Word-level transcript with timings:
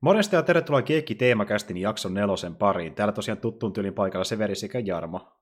Morjesta 0.00 0.36
ja 0.36 0.42
tervetuloa 0.42 0.82
Kiekki 0.82 1.14
Teemakästin 1.14 1.76
jakson 1.76 2.14
nelosen 2.14 2.56
pariin. 2.56 2.94
Täällä 2.94 3.12
tosiaan 3.12 3.38
tuttuun 3.38 3.72
tyylin 3.72 3.94
paikalla 3.94 4.24
Severi 4.24 4.54
sekä 4.54 4.78
Jarmo. 4.78 5.36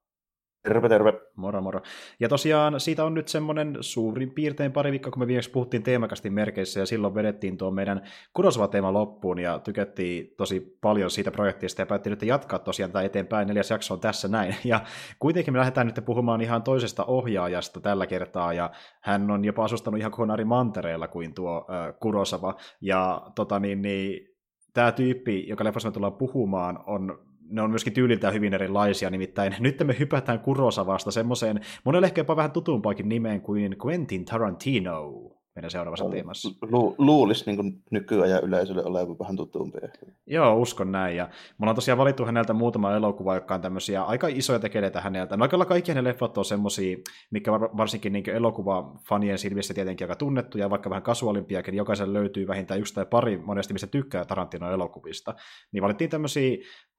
Terve, 0.65 0.88
terve. 0.88 1.12
Moro, 1.37 1.61
moro. 1.61 1.80
Ja 2.21 2.29
tosiaan 2.29 2.80
siitä 2.80 3.04
on 3.04 3.14
nyt 3.14 3.28
semmoinen 3.28 3.76
suurin 3.80 4.30
piirtein 4.30 4.72
pari 4.72 4.90
viikkoa, 4.90 5.10
kun 5.10 5.22
me 5.22 5.26
viimeksi 5.26 5.50
puhuttiin 5.50 5.82
teemakastin 5.82 6.32
merkeissä, 6.32 6.80
ja 6.80 6.86
silloin 6.86 7.14
vedettiin 7.14 7.58
tuo 7.58 7.70
meidän 7.70 8.02
Kurosava-teema 8.34 8.93
loppuun, 8.93 9.38
ja 9.38 9.59
tykättiin 9.59 10.35
tosi 10.37 10.79
paljon 10.80 11.11
siitä 11.11 11.30
projektista, 11.30 11.82
ja 11.82 11.86
päätti 11.86 12.11
nyt 12.11 12.23
jatkaa 12.23 12.59
tosiaan 12.59 12.93
tätä 12.93 13.05
eteenpäin. 13.05 13.48
Neljäs 13.48 13.71
jakso 13.71 13.95
on 13.95 14.00
tässä 14.00 14.29
näin. 14.29 14.57
Ja 14.64 14.80
kuitenkin 15.18 15.55
me 15.55 15.59
lähdetään 15.59 15.86
nyt 15.86 16.05
puhumaan 16.05 16.41
ihan 16.41 16.62
toisesta 16.62 17.05
ohjaajasta 17.05 17.80
tällä 17.80 18.07
kertaa, 18.07 18.52
ja 18.52 18.71
hän 19.02 19.30
on 19.30 19.45
jopa 19.45 19.64
asustanut 19.64 20.00
ihan 20.00 20.12
kokonaan 20.12 20.36
eri 20.36 20.45
mantereella 20.45 21.09
kuin 21.09 21.34
tuo 21.34 21.66
äh, 21.71 21.95
Kurosava. 22.00 22.55
Ja 22.80 23.23
tota 23.34 23.61
niin, 23.61 23.82
niin 23.82 24.34
tämä 24.75 24.93
tyyppi, 24.93 25.48
joka 25.48 25.64
leffassa 25.64 25.88
me 25.88 25.93
tullaan 25.93 26.12
puhumaan, 26.12 26.78
on 26.87 27.19
ne 27.48 27.62
on 27.62 27.70
myöskin 27.70 27.92
tyyliltään 27.92 28.34
hyvin 28.34 28.55
erilaisia, 28.55 29.10
nimittäin 29.10 29.56
nyt 29.60 29.84
me 29.84 29.96
hypätään 29.98 30.41
Kurosavasta 30.41 31.10
semmoiseen, 31.10 31.60
monelle 31.84 32.06
ehkä 32.06 32.20
jopa 32.20 32.37
vähän 32.37 32.51
tutumpaakin 32.52 33.09
nimeen 33.09 33.41
kuin 33.41 33.77
Quentin 33.87 34.24
Tarantino 34.24 35.30
meidän 35.55 35.71
seuraavassa 35.71 36.11
teemassa. 36.11 36.51
Lu- 36.71 36.95
luulisi 36.99 37.53
niin 37.53 37.83
nykyajan 37.91 38.45
yleisölle 38.45 38.85
olevan 38.85 39.19
vähän 39.19 39.37
tutumpi. 39.37 39.79
Joo, 40.27 40.57
uskon 40.57 40.93
näin. 40.93 41.17
Ja 41.17 41.29
mulla 41.59 41.71
on 41.71 41.75
tosiaan 41.75 41.99
valittu 41.99 42.25
häneltä 42.25 42.53
muutama 42.53 42.95
elokuva, 42.95 43.35
joka 43.35 43.55
on 43.55 43.61
tämmöisiä 43.61 44.03
aika 44.03 44.29
isoja 44.29 44.59
tekeleitä 44.59 45.01
häneltä. 45.01 45.37
No 45.37 45.45
oikealla 45.45 45.65
kaikki 45.65 45.91
hänen 45.91 46.05
leffat 46.05 46.39
on 46.39 46.45
semmosia, 46.45 46.97
mikä 47.30 47.53
varsinkin 47.53 48.13
niin 48.13 48.30
elokuva-fanien 48.30 49.39
silmissä 49.39 49.75
tietenkin 49.75 50.05
aika 50.05 50.17
tunnettuja, 50.17 50.71
vaikka 50.71 50.91
vähän 50.91 51.03
kasuaalimpiakin, 51.03 51.73
niin 51.73 51.79
jokaisen 51.79 52.13
löytyy 52.13 52.47
vähintään 52.47 52.80
yksi 52.80 52.95
tai 52.95 53.07
pari 53.07 53.39
monesti, 53.39 53.73
mistä 53.73 53.87
tykkää 53.87 54.25
Tarantino 54.25 54.73
elokuvista. 54.73 55.35
Niin 55.73 55.83
valittiin 55.83 56.11
tämmöisiä 56.11 56.57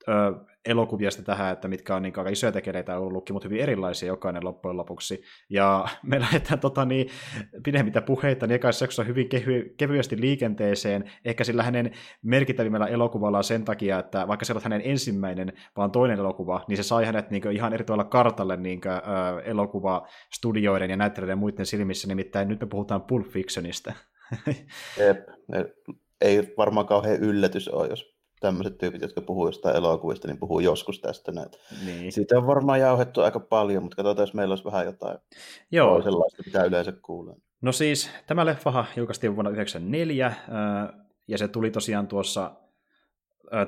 ö, 0.08 0.46
elokuvia 0.66 1.10
tähän, 1.26 1.54
että 1.54 1.68
mitkä 1.68 1.96
on 1.96 2.02
niin 2.02 2.14
aika 2.18 2.30
isoja 2.30 2.52
tekeleitä 2.52 3.00
ollutkin, 3.00 3.34
mutta 3.34 3.48
hyvin 3.48 3.62
erilaisia 3.62 4.08
jokainen 4.08 4.46
loppujen 4.46 4.78
lopuksi. 4.78 5.24
Ja 5.50 5.86
me 6.04 6.20
lähdetään 6.20 6.60
tota, 6.60 6.86
niin, 6.86 7.10
pidemmittä 7.64 8.02
puheita, 8.02 8.48
niin 8.48 8.56
ekaisessa 8.56 8.84
jaksossa 8.84 9.04
hyvin 9.04 9.30
kevy- 9.30 9.76
kevyesti 9.78 10.22
liikenteeseen, 10.22 11.12
ehkä 11.26 11.44
sillä 11.44 11.64
hänen 11.64 11.92
merkittävimmällä 12.22 12.88
elokuvalla 12.88 13.44
sen 13.44 13.66
takia, 13.66 14.00
että 14.00 14.28
vaikka 14.28 14.46
se 14.46 14.54
on 14.54 14.62
hänen 14.64 14.82
ensimmäinen, 14.84 15.54
vaan 15.78 15.92
toinen 15.92 16.20
elokuva, 16.20 16.66
niin 16.68 16.78
se 16.78 16.84
sai 16.84 17.06
hänet 17.06 17.32
niin 17.32 17.52
ihan 17.52 17.74
eri 17.74 17.84
tavalla 17.84 18.04
kartalle 18.04 18.58
niin 18.58 18.82
kuin, 18.82 18.92
ö, 18.92 19.42
elokuvastudioiden 19.46 20.90
ja 20.90 20.98
näyttelijöiden 20.98 21.38
muiden 21.38 21.66
silmissä, 21.66 22.08
nimittäin 22.08 22.48
nyt 22.48 22.62
me 22.62 22.68
puhutaan 22.68 23.02
Pulp 23.02 23.28
Fictionista. 23.28 23.94
Jep, 25.00 25.18
ei 26.22 26.54
varmaan 26.58 26.86
kauhean 26.86 27.20
yllätys 27.20 27.68
ole, 27.68 27.88
jos 27.88 28.15
tämmöiset 28.40 28.78
tyypit, 28.78 29.02
jotka 29.02 29.22
puhuu 29.22 29.46
jostain 29.46 29.76
elokuvista, 29.76 30.28
niin 30.28 30.40
puhuu 30.40 30.60
joskus 30.60 31.00
tästä 31.00 31.32
näitä. 31.32 31.58
Niin. 31.86 32.12
Siitä 32.12 32.38
on 32.38 32.48
varmaan 32.48 32.80
jauhettu 32.80 33.22
aika 33.22 33.40
paljon, 33.40 33.84
mutta 33.84 33.96
katsotaan, 33.96 34.24
jos 34.24 34.34
meillä 34.34 34.52
olisi 34.52 34.66
vähän 34.66 34.86
jotain 34.86 35.18
Joo. 35.72 36.02
sellaista, 36.02 36.44
mitä 36.46 36.64
yleensä 36.64 36.92
kuulee. 36.92 37.36
No 37.62 37.72
siis, 37.72 38.10
tämä 38.28 38.46
leffa 38.46 38.86
julkaistiin 38.96 39.36
vuonna 39.36 39.52
1994, 39.52 40.34
ja 41.28 41.38
se 41.38 41.48
tuli 41.48 41.72
tosiaan 41.72 42.08
tuossa 42.08 42.52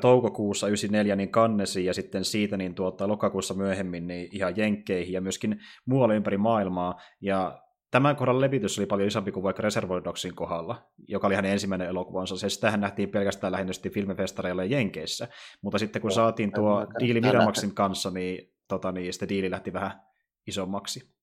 toukokuussa 0.01 0.67
94 0.67 1.15
niin 1.15 1.31
kannesi 1.31 1.85
ja 1.85 1.93
sitten 1.93 2.25
siitä 2.25 2.57
niin 2.57 2.75
tuota, 2.75 3.07
lokakuussa 3.07 3.53
myöhemmin 3.53 4.07
niin 4.07 4.29
ihan 4.31 4.57
jenkkeihin 4.57 5.13
ja 5.13 5.21
myöskin 5.21 5.59
muualle 5.85 6.15
ympäri 6.15 6.37
maailmaa. 6.37 7.01
Ja 7.21 7.61
tämän 7.91 8.15
kohdan 8.15 8.41
levitys 8.41 8.79
oli 8.79 8.85
paljon 8.85 9.07
isompi 9.07 9.31
kuin 9.31 9.43
vaikka 9.43 9.61
Reservoir 9.61 10.03
Dogsin 10.03 10.35
kohdalla, 10.35 10.87
joka 11.07 11.27
oli 11.27 11.35
hänen 11.35 11.51
ensimmäinen 11.51 11.87
elokuvansa. 11.87 12.37
Se 12.37 12.49
sitähän 12.49 12.81
nähtiin 12.81 13.09
pelkästään 13.09 13.53
lähinnä 13.53 13.73
filmifestareilla 13.93 14.63
ja 14.63 14.77
Jenkeissä. 14.77 15.27
Mutta 15.61 15.77
sitten 15.77 16.01
kun 16.01 16.11
saatiin 16.11 16.51
tuo 16.53 16.87
diili 16.99 17.21
Miramaxin 17.21 17.75
kanssa, 17.75 18.11
niin, 18.11 18.53
tota, 18.67 18.91
niin 18.91 19.13
sitten 19.13 19.29
diili 19.29 19.51
lähti 19.51 19.73
vähän 19.73 20.01
isommaksi. 20.47 21.13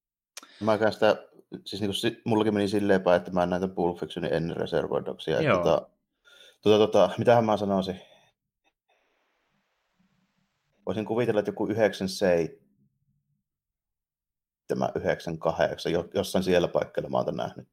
Mä 0.61 0.91
sitä, 0.91 1.17
siis 1.65 1.83
niin 1.83 1.91
kuin, 2.03 2.23
mullakin 2.25 2.55
meni 2.55 2.69
silleen 2.69 3.03
päin, 3.03 3.17
että 3.17 3.31
mä 3.31 3.47
näin 3.47 3.63
tämän 3.63 3.75
Pulp 3.75 3.99
Fictionin 3.99 4.35
ennen 4.35 4.57
Reservoir 4.57 5.05
Dogsia. 5.05 5.43
Joo. 5.43 5.57
Tota, 5.57 5.89
tota, 6.63 6.79
tota, 6.79 7.11
mitähän 7.19 7.45
mä 7.45 7.57
sanoisin? 7.57 8.01
Voisin 10.87 11.05
kuvitella, 11.05 11.39
että 11.39 11.49
joku 11.49 11.67
97 11.67 12.64
98, 14.95 15.93
jossain 16.15 16.45
siellä 16.45 16.69
paikalla 16.69 17.09
mä 17.09 17.17
oon 17.17 17.37
nähnyt. 17.37 17.69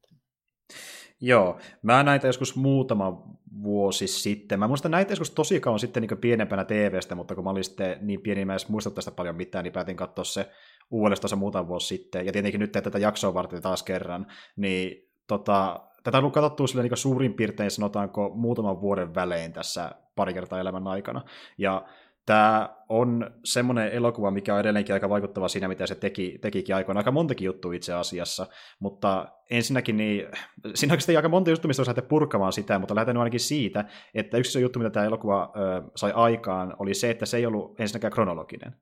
Joo, 1.20 1.58
mä 1.82 2.02
näitä 2.02 2.26
joskus 2.26 2.56
muutama 2.56 3.22
vuosi 3.62 4.06
sitten. 4.06 4.58
Mä 4.58 4.68
muistan 4.68 4.90
näitä 4.90 5.12
joskus 5.12 5.30
tosi 5.30 5.60
kauan 5.60 5.78
sitten 5.78 6.00
niin 6.00 6.18
pienempänä 6.18 6.64
TVstä, 6.64 7.14
mutta 7.14 7.34
kun 7.34 7.44
mä 7.44 7.50
olin 7.50 7.64
sitten 7.64 7.98
niin 8.00 8.22
pieni, 8.22 8.44
mä 8.44 8.52
en 8.52 8.58
muista 8.68 8.90
tästä 8.90 9.10
paljon 9.10 9.36
mitään, 9.36 9.62
niin 9.64 9.72
päätin 9.72 9.96
katsoa 9.96 10.24
se 10.24 10.50
uudestaan 10.90 11.38
muutama 11.38 11.68
vuosi 11.68 11.86
sitten. 11.86 12.26
Ja 12.26 12.32
tietenkin 12.32 12.60
nyt 12.60 12.72
tätä 12.72 12.98
jaksoa 12.98 13.34
varten 13.34 13.62
taas 13.62 13.82
kerran, 13.82 14.26
niin 14.56 15.10
tota, 15.26 15.80
tätä 16.02 16.18
on 16.18 16.32
katsottua 16.32 16.66
sille 16.66 16.82
niin 16.82 16.96
suurin 16.96 17.34
piirtein 17.34 17.70
sanotaanko 17.70 18.30
muutaman 18.34 18.80
vuoden 18.80 19.14
välein 19.14 19.52
tässä 19.52 19.92
pari 20.16 20.34
kertaa 20.34 20.60
elämän 20.60 20.86
aikana. 20.86 21.22
Ja 21.58 21.86
tämä 22.26 22.76
on 22.88 23.30
semmoinen 23.44 23.92
elokuva, 23.92 24.30
mikä 24.30 24.54
on 24.54 24.60
edelleenkin 24.60 24.92
aika 24.92 25.08
vaikuttava 25.08 25.48
siinä, 25.48 25.68
mitä 25.68 25.86
se 25.86 25.94
teki, 25.94 26.38
tekikin 26.40 26.76
aikoina. 26.76 27.00
Aika 27.00 27.10
montakin 27.10 27.46
juttu 27.46 27.72
itse 27.72 27.92
asiassa, 27.92 28.46
mutta 28.80 29.28
ensinnäkin 29.50 29.96
niin, 29.96 30.26
siinä 30.74 30.92
oikeasti 30.92 31.16
aika 31.16 31.28
monta 31.28 31.50
juttu, 31.50 31.68
mistä 31.68 31.82
lähteä 31.86 32.04
purkamaan 32.08 32.52
sitä, 32.52 32.78
mutta 32.78 32.94
lähdetään 32.94 33.16
ainakin 33.16 33.40
siitä, 33.40 33.84
että 34.14 34.36
yksi 34.38 34.60
juttu, 34.60 34.78
mitä 34.78 34.90
tämä 34.90 35.06
elokuva 35.06 35.52
ö, 35.56 35.82
sai 35.96 36.12
aikaan, 36.14 36.76
oli 36.78 36.94
se, 36.94 37.10
että 37.10 37.26
se 37.26 37.36
ei 37.36 37.46
ollut 37.46 37.80
ensinnäkään 37.80 38.12
kronologinen. 38.12 38.74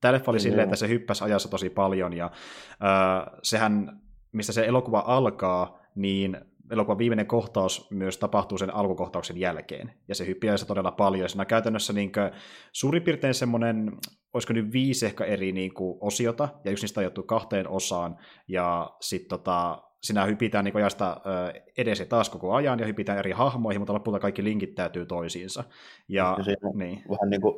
Tämä 0.00 0.12
leffa 0.12 0.30
oli 0.30 0.40
silleen, 0.40 0.64
että 0.64 0.76
se 0.76 0.88
hyppäsi 0.88 1.24
ajassa 1.24 1.48
tosi 1.48 1.70
paljon, 1.70 2.12
ja 2.12 2.30
ö, 2.72 3.38
sehän, 3.42 4.00
mistä 4.32 4.52
se 4.52 4.66
elokuva 4.66 5.04
alkaa, 5.06 5.78
niin 5.94 6.53
elokuvan 6.70 6.98
viimeinen 6.98 7.26
kohtaus 7.26 7.90
myös 7.90 8.18
tapahtuu 8.18 8.58
sen 8.58 8.74
alkukohtauksen 8.74 9.36
jälkeen, 9.36 9.92
ja 10.08 10.14
se 10.14 10.26
hyppiää 10.26 10.56
se 10.56 10.66
todella 10.66 10.90
paljon. 10.90 11.28
Siinä 11.28 11.42
on 11.42 11.46
käytännössä 11.46 11.92
niin 11.92 12.12
kuin, 12.12 12.30
suurin 12.72 13.02
piirtein 13.02 13.34
semmoinen, 13.34 13.92
olisiko 14.32 14.52
nyt 14.52 14.72
viisi 14.72 15.06
ehkä 15.06 15.24
eri 15.24 15.52
niin 15.52 15.74
kuin, 15.74 15.98
osiota, 16.00 16.48
ja 16.64 16.70
yksi 16.70 16.84
niistä 16.84 17.00
on 17.00 17.26
kahteen 17.26 17.68
osaan, 17.68 18.18
ja 18.48 18.90
sitten 19.00 19.28
tota, 19.28 19.82
sinä 20.02 20.24
hypitään 20.24 20.64
niin 20.64 20.76
ajasta 20.76 21.20
edes 21.76 22.00
ja 22.00 22.06
taas 22.06 22.30
koko 22.30 22.54
ajan, 22.54 22.78
ja 22.78 22.86
hypitään 22.86 23.18
eri 23.18 23.32
hahmoihin, 23.32 23.80
mutta 23.80 23.94
lopulta 23.94 24.18
kaikki 24.18 24.44
linkittäytyy 24.44 25.06
toisiinsa. 25.06 25.64
Ja, 26.08 26.36
ja 26.46 26.70
niin. 26.74 27.02
vähän 27.10 27.30
niin 27.30 27.40
kuin, 27.40 27.54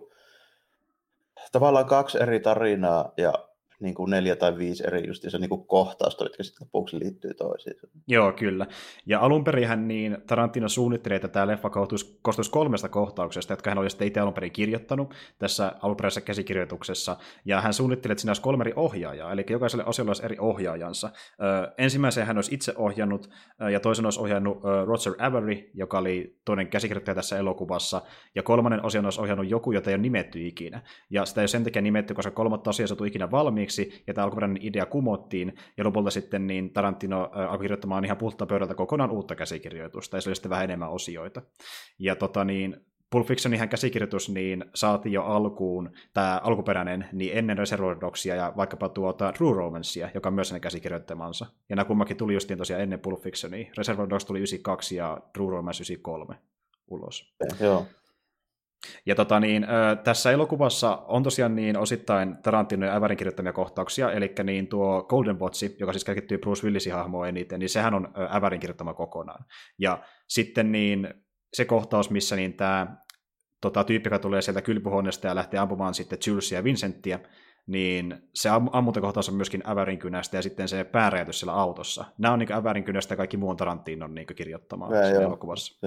tavallaan 1.53 1.87
kaksi 1.87 2.23
eri 2.23 2.41
tarinaa, 2.41 3.13
ja 3.17 3.33
niin 3.81 3.95
kuin 3.95 4.11
neljä 4.11 4.37
tai 4.37 4.59
viisi 4.59 4.87
eri 4.87 5.15
se 5.15 5.39
niin 5.39 5.49
kuin 5.49 5.67
kohtausta, 5.67 6.25
jotka 6.25 6.43
sitten 6.43 6.67
lopuksi 6.67 6.99
liittyy 6.99 7.35
toisiinsa. 7.35 7.87
Joo, 8.09 8.33
kyllä. 8.33 8.67
Ja 9.07 9.21
alun 9.21 9.45
perin 9.45 9.89
niin 9.89 10.19
Tarantino 10.27 10.69
suunnitteli, 10.69 11.15
että 11.15 11.29
tämä 11.29 11.47
leffa 11.47 11.71
koostuisi, 11.71 12.51
kolmesta 12.51 12.89
kohtauksesta, 12.89 13.53
jotka 13.53 13.71
hän 13.71 13.79
oli 13.79 13.91
sitten 13.91 14.09
itse 14.09 14.21
alun 14.21 14.35
perin 14.35 14.53
kirjoittanut 14.53 15.15
tässä 15.39 15.73
alunperäisessä 15.83 16.21
käsikirjoituksessa. 16.21 17.17
Ja 17.45 17.61
hän 17.61 17.75
suunnitteli, 17.75 18.13
että 18.13 18.21
siinä 18.21 18.31
olisi 18.31 18.43
kolme 18.43 18.63
eri 18.63 18.73
ohjaajaa, 18.77 19.33
eli 19.33 19.45
jokaiselle 19.51 19.85
osiolle 19.85 20.11
olisi 20.11 20.25
eri 20.25 20.37
ohjaajansa. 20.39 21.11
Ö, 21.43 21.73
ensimmäisen 21.79 22.27
hän 22.27 22.39
olisi 22.39 22.55
itse 22.55 22.73
ohjannut, 22.77 23.31
ja 23.73 23.81
toisen 23.81 24.07
olisi 24.07 24.21
ohjannut 24.21 24.59
Roger 24.87 25.15
Avery, 25.19 25.71
joka 25.75 25.99
oli 25.99 26.41
toinen 26.45 26.69
käsikirjoittaja 26.69 27.15
tässä 27.15 27.39
elokuvassa, 27.39 28.03
ja 28.35 28.43
kolmannen 28.43 28.85
osion 28.85 29.05
olisi 29.05 29.21
ohjannut 29.21 29.51
joku, 29.51 29.73
jota 29.73 29.91
ei 29.91 29.95
ole 29.95 30.03
nimetty 30.03 30.47
ikinä. 30.47 30.83
Ja 31.11 31.25
sitä 31.25 31.41
ei 31.41 31.43
ole 31.43 31.49
sen 31.49 31.65
takia 31.65 31.83
nimetty, 31.83 32.15
koska 32.15 32.31
kolmatta 32.31 32.71
asiaa 32.71 33.07
ikinä 33.07 33.31
valmiiksi, 33.31 33.66
valmiiksi, 33.67 34.03
ja 34.07 34.15
tämä 34.15 34.25
alkuperäinen 34.25 34.63
idea 34.63 34.87
kumottiin, 34.87 35.55
ja 35.77 35.85
lopulta 35.85 36.11
sitten 36.11 36.47
niin 36.47 36.73
Tarantino 36.73 37.31
alkoi 37.33 37.59
kirjoittamaan 37.59 38.05
ihan 38.05 38.17
puhta 38.17 38.47
pöydältä 38.47 38.75
kokonaan 38.75 39.11
uutta 39.11 39.35
käsikirjoitusta, 39.35 40.17
ja 40.17 40.21
se 40.21 40.29
oli 40.29 40.37
sitten 40.37 40.51
vähän 40.51 40.65
enemmän 40.65 40.91
osioita. 40.91 41.43
Ja 41.99 42.17
tota 42.17 42.45
niin, 42.45 42.77
Pulp 43.11 43.27
Fictionin 43.27 43.69
käsikirjoitus 43.69 44.29
niin 44.29 44.65
saatiin 44.75 45.13
jo 45.13 45.23
alkuun, 45.23 45.91
tämä 46.15 46.41
alkuperäinen, 46.45 47.09
niin 47.13 47.39
ennen 47.39 47.59
Reservoir 47.59 47.99
ja 48.37 48.53
vaikkapa 48.57 48.89
tuota 48.89 49.33
True 49.33 49.57
Romancea, 49.57 50.11
joka 50.15 50.29
on 50.29 50.35
myös 50.35 50.51
hänen 50.51 50.61
käsikirjoittamansa. 50.61 51.47
Ja 51.69 51.77
nämä 51.77 51.87
kummakin 51.87 52.17
tuli 52.17 52.35
justiin 52.35 52.59
tosiaan 52.59 52.83
ennen 52.83 53.01
Pulp 53.01 53.23
Fictionia. 53.23 53.71
Reservoir 53.77 54.11
Dogs 54.11 54.25
tuli 54.25 54.39
92 54.39 54.97
ja 54.97 55.21
True 55.35 55.51
Romance 55.51 55.83
93 55.83 56.37
ulos. 56.91 57.35
Joo. 57.61 57.87
Ja 59.07 59.15
tota 59.15 59.41
niin, 59.41 59.67
tässä 60.05 60.31
elokuvassa 60.31 60.97
on 60.97 61.23
tosiaan 61.23 61.57
niin 61.57 61.77
osittain 61.77 62.37
Tarantino 62.43 62.87
ja 62.87 62.95
Ävärin 62.95 63.17
kirjoittamia 63.17 63.53
kohtauksia, 63.53 64.13
eli 64.13 64.35
niin 64.45 64.67
tuo 64.69 65.03
Golden 65.03 65.39
Botsi, 65.39 65.77
joka 65.81 65.93
siis 65.93 66.05
keskittyy 66.05 66.39
Bruce 66.39 66.67
Willisin 66.67 66.93
hahmoon 66.93 67.29
eniten, 67.29 67.61
niin 67.61 67.69
sehän 67.69 67.95
on 67.95 68.09
Ävärin 68.35 68.61
kirjoittama 68.61 68.95
kokonaan. 68.95 69.45
Ja 69.79 70.03
sitten 70.29 70.73
niin 70.73 71.15
se 71.55 71.65
kohtaus, 71.65 72.11
missä 72.11 72.37
niin 72.37 72.55
tämä 72.55 72.97
tota, 73.61 73.85
tyyppi, 73.85 74.07
joka 74.07 74.19
tulee 74.19 74.43
sieltä 74.43 74.63
kylpyhuoneesta 74.63 75.27
ja 75.27 75.35
lähtee 75.35 75.61
ampumaan 75.61 75.95
sitten 75.95 76.19
Julesia 76.27 76.59
ja 76.59 76.65
Vincenttiä, 76.65 77.21
niin 77.67 78.17
se 78.35 78.49
am- 78.49 78.71
ammuntakohtaus 78.73 79.29
on 79.29 79.35
myöskin 79.35 79.63
Ävärin 79.67 79.99
kynästä 79.99 80.37
ja 80.37 80.43
sitten 80.43 80.69
se 80.69 80.85
pääräjätys 80.85 81.41
siellä 81.41 81.55
autossa. 81.55 82.05
Nämä 82.19 82.33
on 82.33 82.39
niin 82.39 82.53
Ävärin 82.53 82.85
kynästä 82.85 83.13
ja 83.13 83.17
kaikki 83.17 83.37
muu 83.37 83.51
on 83.51 83.57
Tarantinon 83.57 84.15
niin 84.15 84.27
kirjoittamaa 84.27 84.91
elokuvassa. 85.23 85.79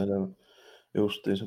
Justiinsa. 0.94 1.46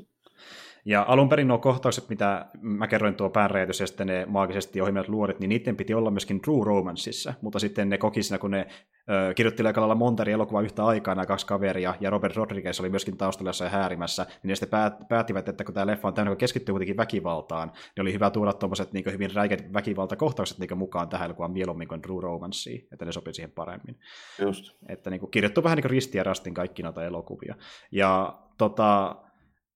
Ja 0.85 1.05
alun 1.09 1.29
perin 1.29 1.49
nuo 1.49 1.59
kohtaukset, 1.59 2.09
mitä 2.09 2.47
mä 2.61 2.89
kerroin 2.89 3.15
tuo 3.15 3.31
päänräjätys 3.31 3.81
ja 3.81 3.87
sitten 3.87 4.07
ne 4.07 4.27
maagisesti 4.27 4.81
ohjelmat 4.81 5.09
luodit, 5.09 5.41
niin 5.41 5.49
niiden 5.49 5.77
piti 5.77 5.95
olla 5.95 6.11
myöskin 6.11 6.41
True 6.41 6.65
Romanceissa, 6.65 7.35
mutta 7.43 7.59
sitten 7.59 7.89
ne 7.89 7.99
koki 7.99 8.23
siinä, 8.23 8.39
kun 8.39 8.51
ne 8.51 8.67
ö, 9.11 9.35
kirjoitti 9.35 9.67
aika 9.67 9.81
lailla 9.81 9.95
monta 9.95 10.23
eri 10.23 10.33
elokuvaa 10.33 10.63
yhtä 10.63 10.85
aikaa, 10.85 11.15
nämä 11.15 11.27
kaksi 11.27 11.47
kaveria, 11.47 11.95
ja 12.01 12.11
Robert 12.11 12.37
Rodriguez 12.37 12.81
oli 12.81 12.89
myöskin 12.89 13.17
taustalla 13.17 13.49
jossain 13.49 13.71
häärimässä, 13.71 14.23
niin 14.23 14.49
ne 14.49 14.55
sitten 14.55 14.69
päät, 14.69 14.95
päättivät, 15.09 15.49
että 15.49 15.65
kun 15.65 15.75
tämä 15.75 15.87
leffa 15.87 16.09
on 16.09 16.15
täynnä, 16.15 16.37
keskittyy 16.37 16.73
kuitenkin 16.73 16.97
väkivaltaan, 16.97 17.69
niin 17.69 18.03
oli 18.03 18.13
hyvä 18.13 18.31
tuoda 18.31 18.53
tuommoiset 18.53 18.93
niin 18.93 19.13
hyvin 19.13 19.35
räikeät 19.35 19.73
väkivaltakohtaukset 19.73 20.59
niin 20.59 20.79
mukaan 20.79 21.09
tähän 21.09 21.25
elokuvaan 21.25 21.53
mieluummin 21.53 21.89
kuin 21.89 22.03
True 22.03 22.23
Romanceen, 22.23 22.83
että 22.93 23.05
ne 23.05 23.13
sopii 23.13 23.35
siihen 23.35 23.51
paremmin. 23.51 23.99
Just. 24.41 24.77
Että 24.89 25.11
niin 25.11 25.21
kuin, 25.21 25.31
kirjoittu 25.31 25.63
vähän 25.63 25.77
niin 25.77 25.83
kuin 25.83 25.91
risti 25.91 26.19
ja 26.19 26.25
rastin 26.25 26.55
kaikki 26.55 26.83
noita 26.83 27.05
elokuvia. 27.05 27.55
Ja 27.91 28.39
tota, 28.59 29.17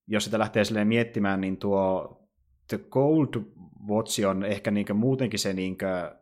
jos 0.06 0.24
sitä 0.24 0.38
lähtee 0.38 0.64
silleen 0.64 0.88
miettimään, 0.88 1.40
niin 1.40 1.56
tuo 1.56 2.16
The 2.68 2.78
Gold 2.90 3.42
Watch 3.88 4.26
on 4.26 4.44
ehkä 4.44 4.70
niin 4.70 4.96
muutenkin 4.96 5.40
se, 5.40 5.52
niin 5.52 5.78
kuin, 5.78 6.20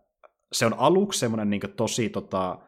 se 0.53 0.67
on 0.67 0.75
aluksi 0.79 1.21
semmoinen 1.21 1.51
niin 1.51 1.61
tosi 1.77 2.09
tota, 2.09 2.59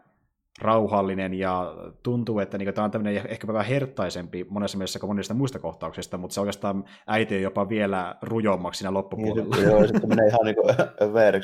rauhallinen 0.61 1.35
ja 1.35 1.75
tuntuu, 2.03 2.39
että 2.39 2.59
niin 2.59 2.75
tämä 2.75 2.85
on 2.85 2.91
tämmöinen 2.91 3.27
ehkä 3.29 3.47
vähän 3.47 3.67
herttaisempi 3.67 4.47
monessa 4.49 4.79
mielessä 4.79 4.99
kuin 4.99 5.11
monista 5.11 5.35
muista 5.35 5.59
kohtauksista, 5.59 6.19
mutta 6.19 6.35
se 6.35 6.41
oikeastaan 6.41 6.85
äiti 7.07 7.43
jopa 7.43 7.69
vielä 7.69 8.17
rujommaksi 8.23 8.79
siinä 8.79 8.95
loppupuolella. 8.95 9.57
Niin, 9.57 9.69
joo, 9.69 9.87
sitten 9.87 10.09
menee 10.09 10.27
ihan 10.27 10.45
niin 10.45 10.57
kuin, 10.57 10.75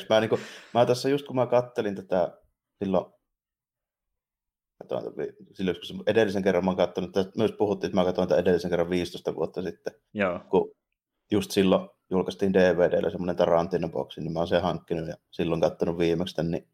Mä, 0.09 0.19
niin 0.19 0.39
mä 0.73 0.85
tässä 0.85 1.09
just 1.09 1.27
kun 1.27 1.35
mä 1.35 1.47
kattelin 1.47 1.95
tätä 1.95 2.37
silloin 2.83 3.05
silloin, 5.53 5.77
kun 5.87 6.03
edellisen 6.07 6.43
kerran 6.43 6.65
mä 6.65 6.71
oon 6.71 6.77
katsonut, 6.77 7.17
että 7.17 7.31
myös 7.37 7.51
puhuttiin, 7.51 7.87
että 7.87 8.01
mä 8.01 8.05
katsoin 8.05 8.27
tämän 8.27 8.41
edellisen 8.41 8.69
kerran 8.69 8.89
15 8.89 9.35
vuotta 9.35 9.61
sitten, 9.61 9.93
Joo. 10.13 10.39
kun 10.49 10.71
just 11.31 11.51
silloin 11.51 11.89
julkaistiin 12.09 12.53
DVDllä 12.53 13.09
semmoinen 13.09 13.35
Tarantino-boksi, 13.35 14.21
niin 14.21 14.33
mä 14.33 14.39
oon 14.39 14.47
sen 14.47 14.61
hankkinut 14.61 15.07
ja 15.07 15.15
silloin 15.31 15.61
katsonut 15.61 15.97
viimeksi 15.97 16.35
tämän, 16.35 16.51
niin 16.51 16.67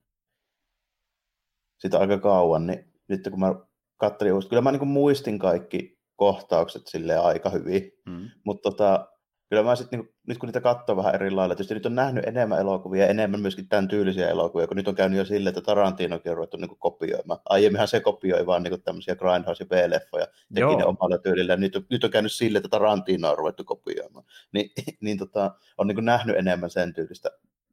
sitä 1.78 2.00
aika 2.00 2.18
kauan, 2.18 2.68
niin 2.68 2.94
nyt 3.08 3.28
kun 3.30 3.40
mä 3.40 3.56
katselin, 3.98 4.34
kyllä 4.50 4.62
mä 4.62 4.72
niin 4.72 4.88
muistin 4.88 5.40
kaikki 5.40 6.00
kohtaukset 6.16 6.88
sille 6.88 7.18
aika 7.18 7.50
hyvin, 7.50 7.92
mm. 8.06 8.30
mutta 8.46 8.72
tota, 8.72 9.08
kyllä 9.50 9.64
mä 9.64 9.76
sitten, 9.76 10.00
niin, 10.00 10.10
nyt 10.28 10.38
kun 10.38 10.48
niitä 10.48 10.62
katsoo 10.62 10.98
vähän 10.98 11.16
eri 11.16 11.32
lailla, 11.32 11.56
tietysti 11.56 11.74
nyt 11.74 11.86
on 11.86 11.96
nähnyt 11.96 12.28
enemmän 12.28 12.60
elokuvia, 12.60 13.08
enemmän 13.08 13.42
myöskin 13.42 13.68
tämän 13.68 13.88
tyylisiä 13.88 14.30
elokuvia, 14.30 14.68
kun 14.68 14.78
nyt 14.78 14.88
on 14.88 14.96
käynyt 14.96 15.18
jo 15.18 15.26
silleen, 15.26 15.58
että 15.58 15.62
Tarantinokin 15.62 16.32
on 16.32 16.38
ruvettu 16.38 16.58
niin 16.58 16.78
kopioimaan. 16.80 17.40
Aiemminhan 17.46 17.88
se 17.88 18.00
kopioi 18.00 18.46
vaan 18.46 18.64
niin 18.64 18.82
tämmöisiä 18.82 19.16
Grindhouse- 19.16 19.60
ja 19.60 19.66
B-leffoja, 19.66 20.28
teki 20.54 20.76
ne 20.76 20.86
omalla 20.86 21.18
tyylillä, 21.18 21.56
nyt 21.56 21.76
on, 21.76 21.86
nyt 21.90 22.04
on 22.04 22.12
käynyt 22.12 22.32
silleen, 22.32 22.60
että 22.60 22.70
Tarantino 22.70 23.32
on 23.32 23.38
ruvettu 23.38 23.64
kopioimaan. 23.64 24.26
Ni, 24.52 24.72
niin 25.02 25.18
tota, 25.18 25.56
on 25.78 25.88
niin 25.88 26.06
nähnyt 26.06 26.38
enemmän 26.38 26.70
sen 26.70 26.94
tyylistä 26.94 27.30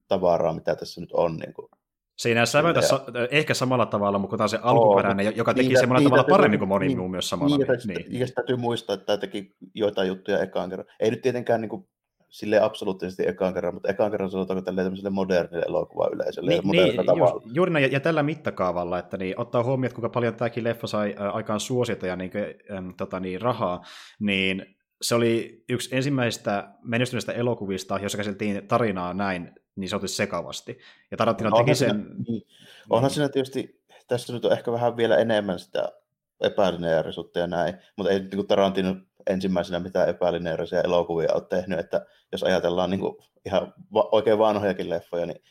tavaraa, 0.08 0.52
mitä 0.52 0.76
tässä 0.76 1.00
nyt 1.00 1.12
on. 1.12 1.36
Niin 1.36 1.52
kuin 1.52 1.68
Siinä 2.16 2.40
ei 2.40 2.46
säväytä 2.46 2.80
sa- 2.80 3.04
ehkä 3.30 3.54
samalla 3.54 3.86
tavalla, 3.86 4.18
mutta 4.18 4.36
tämä 4.36 4.48
se 4.48 4.58
alkuperäinen, 4.62 5.28
oh, 5.28 5.32
joka 5.36 5.54
teki 5.54 5.68
niitä, 5.68 5.80
semmoinen 5.80 6.04
tavalla 6.04 6.24
paremmin 6.24 6.58
kuin 6.58 6.68
moni 6.68 6.86
niin, 6.86 6.98
muu 6.98 7.08
myös 7.08 7.28
samalla. 7.28 7.56
Niin, 7.56 8.04
niin. 8.08 8.20
Ja 8.20 8.26
täytyy 8.34 8.56
muistaa, 8.56 8.94
että 8.94 9.06
tämä 9.06 9.16
teki 9.16 9.56
joitain 9.74 10.08
juttuja 10.08 10.42
ekaan 10.42 10.70
kerran. 10.70 10.88
Ei 11.00 11.10
nyt 11.10 11.22
tietenkään 11.22 11.60
niin 11.60 11.68
kuin, 11.68 11.88
sille 12.28 12.60
absoluuttisesti 12.60 13.28
ekaan 13.28 13.54
kerran, 13.54 13.74
mutta 13.74 13.88
ekaan 13.88 14.10
kerran 14.10 14.30
sanotaanko 14.30 14.62
tämmöiselle 14.62 15.10
modernille 15.10 15.64
elokuvayleisölle 15.68 16.50
niin, 16.50 16.70
niin, 16.70 16.96
tavalla. 17.06 17.42
Ju, 17.44 17.52
juuri 17.54 17.72
näin, 17.72 17.92
ja, 17.92 18.00
tällä 18.00 18.22
mittakaavalla, 18.22 18.98
että 18.98 19.16
niin, 19.16 19.40
ottaa 19.40 19.64
huomioon, 19.64 19.94
kuinka 19.94 20.08
paljon 20.08 20.34
tämäkin 20.34 20.64
leffa 20.64 20.86
sai 20.86 21.14
ä, 21.20 21.30
aikaan 21.30 21.60
suosiota 21.60 22.06
ja 22.06 22.16
niin, 22.16 22.30
äm, 22.76 22.94
tota, 22.96 23.20
niin, 23.20 23.40
rahaa, 23.40 23.82
niin 24.20 24.76
se 25.02 25.14
oli 25.14 25.64
yksi 25.68 25.96
ensimmäistä 25.96 26.68
menestyneistä 26.82 27.32
elokuvista, 27.32 27.98
jossa 28.02 28.18
käsiteltiin 28.18 28.68
tarinaa 28.68 29.14
näin 29.14 29.50
niin 29.76 29.88
sanotusti 29.88 30.16
sekavasti. 30.16 30.78
Ja 31.10 31.16
Tarantino 31.16 31.50
no, 31.50 31.56
teki 31.56 31.74
sen... 31.74 31.90
Siinä, 31.90 32.24
niin. 32.28 32.42
Onhan 32.90 33.10
siinä 33.10 33.28
tietysti, 33.28 33.80
tässä 34.08 34.32
nyt 34.32 34.44
on 34.44 34.52
ehkä 34.52 34.72
vähän 34.72 34.96
vielä 34.96 35.16
enemmän 35.16 35.58
sitä 35.58 35.92
epälineaarisuutta 36.40 37.38
ja 37.38 37.46
näin, 37.46 37.74
mutta 37.96 38.12
ei 38.12 38.20
niin 38.20 38.46
Tarantino 38.46 38.96
ensimmäisenä 39.26 39.80
mitään 39.80 40.08
epälineaarisia 40.08 40.80
elokuvia 40.80 41.32
ole 41.34 41.42
tehnyt, 41.42 41.78
että 41.78 42.06
jos 42.32 42.42
ajatellaan 42.42 42.90
niin 42.90 43.00
kuin 43.00 43.16
ihan 43.46 43.74
va- 43.92 44.08
oikein 44.12 44.38
vanhojakin 44.38 44.90
leffoja, 44.90 45.26
niin 45.26 45.42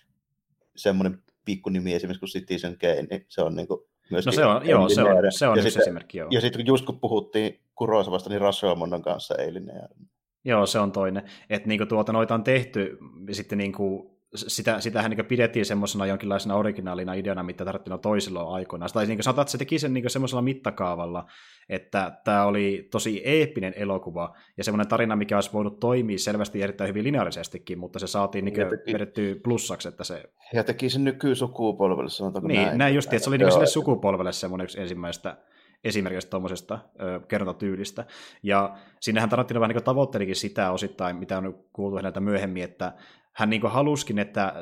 semmoinen 0.76 1.24
pikkunimi 1.46 1.94
esimerkiksi 1.94 2.20
kuin 2.20 2.30
Citizen 2.30 2.78
Kane, 2.78 3.08
niin 3.10 3.26
se 3.28 3.42
on 3.42 3.56
niin 3.56 3.68
kuin 3.68 3.80
no 4.12 4.22
se 4.22 4.46
on, 4.46 4.68
joo, 4.68 4.90
se 4.90 5.04
on, 5.04 5.32
se 5.32 5.48
on 5.48 5.58
ja 5.58 5.62
yksi 5.62 5.72
sitten, 5.72 5.82
esimerkki, 5.82 6.18
joo. 6.18 6.28
Ja 6.32 6.42
sitten 6.42 6.66
just 6.66 6.86
kun 6.86 7.00
puhuttiin 7.00 7.60
Kurosavasta, 7.76 8.30
niin 8.30 8.42
Rashomondon 8.42 9.02
kanssa 9.02 9.36
ei 9.36 9.54
lineaarinen. 9.54 10.10
Joo, 10.46 10.66
se 10.66 10.80
on 10.80 10.92
toinen. 10.92 11.24
Että 11.50 11.68
niinku 11.68 11.86
tuota, 11.86 12.14
noita 12.14 12.34
on 12.34 12.44
tehty 12.44 12.98
sitten 13.32 13.58
niinku 13.58 14.15
sitä, 14.38 14.80
sitähän 14.80 15.12
niin 15.12 15.26
pidettiin 15.26 15.66
semmoisena 15.66 16.06
jonkinlaisena 16.06 16.56
originaalina 16.56 17.14
ideana, 17.14 17.44
mitä 17.44 17.66
tarvittiin 17.66 18.00
toisilla 18.00 18.42
aikoina. 18.42 18.86
Tai 18.94 19.06
niin 19.06 19.24
sanotaan, 19.24 19.44
että 19.44 19.52
se 19.52 19.58
teki 19.58 19.80
sen 19.80 19.94
niin 19.94 20.10
semmoisella 20.10 20.42
mittakaavalla, 20.42 21.26
että 21.70 22.18
tämä 22.24 22.46
oli 22.46 22.88
tosi 22.92 23.22
eeppinen 23.26 23.74
elokuva 23.76 24.36
ja 24.58 24.64
semmoinen 24.64 24.88
tarina, 24.88 25.16
mikä 25.16 25.38
olisi 25.38 25.54
voinut 25.54 25.80
toimia 25.80 26.18
selvästi 26.18 26.62
erittäin 26.62 26.88
hyvin 26.88 27.04
lineaarisestikin, 27.04 27.80
mutta 27.80 28.00
se 28.00 28.08
saatiin 28.08 28.46
niin 28.46 28.70
teki, 28.70 28.94
vedettyä 28.94 29.36
plussaksi. 29.44 29.88
Että 29.88 30.04
se... 30.04 30.24
Ja 30.54 30.64
teki 30.64 30.90
sen 30.90 31.04
nykysukupolvelle, 31.04 32.10
sanotaanko 32.10 32.48
niin, 32.48 32.62
näin. 32.62 32.78
näin 32.78 32.96
just, 32.96 33.14
että 33.14 33.24
se 33.24 33.30
oli 33.30 33.38
niin 33.38 33.52
sille 33.52 33.66
sukupolvelle 33.66 34.34
semmoinen 34.34 34.64
yksi 34.64 34.82
ensimmäistä 34.82 35.38
esimerkiksi 35.84 36.30
tuommoisesta 36.30 36.80
kerrontatyylistä. 37.28 38.06
Ja 38.44 38.76
sinnehän 39.00 39.30
Tarantino 39.30 39.60
vähän 39.60 39.76
niin 39.76 39.84
tavoittelikin 39.84 40.36
sitä 40.36 40.72
osittain, 40.72 41.16
mitä 41.16 41.38
on 41.38 41.60
kuultu 41.74 41.96
häneltä 41.96 42.20
myöhemmin, 42.20 42.64
että 42.64 42.94
hän 43.36 43.50
niin 43.50 43.62
haluskin, 43.62 44.20
että 44.20 44.54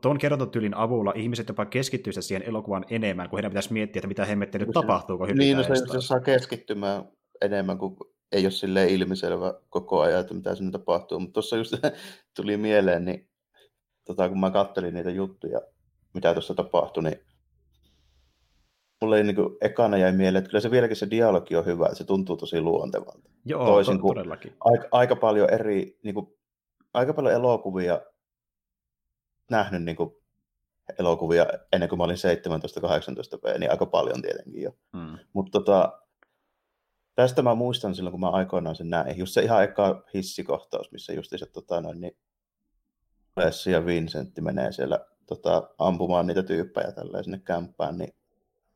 tuon 0.00 0.18
kerrontatyylin 0.18 0.74
avulla 0.74 1.12
ihmiset 1.16 1.48
jopa 1.48 1.66
keskittyisivät 1.66 2.24
siihen 2.24 2.48
elokuvaan 2.48 2.84
enemmän, 2.90 3.28
kun 3.30 3.36
heidän 3.36 3.50
pitäisi 3.50 3.72
miettiä, 3.72 4.00
että 4.00 4.08
mitä 4.08 4.24
hemmettä 4.24 4.58
nyt 4.58 4.70
tapahtuu, 4.74 5.18
kun 5.18 5.28
Niin, 5.28 5.56
no 5.56 5.62
se, 5.62 5.74
se 5.76 6.00
saa 6.00 6.20
keskittymään 6.20 7.04
enemmän, 7.40 7.78
kuin 7.78 7.96
ei 8.32 8.44
ole 8.44 8.50
sille 8.50 8.86
ilmiselvä 8.86 9.54
koko 9.70 10.00
ajan, 10.00 10.20
että 10.20 10.34
mitä 10.34 10.54
sinne 10.54 10.70
tapahtuu. 10.70 11.20
Mutta 11.20 11.32
tuossa 11.32 11.56
just 11.56 11.74
tuli 12.36 12.56
mieleen, 12.56 13.04
niin 13.04 13.28
tota, 14.04 14.28
kun 14.28 14.40
mä 14.40 14.50
kattelin 14.50 14.94
niitä 14.94 15.10
juttuja, 15.10 15.60
mitä 16.14 16.32
tuossa 16.32 16.54
tapahtui, 16.54 17.02
niin 17.02 17.20
mulle 19.02 19.16
ei 19.16 19.24
niin 19.24 19.36
kuin, 19.36 19.56
ekana 19.60 19.98
jäi 19.98 20.12
mieleen, 20.12 20.38
että 20.38 20.50
kyllä 20.50 20.62
se 20.62 20.70
vieläkin 20.70 20.96
se 20.96 21.10
dialogi 21.10 21.56
on 21.56 21.66
hyvä, 21.66 21.86
että 21.86 21.98
se 21.98 22.04
tuntuu 22.04 22.36
tosi 22.36 22.60
luontevalta. 22.60 23.30
Joo, 23.44 23.66
Toisin 23.66 24.00
to- 24.00 24.06
todellakin. 24.06 24.52
Aika, 24.60 24.88
aika 24.92 25.16
paljon 25.16 25.50
eri 25.50 25.98
niin 26.02 26.14
kuin, 26.14 26.37
aika 26.94 27.14
paljon 27.14 27.34
elokuvia 27.34 28.00
nähnyt 29.50 29.82
niin 29.82 29.96
kuin 29.96 30.10
elokuvia 30.98 31.46
ennen 31.72 31.88
kuin 31.88 31.98
mä 31.98 32.04
olin 32.04 32.16
17-18 33.36 33.38
V, 33.42 33.58
niin 33.58 33.70
aika 33.70 33.86
paljon 33.86 34.22
tietenkin 34.22 34.62
jo. 34.62 34.76
Mm. 34.92 35.18
Mutta 35.32 35.58
tota, 35.58 36.02
tästä 37.14 37.42
mä 37.42 37.54
muistan 37.54 37.94
silloin, 37.94 38.12
kun 38.12 38.20
mä 38.20 38.30
aikoinaan 38.30 38.76
sen 38.76 38.90
näin. 38.90 39.18
Just 39.18 39.32
se 39.32 39.42
ihan 39.42 39.64
eka 39.64 40.04
hissikohtaus, 40.14 40.92
missä 40.92 41.12
just 41.12 41.30
se 41.30 41.46
tota, 41.46 41.80
noin, 41.80 42.00
niin 42.00 42.16
Lessi 43.36 43.70
ja 43.70 43.86
Vincentti 43.86 44.40
menee 44.40 44.72
siellä 44.72 45.06
tota, 45.26 45.70
ampumaan 45.78 46.26
niitä 46.26 46.42
tyyppejä 46.42 46.92
tälleen 46.92 47.24
sinne 47.24 47.38
kämppään, 47.38 47.98
niin 47.98 48.14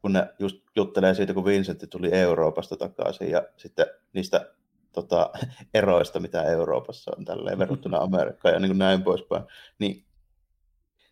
kun 0.02 0.12
ne 0.12 0.34
just 0.38 0.56
juttelee 0.76 1.14
siitä, 1.14 1.34
kun 1.34 1.44
Vincentti 1.44 1.86
tuli 1.86 2.12
Euroopasta 2.12 2.76
takaisin 2.76 3.30
ja 3.30 3.42
sitten 3.56 3.86
niistä 4.12 4.54
tota, 4.92 5.30
eroista, 5.74 6.20
mitä 6.20 6.42
Euroopassa 6.42 7.12
on 7.18 7.24
tälleen 7.24 7.58
verrattuna 7.58 7.98
Amerikkaan 7.98 8.54
ja 8.54 8.60
niin 8.60 8.70
kuin 8.70 8.78
näin 8.78 9.02
poispäin, 9.02 9.42
niin 9.78 10.04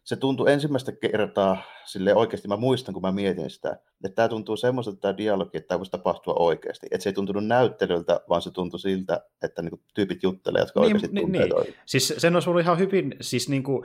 se 0.04 0.16
tuntui 0.16 0.52
ensimmäistä 0.52 0.92
kertaa 0.92 1.62
sille 1.84 2.14
oikeasti, 2.14 2.48
mä 2.48 2.56
muistan, 2.56 2.94
kun 2.94 3.02
mä 3.02 3.12
mietin 3.12 3.50
sitä, 3.50 3.70
että 4.04 4.14
tämä 4.14 4.28
tuntuu 4.28 4.56
semmoiselta 4.56 5.00
tämä 5.00 5.16
dialogi, 5.16 5.56
että 5.56 5.68
tämä 5.68 5.78
voisi 5.78 5.90
tapahtua 5.90 6.34
oikeasti. 6.38 6.86
Että 6.90 7.02
se 7.02 7.08
ei 7.08 7.14
tuntunut 7.14 7.46
näyttelyltä, 7.46 8.20
vaan 8.28 8.42
se 8.42 8.50
tuntui 8.50 8.80
siltä, 8.80 9.26
että 9.42 9.62
niinku 9.62 9.80
tyypit 9.94 10.22
juttelee, 10.22 10.62
jotka 10.62 10.80
niin, 10.80 10.86
oikeasti 10.86 11.14
niin, 11.14 11.22
tuntee 11.22 11.64
niin. 11.64 11.74
Siis 11.86 12.14
sen 12.18 12.36
olisi 12.36 12.50
ollut 12.50 12.62
ihan 12.62 12.78
hyvin, 12.78 13.14
siis 13.20 13.48
niinku, 13.48 13.84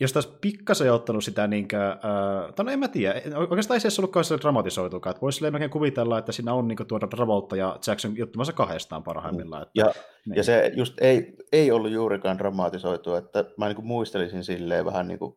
jos 0.00 0.12
taas 0.12 0.26
pikkasen 0.26 0.92
ottanut 0.92 1.24
sitä, 1.24 1.46
niin 1.46 1.68
kuin, 1.68 1.80
äh, 1.82 2.54
tai 2.56 2.64
no 2.64 2.70
en 2.70 2.78
mä 2.78 2.88
tiedä, 2.88 3.20
oikeastaan 3.36 3.76
ei 3.76 3.80
se 3.80 3.88
edes 3.88 3.98
ollutkaan 3.98 4.24
sille 4.24 4.40
dramatisoitukaan, 4.40 5.10
että 5.10 5.20
voisi 5.20 5.50
melkein 5.50 5.70
kuvitella, 5.70 6.18
että 6.18 6.32
siinä 6.32 6.54
on 6.54 6.68
niin 6.68 6.76
kuin, 6.76 6.86
tuoda 6.86 7.06
Travolta 7.06 7.56
ja 7.56 7.78
Jackson 7.86 8.16
juttumassa 8.16 8.52
kahdestaan 8.52 9.02
parhaimmillaan. 9.02 9.62
Että, 9.62 9.72
ja, 9.74 9.92
niin. 10.26 10.36
ja 10.36 10.42
se 10.42 10.72
just 10.76 10.94
ei, 11.00 11.36
ei 11.52 11.70
ollut 11.70 11.90
juurikaan 11.90 12.38
dramatisoitu, 12.38 13.14
että 13.14 13.44
mä 13.58 13.66
niin 13.66 13.76
kuin 13.76 13.86
muistelisin 13.86 14.44
silleen 14.44 14.84
vähän 14.84 15.08
niin 15.08 15.18
kuin, 15.18 15.36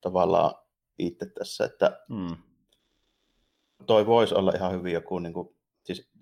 tavallaan 0.00 0.54
itse 0.98 1.26
tässä, 1.26 1.64
että 1.64 2.00
mm. 2.08 2.36
toi 3.86 4.06
voisi 4.06 4.34
olla 4.34 4.52
ihan 4.56 4.72
hyvin 4.72 4.92
joku, 4.92 5.18
niin 5.18 5.32
kuin, 5.32 5.53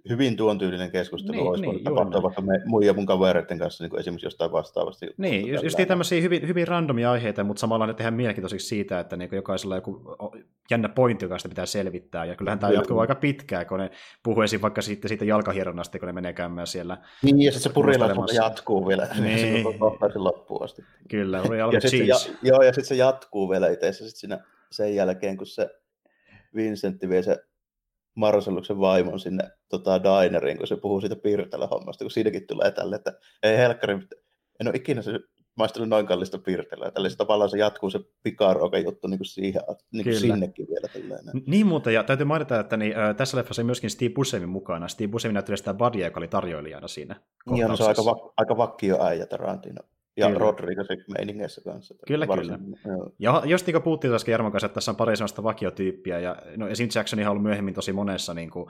hyvin 0.09 0.37
tuon 0.37 0.59
tyylinen 0.59 0.91
keskustelu 0.91 1.33
niin, 1.33 1.47
olisi 1.49 1.67
niin, 1.67 1.85
tapahtua 1.85 2.23
vaikka 2.23 2.43
me 2.43 2.61
muija 2.65 2.93
mun 2.93 3.07
kavereiden 3.07 3.59
kanssa 3.59 3.85
niin 3.85 3.99
esimerkiksi 3.99 4.27
jostain 4.27 4.53
vastaavasti. 4.53 5.07
Niin, 5.17 5.49
just, 5.49 5.65
just 5.65 5.79
tämmöisiä 5.89 6.21
hyvin, 6.21 6.49
hyvin 6.49 6.69
randomia 6.69 7.11
aiheita, 7.11 7.45
mutta 7.45 7.61
samalla 7.61 7.87
ne 7.87 7.95
tehdään 7.95 8.15
mielenkiintoisiksi 8.15 8.67
siitä, 8.67 9.01
että 9.01 9.17
niin 9.17 9.29
jokaisella 9.33 9.75
on 9.75 9.79
joku 9.79 10.03
jännä 10.71 10.89
pointti, 10.89 11.25
joka 11.25 11.39
sitä 11.39 11.49
pitää 11.49 11.67
selvittää, 11.67 12.25
ja 12.25 12.37
kyllähän 12.37 12.59
tämä 12.59 12.73
jatkuu 12.73 12.99
aika 12.99 13.15
pitkään, 13.15 13.67
kun 13.67 13.79
ne 13.79 13.91
puhuu 14.23 14.43
esim. 14.43 14.61
vaikka 14.61 14.83
sitten 14.83 15.09
siitä 15.09 15.25
jalkahieronnasta, 15.25 15.99
kun 15.99 16.07
ne 16.07 16.13
menee 16.13 16.33
käymään 16.33 16.67
siellä. 16.67 16.99
Niin, 17.23 17.41
ja 17.41 17.53
sitten 17.53 17.71
se 17.71 17.75
purilla 17.75 18.27
jatkuu 18.35 18.89
vielä, 18.89 19.09
niin. 19.21 19.65
se 20.13 20.19
loppuun 20.19 20.65
asti. 20.65 20.83
Kyllä, 21.09 21.43
ja 21.73 21.81
sit 21.81 22.07
ja, 22.07 22.17
Joo, 22.43 22.63
ja 22.63 22.73
sitten 22.73 22.89
se 22.89 22.95
jatkuu 22.95 23.51
vielä 23.51 23.69
itse 23.69 23.93
sitten 23.93 24.11
siinä 24.11 24.39
sen 24.71 24.95
jälkeen, 24.95 25.37
kun 25.37 25.47
se 25.47 25.71
Vincentti 26.55 27.09
vie 27.09 27.23
se 27.23 27.37
Marcelluksen 28.15 28.79
vaimon 28.79 29.21
sinne 29.21 29.51
tota, 29.69 30.01
dineriin, 30.03 30.59
kun 30.59 30.67
se 30.67 30.77
puhuu 30.77 31.01
siitä 31.01 31.17
piirtellä 31.17 31.67
hommasta, 31.67 32.05
kun 32.05 32.11
siinäkin 32.11 32.47
tulee 32.47 32.71
tälle, 32.71 32.97
että 32.97 33.19
ei 33.43 33.57
helkkari, 33.57 33.95
en 34.61 34.69
ole 34.69 34.77
ikinä 34.77 35.03
se 35.03 35.21
maistellut 35.55 35.89
noin 35.89 36.07
kallista 36.07 36.39
piirtelyä. 36.39 36.91
Tällä 36.91 37.09
tavallaan 37.19 37.51
se 37.51 37.59
jatkuu 37.59 37.91
se 37.91 38.01
pikaruoka 38.23 38.79
juttu 38.79 39.09
niin 39.09 39.19
kuin 39.19 39.27
siihen, 39.27 39.63
niin 39.93 40.05
kuin 40.05 40.21
sinnekin 40.21 40.67
vielä. 40.69 40.89
Tällainen. 40.89 41.43
Niin 41.47 41.67
muuten, 41.67 41.95
ja 41.95 42.05
täytyy 42.05 42.27
mainita, 42.27 42.61
että 42.61 42.77
niin, 42.77 42.99
äh, 42.99 43.17
tässä 43.17 43.37
leffassa 43.37 43.63
on 43.63 43.67
myöskin 43.67 43.91
Steve 43.91 44.15
Buscemi 44.15 44.47
mukana. 44.47 44.89
Steve 44.89 45.09
Buscemi 45.09 45.33
näyttelee 45.35 45.57
sitä 45.57 45.75
Badia, 45.75 46.07
joka 46.07 46.21
oli 46.21 46.29
tarjoilijana 46.29 46.89
siinä. 46.89 47.21
Niin, 47.51 47.69
no, 47.69 47.77
se 47.77 47.83
on 47.83 47.89
aika, 47.89 48.05
va- 48.05 48.33
aika 48.37 48.57
vakkio 48.57 49.05
äijä 49.05 49.27
Tarantino. 49.27 49.83
Ja 50.17 50.27
kyllä. 50.27 50.39
Rodriguez 50.39 50.87
meiningeissä 51.19 51.61
kanssa. 51.65 51.95
Kyllä, 52.07 52.29
varsin, 52.29 52.59
kyllä. 52.59 52.77
Joo. 52.85 53.11
Ja 53.19 53.43
just 53.45 53.67
niin 53.67 53.75
kuin 53.75 53.83
puhuttiin 53.83 54.11
taas 54.11 54.29
Jarmon 54.29 54.53
kanssa, 54.53 54.67
että 54.67 54.75
tässä 54.75 54.91
on 54.91 54.97
pari 54.97 55.17
sellaista 55.17 55.43
vakiotyyppiä, 55.43 56.19
ja 56.19 56.37
no, 56.57 56.69
esim. 56.69 56.89
Jackson 56.95 57.21
on 57.21 57.27
ollut 57.27 57.43
myöhemmin 57.43 57.75
tosi 57.75 57.93
monessa 57.93 58.35
niin 58.35 58.51
kuin, 58.51 58.67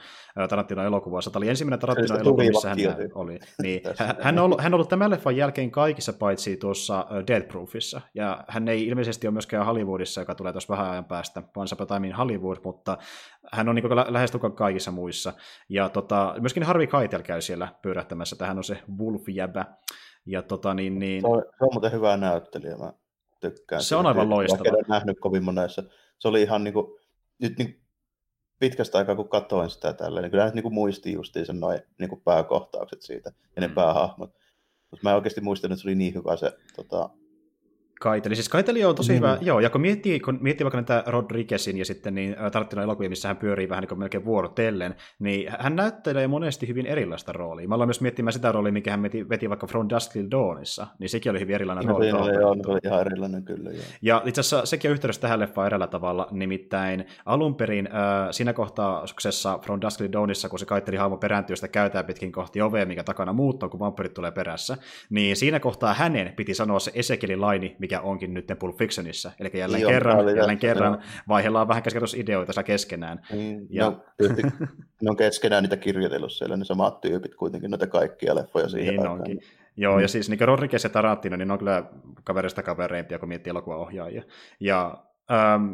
Tarantino 0.48 0.84
elokuvassa. 0.84 1.30
Tämä 1.30 1.40
oli 1.40 1.48
ensimmäinen 1.48 1.78
Tarantino 1.78 2.18
elokuva, 2.18 2.44
missä 2.44 2.68
hän 2.68 2.78
oli. 3.14 3.38
Niin, 3.62 3.80
hän, 4.22 4.38
on 4.38 4.44
ollut, 4.44 4.60
hän 4.60 4.70
on 4.70 4.74
ollut 4.74 4.88
tämän 4.88 5.10
leffan 5.10 5.36
jälkeen 5.36 5.70
kaikissa 5.70 6.12
paitsi 6.12 6.56
tuossa 6.56 7.06
Dead 7.26 7.42
Proofissa, 7.42 8.00
ja 8.14 8.44
hän 8.48 8.68
ei 8.68 8.86
ilmeisesti 8.86 9.26
ole 9.26 9.32
myöskään 9.32 9.66
Hollywoodissa, 9.66 10.20
joka 10.20 10.34
tulee 10.34 10.52
tuossa 10.52 10.72
vähän 10.72 10.90
ajan 10.90 11.04
päästä, 11.04 11.42
Once 11.56 11.74
Upon 11.74 11.86
Time 11.86 12.08
in 12.08 12.14
Hollywood, 12.14 12.58
mutta 12.64 12.98
hän 13.52 13.68
on 13.68 13.74
niin 13.74 13.88
kuin, 13.88 13.96
lähestulkoon 14.08 14.56
kaikissa 14.56 14.90
muissa. 14.90 15.32
Ja 15.68 15.88
tota, 15.88 16.34
myöskin 16.40 16.62
Harvey 16.62 16.86
Keitel 16.86 17.22
käy 17.22 17.40
siellä 17.40 17.68
pyörähtämässä, 17.82 18.36
tähän 18.36 18.58
on 18.58 18.64
se 18.64 18.78
Wolf-jäbä. 18.98 19.64
Ja 20.26 20.42
tota, 20.42 20.74
niin, 20.74 20.98
niin... 20.98 21.20
Se, 21.22 21.26
on, 21.26 21.42
se 21.58 21.64
on 21.64 21.68
muuten 21.72 21.92
hyvä 21.92 22.16
näyttelijä, 22.16 22.76
mä 22.76 22.92
tykkään. 23.40 23.82
Se 23.82 23.96
on 23.96 24.06
aivan 24.06 24.30
loistava. 24.30 24.78
En 24.78 24.84
nähnyt 24.88 25.20
kovin 25.20 25.44
monessa. 25.44 25.82
Se 26.18 26.28
oli 26.28 26.42
ihan 26.42 26.64
niin 26.64 26.74
kuin, 26.74 26.86
nyt 27.38 27.58
niin 27.58 27.82
pitkästä 28.58 28.98
aikaa, 28.98 29.16
kun 29.16 29.28
katsoin 29.28 29.70
sitä 29.70 29.92
tällä, 29.92 30.20
niin 30.20 30.30
kyllä 30.30 30.44
nyt 30.44 30.54
niin 30.54 30.74
muisti 30.74 31.12
justiin 31.12 31.46
sen 31.46 31.60
noin 31.60 31.80
niin 31.98 32.08
kuin 32.08 32.20
pääkohtaukset 32.20 33.02
siitä 33.02 33.32
ja 33.56 33.60
ne 33.60 33.68
mm. 33.68 33.74
päähahmot. 33.74 34.30
Mutta 34.90 35.02
mä 35.02 35.10
en 35.10 35.16
oikeasti 35.16 35.40
muistanut, 35.40 35.72
että 35.72 35.82
se 35.82 35.88
oli 35.88 35.94
niin 35.94 36.14
hyvä 36.14 36.36
se 36.36 36.58
tota, 36.76 37.10
Kaiteli. 38.02 38.34
Siis 38.34 38.48
Kaiteli 38.48 38.84
on 38.84 38.94
tosi 38.94 39.12
mm. 39.12 39.16
hyvä, 39.16 39.38
joo, 39.40 39.60
ja 39.60 39.70
kun 39.70 39.80
miettii, 39.80 40.20
kun 40.20 40.38
miettii 40.40 40.64
vaikka 40.64 40.78
näitä 40.78 41.04
Rodriguezin 41.06 41.78
ja 41.78 41.84
sitten 41.84 42.14
niin 42.14 42.36
Tarantino 42.52 42.82
elokuvia, 42.82 43.08
missä 43.08 43.28
hän 43.28 43.36
pyörii 43.36 43.68
vähän 43.68 43.82
niin 43.82 43.88
kuin 43.88 43.98
melkein 43.98 44.24
vuorotellen, 44.24 44.94
niin 45.18 45.52
hän 45.58 45.76
näyttelee 45.76 46.28
monesti 46.28 46.68
hyvin 46.68 46.86
erilaista 46.86 47.32
roolia. 47.32 47.68
Mä 47.68 47.74
aloin 47.74 47.88
myös 47.88 48.00
miettimään 48.00 48.32
sitä 48.32 48.52
roolia, 48.52 48.72
mikä 48.72 48.90
hän 48.90 49.02
veti, 49.02 49.28
veti 49.28 49.48
vaikka 49.48 49.66
From 49.66 49.88
Dusk 49.88 50.12
Till 50.12 50.26
Dawnissa, 50.30 50.86
niin 50.98 51.08
sekin 51.08 51.30
oli 51.30 51.40
hyvin 51.40 51.54
erilainen 51.54 51.86
no, 51.86 51.92
rooli. 51.92 52.12
Oli, 52.12 52.34
joo, 52.34 52.50
oli 52.50 52.80
ihan 52.84 53.00
erilainen 53.00 53.44
kyllä, 53.44 53.70
joo. 53.70 53.82
Ja 54.02 54.22
itse 54.24 54.40
asiassa 54.40 54.66
sekin 54.66 54.90
on 54.90 54.92
yhteydessä 54.92 55.22
tähän 55.22 55.40
leffaan 55.40 55.66
eräällä 55.66 55.86
tavalla, 55.86 56.28
nimittäin 56.30 57.06
alun 57.26 57.54
perin 57.54 57.86
äh, 57.86 58.28
siinä 58.30 58.52
kohtauksessa 58.52 59.58
From 59.62 59.80
Dusk 59.80 59.98
Till 59.98 60.12
Dawnissa, 60.12 60.48
kun 60.48 60.58
se 60.58 60.66
Kaiteli 60.66 60.96
hahmo 60.96 61.16
perääntyy 61.16 61.56
sitä 61.56 61.68
käytää 61.68 62.04
pitkin 62.04 62.32
kohti 62.32 62.62
ovea, 62.62 62.86
mikä 62.86 63.04
takana 63.04 63.32
muuttuu, 63.32 63.68
kun 63.68 63.80
vampyrit 63.80 64.14
tulee 64.14 64.30
perässä, 64.30 64.76
niin 65.10 65.36
siinä 65.36 65.60
kohtaa 65.60 65.94
hänen 65.94 66.32
piti 66.36 66.54
sanoa 66.54 66.78
se 66.78 66.90
Esekielin 66.94 67.40
laini, 67.40 67.76
mikä 67.78 67.91
onkin 68.00 68.34
nyt 68.34 68.46
Pulp 68.58 68.76
Fictionissa. 68.76 69.32
Eli 69.40 69.50
jälleen 69.54 69.82
Joo, 69.82 69.90
kerran, 69.90 70.16
jälleen 70.16 70.36
jälleen 70.36 70.58
kerran 70.58 71.02
vaihdellaan 71.28 71.68
vähän 71.68 71.82
ideoita 72.16 72.62
keskenään. 72.62 73.20
Mm, 73.32 73.66
ja... 73.70 73.84
no, 73.84 74.04
ne 75.02 75.10
on 75.10 75.16
keskenään 75.16 75.62
niitä 75.62 75.76
kirjoitellut 75.76 76.32
siellä, 76.32 76.56
ne 76.56 76.64
samat 76.64 77.00
tyypit 77.00 77.34
kuitenkin, 77.34 77.70
noita 77.70 77.86
kaikkia 77.86 78.34
leffoja 78.34 78.68
siihen 78.68 78.96
niin 78.96 79.08
onkin. 79.08 79.40
Joo, 79.76 79.96
mm. 79.96 80.02
ja 80.02 80.08
siis 80.08 80.30
niin 80.30 80.40
Rodriguez 80.40 80.84
ja 80.84 80.90
Tarantino, 80.90 81.36
niin 81.36 81.48
ne 81.48 81.52
on 81.52 81.58
kyllä 81.58 81.84
kaverista 82.24 82.62
kavereimpia, 82.62 83.18
kun 83.18 83.28
miettii 83.28 83.50
elokuvaohjaajia. 83.50 84.22
Ja 84.60 85.04
ähm, 85.30 85.72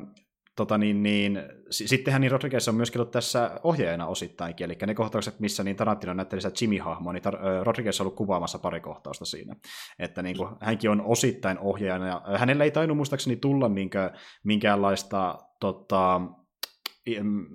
tota 0.58 0.78
niin, 0.78 1.02
niin, 1.02 1.42
sittenhän 1.70 2.20
niin 2.20 2.30
Rodriguez 2.30 2.68
on 2.68 2.74
myöskin 2.74 3.00
ollut 3.00 3.10
tässä 3.10 3.60
ohjaajana 3.62 4.06
osittainkin, 4.06 4.64
eli 4.64 4.78
ne 4.86 4.94
kohtaukset, 4.94 5.40
missä 5.40 5.64
niin 5.64 5.76
Tarantino 5.76 6.14
näytteli 6.14 6.40
sitä 6.40 6.54
Jimmy-hahmoa, 6.60 7.12
niin 7.12 7.22
Tar- 7.22 7.64
Rodriguez 7.64 8.00
on 8.00 8.04
ollut 8.04 8.16
kuvaamassa 8.16 8.58
pari 8.58 8.80
kohtausta 8.80 9.24
siinä. 9.24 9.56
Että 9.98 10.22
niin 10.22 10.36
kuin, 10.36 10.48
hänkin 10.60 10.90
on 10.90 11.02
osittain 11.02 11.58
ohjaajana, 11.58 12.06
ja 12.06 12.22
hänellä 12.38 12.64
ei 12.64 12.70
tainnut 12.70 12.96
muistaakseni 12.96 13.36
tulla 13.36 13.68
niinkö, 13.68 14.10
minkäänlaista 14.44 15.38
tota, 15.60 16.20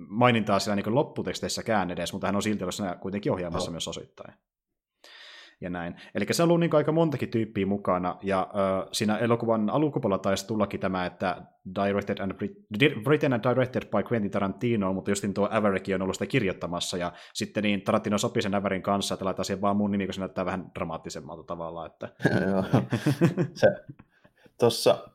mainintaa 0.08 0.58
siellä 0.58 0.76
niin 0.76 0.94
lopputeksteissäkään 0.94 1.90
edes, 1.90 2.12
mutta 2.12 2.26
hän 2.26 2.36
on 2.36 2.42
silti 2.42 2.64
ollut 2.64 3.00
kuitenkin 3.00 3.32
ohjaamassa 3.32 3.70
no. 3.70 3.72
myös 3.72 3.88
osittain 3.88 4.34
ja 5.64 5.70
näin. 5.70 5.94
Eli 6.14 6.26
se 6.30 6.42
on 6.42 6.48
ollut 6.48 6.60
niin 6.60 6.74
aika 6.74 6.92
montakin 6.92 7.28
tyyppiä 7.28 7.66
mukana, 7.66 8.16
ja 8.22 8.40
äh, 8.40 8.88
siinä 8.92 9.18
elokuvan 9.18 9.70
alukupuolella 9.70 10.22
taisi 10.22 10.46
tullakin 10.46 10.80
tämä, 10.80 11.06
että 11.06 11.42
directed 11.84 12.18
and 12.18 12.32
written 13.06 13.32
and 13.32 13.44
directed 13.50 13.82
by 13.82 14.02
Quentin 14.12 14.30
Tarantino, 14.30 14.92
mutta 14.92 15.10
justin 15.10 15.34
tuo 15.34 15.48
Averick 15.50 15.88
on 15.94 16.02
ollut 16.02 16.14
sitä 16.14 16.26
kirjoittamassa, 16.26 16.96
ja 16.96 17.12
sitten 17.34 17.62
niin 17.62 17.82
Tarantino 17.82 18.18
sopi 18.18 18.42
sen 18.42 18.54
Averin 18.54 18.82
kanssa, 18.82 19.14
että 19.14 19.24
laittaa 19.24 19.44
siihen 19.44 19.60
vaan 19.60 19.76
mun 19.76 19.90
nimi, 19.90 20.06
kun 20.06 20.14
se 20.14 20.20
näyttää 20.20 20.44
vähän 20.44 20.70
dramaattisemmalta 20.74 21.42
tavalla. 21.42 21.86
Että... 21.86 22.08
se, 23.60 23.66
tuossa 24.60 25.08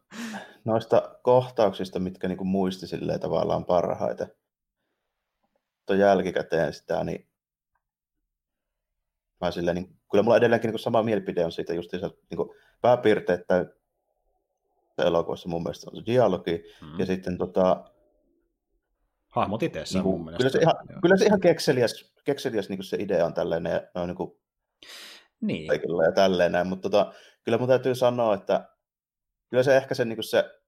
noista 0.66 1.16
kohtauksista, 1.22 2.00
mitkä 2.00 2.28
niinku 2.28 2.46
muisti 2.46 2.88
silleen 2.88 3.20
tavallaan 3.20 3.66
parhaiten, 3.66 4.28
jälkikäteen 5.98 6.74
sitä, 6.74 7.04
niin 7.04 7.29
mä 9.42 9.52
silleen, 9.52 9.76
niin, 9.76 9.98
kyllä 10.12 10.24
mulla 10.24 10.38
edelleenkin 10.38 10.72
niin 10.72 10.80
sama 10.80 11.04
mielipide 11.04 11.46
on 11.46 11.52
siitä 11.52 11.74
just 11.74 11.94
niin 11.94 12.50
pääpiirteitä 12.82 13.66
elokuvassa 14.98 15.50
mun 15.50 15.64
mielestä 15.64 15.90
on 15.90 15.98
se 15.98 16.06
dialogi, 16.06 16.64
mm. 16.82 17.00
ja 17.00 17.06
sitten 17.06 17.38
tota, 17.38 17.92
Hahmot 19.30 19.64
itse 19.64 19.84
niin 19.94 20.04
mun 20.04 20.26
mielestä. 20.26 20.38
Kyllä 20.38 20.52
se 20.52 20.60
ihan, 20.60 20.76
kyllä 21.02 21.18
se 21.18 21.26
ihan 21.26 21.40
kekseliäs, 21.40 22.14
kekseliäs 22.24 22.70
niin 22.70 22.84
se 22.84 22.98
idea 23.00 23.26
on 23.26 23.34
tällainen, 23.34 23.82
on 23.96 24.08
niin 24.08 24.16
kuin 24.16 24.32
niin. 25.42 25.68
kaikilla 25.68 26.04
ja 26.04 26.12
tälleen 26.12 26.52
näin, 26.52 26.68
mutta 26.68 26.90
tota, 26.90 27.14
kyllä 27.44 27.58
mun 27.58 27.68
täytyy 27.68 27.96
sanoa, 27.96 28.34
että 28.34 28.70
kyllä 29.50 29.64
se 29.64 29.78
ehkä 29.78 29.96
se, 29.96 30.06
niin 30.06 30.24
se 30.24 30.60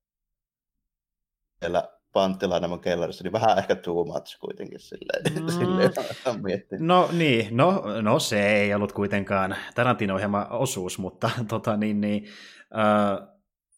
siellä 1.59 2.00
panttilainamon 2.13 2.79
kellarissa, 2.79 3.23
niin 3.23 3.31
vähän 3.31 3.57
ehkä 3.57 3.75
too 3.75 4.05
much 4.05 4.39
kuitenkin 4.39 4.79
silleen, 4.79 5.43
mm. 5.43 5.49
silleen 5.59 5.91
No 6.79 7.09
niin, 7.11 7.57
no, 7.57 7.83
no 8.01 8.19
se 8.19 8.49
ei 8.49 8.73
ollut 8.73 8.91
kuitenkaan 8.91 9.55
Tarantino-ohjelma 9.75 10.45
osuus, 10.49 10.97
mutta 10.97 11.29
tota 11.47 11.77
niin, 11.77 12.01
niin 12.01 12.25
äh, 12.77 13.27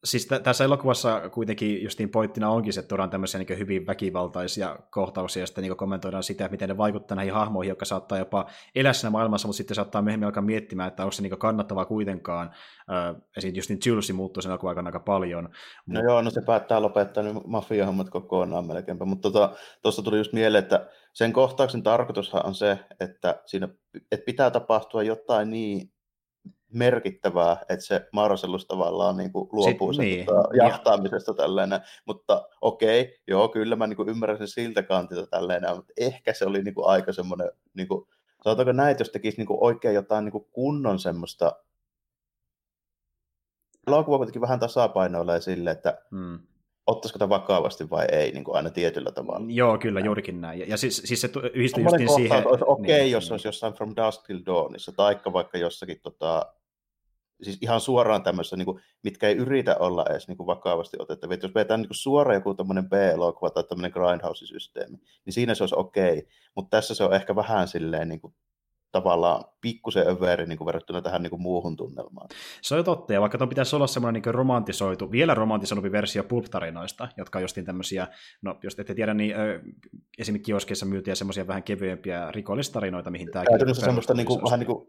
siis 0.04 0.26
t- 0.26 0.44
tässä 0.44 0.64
elokuvassa 0.64 1.30
kuitenkin 1.30 1.84
justiin 1.84 2.10
pointtina 2.10 2.50
onkin 2.50 2.74
se, 2.74 2.80
että 2.80 2.88
tuodaan 2.88 3.10
tämmöisiä 3.10 3.40
niin 3.40 3.60
hyvin 3.60 3.88
väkivaltaisia 3.88 4.80
kohtauksia, 4.90 5.44
ja 5.44 5.48
sitten 5.48 5.62
niin 5.62 5.78
kommentoidaan 5.78 6.24
sitä, 6.24 6.48
miten 6.50 6.70
ne 6.70 6.78
vaikuttaa 6.78 7.16
näihin 7.16 7.34
hahmoihin, 7.34 7.70
jotka 7.70 7.86
saattaa 7.86 8.18
jopa 8.18 8.46
elää 8.76 8.94
siinä 8.94 9.10
maailmassa, 9.10 9.48
mutta 9.48 9.58
sitten 9.58 9.76
saattaa 9.76 10.02
myöhemmin 10.02 10.26
alkaa 10.26 10.44
miettimään, 10.44 10.88
että 10.88 11.04
onko 11.04 11.12
se 11.12 11.22
niin 11.22 11.38
kannattavaa 11.38 11.86
kuitenkaan. 11.86 12.52
Äh, 12.92 13.16
esimerkiksi 13.38 13.60
just 13.60 13.70
niin 13.70 13.80
Julesi 13.86 14.14
muuttuu 14.14 14.42
sen 14.42 14.50
elokuvan 14.50 14.72
aikana 14.72 14.88
aika 14.88 15.00
paljon. 15.00 15.50
No 15.88 16.02
joo, 16.04 16.22
no 16.22 16.30
se 16.30 16.42
päättää 16.46 16.82
lopettaa 16.82 17.24
nyt 17.24 17.48
mafiahommat 17.48 18.10
kokonaan 18.10 18.68
melkeinpä, 18.68 19.06
mutta 19.06 19.32
tuossa 19.32 19.58
tota, 19.82 20.02
tuli 20.04 20.18
just 20.18 20.34
mieleen, 20.34 20.64
että 20.64 20.90
sen 21.14 21.34
kohtauksen 21.34 21.84
tarkoitushan 21.84 22.46
on 22.46 22.56
se, 22.56 22.80
että 23.00 23.42
siinä 23.46 23.70
että 24.12 24.26
pitää 24.26 24.52
tapahtua 24.52 25.04
jotain 25.04 25.50
niin 25.50 25.93
merkittävää, 26.74 27.58
että 27.70 27.86
se 27.86 28.08
Marcellus 28.12 28.66
tavallaan 28.66 29.18
niin 29.18 29.32
kuin 29.32 29.50
luopuu 29.52 29.94
sen 29.94 30.06
niin. 30.06 30.26
tota, 30.26 30.50
jahtaamisesta 30.58 31.32
ja. 31.32 31.36
tällainen, 31.36 31.82
mutta 32.06 32.50
okei, 32.62 33.18
joo, 33.28 33.50
kyllä 33.50 33.76
mä 33.76 33.88
niin 33.88 33.98
kuin 33.98 34.10
ymmärrän 34.10 34.38
sen 34.38 34.48
siltä 34.48 34.84
kantilta 34.84 35.28
tällainen, 35.28 35.76
mutta 35.76 35.94
ehkä 35.98 36.34
se 36.34 36.46
oli 36.46 36.64
niin 36.64 36.76
kuin 36.76 36.88
aika 36.88 37.14
semmoinen, 37.14 37.52
niin 37.74 37.88
kuin, 37.88 38.08
sanotaanko 38.44 38.72
näin, 38.72 38.92
että 38.92 39.02
jos 39.02 39.10
tekisi 39.10 39.38
niin 39.38 39.48
kuin 39.48 39.64
oikein 39.64 39.96
jotain 39.96 40.26
niin 40.26 40.32
kuin 40.32 40.48
kunnon 40.52 41.00
semmoista, 41.00 41.56
elokuva 43.88 44.18
kuitenkin 44.18 44.42
vähän 44.42 44.60
tasapainoilee 44.60 45.42
sille, 45.42 45.72
että 45.72 46.02
hmm 46.12 46.40
ottaisiko 46.88 47.20
tämä 47.20 47.30
vakavasti 47.30 47.90
vai 47.90 48.06
ei, 48.12 48.32
niin 48.32 48.44
kuin 48.44 48.56
aina 48.56 48.70
tietyllä 48.70 49.12
tavalla. 49.12 49.46
Joo, 49.50 49.78
kyllä, 49.78 50.00
juurikin 50.00 50.42
näin. 50.42 50.60
Ja, 50.60 50.66
ja 50.66 50.78
siis, 50.78 51.02
siis 51.06 51.22
se 51.22 51.30
yhdistyy 51.54 51.84
just 51.84 52.16
siihen... 52.16 52.48
Okei, 52.48 52.64
okay, 52.68 52.86
niin, 52.86 53.12
jos 53.12 53.24
niin. 53.24 53.34
olisi 53.34 53.48
jossain 53.48 53.74
From 53.74 53.94
Dusk 53.96 54.26
Till 54.28 54.40
Dawnissa, 54.46 54.92
taikka 54.92 55.34
vaikka 55.34 55.58
jossakin 55.58 56.00
tota, 56.02 56.54
siis 57.42 57.58
ihan 57.62 57.82
suoraan 57.82 58.24
tämmöisessä, 58.24 58.58
niin 58.58 58.66
kuin, 58.66 58.82
mitkä 59.04 59.28
ei 59.28 59.36
yritä 59.36 59.76
olla 59.80 60.06
edes 60.10 60.28
niin 60.28 60.38
kuin 60.38 60.48
vakavasti 60.48 60.98
otettavia. 61.00 61.38
Jos 61.42 61.56
vetään 61.56 61.80
niin 61.80 61.88
kuin 61.88 61.98
suoraan 61.98 62.36
joku 62.36 62.54
tämmöinen 62.54 62.90
B-elokuva 62.90 63.50
tai 63.50 63.64
tämmöinen 63.64 63.92
grindhouse-systeemi, 63.92 64.98
niin 65.26 65.34
siinä 65.34 65.56
se 65.56 65.64
olisi 65.64 65.76
okei, 65.78 66.18
okay. 66.18 66.32
mutta 66.56 66.78
tässä 66.78 66.96
se 66.96 67.04
on 67.04 67.14
ehkä 67.14 67.36
vähän 67.36 67.68
silleen 67.68 68.10
niin 68.10 68.22
kuin, 68.22 68.34
tavallaan 68.94 69.44
pikkusen 69.62 70.08
överi 70.08 70.46
niin 70.46 70.58
kuin 70.58 70.66
verrattuna 70.66 71.02
tähän 71.02 71.24
niin 71.24 71.30
kuin 71.30 71.42
muuhun 71.42 71.76
tunnelmaan. 71.76 72.28
Se 72.62 72.76
on 72.76 72.84
totta, 72.84 73.14
ja 73.14 73.22
vaikka 73.22 73.38
tuon 73.38 73.50
pitäisi 73.50 73.76
olla 73.76 73.88
semmoinen 73.88 74.22
niin 74.26 74.34
romantisoitu, 74.34 75.12
vielä 75.12 75.34
romantisoitu 75.34 75.92
versio 75.92 76.24
pulp-tarinoista, 76.24 77.08
jotka 77.18 77.40
on 77.40 77.44
justiin 77.44 77.66
tämmöisiä, 77.66 78.08
no 78.42 78.60
jos 78.64 78.80
ette 78.80 78.94
tiedä, 78.94 79.14
niin 79.14 79.36
ö, 79.40 79.62
esimerkiksi 80.18 80.46
kioskeissa 80.46 80.86
myytiä 80.86 81.16
semmoisia 81.16 81.48
vähän 81.48 81.64
kevyempiä 81.64 82.32
rikollistarinoita, 82.32 83.12
mihin 83.12 83.32
tämä... 83.32 83.46
Käytännössä 83.46 83.86
semmoista 83.86 84.14
niin 84.14 84.28
kuin, 84.28 84.44
vähän 84.44 84.60
niin 84.60 84.68
kuin 84.68 84.88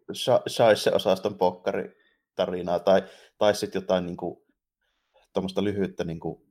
Shaisse-osaston 0.48 1.34
pokkari 1.34 2.03
tarinaa, 2.34 2.78
tai, 2.78 3.02
tai 3.38 3.54
sitten 3.54 3.82
jotain 3.82 4.06
niin 4.06 4.16
kuin, 4.16 4.42
tuommoista 5.32 5.64
lyhyttä 5.64 6.04
niin 6.04 6.20
kuin 6.20 6.42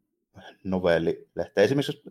novellilehteä. 0.63 1.63
Esimerkiksi 1.63 2.03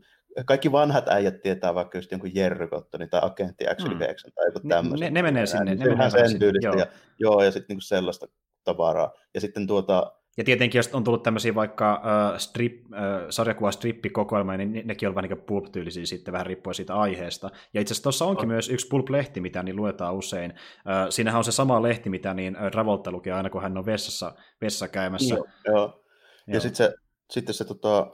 kaikki 0.45 0.73
vanhat 0.73 1.09
äijät 1.09 1.41
tietää 1.41 1.75
vaikka 1.75 1.99
just 1.99 2.11
jonkun 2.11 2.35
Jerry 2.35 2.69
Cottonin 2.69 3.11
tai 3.11 3.21
Agentti 3.25 3.65
X 3.77 3.85
mm. 3.85 3.99
tai 4.35 4.47
joku 4.47 4.69
tämmöisen. 4.69 5.01
Ne, 5.01 5.11
ne, 5.11 5.23
menee 5.23 5.47
sinne. 5.47 5.75
Ne, 5.75 5.85
menee 5.85 6.11
sen 6.11 6.39
tyylistä. 6.39 6.69
Joo. 6.69 6.79
Ja, 6.79 6.87
joo, 7.19 7.43
ja 7.43 7.51
sitten 7.51 7.67
niinku 7.69 7.81
sellaista 7.81 8.27
tavaraa. 8.65 9.13
Ja 9.35 9.41
sitten 9.41 9.67
tuota, 9.67 10.13
ja 10.37 10.45
tietenkin, 10.45 10.79
jos 10.79 10.91
on 10.93 11.05
tullut 11.05 11.23
tämmöisiä 11.23 11.55
vaikka 11.55 12.03
uh, 12.05 12.39
strip, 12.39 12.85
uh, 12.87 12.93
sarjakuva 13.31 13.73
strippikokoelma, 13.73 14.57
niin 14.57 14.83
nekin 14.85 15.09
on 15.09 15.15
vähän 15.15 15.31
niin 15.31 15.43
pulp-tyylisiä 15.47 16.07
sitten, 16.07 16.33
vähän 16.33 16.47
riippuen 16.47 16.75
siitä 16.75 16.95
aiheesta. 16.95 17.51
Ja 17.75 17.81
itse 17.81 17.93
asiassa 17.93 18.03
tuossa 18.03 18.25
onkin 18.25 18.45
on. 18.45 18.49
myös 18.49 18.69
yksi 18.69 18.89
pulp-lehti, 18.89 19.41
mitä 19.41 19.63
niin 19.63 19.77
luetaan 19.77 20.15
usein. 20.15 20.51
Uh, 20.51 21.11
siinähän 21.11 21.39
on 21.39 21.45
se 21.45 21.53
sama 21.53 21.83
lehti, 21.83 22.11
mitä 22.11 22.35
niin 22.35 22.57
Travolta 22.73 23.13
lukee 23.13 23.33
aina, 23.33 23.51
kun 23.51 23.63
hän 23.63 23.79
on 23.79 23.87
vessassa, 23.87 24.35
vessassa 24.61 24.89
käymässä. 24.89 25.35
Joo, 25.35 25.47
joo. 25.67 26.05
Ja 26.47 26.61
sitten 26.61 26.77
se, 26.77 26.95
sitten 27.31 27.55
se 27.55 27.65
tota, 27.65 28.07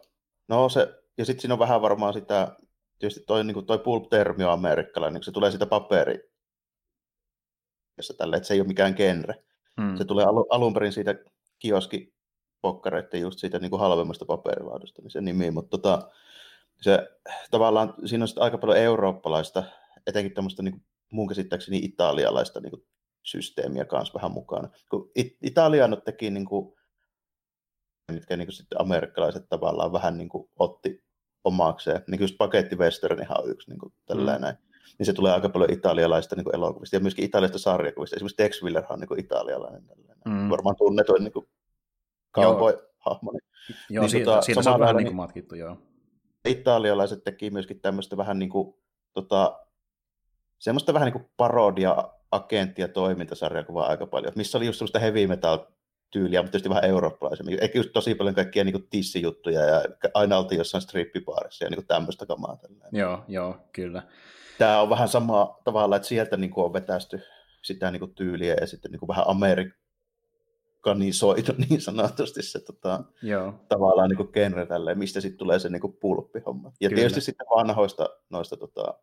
no 0.48 0.68
se 0.68 0.94
ja 1.18 1.24
sitten 1.24 1.40
siinä 1.40 1.54
on 1.54 1.58
vähän 1.58 1.82
varmaan 1.82 2.12
sitä, 2.12 2.56
tietysti 2.98 3.24
toi, 3.26 3.44
niin 3.44 3.66
toi 3.66 3.78
pulp-termi 3.78 4.44
on 4.44 4.52
amerikkalainen, 4.52 5.14
niin 5.14 5.24
se 5.24 5.32
tulee 5.32 5.50
sitä 5.50 5.66
paperi, 5.66 6.20
tälle, 8.18 8.36
että 8.36 8.46
se 8.46 8.54
ei 8.54 8.60
ole 8.60 8.68
mikään 8.68 8.94
genre. 8.94 9.34
Hmm. 9.80 9.96
Se 9.96 10.04
tulee 10.04 10.24
alu, 10.24 10.46
alun 10.50 10.74
perin 10.74 10.92
siitä 10.92 11.14
kioskipokkareiden 11.58 13.20
just 13.20 13.38
siitä 13.38 13.58
niin 13.58 13.70
kuin 13.70 13.80
halvemmasta 13.80 14.24
paperilaadusta, 14.24 15.02
niin 15.02 15.10
se 15.10 15.20
nimi, 15.20 15.50
mutta 15.50 15.70
tota, 15.70 16.10
se, 16.80 17.08
tavallaan 17.50 17.94
siinä 18.04 18.24
on 18.24 18.42
aika 18.42 18.58
paljon 18.58 18.78
eurooppalaista, 18.78 19.64
etenkin 20.06 20.34
tämmöistä 20.34 20.62
niin 20.62 20.84
mun 21.12 21.28
käsittääkseni 21.28 21.78
italialaista 21.78 22.60
niin 22.60 22.70
kuin, 22.70 22.82
systeemiä 23.22 23.84
kanssa 23.84 24.14
vähän 24.14 24.32
mukana. 24.32 24.68
Kun 24.90 25.10
It- 25.14 25.36
Italianot 25.42 26.04
teki 26.04 26.30
niin 26.30 26.44
kuin, 26.44 26.74
mitkä 28.12 28.36
niin 28.36 28.46
kuin 28.46 28.54
sitten 28.54 28.80
amerikkalaiset 28.80 29.48
tavallaan 29.48 29.92
vähän 29.92 30.18
niin 30.18 30.28
kuin 30.28 30.50
otti 30.58 31.04
omakseen. 31.44 32.04
Niin 32.06 32.20
just 32.20 32.34
paketti 32.38 32.76
Westernihan 32.76 33.42
on 33.42 33.50
yksi 33.50 33.70
niin 33.70 33.78
kuin 33.78 33.92
tällainen. 34.06 34.36
Mm. 34.36 34.42
näin. 34.42 34.56
Niin 34.98 35.06
se 35.06 35.12
tulee 35.12 35.32
aika 35.32 35.48
paljon 35.48 35.72
italialaista 35.72 36.36
niin 36.36 36.54
elokuvista 36.54 36.96
ja 36.96 37.00
myöskin 37.00 37.24
italialaista 37.24 37.58
sarjakuvista. 37.58 38.16
Esimerkiksi 38.16 38.36
Tex 38.36 38.62
Willerhan 38.62 38.92
on 38.92 39.00
niin 39.00 39.08
kuin 39.08 39.20
italialainen. 39.20 39.82
Mm. 40.24 40.50
Varmaan 40.50 40.76
tunnetuin 40.76 41.24
niin 41.24 41.32
cowboy-hahmo. 42.38 43.32
Niin, 43.32 43.42
joo, 43.90 44.02
niin, 44.02 44.10
siitä, 44.10 44.24
tota, 44.24 44.42
siitä 44.42 44.62
se 44.62 44.70
on 44.70 44.80
vähän 44.80 44.96
niin 44.96 45.14
matkittu, 45.14 45.54
joo. 45.54 45.76
Italialaiset 46.44 47.24
teki 47.24 47.50
myöskin 47.50 47.80
tämmöistä 47.80 48.16
vähän 48.16 48.38
niin 48.38 48.50
kuin, 48.50 48.74
tota, 49.14 49.60
semmoista 50.58 50.94
vähän 50.94 51.06
niin 51.06 51.12
kuin 51.12 51.30
parodia 51.36 52.08
agentti- 52.32 52.82
ja 52.82 52.88
toimintasarjakuvaa 52.88 53.86
aika 53.86 54.06
paljon, 54.06 54.32
missä 54.36 54.58
oli 54.58 54.66
just 54.66 54.78
semmoista 54.78 54.98
heavy 54.98 55.26
metal 55.26 55.58
tyyliä, 56.10 56.42
mutta 56.42 56.50
tietysti 56.50 56.68
vähän 56.68 56.84
eurooppalaisemmin. 56.84 57.58
Eikä 57.60 57.78
just 57.78 57.90
tosi 57.92 58.14
paljon 58.14 58.34
kaikkia 58.34 58.64
niin 58.64 58.88
tissijuttuja 58.90 59.60
ja 59.60 59.84
aina 60.14 60.38
oltiin 60.38 60.58
jossain 60.58 60.82
strippipaarissa 60.82 61.64
ja 61.64 61.70
niin 61.70 61.86
tämmöistä 61.86 62.26
kamaa. 62.26 62.56
Tällainen. 62.56 63.00
Joo, 63.00 63.24
joo, 63.28 63.56
kyllä. 63.72 64.02
Tämä 64.58 64.80
on 64.80 64.90
vähän 64.90 65.08
sama 65.08 65.60
tavalla, 65.64 65.96
että 65.96 66.08
sieltä 66.08 66.36
niin 66.36 66.50
kuin 66.50 66.64
on 66.64 66.72
vetästy 66.72 67.20
sitä 67.62 67.90
niin 67.90 68.00
kuin 68.00 68.14
tyyliä 68.14 68.56
ja 68.60 68.66
sitten 68.66 68.90
niin 68.90 69.00
kuin 69.00 69.08
vähän 69.08 69.24
amerikanisoitu 69.28 71.52
niin 71.68 71.80
sanotusti 71.80 72.42
se 72.42 72.60
tota, 72.60 73.04
Joo. 73.22 73.54
tavallaan 73.68 74.08
niin 74.08 74.16
kuin 74.16 74.32
genre 74.32 74.66
tälleen, 74.66 74.98
mistä 74.98 75.20
sitten 75.20 75.38
tulee 75.38 75.58
se 75.58 75.68
niin 75.68 75.80
kuin 75.80 75.96
pulppihomma. 76.00 76.72
Ja 76.80 76.88
Kyllä. 76.88 77.00
tietysti 77.00 77.20
sitten 77.20 77.46
vanhoista 77.56 78.08
noista 78.30 78.56
tota, 78.56 78.94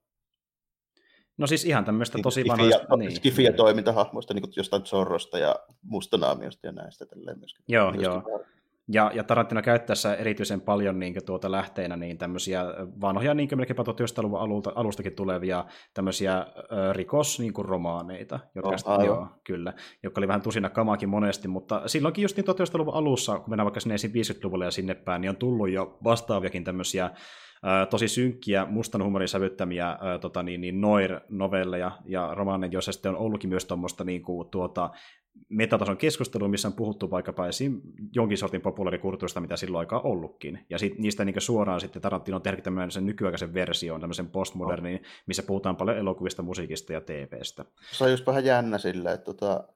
No 1.37 1.47
siis 1.47 1.65
ihan 1.65 1.85
tämmöistä 1.85 2.17
tosi 2.23 2.43
niin, 2.43 2.51
vanhoista... 2.51 2.97
Niin, 2.97 3.15
skifiä 3.15 3.49
niin. 3.49 3.57
toimintahahmoista, 3.57 4.33
niin 4.33 4.41
kuin 4.41 4.53
jostain 4.55 4.85
Zorrosta 4.85 5.37
ja 5.37 5.55
Mustanaamiosta 5.81 6.67
ja 6.67 6.71
näistä 6.71 7.05
tälleen 7.05 7.39
myöskin. 7.39 7.65
Joo, 7.67 7.91
myöskin 7.91 8.03
joo. 8.03 8.45
Ja, 8.87 9.11
ja 9.13 9.23
Tarantino 9.23 9.61
käyttäessä 9.61 10.15
erityisen 10.15 10.61
paljon 10.61 10.99
niin 10.99 11.25
tuota 11.25 11.51
lähteinä 11.51 11.95
niin 11.95 12.17
tämmöisiä 12.17 12.65
vanhoja 13.01 13.33
niin 13.33 13.49
melkeinpä 13.55 13.83
1900-luvun 13.83 14.39
alulta, 14.39 14.71
alustakin 14.75 15.15
tulevia 15.15 15.65
tämmöisiä 15.93 16.37
äh, 16.37 16.47
rikos 16.91 17.39
niin 17.39 17.53
kuin 17.53 17.65
romaaneita, 17.65 18.39
jotka, 18.55 18.69
oh, 18.69 18.77
sitten, 18.77 19.05
joo, 19.05 19.27
kyllä, 19.43 19.73
jotka 20.03 20.19
oli 20.19 20.27
vähän 20.27 20.41
tusina 20.41 20.69
kamaakin 20.69 21.09
monesti, 21.09 21.47
mutta 21.47 21.81
silloinkin 21.85 22.21
just 22.21 22.37
niin 22.37 22.45
1900-luvun 22.45 22.93
alussa, 22.93 23.39
kun 23.39 23.49
mennään 23.49 23.65
vaikka 23.65 23.79
sinne 23.79 23.95
50-luvulle 23.95 24.65
ja 24.65 24.71
sinne 24.71 24.95
päin, 24.95 25.21
niin 25.21 25.29
on 25.29 25.37
tullut 25.37 25.69
jo 25.69 25.97
vastaaviakin 26.03 26.63
tämmöisiä 26.63 27.09
tosi 27.89 28.07
synkkiä, 28.07 28.65
mustan 28.65 29.03
humorin 29.03 29.27
sävyttämiä 29.27 29.97
tota, 30.21 30.43
niin, 30.43 30.61
niin 30.61 30.81
noir-novelleja 30.81 31.91
ja 32.05 32.31
romaaneja, 32.33 32.71
joissa 32.73 32.91
sitten 32.91 33.11
on 33.11 33.17
ollutkin 33.17 33.49
myös 33.49 33.65
tuommoista 33.65 34.03
niin 34.03 34.21
kuin, 34.21 34.49
tuota, 34.49 34.89
metatason 35.49 35.97
keskustelua, 35.97 36.47
missä 36.47 36.67
on 36.67 36.73
puhuttu 36.73 37.11
vaikkapa 37.11 37.47
esim. 37.47 37.81
jonkin 38.15 38.37
sortin 38.37 38.61
populaarikulttuurista, 38.61 39.41
mitä 39.41 39.57
silloin 39.57 39.79
aikaa 39.79 40.01
ollutkin. 40.01 40.65
Ja 40.69 40.77
sit, 40.77 40.99
niistä 40.99 41.25
niin 41.25 41.41
suoraan 41.41 41.81
sitten 41.81 42.01
Tarantino 42.01 42.35
on 42.35 42.41
tehnyt 42.41 42.63
tämmöisen 42.63 43.05
nykyaikaisen 43.05 43.53
version, 43.53 44.01
tämmöisen 44.01 44.29
postmodernin, 44.29 45.03
missä 45.27 45.43
puhutaan 45.43 45.75
paljon 45.75 45.97
elokuvista, 45.97 46.41
musiikista 46.41 46.93
ja 46.93 47.01
TVstä. 47.01 47.65
Se 47.91 48.03
on 48.03 48.11
just 48.11 48.27
vähän 48.27 48.45
jännä 48.45 48.77
sille, 48.77 49.13
että 49.13 49.25
tota, 49.25 49.67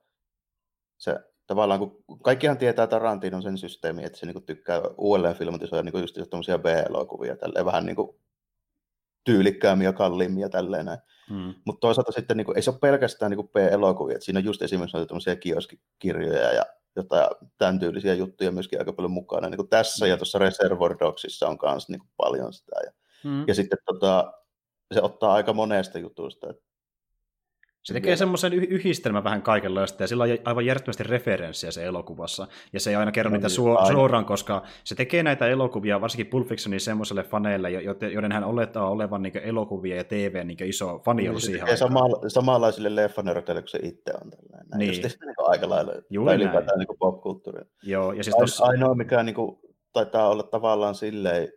se 0.98 1.15
tavallaan, 1.50 1.80
kun 1.80 2.04
kaikkihan 2.24 2.58
tietää 2.58 2.88
Tarantinon 2.88 3.42
sen 3.42 3.58
systeemi, 3.58 4.04
että 4.04 4.20
se 4.20 4.26
niin 4.26 4.34
kuin, 4.34 4.46
tykkää 4.46 4.82
uudelleen 4.98 5.36
filmatisoida 5.36 5.84
niin 5.84 6.02
just 6.02 6.18
tämmöisiä 6.30 6.58
B-elokuvia, 6.58 7.36
tälleen 7.36 7.66
vähän 7.66 7.86
niin 7.86 7.96
kuin, 7.96 8.16
tyylikkäämiä, 9.24 9.94
kalliimmia 9.94 10.50
tälleen 10.50 10.86
näin. 10.86 11.00
Hmm. 11.30 11.54
Mutta 11.66 11.80
toisaalta 11.80 12.12
sitten 12.12 12.38
niin 12.38 12.46
kuin, 12.46 12.58
ei 12.58 12.62
se 12.62 12.70
ole 12.70 12.80
pelkästään 12.80 13.32
niin 13.32 13.50
B-elokuvia, 13.50 14.16
että 14.16 14.26
siinä 14.26 14.38
on 14.38 14.46
just 14.46 14.62
esimerkiksi 14.62 14.98
noita 14.98 15.08
tämmöisiä 15.08 15.36
kioskikirjoja 15.36 16.54
ja 16.54 16.66
jotain 16.96 17.28
tämän 17.58 17.80
tyylisiä 17.80 18.14
juttuja 18.14 18.52
myöskin 18.52 18.80
aika 18.80 18.94
paljon 18.94 19.12
mukana. 19.12 19.50
Niin 19.50 19.58
kuin 19.58 19.70
tässä 19.70 20.06
hmm. 20.06 20.10
ja 20.10 20.18
tuossa 20.18 20.40
Reservoir 20.40 20.96
Dogsissa 21.00 21.48
on 21.48 21.58
myös 21.64 21.90
niin 21.90 22.02
paljon 22.18 22.54
sitä. 22.54 22.76
Ja, 22.86 22.92
hmm. 23.24 23.44
ja 23.48 23.56
sitten 23.56 23.80
tota, 23.86 24.34
se 24.94 25.02
ottaa 25.02 25.34
aika 25.34 25.54
monesta 25.54 26.00
jutusta. 26.00 26.50
Että 26.50 26.64
se 27.84 27.94
tekee 27.94 28.15
semmoisen 28.15 28.54
yhdistelmän 28.54 29.24
vähän 29.24 29.42
kaikenlaista, 29.42 30.04
ja 30.04 30.08
sillä 30.08 30.24
on 30.24 30.30
aivan 30.46 30.65
järjettömästi 30.65 31.04
referenssiä 31.04 31.72
se 31.72 31.86
elokuvassa. 31.86 32.48
Ja 32.74 32.80
se 32.80 32.89
ei 32.89 32.96
aina 32.96 33.12
kerro 33.12 33.30
no, 33.30 33.36
niitä 33.36 33.48
niin, 33.48 33.56
suo- 33.56 33.86
suoraan, 33.92 34.26
koska 34.26 34.63
se 34.84 34.96
tekee 34.96 35.24
näitä 35.24 35.48
elokuvia, 35.48 36.02
varsinkin 36.02 36.28
Pulp 36.28 36.48
Fictionin 36.48 36.80
semmoiselle 36.80 37.24
faneille, 37.24 37.72
joiden 38.13 38.32
hän 38.32 38.44
olettaa 38.44 38.89
olevan 38.89 39.22
niin 39.22 39.38
elokuvia 39.38 39.96
ja 39.96 40.04
TV 40.04 40.46
niin 40.46 40.63
iso 40.63 41.02
fani 41.06 41.24
niin, 41.24 41.42
siihen 41.42 41.63
aikaan. 41.63 41.78
Sama, 41.78 42.02
samanlaisille 42.28 42.96
leffanörteille 42.96 43.62
kuin 43.62 43.70
se 43.70 43.80
itse 43.84 44.13
on. 44.24 44.30
Tällainen. 44.32 44.80
Niin. 44.80 44.88
Just 44.88 45.04
niin 45.04 45.36
aika 45.38 45.70
lailla, 45.70 45.94
Juuri 46.10 46.30
tai 46.30 46.36
ylipäätään 46.36 46.80
niin 46.80 46.98
popkulttuuria. 47.00 47.65
Joo, 47.84 48.13
ja 48.13 48.24
siis 48.24 48.36
tossa... 48.39 48.65
Ainoa, 48.65 48.96
mikä 48.96 49.24
niin 49.24 49.36
kuin, 49.36 49.60
taitaa 49.94 50.30
olla 50.30 50.44
tavallaan 50.44 50.96
silleen, 50.96 51.48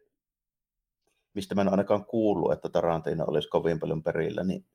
mistä 1.35 1.55
mä 1.55 1.61
en 1.61 1.69
ainakaan 1.69 2.05
kuullut, 2.05 2.53
että 2.53 2.69
Tarantino 2.69 3.25
olisi 3.27 3.49
kovin 3.49 3.81
paljon 3.81 4.03
perillä, 4.03 4.45
niin 4.45 4.67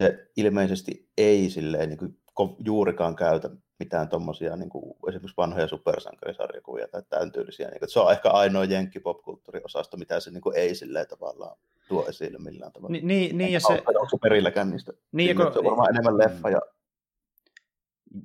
se 0.00 0.30
ilmeisesti 0.36 1.08
ei 1.18 1.50
silleen 1.50 1.88
niin 1.88 1.98
kuin, 1.98 2.16
juurikaan 2.64 3.16
käytä 3.16 3.50
mitään 3.78 4.08
tuommoisia 4.08 4.56
niin 4.56 4.70
esimerkiksi 5.08 5.36
vanhoja 5.36 5.68
supersankarisarjakuvia 5.68 6.88
tai 6.88 7.02
tämän 7.08 7.32
tyylisiä. 7.32 7.68
Niin 7.68 7.78
kuin, 7.78 7.88
se 7.88 8.00
on 8.00 8.12
ehkä 8.12 8.30
ainoa 8.30 8.64
jenkki 8.64 9.00
popkulttuuriosasto, 9.00 9.96
mitä 9.96 10.20
se 10.20 10.30
niin 10.30 10.40
kuin, 10.40 10.56
ei 10.56 10.74
silleen 10.74 11.06
tavallaan 11.08 11.56
tuo 11.88 12.06
esille 12.08 12.38
millään 12.38 12.72
tavalla. 12.72 12.92
Ni, 12.92 13.00
niin, 13.02 13.38
niin 13.38 13.52
ja 13.52 13.60
se... 13.60 13.72
Onko 13.72 14.08
se 14.10 14.16
perilläkään 14.22 14.70
niistä? 14.70 14.92
Niin, 15.12 15.36
se 15.36 15.58
on 15.58 15.64
varmaan 15.64 15.90
enemmän 15.90 16.18
leffa 16.18 16.50
ja 16.50 16.60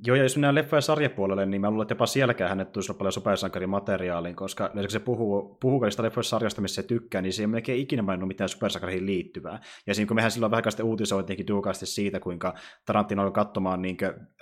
Joo, 0.05 0.15
ja 0.15 0.23
jos 0.23 0.37
mennään 0.37 0.55
leffa- 0.55 0.75
ja 0.75 0.81
sarjapuolelle, 0.81 1.45
niin 1.45 1.61
mä 1.61 1.69
luulen, 1.69 1.83
että 1.83 1.91
jopa 1.91 2.05
sielläkään 2.05 2.49
hänet 2.49 2.71
tulisi 2.71 2.93
paljon 2.93 3.11
supersankarimateriaaliin, 3.11 4.35
koska 4.35 4.71
jos 4.73 4.93
se 4.93 4.99
puhuu, 4.99 5.57
puhuu 5.61 5.79
kaikista 5.79 6.03
leffoista 6.03 6.29
sarjasta, 6.29 6.61
missä 6.61 6.81
se 6.81 6.87
tykkää, 6.87 7.21
niin 7.21 7.33
se 7.33 7.43
ei 7.43 7.47
melkein 7.47 7.79
ikinä 7.79 8.01
maininnut 8.01 8.27
mitään 8.27 8.49
supersankariin 8.49 9.05
liittyvää. 9.05 9.59
Ja 9.87 9.95
siinä 9.95 10.07
kun 10.07 10.15
mehän 10.15 10.31
silloin 10.31 10.51
vähän 10.51 10.71
sitten 10.71 10.85
uutisoitiinkin 10.85 11.45
tiukasti 11.45 11.85
siitä, 11.85 12.19
kuinka 12.19 12.53
Tarantino 12.85 13.23
oli 13.23 13.31
katsomaan 13.31 13.81
niin 13.81 13.97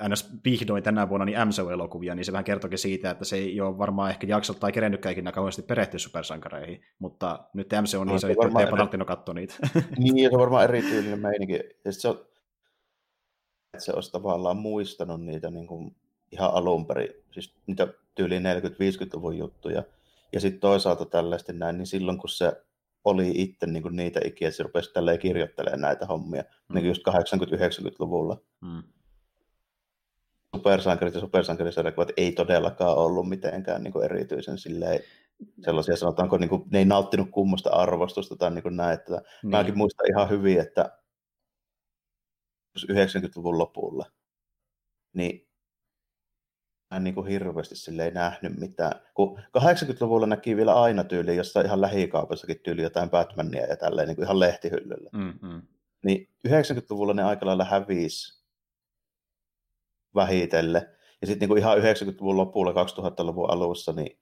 ns. 0.09 0.31
vihdoin 0.45 0.83
tänä 0.83 1.09
vuonna 1.09 1.25
niin 1.25 1.37
MCU-elokuvia, 1.47 2.15
niin 2.15 2.25
se 2.25 2.31
vähän 2.31 2.45
kertoikin 2.45 2.79
siitä, 2.79 3.11
että 3.11 3.25
se 3.25 3.35
ei 3.35 3.61
ole 3.61 3.77
varmaan 3.77 4.09
ehkä 4.09 4.27
jaksolta 4.27 4.59
tai 4.59 4.71
kerennytkään 4.71 5.13
ikinä 5.13 5.31
kauheasti 5.31 5.61
perehtyä 5.61 5.99
supersankareihin, 5.99 6.81
mutta 6.99 7.39
nyt 7.53 7.67
MCU 7.81 7.99
on 7.99 8.07
niin 8.07 8.13
no, 8.13 8.19
se, 8.19 8.31
että 8.31 8.69
Tarantino 8.69 9.05
katsoi 9.05 9.35
niitä. 9.35 9.55
Niin, 9.97 10.29
se 10.29 10.35
on 10.35 10.41
varmaan 10.41 10.63
erityinen 10.63 11.19
meininki. 11.19 11.59
Ja 11.85 11.91
se 11.91 12.07
on, 12.07 12.32
että 13.73 13.85
se 13.85 13.93
olisi 13.93 14.11
tavallaan 14.11 14.57
muistanut 14.57 15.21
niitä 15.21 15.49
niin 15.49 15.67
kuin 15.67 15.95
ihan 16.31 16.53
alun 16.53 16.85
perin, 16.85 17.09
siis 17.31 17.55
niitä 17.67 17.87
tyyli 18.15 18.39
40-50-luvun 18.39 19.37
juttuja, 19.37 19.83
ja 20.33 20.39
sitten 20.39 20.59
toisaalta 20.59 21.05
tällaista 21.05 21.53
näin, 21.53 21.77
niin 21.77 21.87
silloin 21.87 22.17
kun 22.17 22.29
se 22.29 22.53
oli 23.05 23.31
itse 23.35 23.65
niin 23.65 23.83
kuin 23.83 23.95
niitä 23.95 24.19
ikiä, 24.25 24.51
se 24.51 24.63
rupesi 24.63 24.93
tälleen 24.93 25.19
kirjoittelemaan 25.19 25.81
näitä 25.81 26.05
hommia, 26.05 26.41
mm. 26.41 26.75
niin 26.75 26.85
just 26.85 27.01
80-90-luvulla. 27.09 28.37
Mm. 28.61 28.83
Supersankarit 30.55 31.13
ja 31.13 31.19
supersankarisarjakuvat 31.19 32.11
ei 32.17 32.31
todellakaan 32.31 32.97
ollut 32.97 33.29
mitenkään 33.29 33.83
niin 33.83 33.91
kuin 33.91 34.05
erityisen 34.05 34.57
silleen, 34.57 34.99
sellaisia, 35.65 35.95
sanotaanko, 35.95 36.37
niin 36.37 36.49
kuin, 36.49 36.63
ne 36.71 36.79
ei 36.79 36.85
nauttinut 36.85 37.29
kummosta 37.31 37.69
arvostusta 37.69 38.35
tai 38.35 38.51
niin 38.51 38.63
kuin 38.63 38.77
näin, 38.77 38.93
että 38.93 39.13
niin. 39.13 39.51
mäkin 39.51 39.77
muistan 39.77 40.05
ihan 40.09 40.29
hyvin, 40.29 40.59
että 40.59 40.97
90-luvun 42.79 43.57
lopulla, 43.57 44.05
niin 45.13 45.47
mä 46.91 46.97
en 46.97 47.03
niin 47.03 47.15
kuin 47.15 47.27
hirveästi 47.27 47.75
sille 47.75 48.05
ei 48.05 48.11
nähnyt 48.11 48.57
mitään. 48.57 49.01
Kun 49.13 49.39
80-luvulla 49.57 50.27
näki 50.27 50.57
vielä 50.57 50.81
aina 50.81 51.03
tyyli 51.03 51.35
jossain 51.35 51.65
ihan 51.65 51.81
lähikaupassakin 51.81 52.59
tyyli 52.59 52.81
jotain 52.81 53.09
Batmania 53.09 53.65
ja 53.65 53.77
tälleen 53.77 54.07
niin 54.07 54.15
kuin 54.15 54.23
ihan 54.23 54.39
lehtihyllyllä. 54.39 55.09
Mm-hmm. 55.13 55.61
Niin 56.05 56.29
90-luvulla 56.47 57.13
ne 57.13 57.23
aika 57.23 57.45
lailla 57.45 57.65
hävisi 57.65 58.43
vähitelle. 60.15 60.89
Ja 61.21 61.27
sitten 61.27 61.49
niin 61.49 61.57
ihan 61.57 61.77
90-luvun 61.77 62.37
lopulla, 62.37 62.71
2000-luvun 62.71 63.49
alussa, 63.49 63.93
niin 63.93 64.19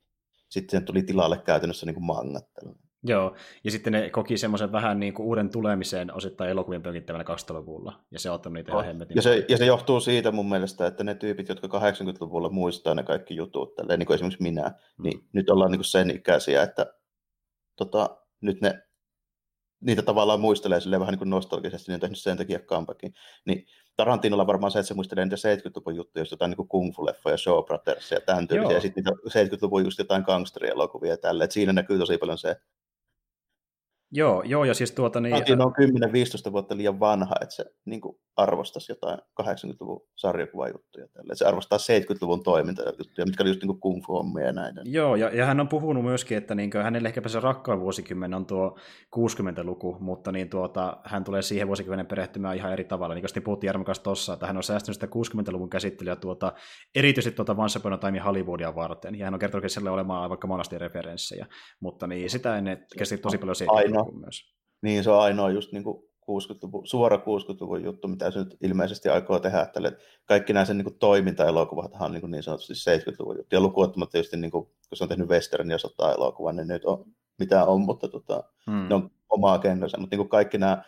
sitten 0.49 0.85
tuli 0.85 1.03
tilalle 1.03 1.37
käytännössä 1.37 1.85
niin 1.85 1.93
kuin 1.93 2.05
mangat. 2.05 2.49
Joo, 3.03 3.35
ja 3.63 3.71
sitten 3.71 3.93
ne 3.93 4.09
koki 4.09 4.37
semmoisen 4.37 4.71
vähän 4.71 4.99
niin 4.99 5.13
kuin 5.13 5.25
uuden 5.25 5.49
tulemiseen 5.49 6.13
osittain 6.13 6.49
elokuvien 6.49 6.81
pönkittävällä 6.81 7.25
2000-luvulla, 7.35 7.99
ja 8.11 8.19
se 8.19 8.29
on 8.29 8.35
ottanut 8.35 8.53
niitä 8.53 8.75
oh. 8.75 8.85
hemmetin. 8.85 9.15
Ja 9.15 9.21
se, 9.21 9.45
ja 9.49 9.57
se 9.57 9.65
johtuu 9.65 9.99
siitä 9.99 10.31
mun 10.31 10.49
mielestä, 10.49 10.87
että 10.87 11.03
ne 11.03 11.15
tyypit, 11.15 11.49
jotka 11.49 11.79
80-luvulla 11.79 12.49
muistaa 12.49 12.95
ne 12.95 13.03
kaikki 13.03 13.35
jutut, 13.35 13.75
tälleen, 13.75 13.99
niin 13.99 14.07
kuin 14.07 14.15
esimerkiksi 14.15 14.43
minä, 14.43 14.69
mm. 14.97 15.03
niin 15.03 15.27
nyt 15.33 15.49
ollaan 15.49 15.71
niin 15.71 15.79
kuin 15.79 15.85
sen 15.85 16.11
ikäisiä, 16.11 16.63
että 16.63 16.93
tota, 17.75 18.17
nyt 18.41 18.61
ne 18.61 18.81
niitä 19.81 20.01
tavallaan 20.01 20.39
muistelee 20.39 20.79
silleen 20.79 20.99
vähän 20.99 21.11
niin 21.11 21.19
kuin 21.19 21.29
nostalgisesti, 21.29 21.91
niin 21.91 21.95
on 21.95 21.99
tehnyt 21.99 22.19
sen 22.19 22.37
takia 22.37 22.59
comebackin. 22.59 23.13
Niin 23.45 23.65
Tarantinolla 23.95 24.47
varmaan 24.47 24.71
se, 24.71 24.79
että 24.79 24.87
se 24.87 24.93
muistelee 24.93 25.25
niitä 25.25 25.35
70-luvun 25.35 25.95
juttuja, 25.95 26.21
just 26.21 26.31
jotain 26.31 26.49
niin 26.49 26.57
kuin 26.57 26.67
Kung 26.67 26.93
Fu-leffoja, 26.95 27.37
Show 27.37 27.65
Brothers 27.65 28.11
ja 28.11 28.21
tämän 28.21 28.47
tyylisiä, 28.47 28.77
ja 28.77 28.81
sitten 28.81 29.03
niitä 29.03 29.55
70-luvun 29.55 29.83
just 29.83 29.99
jotain 29.99 30.23
gangsterielokuvia 30.23 31.11
ja 31.11 31.17
tälleen, 31.17 31.45
että 31.45 31.53
siinä 31.53 31.73
näkyy 31.73 31.99
tosi 31.99 32.17
paljon 32.17 32.37
se, 32.37 32.55
Joo, 34.11 34.43
joo, 34.45 34.63
ja 34.63 34.73
siis 34.73 34.91
tuota 34.91 35.19
niin... 35.19 35.35
Latino 35.35 35.65
on 35.65 35.73
10-15 36.49 36.51
vuotta 36.51 36.77
liian 36.77 36.99
vanha, 36.99 37.35
että 37.41 37.55
se 37.55 37.65
niin 37.85 38.01
kuin, 38.01 38.17
arvostaisi 38.37 38.91
jotain 38.91 39.19
80-luvun 39.41 40.07
sarjakuvajuttuja. 40.15 41.07
Tälle. 41.07 41.35
Se 41.35 41.45
arvostaa 41.45 41.77
70-luvun 41.77 42.43
toimintajuttuja, 42.43 43.25
mitkä 43.25 43.43
oli 43.43 43.49
just 43.49 43.63
niin 43.63 43.79
kung 43.79 44.01
fu-hommia 44.05 44.45
ja 44.45 44.51
näin. 44.53 44.75
Joo, 44.83 45.15
ja, 45.15 45.29
ja 45.29 45.45
hän 45.45 45.59
on 45.59 45.67
puhunut 45.67 46.03
myöskin, 46.03 46.37
että 46.37 46.55
niin 46.55 46.71
kuin, 46.71 46.83
hänelle 46.83 47.07
ehkäpä 47.07 47.29
se 47.29 47.39
rakkaan 47.39 47.79
vuosikymmen 47.79 48.33
on 48.33 48.45
tuo 48.45 48.77
60-luku, 49.15 49.97
mutta 49.99 50.31
niin 50.31 50.49
tuota, 50.49 50.97
hän 51.03 51.23
tulee 51.23 51.41
siihen 51.41 51.67
vuosikymmenen 51.67 52.05
perehtymään 52.05 52.55
ihan 52.55 52.73
eri 52.73 52.83
tavalla. 52.83 53.15
Niin 53.15 53.25
kuin 53.33 53.43
puhuttiin 53.43 53.67
Jarmo 53.67 53.83
kanssa 53.83 54.03
tuossa, 54.03 54.33
että 54.33 54.47
hän 54.47 54.57
on 54.57 54.63
säästänyt 54.63 54.95
sitä 54.95 55.07
60-luvun 55.07 55.69
käsittelyä 55.69 56.15
tuota, 56.15 56.53
erityisesti 56.95 57.35
tuota 57.35 57.55
Once 57.57 57.79
Upon 57.79 57.93
a 57.93 57.97
Time 57.97 58.19
Hollywoodia 58.19 58.75
varten, 58.75 59.19
ja 59.19 59.25
hän 59.25 59.33
on 59.33 59.39
kertonut 59.39 59.71
sille 59.71 59.89
olemaan 59.89 60.29
vaikka 60.29 60.47
monasti 60.47 60.77
referenssejä, 60.77 61.45
mutta 61.79 62.07
niin 62.07 62.29
sitä 62.29 62.57
ennen 62.57 62.85
käsitti 62.97 63.21
tosi 63.21 63.37
paljon 63.37 63.55
siitä 63.55 63.71
myös. 64.19 64.53
Niin, 64.81 65.03
se 65.03 65.11
on 65.11 65.21
ainoa 65.21 65.49
just 65.49 65.71
niin 65.71 65.83
kuin 65.83 66.03
60-luvun, 66.21 66.87
suora 66.87 67.17
60-luvun 67.17 67.83
juttu, 67.83 68.07
mitä 68.07 68.31
se 68.31 68.39
nyt 68.39 68.57
ilmeisesti 68.61 69.09
aikoo 69.09 69.39
tehdä. 69.39 69.65
Tälle. 69.65 69.97
Kaikki 70.25 70.53
nämä 70.53 70.65
sen 70.65 70.77
niin 70.77 70.99
toiminta-elokuvat 70.99 71.91
on 71.99 72.11
niin, 72.11 72.31
niin 72.31 72.43
sanotusti 72.43 72.73
70-luvun 72.73 73.37
juttu. 73.37 73.55
Ja 73.55 73.61
lukuottamatta 73.61 74.11
tietysti, 74.11 74.37
niin 74.37 74.51
kuin, 74.51 74.65
kun 74.65 74.97
se 74.97 75.03
on 75.03 75.09
tehnyt 75.09 75.29
western 75.29 75.71
ja 75.71 75.77
sota-elokuvan, 75.77 76.55
niin 76.55 76.67
nyt 76.67 76.85
on 76.85 77.05
mitä 77.41 77.65
on, 77.65 77.81
mutta 77.81 78.07
tota, 78.07 78.43
hmm. 78.71 78.87
ne 78.89 78.95
on 78.95 79.11
omaa 79.29 79.59
kennossa. 79.59 79.97
Mutta 79.97 80.15
niin 80.15 80.29
kaikki 80.29 80.57
nämä 80.57 80.83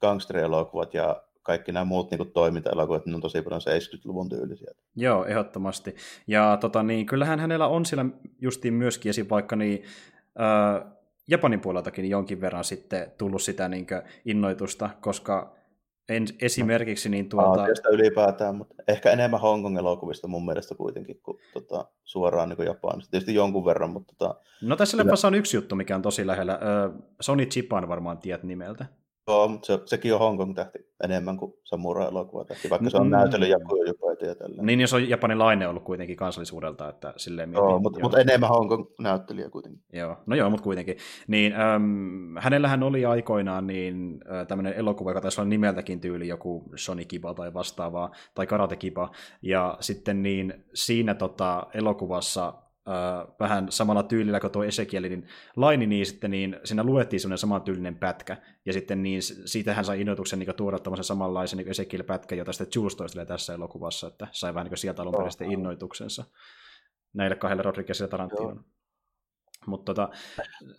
gangsterielokuvat 0.00 0.94
ja 0.94 1.22
kaikki 1.42 1.72
nämä 1.72 1.84
muut 1.84 2.10
niin 2.10 2.32
toiminta-elokuvat, 2.32 3.06
ne 3.06 3.14
on 3.14 3.20
tosi 3.20 3.42
paljon 3.42 3.60
70-luvun 3.60 4.28
tyylisiä. 4.28 4.70
Joo, 4.96 5.24
ehdottomasti. 5.24 5.96
Ja 6.26 6.58
tota, 6.60 6.82
niin, 6.82 7.06
kyllähän 7.06 7.40
hänellä 7.40 7.66
on 7.66 7.86
siellä 7.86 8.04
justiin 8.40 8.74
myöskin 8.74 9.10
esim. 9.10 9.26
vaikka 9.30 9.56
niin, 9.56 9.82
äh, 10.40 10.95
Japanin 11.28 11.60
puoleltakin 11.60 12.10
jonkin 12.10 12.40
verran 12.40 12.64
sitten 12.64 13.12
tullut 13.18 13.42
sitä 13.42 13.68
niin 13.68 13.86
innoitusta, 14.24 14.90
koska 15.00 15.56
en, 16.08 16.26
esimerkiksi 16.40 17.08
niin 17.08 17.28
tuota... 17.28 17.60
Aasiasta 17.60 17.88
ylipäätään, 17.88 18.56
mutta 18.56 18.74
ehkä 18.88 19.10
enemmän 19.10 19.40
Hongkong-elokuvista 19.40 20.28
mun 20.28 20.46
mielestä 20.46 20.74
kuitenkin 20.74 21.20
kuin 21.22 21.38
tota, 21.52 21.84
suoraan 22.04 22.48
niin 22.48 22.66
Japanista. 22.66 23.10
Tietysti 23.10 23.34
jonkun 23.34 23.64
verran, 23.64 23.90
mutta... 23.90 24.14
Tota, 24.18 24.40
no 24.62 24.76
tässä 24.76 24.96
kyllä... 24.96 25.04
leffassa 25.04 25.28
on 25.28 25.34
yksi 25.34 25.56
juttu, 25.56 25.76
mikä 25.76 25.96
on 25.96 26.02
tosi 26.02 26.26
lähellä. 26.26 26.58
Sony 27.20 27.46
Chipan 27.46 27.88
varmaan 27.88 28.18
tiedät 28.18 28.42
nimeltä. 28.42 28.86
Joo, 29.28 29.48
mutta 29.48 29.66
se, 29.66 29.78
sekin 29.84 30.14
on 30.14 30.20
Hongkong-tähti 30.20 30.78
enemmän 31.04 31.36
kuin 31.36 31.52
samurai-elokuva 31.64 32.44
tähti, 32.44 32.70
vaikka 32.70 32.90
se 32.90 32.96
on 32.96 33.06
mm. 33.06 33.10
näytellyt 33.10 33.48
ja 33.48 33.58
jopa 33.58 34.06
ja 34.26 34.64
Niin, 34.64 34.80
jos 34.80 34.92
on 34.92 35.08
japanilainen 35.08 35.68
ollut 35.68 35.82
kuitenkin 35.82 36.16
kansallisuudelta, 36.16 36.88
että 36.88 37.14
silleen... 37.16 37.52
Joo, 37.52 37.78
mutta, 37.78 38.00
mutta 38.00 38.20
enemmän 38.20 38.48
Hongkong-näyttelijä 38.48 39.50
kuitenkin. 39.50 39.82
Joo, 39.92 40.16
no 40.26 40.36
joo, 40.36 40.50
mutta 40.50 40.64
kuitenkin. 40.64 40.96
Niin, 41.26 41.52
äm, 41.52 42.36
hänellähän 42.38 42.82
oli 42.82 43.04
aikoinaan 43.04 43.66
niin, 43.66 44.20
äh, 44.32 44.46
tämmöinen 44.46 44.72
elokuva, 44.72 45.10
joka 45.10 45.20
taisi 45.20 45.40
olla 45.40 45.48
nimeltäkin 45.48 46.00
tyyli 46.00 46.28
joku 46.28 46.64
Sony 46.76 47.04
Kiba 47.04 47.34
tai 47.34 47.54
vastaavaa, 47.54 48.10
tai 48.34 48.46
Karate 48.46 48.76
Kiba, 48.76 49.10
ja 49.42 49.76
sitten 49.80 50.22
niin 50.22 50.64
siinä 50.74 51.14
tota, 51.14 51.66
elokuvassa 51.74 52.54
äh, 52.88 53.26
vähän 53.40 53.72
samalla 53.72 54.02
tyylillä 54.02 54.40
kuin 54.40 54.50
tuo 54.50 54.64
Esekielin 54.64 55.28
laini, 55.56 55.86
niin 55.86 56.06
sitten 56.06 56.30
niin 56.30 56.60
siinä 56.64 56.84
luettiin 56.84 57.20
semmoinen 57.20 57.38
samantyylinen 57.38 57.96
pätkä, 57.96 58.36
ja 58.66 58.72
sitten 58.72 59.02
niin 59.02 59.22
siitä 59.22 59.74
hän 59.74 59.84
sai 59.84 60.00
innoituksen 60.00 60.38
niin 60.38 60.54
tuoda 60.56 60.78
tämmöisen 60.78 61.04
samanlaisen 61.04 61.56
niin 61.56 61.70
Esekiel-pätkä, 61.70 62.34
jota 62.34 62.52
sitten 62.52 62.80
Jules 62.80 62.96
toistelee 62.96 63.26
tässä 63.26 63.54
elokuvassa, 63.54 64.06
että 64.06 64.28
sai 64.32 64.54
vähän 64.54 64.66
niin 64.66 64.78
sieltä 64.78 65.02
alun 65.02 65.14
perin 65.14 65.52
innoituksensa 65.52 66.24
näille 67.12 67.36
kahdelle 67.36 67.62
Rodriguez 67.62 68.00
ja. 68.00 68.08
Mutta 69.66 69.94
tota... 69.94 70.08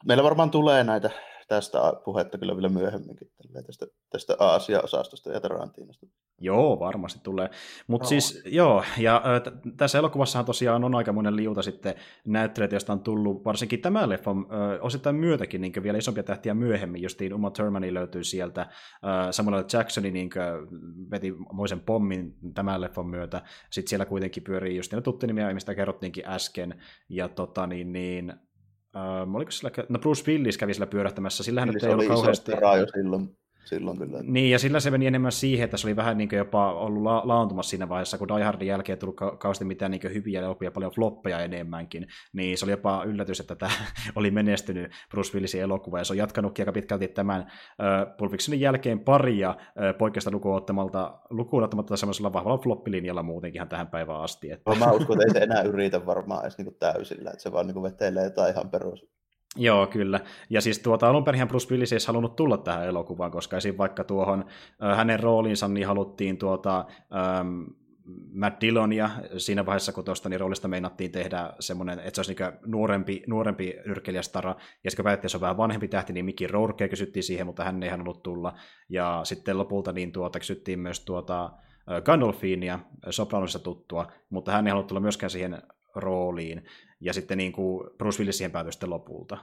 Meillä 0.05 0.23
varmaan 0.23 0.51
tulee 0.51 0.83
näitä 0.83 1.09
tästä 1.47 1.79
puhetta 2.05 2.37
kyllä 2.37 2.55
vielä 2.55 2.69
myöhemminkin 2.69 3.31
tästä, 3.65 3.87
tästä 4.09 4.35
Aasia-osastosta 4.39 5.31
ja 5.31 5.41
Tarantinasta. 5.41 6.07
Joo, 6.41 6.79
varmasti 6.79 7.19
tulee. 7.23 7.49
Mutta 7.87 8.05
no. 8.05 8.09
siis, 8.09 8.43
joo, 8.45 8.83
ja 8.97 9.21
t- 9.43 9.77
tässä 9.77 9.97
elokuvassahan 9.97 10.45
tosiaan 10.45 10.83
on 10.83 10.95
aikamoinen 10.95 11.35
liuta 11.35 11.61
sitten 11.61 11.95
näyttelijät, 12.25 12.71
joista 12.71 12.93
on 12.93 12.99
tullut 12.99 13.45
varsinkin 13.45 13.81
tämä 13.81 14.09
leffa 14.09 14.31
osittain 14.81 15.15
myötäkin 15.15 15.61
niin 15.61 15.73
vielä 15.83 15.97
isompia 15.97 16.23
tähtiä 16.23 16.53
myöhemmin. 16.53 17.01
Justiin 17.01 17.33
Uma 17.33 17.51
Thurmani 17.51 17.93
löytyy 17.93 18.23
sieltä, 18.23 18.67
Samuel 19.31 19.63
Jacksoni 19.73 20.11
niin 20.11 20.29
veti 21.11 21.33
moisen 21.53 21.79
pommin 21.79 22.35
tämän 22.53 22.81
leffan 22.81 23.07
myötä. 23.07 23.41
Sitten 23.69 23.89
siellä 23.89 24.05
kuitenkin 24.05 24.43
pyörii 24.43 24.77
just 24.77 24.93
ne 24.93 25.01
tuttu 25.01 25.25
nimiä, 25.25 25.53
mistä 25.53 25.75
kerrottiinkin 25.75 26.27
äsken, 26.27 26.81
ja 27.09 27.29
tota 27.29 27.67
niin, 27.67 27.91
niin 27.91 28.33
Uh, 28.95 29.35
oliko 29.35 29.51
sillä, 29.51 29.71
no 29.89 29.99
Bruce 29.99 30.31
Willis 30.31 30.57
kävi 30.57 30.73
sillä 30.73 30.87
pyörähtämässä, 30.87 31.43
sillähän 31.43 31.69
nyt 31.69 31.83
ei 31.83 31.93
ollut 31.93 32.07
kauheasti... 32.07 32.51
jo 32.51 32.87
silloin, 32.95 33.37
silloin 33.67 33.97
kyllä. 33.97 34.19
Niin, 34.23 34.51
ja 34.51 34.59
sillä 34.59 34.79
se 34.79 34.91
meni 34.91 35.07
enemmän 35.07 35.31
siihen, 35.31 35.65
että 35.65 35.77
se 35.77 35.87
oli 35.87 35.95
vähän 35.95 36.17
niin 36.17 36.29
jopa 36.31 36.73
ollut 36.73 37.03
la- 37.03 37.21
laantumassa 37.25 37.69
siinä 37.69 37.89
vaiheessa, 37.89 38.17
kun 38.17 38.27
Die 38.27 38.43
Hardin 38.43 38.67
jälkeen 38.67 38.95
ei 38.95 38.99
tullut 38.99 39.15
ka- 39.15 39.37
kauheasti 39.37 39.65
mitään 39.65 39.91
niin 39.91 40.13
hyviä 40.13 40.41
elokuvia, 40.41 40.71
paljon 40.71 40.91
floppeja 40.91 41.39
enemmänkin, 41.39 42.07
niin 42.33 42.57
se 42.57 42.65
oli 42.65 42.71
jopa 42.71 43.03
yllätys, 43.03 43.39
että 43.39 43.55
tämä 43.55 43.71
oli 44.15 44.31
menestynyt 44.31 44.91
Bruce 45.11 45.33
Willisin 45.33 45.61
elokuva, 45.61 45.97
ja 45.97 46.03
se 46.03 46.13
on 46.13 46.17
jatkanutkin 46.17 46.63
aika 46.63 46.71
pitkälti 46.71 47.07
tämän 47.07 47.41
uh, 47.41 48.17
Pulp 48.17 48.31
Fictionin 48.31 48.61
jälkeen 48.61 48.99
paria 48.99 49.49
uh, 49.49 49.97
poikkeusta 49.97 50.31
lukuun 51.29 51.63
ottamatta 51.63 51.97
semmoisella 51.97 52.33
vahvalla 52.33 52.57
floppilinjalla 52.57 53.23
muutenkin 53.23 53.67
tähän 53.69 53.87
päivään 53.87 54.21
asti. 54.21 54.51
Että... 54.51 54.75
Mä 54.75 54.91
uskon, 54.91 55.21
että 55.21 55.25
ei 55.27 55.33
se 55.33 55.39
enää 55.39 55.61
yritä 55.61 56.05
varmaan 56.05 56.41
edes 56.41 56.57
niin 56.57 56.75
täysillä, 56.79 57.29
että 57.29 57.43
se 57.43 57.51
vaan 57.51 57.67
niin 57.67 57.83
vetelee 57.83 58.23
jotain 58.23 58.53
ihan 58.53 58.69
perus 58.69 59.16
Joo, 59.57 59.87
kyllä. 59.87 60.19
Ja 60.49 60.61
siis 60.61 60.79
tuota, 60.79 61.09
alun 61.09 61.23
perin 61.23 61.47
Bruce 61.47 61.71
Willis 61.71 61.93
ei 61.93 61.99
halunnut 62.07 62.35
tulla 62.35 62.57
tähän 62.57 62.87
elokuvaan, 62.87 63.31
koska 63.31 63.57
esim. 63.57 63.77
vaikka 63.77 64.03
tuohon 64.03 64.45
hänen 64.95 65.19
rooliinsa 65.19 65.67
niin 65.67 65.87
haluttiin 65.87 66.37
tuota, 66.37 66.85
ähm, 67.15 67.63
Matt 68.33 68.61
Dillonia 68.61 69.09
siinä 69.37 69.65
vaiheessa, 69.65 69.91
kun 69.91 70.03
tuosta 70.03 70.29
niin 70.29 70.39
roolista 70.39 70.67
meinattiin 70.67 71.11
tehdä 71.11 71.53
semmoinen, 71.59 71.99
että 71.99 72.23
se 72.23 72.29
olisi 72.29 72.43
nuorempi, 72.65 73.23
nuorempi 73.27 73.75
nyrkkelijästara, 73.85 74.55
ja 74.83 74.91
sitten 74.91 75.19
kun 75.21 75.29
se 75.29 75.37
on 75.37 75.41
vähän 75.41 75.57
vanhempi 75.57 75.87
tähti, 75.87 76.13
niin 76.13 76.25
Mickey 76.25 76.47
Rourke 76.47 76.87
kysyttiin 76.87 77.23
siihen, 77.23 77.45
mutta 77.45 77.63
hän 77.63 77.83
ei 77.83 77.89
halunnut 77.89 78.23
tulla. 78.23 78.53
Ja 78.89 79.21
sitten 79.23 79.57
lopulta 79.57 79.91
niin 79.91 80.11
tuota, 80.11 80.39
kysyttiin 80.39 80.79
myös 80.79 80.99
tuota, 80.99 81.51
Gandolfinia, 82.05 82.79
Sopranosista 83.09 83.59
tuttua, 83.59 84.11
mutta 84.29 84.51
hän 84.51 84.67
ei 84.67 84.71
halunnut 84.71 84.87
tulla 84.87 85.01
myöskään 85.01 85.29
siihen 85.29 85.61
rooliin. 85.95 86.65
Ja 86.99 87.13
sitten 87.13 87.37
niin 87.37 87.51
kuin 87.51 87.89
Bruce 87.97 88.19
Willis 88.19 88.37
siihen 88.37 88.51
päätyi 88.51 88.71
sitten 88.71 88.89
lopulta. 88.89 89.37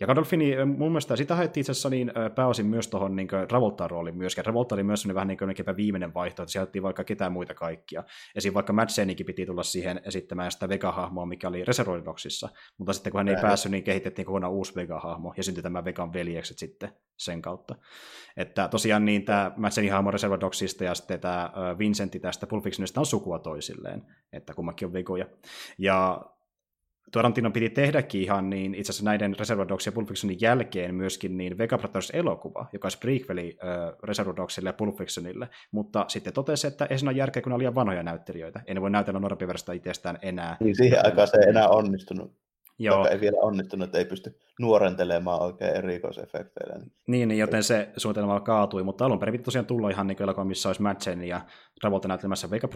Ja 0.00 0.06
Gandolfini, 0.06 0.64
mun 0.64 0.90
mielestä 0.92 1.16
sitä 1.16 1.34
haettiin 1.36 1.62
itse 1.62 1.72
asiassa 1.72 1.90
niin 1.90 2.12
pääosin 2.34 2.66
myös 2.66 2.88
tuohon 2.88 3.16
niin 3.16 3.28
Travoltaan 3.48 3.90
rooliin 3.90 4.16
myöskin. 4.16 4.44
Travolta 4.44 4.74
oli 4.74 4.82
myös 4.82 5.08
vähän 5.14 5.28
niin 5.28 5.38
kuin 5.38 5.76
viimeinen 5.76 6.14
vaihtoehto, 6.14 6.42
että 6.42 6.52
sieltä 6.52 6.82
vaikka 6.82 7.04
ketään 7.04 7.32
muita 7.32 7.54
kaikkia. 7.54 8.04
Esim. 8.34 8.54
vaikka 8.54 8.72
Matt 8.72 8.90
Senikin 8.90 9.26
piti 9.26 9.46
tulla 9.46 9.62
siihen 9.62 10.00
esittämään 10.04 10.52
sitä 10.52 10.68
Vega-hahmoa, 10.68 11.26
mikä 11.26 11.48
oli 11.48 11.64
Reservoidoksissa, 11.64 12.48
mutta 12.78 12.92
sitten 12.92 13.10
kun 13.10 13.18
hän 13.18 13.28
ei 13.28 13.36
päässyt, 13.42 13.72
niin 13.72 13.84
kehitettiin 13.84 14.26
kokonaan 14.26 14.52
uusi 14.52 14.74
Vega-hahmo, 14.74 15.34
ja 15.36 15.42
syntyi 15.42 15.62
tämä 15.62 15.84
Vegan 15.84 16.12
veljekset 16.12 16.58
sitten 16.58 16.92
sen 17.16 17.42
kautta. 17.42 17.74
Että 18.36 18.68
tosiaan 18.68 19.04
niin 19.04 19.24
tämä 19.24 19.52
Matt 19.56 19.74
Senin 19.74 19.92
hahmo 19.92 20.10
Reservoidoksista 20.10 20.84
ja 20.84 20.94
sitten 20.94 21.20
tämä 21.20 21.52
Vincentti 21.78 22.20
tästä 22.20 22.46
Pulp 22.46 22.64
Fictionista 22.64 23.00
on 23.00 23.06
sukua 23.06 23.38
toisilleen, 23.38 24.02
että 24.32 24.54
kummakin 24.54 24.86
on 24.86 24.92
vegoja. 24.92 25.26
Ja 25.78 26.20
Tarantino 27.12 27.50
piti 27.50 27.70
tehdäkin 27.70 28.22
ihan 28.22 28.50
niin, 28.50 28.74
itse 28.74 28.90
asiassa 28.90 29.04
näiden 29.04 29.38
Reservoir 29.38 29.68
Dogs 29.68 29.86
ja 29.86 29.92
Pulp 29.92 30.08
Fictionin 30.08 30.40
jälkeen 30.40 30.94
myöskin 30.94 31.36
niin 31.36 31.58
Vega 31.58 31.78
elokuva, 32.12 32.66
joka 32.72 32.86
olisi 32.86 32.98
prequeli 32.98 33.58
äh, 33.64 33.98
Reservoir 34.02 34.36
Dogsille 34.36 34.68
ja 34.68 34.72
Pulp 34.72 34.96
Fictionille, 34.96 35.48
mutta 35.70 36.04
sitten 36.08 36.32
totesi, 36.32 36.66
että 36.66 36.86
ei 36.90 36.98
siinä 36.98 37.10
ole 37.10 37.18
järkeä, 37.18 37.42
kun 37.42 37.52
on 37.52 37.58
liian 37.58 37.74
vanhoja 37.74 38.02
näyttelijöitä. 38.02 38.60
Ei 38.66 38.74
ne 38.74 38.80
voi 38.80 38.90
näytellä 38.90 39.20
nuorempi 39.20 39.48
versta 39.48 39.72
itsestään 39.72 40.18
enää. 40.22 40.56
Niin 40.60 40.76
siihen 40.76 41.06
aikaan 41.06 41.28
se 41.28 41.36
ei 41.36 41.48
enää 41.48 41.68
onnistunut. 41.68 42.32
Joo. 42.78 42.98
Joka 42.98 43.08
ei 43.08 43.20
vielä 43.20 43.36
onnistunut, 43.40 43.84
että 43.84 43.98
ei 43.98 44.04
pysty 44.04 44.38
nuorentelemaan 44.60 45.42
oikein 45.42 45.76
erikoisefekteillä. 45.76 46.74
Niin, 47.06 47.28
niin 47.28 47.38
joten 47.38 47.62
se 47.62 47.88
suunnitelma 47.96 48.40
kaatui, 48.40 48.82
mutta 48.82 49.04
alun 49.04 49.18
perin 49.18 49.42
tosiaan 49.42 49.66
tulla 49.66 49.90
ihan 49.90 50.06
niin 50.06 50.22
elokuva, 50.22 50.44
missä 50.44 50.68
olisi 50.68 50.82
Madsen 50.82 51.24
ja 51.24 51.40
Travolta 51.80 52.08
näyttelemässä 52.08 52.50
Vega. 52.50 52.68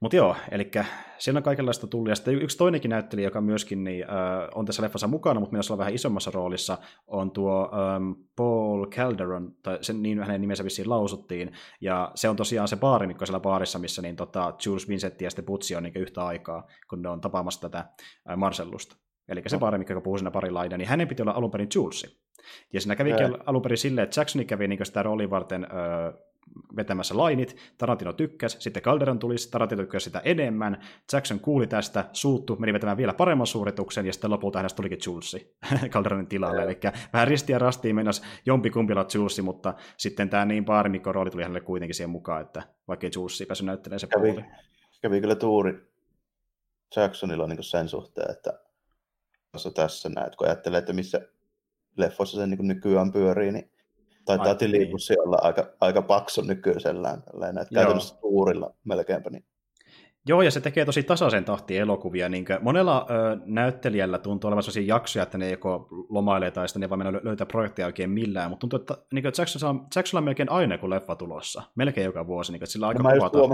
Mutta 0.00 0.16
joo, 0.16 0.36
eli 0.50 0.70
siellä 1.18 1.38
on 1.38 1.42
kaikenlaista 1.42 1.86
tullut. 1.86 2.08
Ja 2.08 2.14
sitten 2.14 2.42
yksi 2.42 2.58
toinenkin 2.58 2.88
näyttelijä, 2.88 3.26
joka 3.26 3.40
myöskin 3.40 3.84
niin, 3.84 4.04
äh, 4.04 4.48
on 4.54 4.66
tässä 4.66 4.82
leffassa 4.82 5.06
mukana, 5.06 5.40
mutta 5.40 5.52
myös 5.52 5.70
on 5.70 5.78
vähän 5.78 5.94
isommassa 5.94 6.30
roolissa, 6.30 6.78
on 7.06 7.30
tuo 7.30 7.70
ähm, 7.72 8.12
Paul 8.36 8.86
Calderon, 8.86 9.52
tai 9.62 9.78
sen, 9.80 10.02
niin 10.02 10.20
hänen 10.20 10.40
nimensä 10.40 10.64
vissiin 10.64 10.90
lausuttiin. 10.90 11.52
Ja 11.80 12.12
se 12.14 12.28
on 12.28 12.36
tosiaan 12.36 12.68
se 12.68 12.76
baarimikko 12.76 13.26
siellä 13.26 13.40
baarissa, 13.40 13.78
missä 13.78 14.02
niin, 14.02 14.16
tota, 14.16 14.54
Jules 14.66 14.88
Vincent 14.88 15.20
ja 15.20 15.30
sitten 15.30 15.44
Butsi 15.44 15.76
on 15.76 15.82
niin 15.82 15.96
yhtä 15.96 16.24
aikaa, 16.26 16.66
kun 16.90 17.02
ne 17.02 17.08
on 17.08 17.20
tapaamassa 17.20 17.60
tätä 17.60 17.78
äh, 17.78 18.36
Marcellusta. 18.36 18.96
Eli 19.28 19.42
se 19.46 19.58
baarimikko, 19.58 19.92
joka 19.92 20.00
puhuu 20.00 20.18
siinä 20.18 20.30
parilainen, 20.30 20.78
niin 20.78 20.88
hänen 20.88 21.08
piti 21.08 21.22
olla 21.22 21.32
alun 21.32 21.50
perin 21.50 21.68
Julesi. 21.74 22.20
Ja 22.72 22.80
siinä 22.80 22.96
kävikin 22.96 23.36
alun 23.46 23.62
perin 23.62 23.78
silleen, 23.78 24.04
että 24.04 24.20
Jacksoni 24.20 24.44
kävi 24.44 24.68
niin 24.68 24.86
sitä 24.86 25.02
roolin 25.02 25.30
varten 25.30 25.66
vetämässä 26.76 27.16
lainit, 27.16 27.56
Tarantino 27.78 28.12
tykkäsi, 28.12 28.60
sitten 28.60 28.82
Calderon 28.82 29.18
tuli, 29.18 29.34
Tarantino 29.50 29.82
tykkäsi 29.82 30.04
sitä 30.04 30.22
enemmän, 30.24 30.80
Jackson 31.12 31.40
kuuli 31.40 31.66
tästä, 31.66 32.04
suuttu, 32.12 32.56
meni 32.56 32.72
vetämään 32.72 32.96
vielä 32.96 33.12
paremman 33.12 33.46
suorituksen, 33.46 34.06
ja 34.06 34.12
sitten 34.12 34.30
lopulta 34.30 34.58
hänestä 34.58 34.76
tulikin 34.76 34.98
Julesi 35.06 35.56
Calderonin 35.92 36.26
tilalle, 36.26 36.62
eli 36.62 36.78
vähän 37.12 37.28
ristiä 37.28 37.58
rastiin 37.58 37.94
mennäs 37.94 38.22
jompikumpi 38.46 38.92
olla 38.92 39.06
Julesi, 39.14 39.42
mutta 39.42 39.74
sitten 39.96 40.30
tämä 40.30 40.44
niin 40.44 40.64
baarimikko 40.64 41.12
rooli 41.12 41.30
tuli 41.30 41.42
hänelle 41.42 41.60
kuitenkin 41.60 41.94
siihen 41.94 42.10
mukaan, 42.10 42.42
että 42.42 42.62
vaikka 42.88 43.06
Julesi 43.14 43.46
päässyt 43.46 43.66
näyttelemään 43.66 44.00
se 44.00 44.06
kävi, 44.06 44.32
puoli. 44.32 44.44
Kävi 45.02 45.20
kyllä 45.20 45.34
tuuri 45.34 45.90
Jacksonilla 46.96 47.46
niin 47.46 47.64
sen 47.64 47.88
suhteen, 47.88 48.30
että 48.30 48.60
tässä 49.74 50.08
näet, 50.08 50.36
kun 50.36 50.46
ajattelee, 50.46 50.78
että 50.78 50.92
missä 50.92 51.20
leffoissa 51.96 52.36
se 52.36 52.46
niin 52.46 52.68
nykyään 52.68 53.12
pyörii, 53.12 53.52
niin 53.52 53.70
Taitaa 54.24 54.54
tilipussi 54.54 55.12
niin. 55.12 55.20
olla 55.20 55.38
aika, 55.42 55.66
aika 55.80 56.02
paksu 56.02 56.42
nykyisellään, 56.42 57.22
että 57.62 57.74
käytännössä 57.74 58.20
tuurilla 58.20 58.74
melkeinpä. 58.84 59.30
Niin. 59.30 59.44
Joo, 60.26 60.42
ja 60.42 60.50
se 60.50 60.60
tekee 60.60 60.84
tosi 60.84 61.02
tasaisen 61.02 61.44
tahtiin 61.44 61.80
elokuvia. 61.80 62.28
Niin 62.28 62.44
monella 62.60 63.06
ö, 63.10 63.36
näyttelijällä 63.44 64.18
tuntuu 64.18 64.48
olevan 64.48 64.62
sellaisia 64.62 64.94
jaksoja, 64.94 65.22
että 65.22 65.38
ne 65.38 65.50
joko 65.50 65.88
lomailee 66.08 66.50
tai 66.50 66.68
sitten 66.68 66.80
ne 66.80 66.90
vaan 66.90 67.20
löytää 67.22 67.46
projekteja 67.46 67.86
oikein 67.86 68.10
millään, 68.10 68.50
mutta 68.50 68.60
tuntuu, 68.60 68.78
että 68.80 68.96
niin 69.12 69.22
kuin 69.22 69.32
Jackson, 69.38 69.70
on, 69.70 69.86
Jackson 69.96 70.18
on 70.18 70.24
melkein 70.24 70.50
aina 70.50 70.78
kuin 70.78 70.90
leffa 70.90 71.16
tulossa. 71.16 71.62
Melkein 71.74 72.04
joka 72.04 72.26
vuosi, 72.26 72.52
niin 72.52 72.60
kuin, 72.60 72.64
että 72.64 72.72
sillä 72.72 72.86
on 72.86 72.88
aika 72.88 73.02
no, 73.02 73.48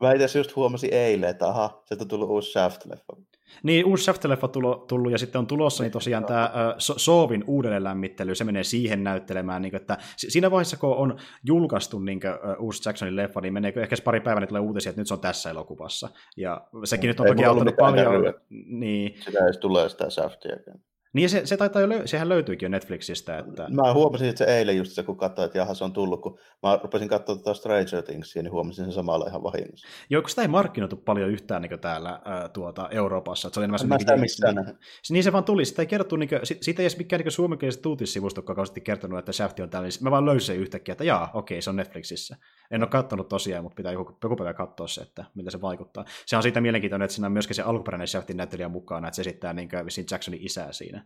mä, 0.00 0.06
mä 0.08 0.12
itse 0.12 0.38
just 0.38 0.56
huomasin 0.56 0.94
eilen, 0.94 1.30
että 1.30 1.48
aha, 1.48 1.82
sieltä 1.84 2.04
on 2.04 2.08
tullut 2.08 2.30
uusi 2.30 2.52
Shaft-leffa. 2.52 3.22
Niin, 3.62 3.84
uusi 3.84 4.04
Shaft-leffa 4.04 4.48
tullut, 4.88 5.12
ja 5.12 5.18
sitten 5.18 5.38
on 5.38 5.46
tulossa 5.46 5.82
niin 5.82 5.92
tosiaan 5.92 6.24
tämä 6.24 6.44
äh, 6.44 6.74
Soovin 6.78 7.44
uudelleen 7.46 7.84
lämmittely, 7.84 8.34
se 8.34 8.44
menee 8.44 8.64
siihen 8.64 9.04
näyttelemään, 9.04 9.62
niin 9.62 9.70
kuin, 9.70 9.80
että 9.80 9.98
siinä 10.16 10.50
vaiheessa, 10.50 10.76
kun 10.76 10.96
on 10.96 11.16
julkaistu 11.44 11.98
niin 11.98 12.20
kuin, 12.20 12.32
uh, 12.32 12.64
uusi 12.64 12.88
Jacksonin 12.88 13.16
leffa, 13.16 13.40
niin 13.40 13.52
menee 13.52 13.72
ehkä 13.76 13.96
pari 14.04 14.20
päivää, 14.20 14.40
niin 14.40 14.48
tulee 14.48 14.62
uutisia, 14.62 14.90
että 14.90 15.00
nyt 15.00 15.08
se 15.08 15.14
on 15.14 15.20
tässä 15.20 15.50
elokuvassa. 15.50 16.08
Ja 16.36 16.60
sekin 16.84 17.08
no, 17.08 17.10
nyt 17.10 17.20
on 17.20 17.26
toki 17.26 17.44
auttanut 17.44 17.76
paljon. 17.76 18.34
Niin. 18.66 19.14
Sitä 19.24 19.46
ei 19.46 19.52
tule 19.60 19.88
sitä 19.88 20.10
Shaftiakaan. 20.10 20.78
Niin 21.16 21.30
se, 21.30 21.46
se 21.46 21.56
taitaa 21.56 21.82
jo, 21.82 21.88
löy- 21.88 22.06
sehän 22.06 22.28
löytyikin 22.28 22.66
jo 22.66 22.70
Netflixistä. 22.70 23.38
Että... 23.38 23.68
Mä 23.70 23.92
huomasin, 23.92 24.28
että 24.28 24.44
se 24.44 24.58
eilen 24.58 24.76
just 24.76 24.92
se, 24.92 25.02
kun 25.02 25.16
katsoin, 25.16 25.46
että 25.46 25.58
jaha, 25.58 25.74
se 25.74 25.84
on 25.84 25.92
tullut, 25.92 26.20
kun 26.20 26.38
mä 26.62 26.78
rupesin 26.82 27.08
katsoa 27.08 27.36
tuota 27.36 27.54
Stranger 27.54 28.02
Thingsia, 28.02 28.42
niin 28.42 28.52
huomasin 28.52 28.84
sen 28.84 28.92
samalla 28.92 29.26
ihan 29.26 29.42
vahingossa. 29.42 29.86
Joo, 30.10 30.22
kun 30.22 30.30
sitä 30.30 30.42
ei 30.42 30.48
markkinoitu 30.48 30.96
paljon 30.96 31.30
yhtään 31.30 31.62
niin 31.62 31.80
täällä 31.80 32.20
ää, 32.24 32.48
tuota, 32.48 32.88
Euroopassa. 32.90 33.48
Että 33.48 33.54
se 33.54 33.60
oli 33.60 33.64
enemmän 33.64 33.88
mä 33.88 33.98
sitä 33.98 34.16
missään 34.16 34.54
niin, 34.54 34.78
niin, 35.10 35.24
se 35.24 35.32
vaan 35.32 35.44
tuli. 35.44 35.64
Sitä 35.64 35.82
ei 35.82 35.86
kerrottu, 35.86 36.16
niin 36.16 36.28
kuin, 36.28 36.40
siitä 36.42 36.82
ei 36.82 36.84
edes 36.84 36.98
mikään 36.98 37.22
niin 37.22 37.32
suomenkieliset 37.32 37.86
uutissivusto, 37.86 38.40
joka 38.40 38.52
on 38.58 38.66
kertonut, 38.84 39.18
että 39.18 39.32
Shaft 39.32 39.60
on 39.60 39.70
täällä. 39.70 39.88
Niin 39.88 40.04
mä 40.04 40.10
vaan 40.10 40.26
löysin 40.26 40.46
sen 40.46 40.56
yhtäkkiä, 40.56 40.92
että 40.92 41.04
jaa, 41.04 41.30
okei, 41.34 41.62
se 41.62 41.70
on 41.70 41.76
Netflixissä. 41.76 42.36
En 42.70 42.82
ole 42.82 42.90
katsonut 42.90 43.28
tosiaan, 43.28 43.64
mutta 43.64 43.76
pitää 43.76 43.92
joku, 43.92 44.18
joku 44.22 44.36
päivä 44.36 44.54
katsoa 44.54 44.88
se, 44.88 45.00
että 45.00 45.24
miltä 45.34 45.50
se 45.50 45.60
vaikuttaa. 45.60 46.04
Se 46.26 46.36
on 46.36 46.42
siitä 46.42 46.60
mielenkiintoinen, 46.60 47.04
että 47.04 47.14
siinä 47.14 47.26
on 47.26 47.32
myöskin 47.32 47.56
se 47.56 47.62
alkuperäinen 47.62 48.08
Shaftin 48.08 48.36
näyttelijä 48.36 48.68
mukana, 48.68 49.08
että 49.08 49.16
se 49.16 49.22
esittää 49.22 49.52
niin 49.52 49.68
kuin, 49.68 49.86
Jacksonin 50.10 50.40
isää 50.42 50.72
siinä 50.72 51.05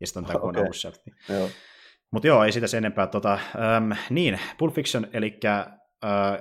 ja 0.00 0.06
sitten 0.06 0.24
on 0.24 0.26
tämä 0.26 0.40
okay. 0.40 0.72
Shafti. 0.72 1.10
Mutta 2.10 2.26
joo, 2.26 2.44
ei 2.44 2.52
sitä 2.52 2.66
sen 2.66 2.78
enempää. 2.78 3.06
Tota, 3.06 3.32
ähm, 3.32 3.92
niin, 4.10 4.40
Pulp 4.58 4.74
Fiction, 4.74 5.06
eli 5.12 5.40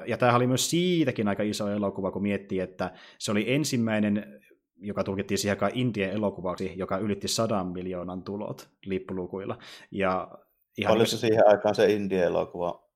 ja 0.07 0.17
tämähän 0.17 0.37
oli 0.37 0.47
myös 0.47 0.69
siitäkin 0.69 1.27
aika 1.27 1.43
iso 1.43 1.69
elokuva, 1.69 2.11
kun 2.11 2.21
miettii, 2.21 2.59
että 2.59 2.91
se 3.19 3.31
oli 3.31 3.53
ensimmäinen, 3.53 4.41
joka 4.75 5.03
tulkittiin 5.03 5.37
siihen 5.37 5.51
aikaan 5.51 5.71
Indien 5.75 6.11
elokuvaksi, 6.11 6.73
joka 6.75 6.97
ylitti 6.97 7.27
sadan 7.27 7.67
miljoonan 7.67 8.23
tulot 8.23 8.69
lippulukuilla. 8.85 9.57
Ja 9.91 10.27
ihan 10.77 10.93
Oliko 10.93 11.05
se 11.05 11.17
siihen 11.17 11.47
aikaan 11.47 11.75
se 11.75 11.93
Indien 11.93 12.23
elokuva 12.23 12.89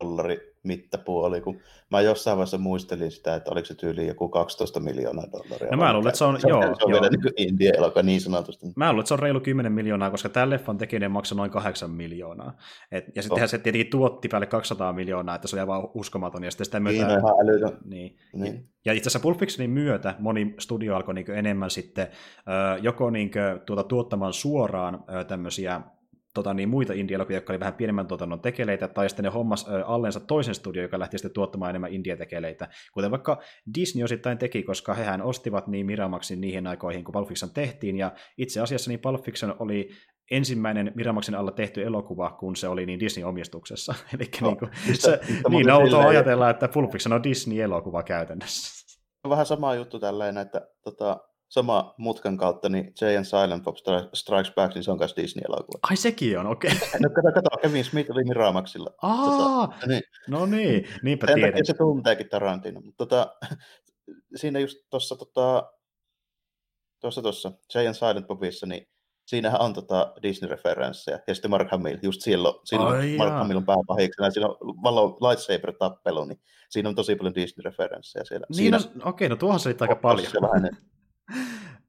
dollari 0.00 0.51
mittapuoli, 0.62 1.40
kun 1.40 1.60
mä 1.90 2.00
jossain 2.00 2.36
vaiheessa 2.36 2.58
muistelin 2.58 3.10
sitä, 3.10 3.34
että 3.34 3.50
oliko 3.50 3.66
se 3.66 3.74
tyyli 3.74 4.06
joku 4.06 4.28
12 4.28 4.80
miljoonaa 4.80 5.24
dollaria. 5.32 5.70
No 5.70 5.76
mä 5.76 5.92
luulen, 5.92 6.08
että 6.08 6.18
se 6.18 6.24
on, 6.24 6.40
se, 6.40 6.48
joo, 6.48 6.62
se 6.62 6.68
on 6.68 6.76
joo. 6.80 6.90
vielä 6.90 7.08
niin 7.08 7.48
India 7.48 7.72
elokuva 7.78 8.02
niin 8.02 8.20
sanotusti. 8.20 8.66
Mä 8.76 8.92
luulen, 8.92 9.00
että 9.00 9.08
se 9.08 9.14
on 9.14 9.20
reilu 9.20 9.40
10 9.40 9.72
miljoonaa, 9.72 10.10
koska 10.10 10.28
tämä 10.28 10.50
leffan 10.50 10.78
tekeminen 10.78 11.10
maksoi 11.10 11.36
noin 11.36 11.50
8 11.50 11.90
miljoonaa. 11.90 12.56
Et, 12.92 13.04
ja 13.16 13.22
sittenhän 13.22 13.46
oh. 13.46 13.50
se 13.50 13.58
tietenkin 13.58 13.90
tuotti 13.90 14.28
päälle 14.28 14.46
200 14.46 14.92
miljoonaa, 14.92 15.34
että 15.34 15.48
se 15.48 15.56
oli 15.56 15.60
aivan 15.60 15.88
uskomaton. 15.94 16.44
Ja 16.44 16.50
sitten 16.50 16.64
sitä 16.64 16.80
myötä... 16.80 17.06
Niin, 17.06 17.18
ihan 17.18 17.34
älytön. 17.40 17.78
Niin. 17.84 18.16
niin. 18.34 18.68
Ja 18.84 18.92
itse 18.92 19.08
asiassa 19.08 19.22
Pulp 19.22 19.38
Fictionin 19.38 19.70
myötä 19.70 20.14
moni 20.18 20.54
studio 20.58 20.96
alkoi 20.96 21.14
niin 21.14 21.30
enemmän 21.30 21.70
sitten 21.70 22.08
joko 22.82 23.10
niin 23.10 23.30
tuota, 23.66 23.82
tuottamaan 23.82 24.32
suoraan 24.32 25.04
tämmöisiä 25.28 25.80
tota, 26.34 26.54
niin 26.54 26.68
muita 26.68 26.92
indie-elokuvia, 26.92 27.36
jotka 27.36 27.52
oli 27.52 27.60
vähän 27.60 27.74
pienemmän 27.74 28.06
tuotannon 28.06 28.40
tekeleitä, 28.40 28.88
tai 28.88 29.08
sitten 29.08 29.24
ne 29.24 29.30
hommas 29.30 29.68
ö, 29.68 29.84
allensa 29.86 30.20
toisen 30.20 30.54
studio, 30.54 30.82
joka 30.82 30.98
lähti 30.98 31.18
sitten 31.18 31.34
tuottamaan 31.34 31.70
enemmän 31.70 31.92
indie-tekeleitä, 31.92 32.68
kuten 32.92 33.10
vaikka 33.10 33.42
Disney 33.78 34.04
osittain 34.04 34.38
teki, 34.38 34.62
koska 34.62 34.94
hehän 34.94 35.22
ostivat 35.22 35.66
niin 35.66 35.86
Miramaxin 35.86 36.40
niihin 36.40 36.66
aikoihin, 36.66 37.04
kun 37.04 37.12
Pulp 37.12 37.28
Fiction 37.28 37.50
tehtiin, 37.50 37.96
ja 37.96 38.12
itse 38.38 38.60
asiassa 38.60 38.90
niin 38.90 39.00
Pulp 39.00 39.24
Fiction 39.24 39.56
oli 39.58 39.90
ensimmäinen 40.30 40.92
Miramaxin 40.94 41.34
alla 41.34 41.50
tehty 41.50 41.82
elokuva, 41.82 42.30
kun 42.30 42.56
se 42.56 42.68
oli 42.68 42.86
niin 42.86 43.00
Disney-omistuksessa. 43.00 43.94
Eli 44.14 44.28
no, 44.40 44.48
niin, 44.48 44.58
kuin, 44.58 44.70
mistä, 44.88 45.10
se, 45.10 45.20
niin 45.48 45.70
outoa 45.70 46.08
ajatella, 46.08 46.50
että 46.50 46.68
Pulp 46.68 46.90
Fiction 46.92 47.12
on 47.12 47.22
Disney-elokuva 47.22 48.02
käytännössä. 48.02 48.82
Vähän 49.28 49.46
sama 49.46 49.74
juttu 49.74 49.98
tälleen, 49.98 50.38
että 50.38 50.68
tota, 50.84 51.20
sama 51.52 51.94
mutkan 51.98 52.36
kautta, 52.36 52.68
niin 52.68 52.92
Jay 53.00 53.16
and 53.16 53.24
Silent 53.24 53.64
Bob 53.64 53.76
Strikes 54.14 54.52
Back, 54.54 54.74
niin 54.74 54.84
se 54.84 54.90
on 54.90 54.98
myös 54.98 55.14
Disney-elokuva. 55.16 55.78
Ai 55.90 55.96
sekin 55.96 56.38
on, 56.38 56.46
okei. 56.46 56.72
Okay. 56.72 56.88
No 57.02 57.10
kato, 57.10 57.32
kato, 57.34 57.58
Kevin 57.62 57.84
Smith 57.84 58.10
oli 58.10 58.24
Miramaxilla. 58.24 58.90
Aa, 59.02 59.66
tota, 59.66 59.86
niin. 59.86 60.02
no 60.28 60.46
niin, 60.46 60.88
niinpä 61.02 61.26
tiedän. 61.26 61.66
se 61.66 61.74
tunteekin 61.74 62.28
Tarantino. 62.28 62.80
Mutta 62.80 63.06
tota, 63.06 63.36
siinä 64.40 64.58
just 64.58 64.78
tuossa 64.90 65.16
tota, 65.16 65.72
tuossa, 67.00 67.22
tuossa 67.22 67.52
Jay 67.74 67.86
and 67.86 67.94
Silent 67.94 68.26
Bobissa, 68.26 68.66
niin 68.66 68.88
siinähän 69.26 69.60
on 69.60 69.74
tota 69.74 70.14
Disney-referenssejä, 70.22 71.20
ja 71.26 71.34
sitten 71.34 71.50
Mark 71.50 71.70
Hamill, 71.70 71.98
just 72.02 72.20
silloin, 72.20 72.54
silloin 72.64 72.96
Ai 72.96 73.16
Mark 73.16 73.32
Hamill 73.32 73.56
on 73.56 73.66
pääpahiksena, 73.66 74.30
siinä 74.30 74.48
on 74.48 74.56
valo 74.82 75.18
lightsaber-tappelu, 75.20 76.24
niin 76.24 76.40
siinä 76.70 76.88
on 76.88 76.94
tosi 76.94 77.16
paljon 77.16 77.34
Disney-referenssejä 77.34 78.24
siellä. 78.24 78.46
Niin, 78.48 78.56
siinä, 78.56 78.78
no, 78.94 79.10
okei, 79.10 79.28
no 79.28 79.36
tuohon 79.36 79.60
se 79.60 79.76
aika 79.80 79.96
paljon. 79.96 80.30
Se 80.30 80.40
vähän, 80.40 80.70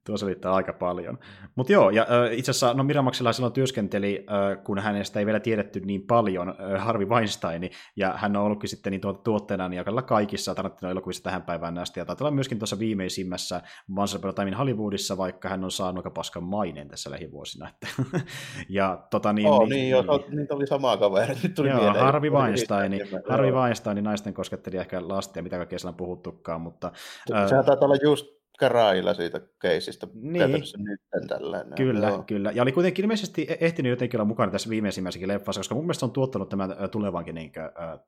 Tuo 0.06 0.16
selittää 0.16 0.52
aika 0.52 0.72
paljon. 0.72 1.18
Mutta 1.54 1.72
joo, 1.72 1.90
ja 1.90 2.06
itse 2.30 2.50
asiassa 2.50 2.74
no 2.74 2.84
Miramaxilla 2.84 3.32
silloin 3.32 3.52
työskenteli, 3.52 4.26
kun 4.64 4.78
hänestä 4.78 5.18
ei 5.18 5.26
vielä 5.26 5.40
tiedetty 5.40 5.80
niin 5.80 6.06
paljon, 6.06 6.54
Harvey 6.78 7.08
Weinstein, 7.08 7.70
ja 7.96 8.14
hän 8.16 8.36
on 8.36 8.44
ollutkin 8.44 8.68
sitten 8.68 8.90
niin 8.90 9.00
tuota, 9.00 9.20
tuotteena 9.22 9.68
niin 9.68 9.84
kaikissa 10.06 10.54
Tarantino-elokuvissa 10.54 11.22
tähän 11.22 11.42
päivään 11.42 11.78
asti, 11.78 12.00
ja 12.00 12.04
taitaa 12.04 12.24
olla 12.24 12.34
myöskin 12.34 12.58
tuossa 12.58 12.78
viimeisimmässä 12.78 13.62
Once 13.96 14.16
Upon 14.16 14.30
a 14.30 14.32
Time 14.32 14.56
Hollywoodissa, 14.56 15.16
vaikka 15.16 15.48
hän 15.48 15.64
on 15.64 15.70
saanut 15.70 15.98
aika 15.98 16.10
paskan 16.10 16.44
maineen 16.44 16.88
tässä 16.88 17.10
lähivuosina. 17.10 17.68
Että, 17.68 17.88
ja, 18.68 19.06
tota, 19.10 19.32
niin, 19.32 19.48
oh, 19.48 19.60
niin, 19.60 19.70
niin, 19.70 19.90
joo, 19.90 20.24
niin, 20.28 20.46
oli 20.50 20.66
samaa 20.66 20.96
kaveri. 20.96 21.34
Nyt 21.42 21.54
tuli 21.54 21.68
joo, 21.68 21.80
mieleen. 21.80 22.04
Harvey 22.04 22.30
Weinstein, 22.30 22.92
Harvey 23.28 23.52
Weinstein, 23.52 24.04
naisten 24.04 24.34
kosketteli 24.34 24.76
ehkä 24.76 25.08
lastia, 25.08 25.42
mitä 25.42 25.56
kaikkea 25.56 25.78
siellä 25.78 25.92
on 25.92 25.96
puhuttukaan, 25.96 26.60
mutta... 26.60 26.92
Sehän 27.26 27.64
taitaa 27.64 27.86
olla 27.86 27.96
just 28.02 28.43
Karailla 28.58 29.14
siitä 29.14 29.40
keisistä 29.62 30.06
niin. 30.14 30.50
nyt 30.78 31.28
tällainen. 31.28 31.74
Kyllä, 31.74 32.08
Joo. 32.08 32.22
kyllä. 32.26 32.50
Ja 32.50 32.62
oli 32.62 32.72
kuitenkin 32.72 33.04
ilmeisesti 33.04 33.46
e- 33.48 33.56
ehtinyt 33.60 33.90
jotenkin 33.90 34.20
olla 34.20 34.28
mukana 34.28 34.52
tässä 34.52 34.70
viimeisimmässäkin 34.70 35.28
leffassa, 35.28 35.58
koska 35.58 35.74
mun 35.74 35.84
mielestä 35.84 36.00
se 36.00 36.04
on 36.04 36.10
tuottanut 36.10 36.48
tämän 36.48 36.76
tulevankin 36.90 37.34
niin 37.34 37.52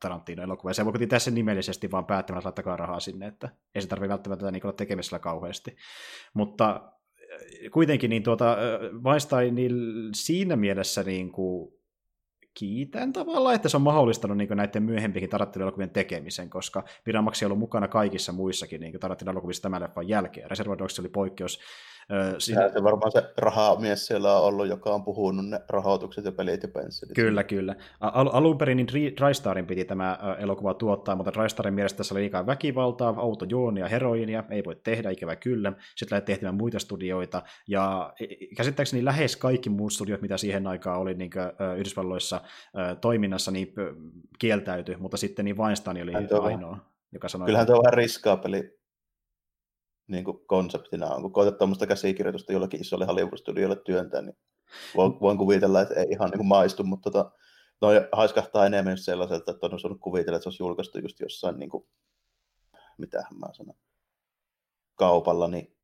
Tarantino-elokuvan. 0.01 0.71
Ja 0.71 0.75
se 0.75 0.85
voi 0.85 0.93
kuitenkin 0.93 1.09
tässä 1.09 1.31
nimellisesti 1.31 1.91
vaan 1.91 2.07
päättämään, 2.07 2.39
että 2.39 2.47
laittakaa 2.47 2.77
rahaa 2.77 3.01
sinne, 3.01 3.27
että 3.27 3.49
ei 3.75 3.83
se 3.83 3.89
tarvitse 3.89 4.09
välttämättä 4.09 4.51
niin 4.51 4.67
olla 4.67 4.77
tekemisellä 4.77 5.19
kauheasti. 5.19 5.77
Mutta 6.35 6.93
kuitenkin 7.73 8.11
niin 8.11 8.23
tuota, 8.23 8.57
Weinstein 9.05 9.57
siinä 10.15 10.57
mielessä 10.57 11.03
niin 11.03 11.33
kuin, 11.33 11.76
kiitän 12.59 13.12
tavallaan, 13.12 13.55
että 13.55 13.69
se 13.69 13.77
on 13.77 13.83
mahdollistanut 13.83 14.37
niin 14.37 14.49
näiden 14.55 14.83
myöhempikin 14.83 15.31
Tarantino-elokuvien 15.31 15.90
tekemisen, 15.90 16.51
koska 16.51 16.85
Miramax 17.07 17.42
on 17.42 17.47
ollut 17.47 17.59
mukana 17.59 17.88
kaikissa 17.88 18.33
muissakin 18.33 18.81
niin 18.81 19.01
Tarantino-elokuvissa 19.01 19.62
tämän 19.62 19.83
leffan 19.83 20.09
jälkeen. 20.09 20.51
Reservoir 20.51 20.83
oli 21.01 21.09
poikkeus 21.09 21.61
Siinä... 22.38 22.69
Se 22.69 22.83
varmaan 22.83 23.12
se 23.12 23.33
rahamies 23.37 24.07
siellä 24.07 24.38
on 24.38 24.45
ollut, 24.45 24.69
joka 24.69 24.90
on 24.90 25.05
puhunut 25.05 25.49
ne 25.49 25.61
rahoitukset 25.69 26.25
ja 26.25 26.33
pelit 26.33 26.62
ja 26.62 26.69
pensselit. 26.69 27.14
Kyllä, 27.14 27.45
kyllä. 27.45 27.77
Al- 28.01 28.31
alun 28.33 28.59
perin 28.59 28.77
niin 28.77 29.14
TriStarin 29.14 29.66
piti 29.66 29.85
tämä 29.85 30.19
elokuva 30.38 30.75
tuottaa, 30.75 31.16
mutta 31.16 31.33
TriStarin 31.33 31.75
mielestä 31.75 31.97
tässä 31.97 32.14
oli 32.14 32.21
liikaa 32.21 32.47
väkivaltaa, 32.47 33.14
autojuonia, 33.16 33.88
heroinia, 33.88 34.45
ei 34.51 34.64
voi 34.64 34.77
tehdä, 34.77 35.11
ikävä 35.11 35.37
kyllä. 35.37 35.73
Sitten 35.97 36.14
lähdettiin 36.16 36.35
tehtämään 36.35 36.55
muita 36.55 36.79
studioita, 36.79 37.42
ja 37.69 38.12
e, 38.21 38.25
e, 38.25 38.55
käsittääkseni 38.57 39.05
lähes 39.05 39.37
kaikki 39.37 39.71
muut 39.71 39.92
studiot, 39.92 40.23
mitä 40.23 40.37
siihen 40.37 40.66
aikaan 40.66 41.01
oli 41.01 41.14
niin 41.14 41.31
kuin, 41.31 41.77
Yhdysvalloissa 41.79 42.40
toiminnassa, 43.01 43.51
niin 43.51 43.75
kieltäytyi, 44.38 44.97
mutta 44.97 45.16
sitten 45.16 45.45
niin 45.45 45.57
Weinstein 45.57 46.03
oli 46.03 46.12
ainoa. 46.42 46.79
Joka 47.12 47.29
sanoi, 47.29 47.47
Kyllähän 47.47 47.66
tuo 47.66 47.77
on 47.77 47.83
vähän 47.85 47.99
riskaa 47.99 48.37
peli 48.37 48.79
niin 50.09 50.25
kuin 50.25 50.47
konseptina 50.47 51.07
on. 51.07 51.23
Kun 51.23 51.33
koetat 51.33 51.59
tuommoista 51.59 51.87
käsikirjoitusta 51.87 52.53
jollakin 52.53 52.81
isolle 52.81 53.07
Hollywood-studiolle 53.07 53.77
työntää, 53.77 54.23
niin 54.23 54.37
voin, 54.97 55.21
voin 55.21 55.38
kuvitella, 55.38 55.81
että 55.81 55.95
ei 55.95 56.07
ihan 56.11 56.31
niin 56.31 56.38
kuin 56.38 56.49
maistu, 56.49 56.85
mutta 56.85 57.11
tota, 57.11 57.31
no, 57.81 57.88
haiskahtaa 58.12 58.66
enemmän 58.66 58.92
just 58.92 59.05
sellaiselta, 59.05 59.51
että 59.51 59.66
on 59.66 59.75
osannut 59.75 60.01
kuvitella, 60.01 60.37
että 60.37 60.42
se 60.42 60.49
olisi 60.49 60.62
julkaistu 60.62 60.99
just 60.99 61.21
jossain, 61.21 61.59
niin 61.59 61.71
kuin, 61.71 61.87
mitä 62.99 63.19
mä 63.19 63.47
sanon, 63.53 63.77
kaupalla, 64.95 65.49
niin 65.49 65.76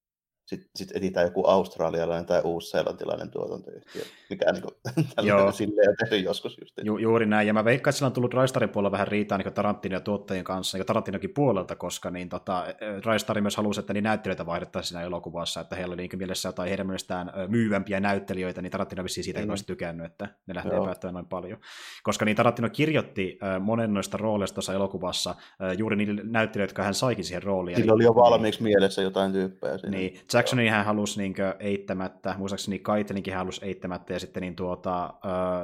sitten 0.46 0.70
sit 0.76 0.96
etsitään 0.96 1.26
joku 1.26 1.46
australialainen 1.46 2.26
tai 2.26 2.40
uus-seelantilainen 2.44 3.30
tuotantoyhtiö, 3.30 4.02
mikä 4.30 4.46
niin 4.52 4.62
kuin, 4.62 5.52
silleen 5.52 5.88
on 5.90 5.96
tehty 6.00 6.16
joskus 6.16 6.58
just. 6.60 6.74
Ju, 6.82 6.98
juuri 6.98 7.26
näin, 7.26 7.46
ja 7.46 7.54
mä 7.54 7.64
veikkaan, 7.64 7.90
että 7.90 7.96
sillä 7.96 8.06
on 8.06 8.12
tullut 8.12 8.34
Raistarin 8.34 8.68
puolella 8.68 8.92
vähän 8.92 9.08
riitaa 9.08 9.38
niin 9.38 9.52
Tarantino 9.52 9.96
ja 9.96 10.00
tuottajien 10.00 10.44
kanssa, 10.44 10.78
ja 10.78 10.84
Tarantinokin 10.84 11.34
puolelta, 11.34 11.76
koska 11.76 12.10
niin, 12.10 12.28
tota, 12.28 12.64
Raistari 13.04 13.40
myös 13.40 13.56
halusi, 13.56 13.80
että 13.80 13.92
niin 13.92 14.04
näyttelijöitä 14.04 14.46
vaihdettaisiin 14.46 14.88
siinä 14.88 15.02
elokuvassa, 15.02 15.60
että 15.60 15.76
heillä 15.76 15.92
oli 15.92 16.02
niin 16.02 16.18
mielessä 16.18 16.48
jotain 16.48 16.68
heidän 16.68 16.86
mielestään 16.86 17.32
myyvämpiä 17.48 18.00
näyttelijöitä, 18.00 18.62
niin 18.62 18.70
Tarantino 18.70 19.04
vissiin 19.04 19.24
siitä 19.24 19.40
mm. 19.40 19.44
ei 19.44 19.50
olisi 19.50 19.66
tykännyt, 19.66 20.06
että 20.06 20.28
ne 20.46 20.54
lähtee 20.54 20.74
Joo. 20.74 20.84
päättämään 20.84 21.14
noin 21.14 21.26
paljon. 21.26 21.58
Koska 22.02 22.24
niin 22.24 22.36
Tarantino 22.36 22.70
kirjoitti 22.70 23.38
monen 23.60 23.94
noista 23.94 24.16
rooleista 24.16 24.54
tuossa 24.54 24.74
elokuvassa 24.74 25.34
juuri 25.78 25.96
niille 25.96 26.22
näyttelijöille, 26.24 26.70
jotka 26.70 26.82
hän 26.82 26.94
saikin 26.94 27.24
siihen 27.24 27.42
rooliin. 27.42 27.76
Sillä 27.76 27.92
oli 27.92 28.04
jo 28.04 28.14
valmiiksi 28.14 28.62
mielessä 28.62 29.02
jotain 29.02 29.32
tyyppejä. 29.32 29.78
Siinä. 29.78 29.96
Niin, 29.96 30.20
Jacksonin 30.34 30.70
hän 30.70 30.84
halusi 30.84 31.22
niin 31.22 31.34
eittämättä, 31.58 32.34
muistaakseni 32.38 32.78
Kaitelinkin 32.78 33.32
hän 33.32 33.38
halusi 33.38 33.64
eittämättä, 33.64 34.12
ja 34.12 34.20
sitten 34.20 34.40
niin 34.40 34.56
tuota, 34.56 35.14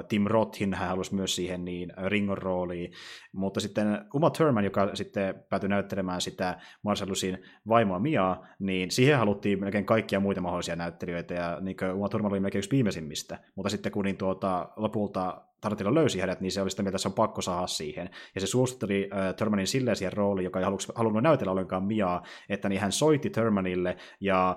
Tim 0.08 0.24
Rothin 0.26 0.74
hän 0.74 0.88
halusi 0.88 1.14
myös 1.14 1.36
siihen 1.36 1.64
niin 1.64 1.92
Ringon 2.06 2.38
rooliin, 2.38 2.92
mutta 3.32 3.60
sitten 3.60 4.04
Uma 4.14 4.30
Thurman, 4.30 4.64
joka 4.64 4.90
sitten 4.94 5.44
päätyi 5.48 5.68
näyttelemään 5.68 6.20
sitä 6.20 6.60
Marcellusin 6.82 7.38
vaimoa 7.68 7.98
Miaa, 7.98 8.46
niin 8.58 8.90
siihen 8.90 9.18
haluttiin 9.18 9.60
melkein 9.60 9.84
kaikkia 9.84 10.20
muita 10.20 10.40
mahdollisia 10.40 10.76
näyttelijöitä, 10.76 11.34
ja 11.34 11.58
niin 11.60 11.76
Uma 11.94 12.08
Thurman 12.08 12.32
oli 12.32 12.40
melkein 12.40 12.60
yksi 12.60 12.70
viimeisimmistä, 12.70 13.38
mutta 13.54 13.70
sitten 13.70 13.92
kun 13.92 14.04
niin 14.04 14.16
tuota, 14.16 14.68
lopulta 14.76 15.44
Tarantino 15.60 15.94
löysi 15.94 16.20
hänet, 16.20 16.40
niin 16.40 16.52
se 16.52 16.62
oli 16.62 16.70
sitä 16.70 16.82
mieltä, 16.82 16.96
että 16.96 17.02
se 17.02 17.08
on 17.08 17.14
pakko 17.14 17.42
saada 17.42 17.66
siihen. 17.66 18.10
Ja 18.34 18.40
se 18.40 18.46
suosteli 18.46 19.10
äh, 19.12 19.34
Thurmanin 19.34 19.66
silleen 19.66 19.96
siihen 19.96 20.12
rooliin, 20.12 20.44
joka 20.44 20.60
ei 20.60 20.66
halunnut 20.94 21.22
näytellä 21.22 21.52
ollenkaan 21.52 21.84
Miaa, 21.84 22.22
että 22.48 22.68
niin 22.68 22.80
hän 22.80 22.92
soitti 22.92 23.30
Thurmanille 23.30 23.96
ja 24.20 24.56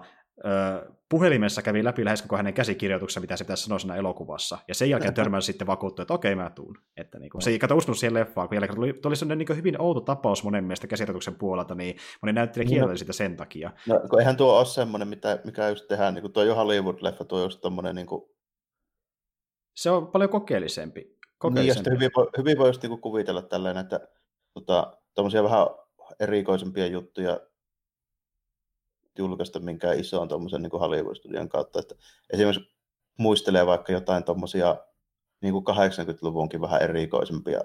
puhelimessa 1.10 1.62
kävi 1.62 1.84
läpi 1.84 2.06
lähes 2.06 2.22
koko 2.22 2.38
hänen 2.38 2.54
käsikirjoituksensa, 2.54 3.20
mitä 3.20 3.38
se 3.38 3.44
pitäisi 3.44 3.64
sanoa 3.64 3.80
siinä 3.80 3.96
elokuvassa. 3.96 4.58
Ja 4.68 4.76
sen 4.76 4.90
jälkeen 4.90 5.14
törmäsi 5.24 5.46
sitten 5.46 5.68
vakuuttui, 5.68 6.04
että 6.04 6.14
okei, 6.14 6.36
mä 6.36 6.50
tuun. 6.50 6.78
Että 6.98 7.20
niin 7.20 7.30
kuin, 7.30 7.42
se 7.42 7.50
ei 7.50 7.60
kato 7.60 7.76
uskonut 7.76 7.98
siihen 7.98 8.14
leffaan, 8.14 8.48
kun 8.48 8.56
jälkeen 8.56 8.76
tuli, 8.76 8.94
tuli 8.94 9.16
sellainen 9.16 9.46
niin 9.48 9.58
hyvin 9.58 9.82
outo 9.82 10.02
tapaus 10.02 10.44
monen 10.44 10.64
mielestä 10.64 10.88
käsikirjoituksen 10.88 11.36
puolelta, 11.36 11.76
niin 11.76 11.96
moni 12.22 12.34
näyttelijä 12.34 12.68
niin, 12.68 12.76
kieltäisi 12.76 13.00
sitä 13.00 13.14
sen 13.14 13.38
takia. 13.38 13.72
No, 13.88 14.02
kun 14.10 14.20
eihän 14.20 14.38
tuo 14.38 14.58
ole 14.58 14.66
semmoinen, 14.66 15.08
mitä, 15.08 15.40
mikä 15.46 15.70
just 15.70 15.88
tehdään, 15.88 16.14
niin 16.14 16.22
kuin 16.22 16.34
tuo 16.34 16.44
jo 16.44 16.56
Hollywood-leffa, 16.56 17.26
tuo 17.26 17.44
just 17.44 17.62
tommoinen 17.62 17.96
niin 17.96 18.08
kuin... 18.08 18.22
Se 19.82 19.90
on 19.90 20.08
paljon 20.08 20.30
kokeellisempi. 20.30 21.18
kokeellisempi. 21.38 21.90
Niin, 21.90 21.94
ja 21.94 22.10
hyvin, 22.10 22.28
hyvin 22.38 22.58
voi 22.58 22.70
just 22.70 22.84
niin 22.84 23.02
kuvitella 23.02 23.42
tällainen, 23.42 23.82
että 23.84 24.00
tota, 24.54 24.98
vähän 25.44 25.68
erikoisempia 26.20 26.88
juttuja 26.88 27.40
julkaista 29.18 29.60
minkään 29.60 30.00
isoon 30.00 30.28
tuommoisen 30.28 30.62
niin 30.62 30.72
Hollywood-studion 30.72 31.50
kautta. 31.50 31.80
Että 31.80 31.96
esimerkiksi 32.30 32.76
muistelee 33.18 33.66
vaikka 33.66 33.92
jotain 33.92 34.24
tuommoisia 34.24 34.76
niin 35.42 35.54
80-luvunkin 35.54 36.62
vähän 36.62 36.82
erikoisempia 36.82 37.62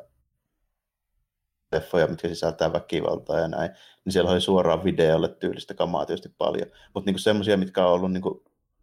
leffoja, 1.73 2.07
mitkä 2.07 2.29
sisältää 2.29 2.73
väkivaltaa 2.73 3.41
ja 3.41 3.49
näin, 3.49 3.71
niin 4.05 4.13
siellä 4.13 4.31
oli 4.31 4.41
suoraan 4.41 4.85
videolle 4.85 5.29
tyylistä 5.29 5.75
kamaa 5.75 6.07
tietysti 6.07 6.35
paljon. 6.39 6.71
Mutta 6.95 7.11
niin 7.11 7.19
semmoisia, 7.19 7.57
mitkä 7.57 7.87
on 7.87 7.93
ollut 7.93 8.13
niin 8.13 8.23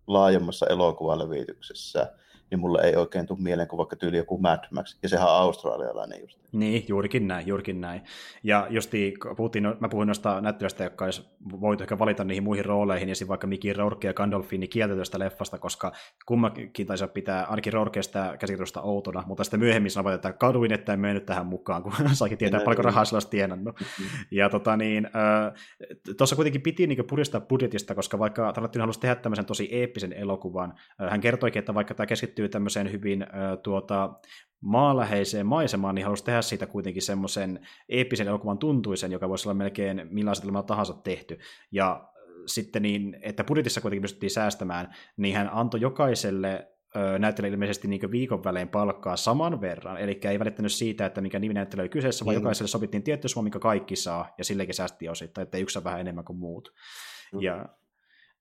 laajemmassa 0.07 0.67
elokuvalevityksessä, 0.67 2.13
niin 2.53 2.59
mulle 2.59 2.81
ei 2.83 2.95
oikein 2.95 3.25
tule 3.25 3.39
mieleen 3.41 3.67
kuin 3.67 3.77
vaikka 3.77 3.95
tyyli 3.95 4.17
joku 4.17 4.37
Mad 4.37 4.59
Max, 4.71 4.97
ja 5.03 5.09
sehän 5.09 5.27
on 5.27 5.35
australialainen 5.35 6.21
just. 6.21 6.39
Niin, 6.51 6.85
juurikin 6.87 7.27
näin, 7.27 7.47
juurikin 7.47 7.81
näin. 7.81 8.01
Ja 8.43 8.67
justi, 8.69 9.13
puhuttiin, 9.37 9.63
no, 9.63 9.75
mä 9.79 9.89
puhuin 9.89 10.07
noista 10.07 10.41
näyttelijöistä, 10.41 10.83
jotka 10.83 11.05
olisi 11.05 11.29
voitu 11.61 11.83
ehkä 11.83 11.99
valita 11.99 12.23
niihin 12.23 12.43
muihin 12.43 12.65
rooleihin, 12.65 13.09
ja 13.09 13.15
vaikka 13.27 13.47
Mickey 13.47 13.73
Rourke 13.73 14.07
ja 14.07 14.13
Gandolfini 14.13 14.67
kieltetystä 14.67 15.19
leffasta, 15.19 15.59
koska 15.59 15.91
kummakin 16.25 16.87
taisi 16.87 17.07
pitää 17.07 17.45
ainakin 17.45 17.73
Rourkeesta 17.73 18.37
käsitystä 18.39 18.81
outona, 18.81 19.23
mutta 19.27 19.43
sitten 19.43 19.59
myöhemmin 19.59 19.91
sanoivat, 19.91 20.15
että 20.15 20.33
kaduin, 20.33 20.73
että 20.73 20.93
en 20.93 20.99
mennyt 20.99 21.25
tähän 21.25 21.45
mukaan, 21.45 21.83
kun 21.83 21.93
saikin 22.13 22.37
tietää 22.37 22.59
paljonko 22.59 22.81
rahaa 22.81 23.05
sillä 23.05 23.15
olisi 23.15 23.29
tienannut. 23.29 23.79
Mm-hmm. 23.79 24.25
Ja 24.31 24.49
tota 24.49 24.77
niin, 24.77 25.09
tuossa 26.17 26.35
kuitenkin 26.35 26.61
piti 26.61 26.87
niin 26.87 27.07
puristaa 27.09 27.41
budjetista, 27.41 27.95
koska 27.95 28.19
vaikka 28.19 28.53
Tarantino 28.53 28.81
halusi 28.83 28.99
tehdä 28.99 29.15
tämmöisen 29.15 29.45
tosi 29.45 29.69
eeppisen 29.71 30.13
elokuvan, 30.13 30.73
hän 31.09 31.21
kertoikin, 31.21 31.59
että 31.59 31.73
vaikka 31.73 31.93
tämä 31.93 32.07
keskittyy 32.07 32.42
tämmöiseen 32.49 32.91
hyvin 32.91 33.27
tuota, 33.63 34.13
maaläheiseen 34.62 35.45
maisemaan, 35.45 35.95
niin 35.95 36.06
halusi 36.06 36.23
tehdä 36.23 36.41
siitä 36.41 36.65
kuitenkin 36.65 37.01
semmoisen 37.01 37.67
eeppisen 37.89 38.27
elokuvan 38.27 38.58
tuntuisen, 38.58 39.12
joka 39.12 39.29
voisi 39.29 39.47
olla 39.49 39.53
melkein 39.53 40.08
millaiset 40.10 40.45
tahansa 40.67 40.93
tehty. 40.93 41.39
Ja 41.71 42.10
sitten 42.45 42.82
niin, 42.82 43.17
että 43.21 43.43
budjetissa 43.43 43.82
kuitenkin 43.82 44.01
pystyttiin 44.01 44.32
säästämään, 44.32 44.95
niin 45.17 45.36
hän 45.36 45.49
antoi 45.53 45.82
jokaiselle 45.82 46.67
näyttelijä 47.19 47.51
ilmeisesti 47.51 47.88
niin 47.88 48.12
viikon 48.12 48.43
välein 48.43 48.69
palkkaa 48.69 49.15
saman 49.17 49.62
verran, 49.62 49.97
eli 49.97 50.19
ei 50.23 50.39
välittänyt 50.39 50.71
siitä, 50.71 51.06
että 51.06 51.21
mikä 51.21 51.39
nimi 51.39 51.53
näyttely 51.53 51.82
oli 51.82 51.89
kyseessä, 51.89 52.25
vaan 52.25 52.36
mm. 52.36 52.41
jokaiselle 52.41 52.67
sovittiin 52.67 53.03
tietty 53.03 53.27
summa, 53.27 53.43
mikä 53.43 53.60
kaikki 53.60 53.95
saa, 53.95 54.34
ja 54.38 54.43
sillekin 54.43 54.75
säästi 54.75 55.10
osittain, 55.10 55.43
että 55.43 55.58
yksi 55.58 55.79
on 55.79 55.84
vähän 55.84 55.99
enemmän 55.99 56.25
kuin 56.25 56.39
muut. 56.39 56.73
Mm. 57.34 57.41
Ja 57.41 57.65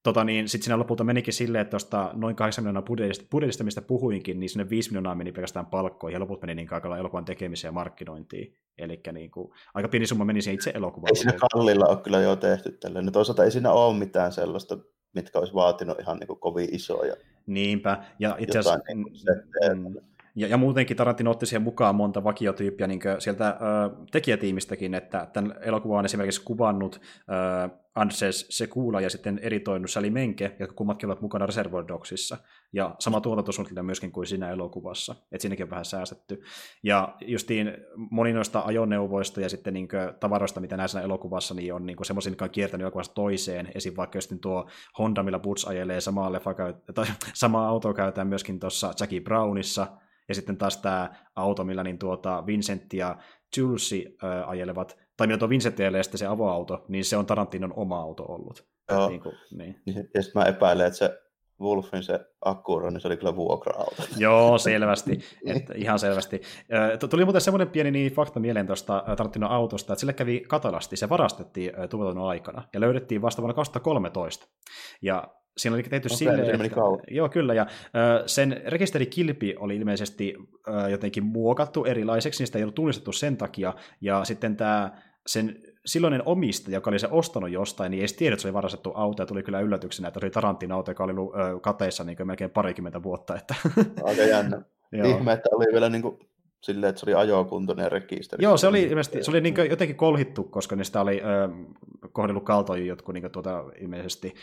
tota 0.03 0.23
niin, 0.23 0.49
sitten 0.49 0.65
siinä 0.65 0.79
lopulta 0.79 1.03
menikin 1.03 1.33
silleen, 1.33 1.61
että 1.61 1.69
tuosta 1.69 2.09
noin 2.13 2.35
8 2.35 2.63
miljoonaa 2.63 2.81
budjetista, 2.81 3.25
budjetista, 3.31 3.63
mistä 3.63 3.81
puhuinkin, 3.81 4.39
niin 4.39 4.49
sinne 4.49 4.69
5 4.69 4.89
miljoonaa 4.89 5.15
meni 5.15 5.31
pelkästään 5.31 5.65
palkkoihin, 5.65 6.15
ja 6.15 6.19
loput 6.19 6.41
meni 6.41 6.55
niin 6.55 6.67
kaikilla 6.67 6.97
elokuvan 6.97 7.25
tekemiseen 7.25 7.69
ja 7.69 7.73
markkinointiin. 7.73 8.57
Eli 8.77 9.01
niin 9.13 9.31
kuin, 9.31 9.51
aika 9.73 9.89
pieni 9.89 10.07
summa 10.07 10.25
meni 10.25 10.41
siihen 10.41 10.55
itse 10.55 10.71
elokuvaan. 10.75 11.09
Ei 11.11 11.15
siinä 11.15 11.37
kallilla 11.51 11.85
ole 11.85 11.97
kyllä 11.97 12.21
jo 12.21 12.35
tehty 12.35 12.71
tällainen. 12.71 13.05
No 13.05 13.11
toisaalta 13.11 13.43
ei 13.43 13.51
siinä 13.51 13.71
ole 13.71 13.97
mitään 13.97 14.31
sellaista, 14.31 14.77
mitkä 15.13 15.39
olisi 15.39 15.53
vaatinut 15.53 15.99
ihan 15.99 16.17
niin 16.17 16.27
kuin 16.27 16.39
kovin 16.39 16.75
isoja. 16.75 17.15
Niinpä, 17.45 18.03
ja 18.19 18.35
itse 18.39 18.59
asiassa... 18.59 18.79
Niin 18.93 20.12
Ja, 20.35 20.47
ja 20.47 20.57
muutenkin 20.57 20.97
Tarantino 20.97 21.31
otti 21.31 21.45
siihen 21.45 21.61
mukaan 21.61 21.95
monta 21.95 22.23
vakiotyyppiä 22.23 22.87
niin 22.87 22.99
sieltä 23.19 23.47
ö, 23.47 24.05
tekijätiimistäkin, 24.11 24.93
että 24.93 25.27
tämän 25.33 25.55
elokuvan 25.61 25.99
on 25.99 26.05
esimerkiksi 26.05 26.43
kuvannut 26.43 27.01
ö, 27.29 27.69
Andrzej 27.95 28.31
Sekula 28.31 29.01
ja 29.01 29.09
sitten 29.09 29.39
eritoinut 29.43 29.91
Sally 29.91 30.09
Menke, 30.09 30.55
jotka 30.59 30.75
kummatkin 30.75 31.09
ovat 31.09 31.21
mukana 31.21 31.45
Reservoir 31.45 31.87
Dogsissa. 31.87 32.37
Ja 32.73 32.95
sama 32.99 33.21
tuotantosuunnitelma 33.21 33.85
myöskin 33.85 34.11
kuin 34.11 34.27
siinä 34.27 34.49
elokuvassa, 34.49 35.15
että 35.31 35.41
siinäkin 35.41 35.63
on 35.63 35.69
vähän 35.69 35.85
säästetty. 35.85 36.41
Ja 36.83 37.15
justiin 37.21 37.73
moni 37.95 38.33
noista 38.33 38.61
ajoneuvoista 38.65 39.41
ja 39.41 39.49
sitten 39.49 39.73
niin 39.73 39.87
tavaroista, 40.19 40.59
mitä 40.59 40.77
näissä 40.77 41.01
elokuvassa, 41.01 41.53
niin 41.53 41.73
on 41.73 41.85
niin 41.85 42.05
semmoisia, 42.05 42.31
mikä 42.31 42.45
on 42.45 42.51
kiertänyt 42.51 42.83
elokuvasta 42.83 43.13
toiseen. 43.13 43.71
Esim. 43.75 43.93
vaikka 43.97 44.17
just 44.17 44.33
tuo 44.41 44.69
Honda, 44.99 45.23
millä 45.23 45.39
Butch 45.39 45.69
ajelee 45.69 46.01
samaa, 46.01 46.31
leffa, 46.31 46.53
tai 46.93 47.05
samaa 47.33 47.67
autoa 47.67 47.93
käytetään 47.93 48.27
myöskin 48.27 48.59
tuossa 48.59 48.93
Jackie 48.99 49.21
Brownissa, 49.21 49.87
ja 50.29 50.35
sitten 50.35 50.57
taas 50.57 50.77
tämä 50.77 51.13
auto, 51.35 51.63
millä 51.63 51.83
niin 51.83 51.99
tuota 51.99 52.43
Vincent 52.45 52.93
ja 52.93 53.17
Julesi 53.57 54.17
äh, 54.23 54.49
ajelevat, 54.49 54.97
tai 55.17 55.27
millä 55.27 55.37
tuo 55.37 55.49
Vincent 55.49 55.79
ajelee 55.79 56.03
sitten 56.03 56.19
se 56.19 56.25
avoauto, 56.25 56.85
niin 56.87 57.05
se 57.05 57.17
on 57.17 57.25
Tarantinon 57.25 57.73
oma 57.75 58.01
auto 58.01 58.23
ollut. 58.23 58.67
Joo. 58.91 59.09
Niin 59.09 59.21
kuin, 59.21 59.35
niin. 59.57 59.81
Ja 59.85 60.23
sitten 60.23 60.41
mä 60.41 60.45
epäilen, 60.45 60.87
että 60.87 60.99
se 60.99 61.23
Wolfin 61.61 62.03
se 62.03 62.19
Akkuro, 62.41 62.89
niin 62.89 63.01
se 63.01 63.07
oli 63.07 63.17
kyllä 63.17 63.35
vuokra-auto. 63.35 64.03
Joo, 64.17 64.57
selvästi. 64.57 65.19
että 65.55 65.73
ihan 65.77 65.99
selvästi. 65.99 66.41
Tuli 67.09 67.25
muuten 67.25 67.41
semmoinen 67.41 67.69
pieni 67.69 67.91
niin 67.91 68.11
fakta 68.11 68.39
mieleen 68.39 68.67
tuosta 68.67 69.03
Tarantinon 69.05 69.51
autosta, 69.51 69.93
että 69.93 69.99
sille 69.99 70.13
kävi 70.13 70.43
katalasti, 70.47 70.97
se 70.97 71.09
varastettiin 71.09 71.71
tuotannon 71.89 72.27
aikana 72.27 72.63
ja 72.73 72.79
löydettiin 72.79 73.21
vasta 73.21 73.41
vuonna 73.41 73.53
2013. 73.53 74.47
Ja 75.01 75.27
Siinä 75.57 75.75
oli 75.75 75.83
tehty 75.83 76.07
okay, 76.07 76.17
silleen, 76.17 76.61
että, 76.65 76.79
joo 77.11 77.29
kyllä, 77.29 77.53
ja 77.53 77.65
sen 78.25 78.61
rekisterikilpi 78.65 79.55
oli 79.59 79.75
ilmeisesti 79.75 80.35
jotenkin 80.91 81.23
muokattu 81.23 81.85
erilaiseksi, 81.85 82.41
niin 82.41 82.47
sitä 82.47 82.59
ei 82.59 82.63
ollut 82.63 82.75
tunnistettu 82.75 83.11
sen 83.11 83.37
takia, 83.37 83.73
ja 84.01 84.25
sitten 84.25 84.55
tämä 84.55 84.91
sen 85.27 85.57
silloinen 85.85 86.21
omistaja, 86.25 86.77
joka 86.77 86.89
oli 86.89 86.99
se 86.99 87.07
ostanut 87.11 87.51
jostain, 87.51 87.91
niin 87.91 87.97
ei 87.97 88.01
edes 88.01 88.13
tiedä, 88.13 88.33
että 88.33 88.41
se 88.41 88.47
oli 88.47 88.53
varastettu 88.53 88.91
auto, 88.95 89.21
ja 89.21 89.27
tuli 89.27 89.43
kyllä 89.43 89.59
yllätyksenä, 89.59 90.07
että 90.07 90.19
se 90.19 90.25
oli 90.25 90.31
Tarantin 90.31 90.71
auto, 90.71 90.91
joka 90.91 91.03
oli 91.03 91.11
ollut 91.11 91.33
kateissa 91.61 92.03
niin 92.03 92.17
melkein 92.23 92.49
parikymmentä 92.49 93.03
vuotta. 93.03 93.35
Että... 93.35 93.55
Aika 94.03 94.21
jännä. 94.21 94.61
Ihme, 95.05 95.33
että 95.33 95.49
oli 95.51 95.65
vielä 95.71 95.89
niin 95.89 96.01
kuin 96.01 96.19
silleen, 96.61 96.89
että 96.89 96.99
se 96.99 97.05
oli 97.05 97.13
ajokuntoinen 97.13 97.91
rekisteri. 97.91 98.43
Joo, 98.43 98.57
se 98.57 98.67
oli, 98.67 98.83
ilmeisesti, 98.83 99.23
se 99.23 99.31
oli 99.31 99.41
niin 99.41 99.55
jotenkin 99.69 99.95
kolhittu, 99.95 100.43
koska 100.43 100.75
niistä 100.75 101.01
oli 101.01 101.21
ö, 101.21 101.49
kohdellut 102.11 102.43
kaltoja 102.43 102.85
jotkut 102.85 103.13
niin 103.13 103.31
tuota, 103.31 103.63
ilmeisesti 103.79 104.33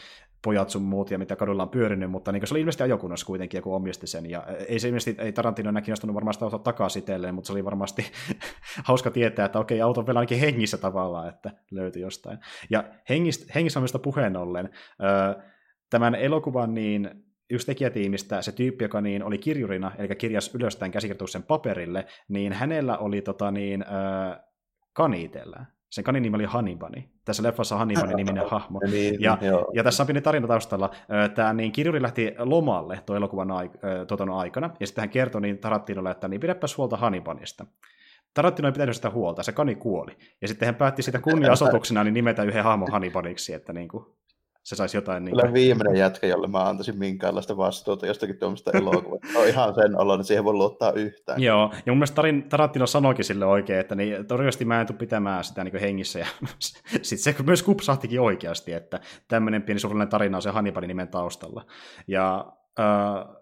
pojat 0.45 0.71
sun 0.71 0.83
muut 0.83 1.11
ja 1.11 1.19
mitä 1.19 1.37
kadulla 1.37 1.63
on 1.63 1.69
pyörinyt, 1.69 2.11
mutta 2.11 2.33
niin 2.33 2.47
se 2.47 2.55
oli 2.55 2.61
ilmeisesti 2.61 2.83
ajokunnassa 2.83 3.27
kuitenkin, 3.27 3.59
joku 3.59 3.75
omisti 3.75 4.07
sen. 4.07 4.31
Ja 4.31 4.47
ei 4.69 4.79
se 4.79 4.89
ilmeisesti, 4.89 5.23
ei 5.23 5.33
Tarantino 5.33 5.69
enää 5.69 5.83
kiinnostunut 5.83 6.15
varmaan 6.15 6.35
sitä 6.35 6.47
ottaa 6.47 6.59
takaisin 6.59 7.05
mutta 7.33 7.47
se 7.47 7.53
oli 7.53 7.65
varmasti 7.65 8.05
hauska 8.89 9.11
tietää, 9.11 9.47
että 9.47 9.59
okei, 9.59 9.81
auto 9.81 10.01
on 10.01 10.07
vielä 10.07 10.19
ainakin 10.19 10.39
hengissä 10.41 10.79
tavallaan, 10.79 11.29
että 11.29 11.51
löytyi 11.71 12.03
jostain. 12.03 12.39
Ja 12.71 12.85
hengistä, 13.09 13.53
hengissä 13.55 13.81
puheen 14.03 14.37
ollen, 14.37 14.71
tämän 15.91 16.15
elokuvan 16.15 16.75
niin 16.75 17.11
yksi 17.51 17.67
tekijätiimistä, 17.67 18.43
se 18.43 18.53
tyyppi, 18.53 18.85
joka 18.85 19.01
niin 19.01 19.23
oli 19.23 19.39
kirjurina, 19.39 19.93
eli 19.99 20.17
kirjas 20.17 20.55
ylös 20.55 20.77
tämän 20.77 20.91
käsikirjoituksen 20.91 21.43
paperille, 21.43 22.07
niin 22.29 22.53
hänellä 22.53 22.99
oli 22.99 23.23
tota 23.23 23.51
niin, 23.51 23.85
kanitellä. 24.93 25.67
Sen 25.91 26.05
kanin 26.05 26.23
nimi 26.23 26.37
oli 26.37 26.45
Hanibani. 26.45 27.09
Tässä 27.25 27.43
leffassa 27.43 27.77
Hanibani 27.77 28.15
niminen 28.15 28.51
hahmo. 28.51 28.81
niin, 28.91 29.21
ja, 29.21 29.39
ja 29.73 29.85
tässä 29.85 30.03
on 30.03 30.07
pieni 30.07 30.21
tarina 30.21 30.47
taustalla. 30.47 30.91
Tämä 31.35 31.53
niin 31.53 31.73
kirjuri 31.73 32.03
lähti 32.03 32.35
lomalle 32.39 33.01
tuon 33.07 33.17
elokuvan 33.17 33.49
aik- 33.51 34.33
aikana, 34.35 34.71
ja 34.81 34.87
sitten 34.87 35.03
hän 35.03 35.11
kertoi 35.11 35.41
niin 35.41 35.59
Tarantinolle, 35.59 36.11
että 36.11 36.29
niin 36.29 36.41
pidäpäs 36.41 36.77
huolta 36.79 36.97
Hanibanista. 36.97 37.67
Tarantino 38.35 38.69
ei 38.69 38.73
pitänyt 38.73 38.97
sitä 38.97 39.11
huolta, 39.11 39.43
se 39.43 39.53
kani 39.53 39.75
kuoli. 39.75 40.17
Ja 40.43 40.49
sitten 40.49 40.67
hän 40.67 40.75
päätti 40.75 41.03
sitä 41.03 41.19
kunnia-asotuksena 41.19 42.05
niin 42.05 42.15
nimetä 42.15 42.43
yhden 42.43 42.65
hahmon 42.65 42.93
Hanibaniksi, 42.93 43.55
että 43.55 43.73
niin 43.73 43.89
kuin, 43.89 44.07
se 44.63 44.77
saisi 44.77 44.97
jotain... 44.97 45.25
Niin 45.25 45.55
viimeinen 45.55 45.97
jätkä, 45.97 46.27
jolle 46.27 46.47
mä 46.47 46.69
antaisin 46.69 46.99
minkäänlaista 46.99 47.57
vastuuta 47.57 48.07
jostakin 48.07 48.39
tuommoista 48.39 48.71
elokuvasta. 48.71 49.39
on 49.39 49.49
ihan 49.49 49.75
sen 49.75 50.01
olo, 50.01 50.15
että 50.15 50.27
siihen 50.27 50.45
voi 50.45 50.53
luottaa 50.53 50.93
yhtään. 50.93 51.43
Joo, 51.43 51.71
ja 51.87 51.93
mun 51.93 51.99
mielestä 51.99 52.15
Tarin, 52.15 52.49
Tarantino 52.49 52.87
sanoikin 52.87 53.25
sille 53.25 53.45
oikein, 53.45 53.81
että 53.81 53.95
niin, 53.95 54.27
todennäköisesti 54.27 54.65
mä 54.65 54.81
en 54.81 54.87
tule 54.87 54.99
pitämään 54.99 55.45
sitä 55.45 55.65
niin 55.65 55.81
hengissä. 55.81 56.19
Ja 56.19 56.27
sitten 57.03 57.35
se 57.35 57.43
myös 57.43 57.63
kupsahtikin 57.63 58.21
oikeasti, 58.21 58.73
että 58.73 59.01
tämmöinen 59.29 59.63
pieni 59.63 59.81
surullinen 59.81 60.09
tarina 60.09 60.39
on 60.39 60.43
se 60.43 60.51
Hannibalin 60.51 60.89
nimen 60.89 61.09
taustalla. 61.09 61.67
Ja 62.07 62.53
äh, 62.81 63.40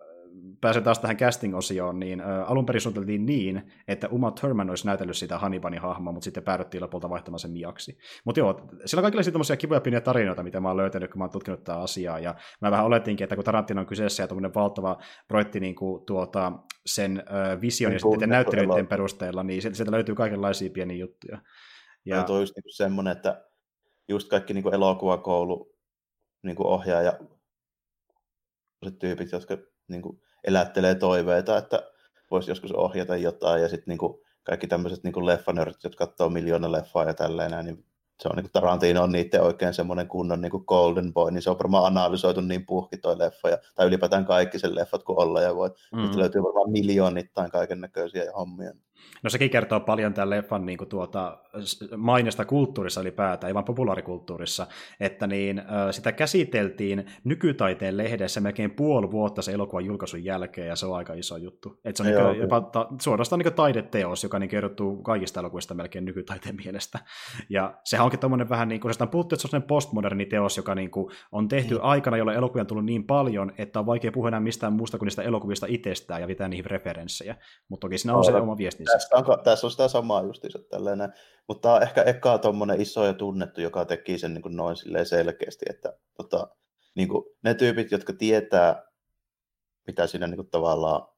pääsee 0.61 0.83
taas 0.83 0.99
tähän 0.99 1.17
casting-osioon, 1.17 2.01
niin 2.01 2.21
äh, 2.21 2.51
alun 2.51 2.67
perin 2.67 2.81
suunniteltiin 2.81 3.27
niin, 3.27 3.73
että 3.89 4.09
Uma 4.09 4.31
Thurman 4.31 4.71
olisi 4.71 4.87
näytellyt 4.87 5.17
sitä 5.17 5.39
Hannibanin 5.39 5.81
hahmoa, 5.81 6.13
mutta 6.13 6.25
sitten 6.25 6.43
päädyttiin 6.43 6.83
lopulta 6.83 7.11
vaihtamaan 7.11 7.39
sen 7.39 7.51
Miaksi. 7.51 7.99
Mutta 8.25 8.41
joo, 8.41 8.69
siellä 8.85 9.01
on 9.01 9.03
kaikilla 9.03 9.33
tämmöisiä 9.33 9.57
kivoja 9.57 9.81
pieniä 9.81 10.01
tarinoita, 10.01 10.43
mitä 10.43 10.61
mä 10.61 10.69
oon 10.69 10.77
löytänyt, 10.77 11.11
kun 11.11 11.19
mä 11.19 11.25
oon 11.25 11.31
tutkinut 11.31 11.65
tätä 11.65 11.81
asiaa, 11.81 12.19
ja 12.19 12.35
mä 12.61 12.71
vähän 12.71 12.87
oletinkin, 12.87 13.25
että 13.25 13.37
kun 13.37 13.45
Tarantino 13.45 13.81
on 13.81 13.87
kyseessä 13.87 14.23
ja 14.23 14.29
tuommoinen 14.29 14.55
valtava 14.55 14.99
projekti 15.29 15.61
niin 15.61 15.75
kuin 15.75 16.07
tuota, 16.07 16.53
sen 16.87 17.23
äh, 17.33 17.61
vision 17.61 17.93
ja 17.93 17.99
sitten 17.99 18.29
näyttelyiden 18.29 18.87
perusteella, 18.87 19.43
niin 19.43 19.63
sieltä 19.63 19.93
löytyy 19.93 20.15
kaikenlaisia 20.15 20.71
pieniä 20.71 20.97
juttuja. 20.97 21.39
Ja, 22.05 22.17
ja 22.17 22.23
tuo 22.23 22.41
just 22.41 22.55
niin 22.57 22.77
semmoinen, 22.77 23.13
että 23.13 23.45
just 24.09 24.29
kaikki 24.29 24.55
niin 24.55 24.63
kuin 24.63 24.75
elokuvakoulu 24.75 25.75
niin 26.43 26.57
kuin 26.57 26.67
ohjaaja 26.67 27.19
tyypit, 29.01 29.33
jotka 29.33 29.59
niin 29.89 30.03
kuin 30.03 30.21
elättelee 30.45 30.95
toiveita, 30.95 31.59
että 31.59 31.83
voisi 32.31 32.51
joskus 32.51 32.73
ohjata 32.73 33.17
jotain, 33.17 33.63
ja 33.63 33.69
sitten 33.69 33.97
niin 33.99 34.15
kaikki 34.45 34.67
tämmöiset 34.67 35.05
niin 35.05 35.27
leffanörtit, 35.27 35.85
jotka 35.85 36.07
katsoo 36.07 36.31
miljoona 36.31 36.73
leffaa 36.73 37.05
ja 37.05 37.15
tälleen, 37.15 37.65
niin 37.65 37.85
se 38.23 38.29
on 38.29 38.37
niin 38.37 38.45
kuin 38.45 38.53
Tarantino 38.53 39.03
on 39.03 39.13
niiden 39.13 39.43
oikein 39.43 39.75
semmoinen 39.75 40.09
kunnon 40.09 40.41
niin 40.41 40.51
kuin 40.51 40.65
golden 40.67 41.13
boy, 41.13 41.31
niin 41.31 41.43
se 41.43 41.51
on 41.51 41.59
varmaan 41.59 41.85
analysoitu 41.85 42.41
niin 42.41 42.67
puhki 42.67 42.97
toi 42.97 43.19
leffa, 43.19 43.49
ja, 43.49 43.59
tai 43.75 43.87
ylipäätään 43.87 44.25
kaikki 44.25 44.59
sen 44.59 44.75
leffat 44.75 45.03
kuin 45.03 45.19
olla 45.19 45.41
ja 45.41 45.57
voi. 45.57 45.71
Mm. 45.93 46.19
löytyy 46.19 46.43
varmaan 46.43 46.71
miljoonittain 46.71 47.51
kaiken 47.51 47.81
näköisiä 47.81 48.33
hommia. 48.37 48.73
No 49.23 49.31
sekin 49.31 49.51
kertoo 49.51 49.81
paljon 49.81 50.15
tämän 50.15 50.31
leffan 50.31 50.67
niin 50.67 50.79
kuin 50.79 50.89
tuota, 50.89 51.39
mainesta 51.97 52.45
kulttuurissa 52.45 53.01
ylipäätään, 53.01 53.49
ei 53.49 53.55
vaan 53.55 53.65
populaarikulttuurissa, 53.65 54.67
että 55.01 55.27
niin, 55.27 55.63
sitä 55.91 56.13
käsiteltiin 56.13 57.07
nykytaiteen 57.25 57.97
lehdessä 57.97 58.41
melkein 58.41 58.71
puoli 58.71 59.11
vuotta 59.11 59.43
se 59.43 59.53
elokuvan 59.53 59.85
julkaisun 59.85 60.25
jälkeen, 60.25 60.69
ja 60.69 60.77
se 60.77 60.87
on 60.87 60.97
aika 60.97 61.15
iso 61.15 61.37
juttu. 61.37 61.81
Että 61.85 62.03
se 62.03 62.09
on 62.09 62.15
Joo, 62.15 62.33
niin 62.33 62.41
jopa 62.41 62.61
ta, 62.61 62.87
suorastaan 63.01 63.39
niin 63.39 63.53
taideteos, 63.53 64.23
joka 64.23 64.39
niin 64.39 64.51
kerrottuu 64.51 65.03
kaikista 65.03 65.41
elokuvista 65.41 65.75
melkein 65.75 66.05
nykytaiteen 66.05 66.57
mielestä. 66.57 66.99
Ja 67.49 67.75
sehän 67.85 68.05
onkin 68.05 68.21
tuommoinen 68.21 68.49
vähän 68.49 68.69
niin 68.69 68.81
kuin, 68.81 68.95
se 68.95 69.03
on 69.03 69.09
puhuttu, 69.09 69.35
että 69.35 69.49
se 69.49 69.57
on 69.57 69.63
postmoderni 69.63 70.27
teos, 70.27 70.57
joka 70.57 70.75
niin 70.75 70.91
kuin 70.91 71.13
on 71.33 71.49
tehty 71.49 71.75
mm. 71.75 71.81
aikana, 71.83 72.17
jolloin 72.17 72.39
elokuvia 72.39 72.61
on 72.61 72.67
tullut 72.67 72.85
niin 72.85 73.05
paljon, 73.05 73.53
että 73.59 73.81
on 73.81 73.87
vaikea 73.87 74.13
puhua 74.13 74.29
enää 74.29 74.41
mistään 74.41 74.73
muusta 74.73 74.99
kuin 74.99 75.07
niistä 75.07 75.23
elokuvista 75.23 75.67
itsestään 75.69 76.21
ja 76.21 76.27
pitää 76.27 76.49
niihin 76.49 76.65
referenssejä. 76.65 77.37
Mutta 77.69 77.85
toki 77.85 77.99
siinä 77.99 78.17
on 78.17 78.25
se 78.25 78.35
oma 78.35 78.57
viestinsä 78.57 78.88
tässä 78.93 79.17
on, 79.17 79.25
tässä 79.45 79.67
on 79.67 79.71
sitä 79.71 79.89
samaa 79.89 80.23
justiinsa 80.23 80.59
tällainen, 80.59 81.13
mutta 81.49 81.63
tämä 81.63 81.75
on 81.75 81.83
ehkä 81.83 82.03
eka 82.03 82.39
tuommoinen 82.39 82.81
iso 82.81 83.05
ja 83.05 83.15
tunnettu, 83.15 83.61
joka 83.61 83.85
teki 83.85 84.19
sen 84.19 84.35
niin 84.35 84.43
kuin 84.43 84.57
noin 84.57 84.77
selkeästi, 85.05 85.67
että 85.71 85.99
tota, 86.17 86.49
niin 86.95 87.09
kuin 87.09 87.25
ne 87.43 87.55
tyypit, 87.55 87.91
jotka 87.91 88.13
tietää, 88.13 88.83
mitä 89.87 90.07
siinä 90.07 90.27
niin 90.27 90.37
kuin 90.37 90.51
tavallaan 90.51 91.09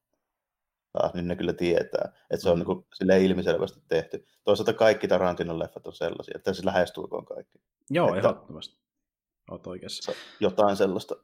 taas, 0.92 1.14
niin 1.14 1.28
ne 1.28 1.36
kyllä 1.36 1.52
tietää, 1.52 2.12
että 2.30 2.42
se 2.42 2.50
on 2.50 2.58
mm. 2.58 2.64
niin 2.68 2.86
sille 2.94 3.24
ilmiselvästi 3.24 3.80
tehty. 3.88 4.26
Toisaalta 4.44 4.72
kaikki 4.72 5.08
Tarantinon 5.08 5.58
leffat 5.58 5.86
on 5.86 5.92
sellaisia, 5.92 6.32
että 6.36 6.52
se 6.52 6.64
lähestulkoon 6.64 7.24
kaikki. 7.24 7.58
Joo, 7.90 8.06
että 8.06 8.18
ehdottomasti. 8.18 8.80
Olet 9.50 9.66
oikeassa. 9.66 10.12
Jotain 10.40 10.76
sellaista. 10.76 11.14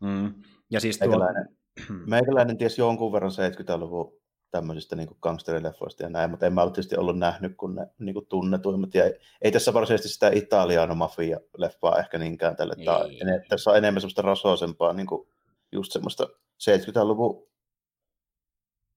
Mm. 0.00 0.34
Ja 0.70 0.80
siis 0.80 0.98
tuo... 0.98 1.08
Meikäläinen, 1.08 1.58
meikäläinen 2.10 2.58
ties 2.58 2.78
jonkun 2.78 3.12
verran 3.12 3.30
70-luvun 3.30 4.21
tämmöisistä 4.52 4.96
niin 4.96 5.16
gangsterileffoista 5.22 6.02
ja 6.02 6.08
näin, 6.08 6.30
mutta 6.30 6.46
en 6.46 6.52
mä 6.52 6.62
ole 6.62 6.70
tietysti 6.70 6.96
ollut 6.96 7.18
nähnyt 7.18 7.52
kuin 7.56 7.74
ne 7.74 7.86
niin 7.98 8.14
kuin 8.14 8.26
tunnetuimmat. 8.26 8.94
Ja 8.94 9.04
ei, 9.04 9.18
ei 9.42 9.52
tässä 9.52 9.74
varsinaisesti 9.74 10.08
sitä 10.08 10.30
italiano 10.34 10.94
mafia-leffaa 10.94 11.98
ehkä 11.98 12.18
niinkään 12.18 12.56
tälle. 12.56 12.74
Tämä, 12.84 12.98
en, 12.98 13.44
tässä 13.48 13.70
on 13.70 13.76
enemmän 13.76 14.00
semmoista 14.00 14.22
rasoisempaa, 14.22 14.92
niin 14.92 15.06
kuin 15.06 15.28
just 15.72 15.92
semmoista 15.92 16.26
70-luvun 16.62 17.46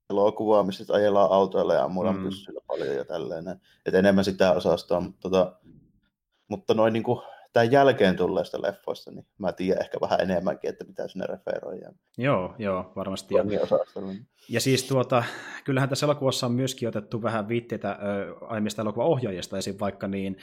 elokuvaa, 0.10 0.64
missä 0.64 0.94
ajellaan 0.94 1.32
autoilla 1.32 1.74
ja 1.74 1.84
ammutaan 1.84 2.18
mm. 2.18 2.24
pyssyllä 2.24 2.60
paljon 2.68 2.96
ja 2.96 3.06
tälleen. 3.06 3.62
Että 3.86 4.00
enemmän 4.00 4.26
sitä 4.26 4.52
osastoa, 4.52 5.00
mutta, 5.00 5.22
tota, 5.22 5.56
mutta 6.48 6.74
noin 6.74 6.94
niin 6.94 7.04
kuin 7.04 7.22
tämän 7.56 7.72
jälkeen 7.72 8.16
tulleista 8.16 8.62
leffoista, 8.62 9.12
niin 9.12 9.26
mä 9.38 9.54
tiedän 9.54 9.82
ehkä 9.82 9.98
vähän 10.02 10.22
enemmänkin, 10.22 10.70
että 10.70 10.84
mitä 10.84 11.08
sinne 11.08 11.26
referoidaan. 11.28 11.96
Joo, 12.18 12.56
joo, 12.58 12.92
varmasti. 12.96 13.36
Ja, 13.36 13.44
ja 14.50 14.62
siis 14.62 14.84
tuota, 14.84 15.24
kyllähän 15.64 15.90
tässä 15.90 16.06
elokuvassa 16.06 16.46
on 16.46 16.52
myöskin 16.52 16.90
otettu 16.90 17.22
vähän 17.22 17.48
viitteitä 17.48 17.92
äh, 17.92 17.98
aiemmista 18.42 18.82
elokuvaohjaajista, 18.82 19.58
esim. 19.58 19.76
vaikka 19.80 20.08
niin 20.08 20.38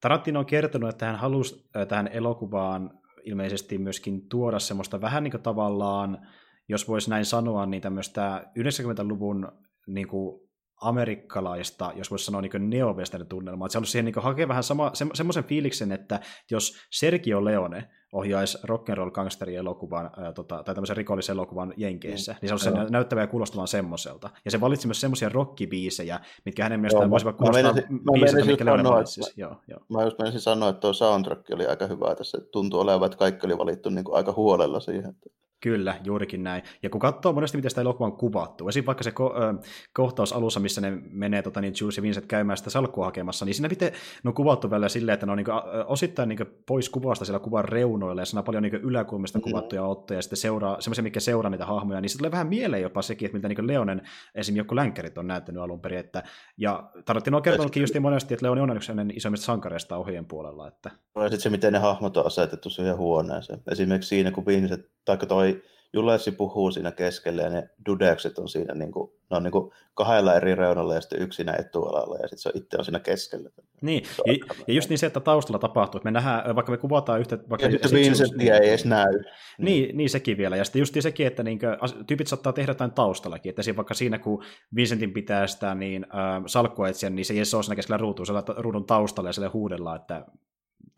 Tarantino 0.00 0.40
on 0.40 0.46
kertonut, 0.46 0.90
että 0.90 1.06
hän 1.06 1.16
halusi 1.16 1.68
äh, 1.76 1.86
tähän 1.86 2.08
elokuvaan 2.08 2.90
ilmeisesti 3.22 3.78
myöskin 3.78 4.28
tuoda 4.28 4.58
semmoista 4.58 5.00
vähän 5.00 5.24
niin 5.24 5.32
kuin 5.32 5.42
tavallaan 5.42 6.26
jos 6.68 6.88
voisi 6.88 7.10
näin 7.10 7.24
sanoa, 7.24 7.66
niin 7.66 7.82
tämmöistä 7.82 8.46
90-luvun 8.58 9.52
niin 9.86 10.08
kuin 10.08 10.47
amerikkalaista, 10.80 11.92
jos 11.96 12.10
voisi 12.10 12.24
sanoa 12.24 12.40
niin 12.40 12.70
neo 12.70 12.96
tunnelmaa. 13.28 13.66
Että 13.66 13.72
se 13.72 13.78
olisi 13.78 13.92
siihen 13.92 14.04
niin 14.04 14.14
hakea 14.16 14.48
vähän 14.48 14.62
sama, 14.62 14.90
se, 14.94 15.06
semmoisen 15.14 15.44
fiiliksen, 15.44 15.92
että 15.92 16.20
jos 16.50 16.76
Sergio 16.90 17.44
Leone 17.44 17.88
ohjaisi 18.12 18.58
rock'n'roll 18.58 19.10
gangsteri 19.10 19.56
elokuvan 19.56 20.10
ää, 20.16 20.32
tota, 20.32 20.62
tai 20.62 20.74
tämmöisen 20.74 20.96
rikollisen 20.96 21.34
elokuvan 21.34 21.74
Jenkeissä, 21.76 22.32
mm. 22.32 22.38
niin 22.42 22.48
se 22.48 22.54
olisi 22.54 22.70
no. 22.70 22.86
näyttävä 22.90 23.20
ja 23.20 23.26
kuulostavan 23.26 23.68
semmoiselta. 23.68 24.30
Ja 24.44 24.50
se 24.50 24.60
valitsi 24.60 24.86
myös 24.86 25.00
semmoisia 25.00 25.28
rockibiisejä, 25.28 26.20
mitkä 26.44 26.62
hänen 26.62 26.80
mielestään 26.80 27.10
voisivat 27.10 27.36
kuulostaa 27.36 27.74
biisiltä, 28.12 28.46
mitkä 28.46 28.64
Leone 28.64 28.84
valitsisi. 28.84 29.32
Joo, 29.36 29.56
joo. 29.68 29.80
Mä 29.88 30.02
just 30.02 30.18
menisin 30.18 30.40
sanoa, 30.40 30.68
että 30.68 30.80
tuo 30.80 30.92
soundtrack 30.92 31.50
oli 31.50 31.66
aika 31.66 31.86
hyvä 31.86 32.14
tässä. 32.14 32.38
Tuntuu 32.52 32.80
olevan, 32.80 33.06
että 33.06 33.18
kaikki 33.18 33.46
oli 33.46 33.58
valittu 33.58 33.90
niin 33.90 34.04
kuin 34.04 34.16
aika 34.16 34.32
huolella 34.32 34.80
siihen. 34.80 35.14
Kyllä, 35.60 35.96
juurikin 36.04 36.42
näin. 36.42 36.62
Ja 36.82 36.90
kun 36.90 37.00
katsoo 37.00 37.32
monesti, 37.32 37.58
miten 37.58 37.70
sitä 37.70 37.80
elokuvaa 37.80 38.10
on 38.10 38.16
kuvattu, 38.16 38.68
esim. 38.68 38.86
vaikka 38.86 39.04
se 39.04 39.10
ko- 39.10 39.42
ö, 39.42 39.54
kohtaus 39.92 40.32
alussa, 40.32 40.60
missä 40.60 40.80
ne 40.80 40.98
menee 41.10 41.42
tota, 41.42 41.60
niin 41.60 41.74
Jules 41.80 41.96
ja 41.96 42.02
Vincent 42.02 42.26
käymään 42.26 42.56
sitä 42.56 42.70
salkkua 42.70 43.04
hakemassa, 43.04 43.44
niin 43.44 43.54
siinä 43.54 43.68
miten 43.68 43.92
ne 44.24 44.28
on 44.28 44.34
kuvattu 44.34 44.70
välillä 44.70 44.88
silleen, 44.88 45.14
että 45.14 45.26
ne 45.26 45.32
on 45.32 45.38
niin 45.38 45.44
kuin, 45.44 45.56
osittain 45.86 46.28
niin 46.28 46.38
pois 46.66 46.88
kuvasta 46.88 47.24
siellä 47.24 47.38
kuvan 47.38 47.64
reunoilla, 47.64 48.22
ja 48.22 48.26
siinä 48.26 48.40
on 48.40 48.44
paljon 48.44 48.62
niin 48.62 48.74
yläkulmista 48.74 49.38
mm-hmm. 49.38 49.50
kuvattuja 49.50 49.84
ottoja, 49.84 50.18
ja 50.18 50.22
sitten 50.22 50.36
seuraa, 50.36 50.80
semmoisia, 50.80 51.02
mikä 51.02 51.20
seuraa 51.20 51.50
niitä 51.50 51.66
hahmoja, 51.66 52.00
niin 52.00 52.10
sitten 52.10 52.18
tulee 52.18 52.32
vähän 52.32 52.46
mieleen 52.46 52.82
jopa 52.82 53.02
sekin, 53.02 53.26
että 53.26 53.38
miltä 53.38 53.48
niin 53.48 53.66
Leonen, 53.66 54.02
esim. 54.34 54.56
joku 54.56 54.76
länkkärit 54.76 55.18
on 55.18 55.26
näyttänyt 55.26 55.62
alun 55.62 55.80
perin, 55.80 55.98
että, 55.98 56.22
ja 56.56 56.90
Tarantino 57.04 57.36
on 57.36 57.42
kertonutkin 57.42 57.80
just 57.80 58.00
monesti, 58.00 58.34
että 58.34 58.46
Leoni 58.46 58.60
on 58.60 58.76
yksi 58.76 58.92
isommista 59.14 59.46
sankareista 59.46 59.96
ohjeen 59.96 60.26
puolella. 60.26 60.68
Että... 60.68 60.90
Ja 61.16 61.22
sitten 61.22 61.40
se, 61.40 61.50
miten 61.50 61.72
ne 61.72 61.78
hahmot 61.78 62.16
on 62.16 62.26
asetettu 62.26 62.70
siihen 62.70 62.96
huoneeseen. 62.96 63.62
Esimerkiksi 63.70 64.08
siinä, 64.08 64.30
kun 64.30 64.46
Vincent, 64.46 64.86
tai 65.04 65.16
toi 65.16 65.47
Julessi 65.92 66.32
puhuu 66.32 66.70
siinä 66.70 66.92
keskellä 66.92 67.42
ja 67.42 67.50
ne 67.50 67.70
dudekset 67.86 68.38
on 68.38 68.48
siinä 68.48 68.74
niin 68.74 68.92
kuin, 68.92 69.12
ne 69.30 69.36
on 69.36 69.42
niin 69.42 69.52
kuin 69.52 69.70
kahdella 69.94 70.34
eri 70.34 70.54
reunalla 70.54 70.94
ja 70.94 71.00
sitten 71.00 71.22
yksinä 71.22 71.54
etualalla 71.58 72.16
ja 72.16 72.28
sitten 72.28 72.38
se 72.38 72.50
itse 72.54 72.78
on 72.78 72.84
siinä 72.84 73.00
keskellä. 73.00 73.50
Niin, 73.82 74.02
ja, 74.26 74.32
ja, 74.66 74.74
just 74.74 74.88
niin 74.88 74.98
se, 74.98 75.06
että 75.06 75.20
taustalla 75.20 75.58
tapahtuu, 75.58 75.98
että 75.98 76.06
me 76.06 76.10
nähdään, 76.10 76.56
vaikka 76.56 76.72
me 76.72 76.78
kuvataan 76.78 77.20
yhtä... 77.20 77.38
Vaikka 77.50 77.66
ja 77.66 77.72
sitten 77.72 77.92
Vincentia 77.92 78.56
ei 78.56 78.68
edes 78.68 78.84
näy. 78.84 79.12
Niin, 79.58 79.96
niin, 79.96 80.10
sekin 80.10 80.36
vielä. 80.36 80.56
Ja 80.56 80.64
sitten 80.64 80.80
just 80.80 80.94
niin 80.94 81.02
sekin, 81.02 81.26
että 81.26 81.42
niin 81.42 81.58
kuin, 81.58 82.04
tyypit 82.06 82.26
saattaa 82.26 82.52
tehdä 82.52 82.70
jotain 82.70 82.92
taustallakin, 82.92 83.50
että 83.50 83.76
vaikka 83.76 83.94
siinä, 83.94 84.18
kun 84.18 84.44
Vincentin 84.76 85.12
pitää 85.12 85.46
sitä 85.46 85.74
niin, 85.74 86.06
äh, 86.14 86.42
salkkua 86.46 86.88
etsiä, 86.88 87.10
niin 87.10 87.24
se 87.24 87.34
ei 87.34 87.38
ole 87.38 87.62
siinä 87.62 87.76
keskellä 87.76 87.98
ruutua, 87.98 88.24
ruudun 88.56 88.86
taustalla 88.86 89.28
ja 89.28 89.32
sille 89.32 89.48
huudellaan, 89.48 90.00
että 90.00 90.24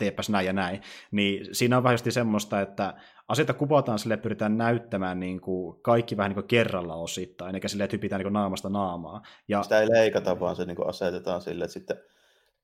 teepäs 0.00 0.30
näin 0.30 0.46
ja 0.46 0.52
näin. 0.52 0.80
Niin 1.10 1.54
siinä 1.54 1.76
on 1.76 1.82
vähän 1.82 1.98
semmoista, 2.08 2.60
että 2.60 2.94
asioita 3.28 3.54
kuvataan 3.54 3.98
sille 3.98 4.16
pyritään 4.16 4.58
näyttämään 4.58 5.20
niin 5.20 5.40
kuin 5.40 5.82
kaikki 5.82 6.16
vähän 6.16 6.30
niin 6.30 6.34
kuin 6.34 6.48
kerralla 6.48 6.94
osittain, 6.94 7.54
eikä 7.54 7.68
sille 7.68 7.88
typitään 7.88 8.18
niin 8.18 8.24
kuin 8.24 8.32
naamasta 8.32 8.68
naamaa. 8.68 9.22
Ja... 9.48 9.62
Sitä 9.62 9.80
ei 9.80 9.90
leikata, 9.90 10.40
vaan 10.40 10.56
se 10.56 10.64
niin 10.64 10.76
kuin 10.76 10.88
asetetaan 10.88 11.42
sille, 11.42 11.64
että 11.64 11.72
sitten 11.72 11.96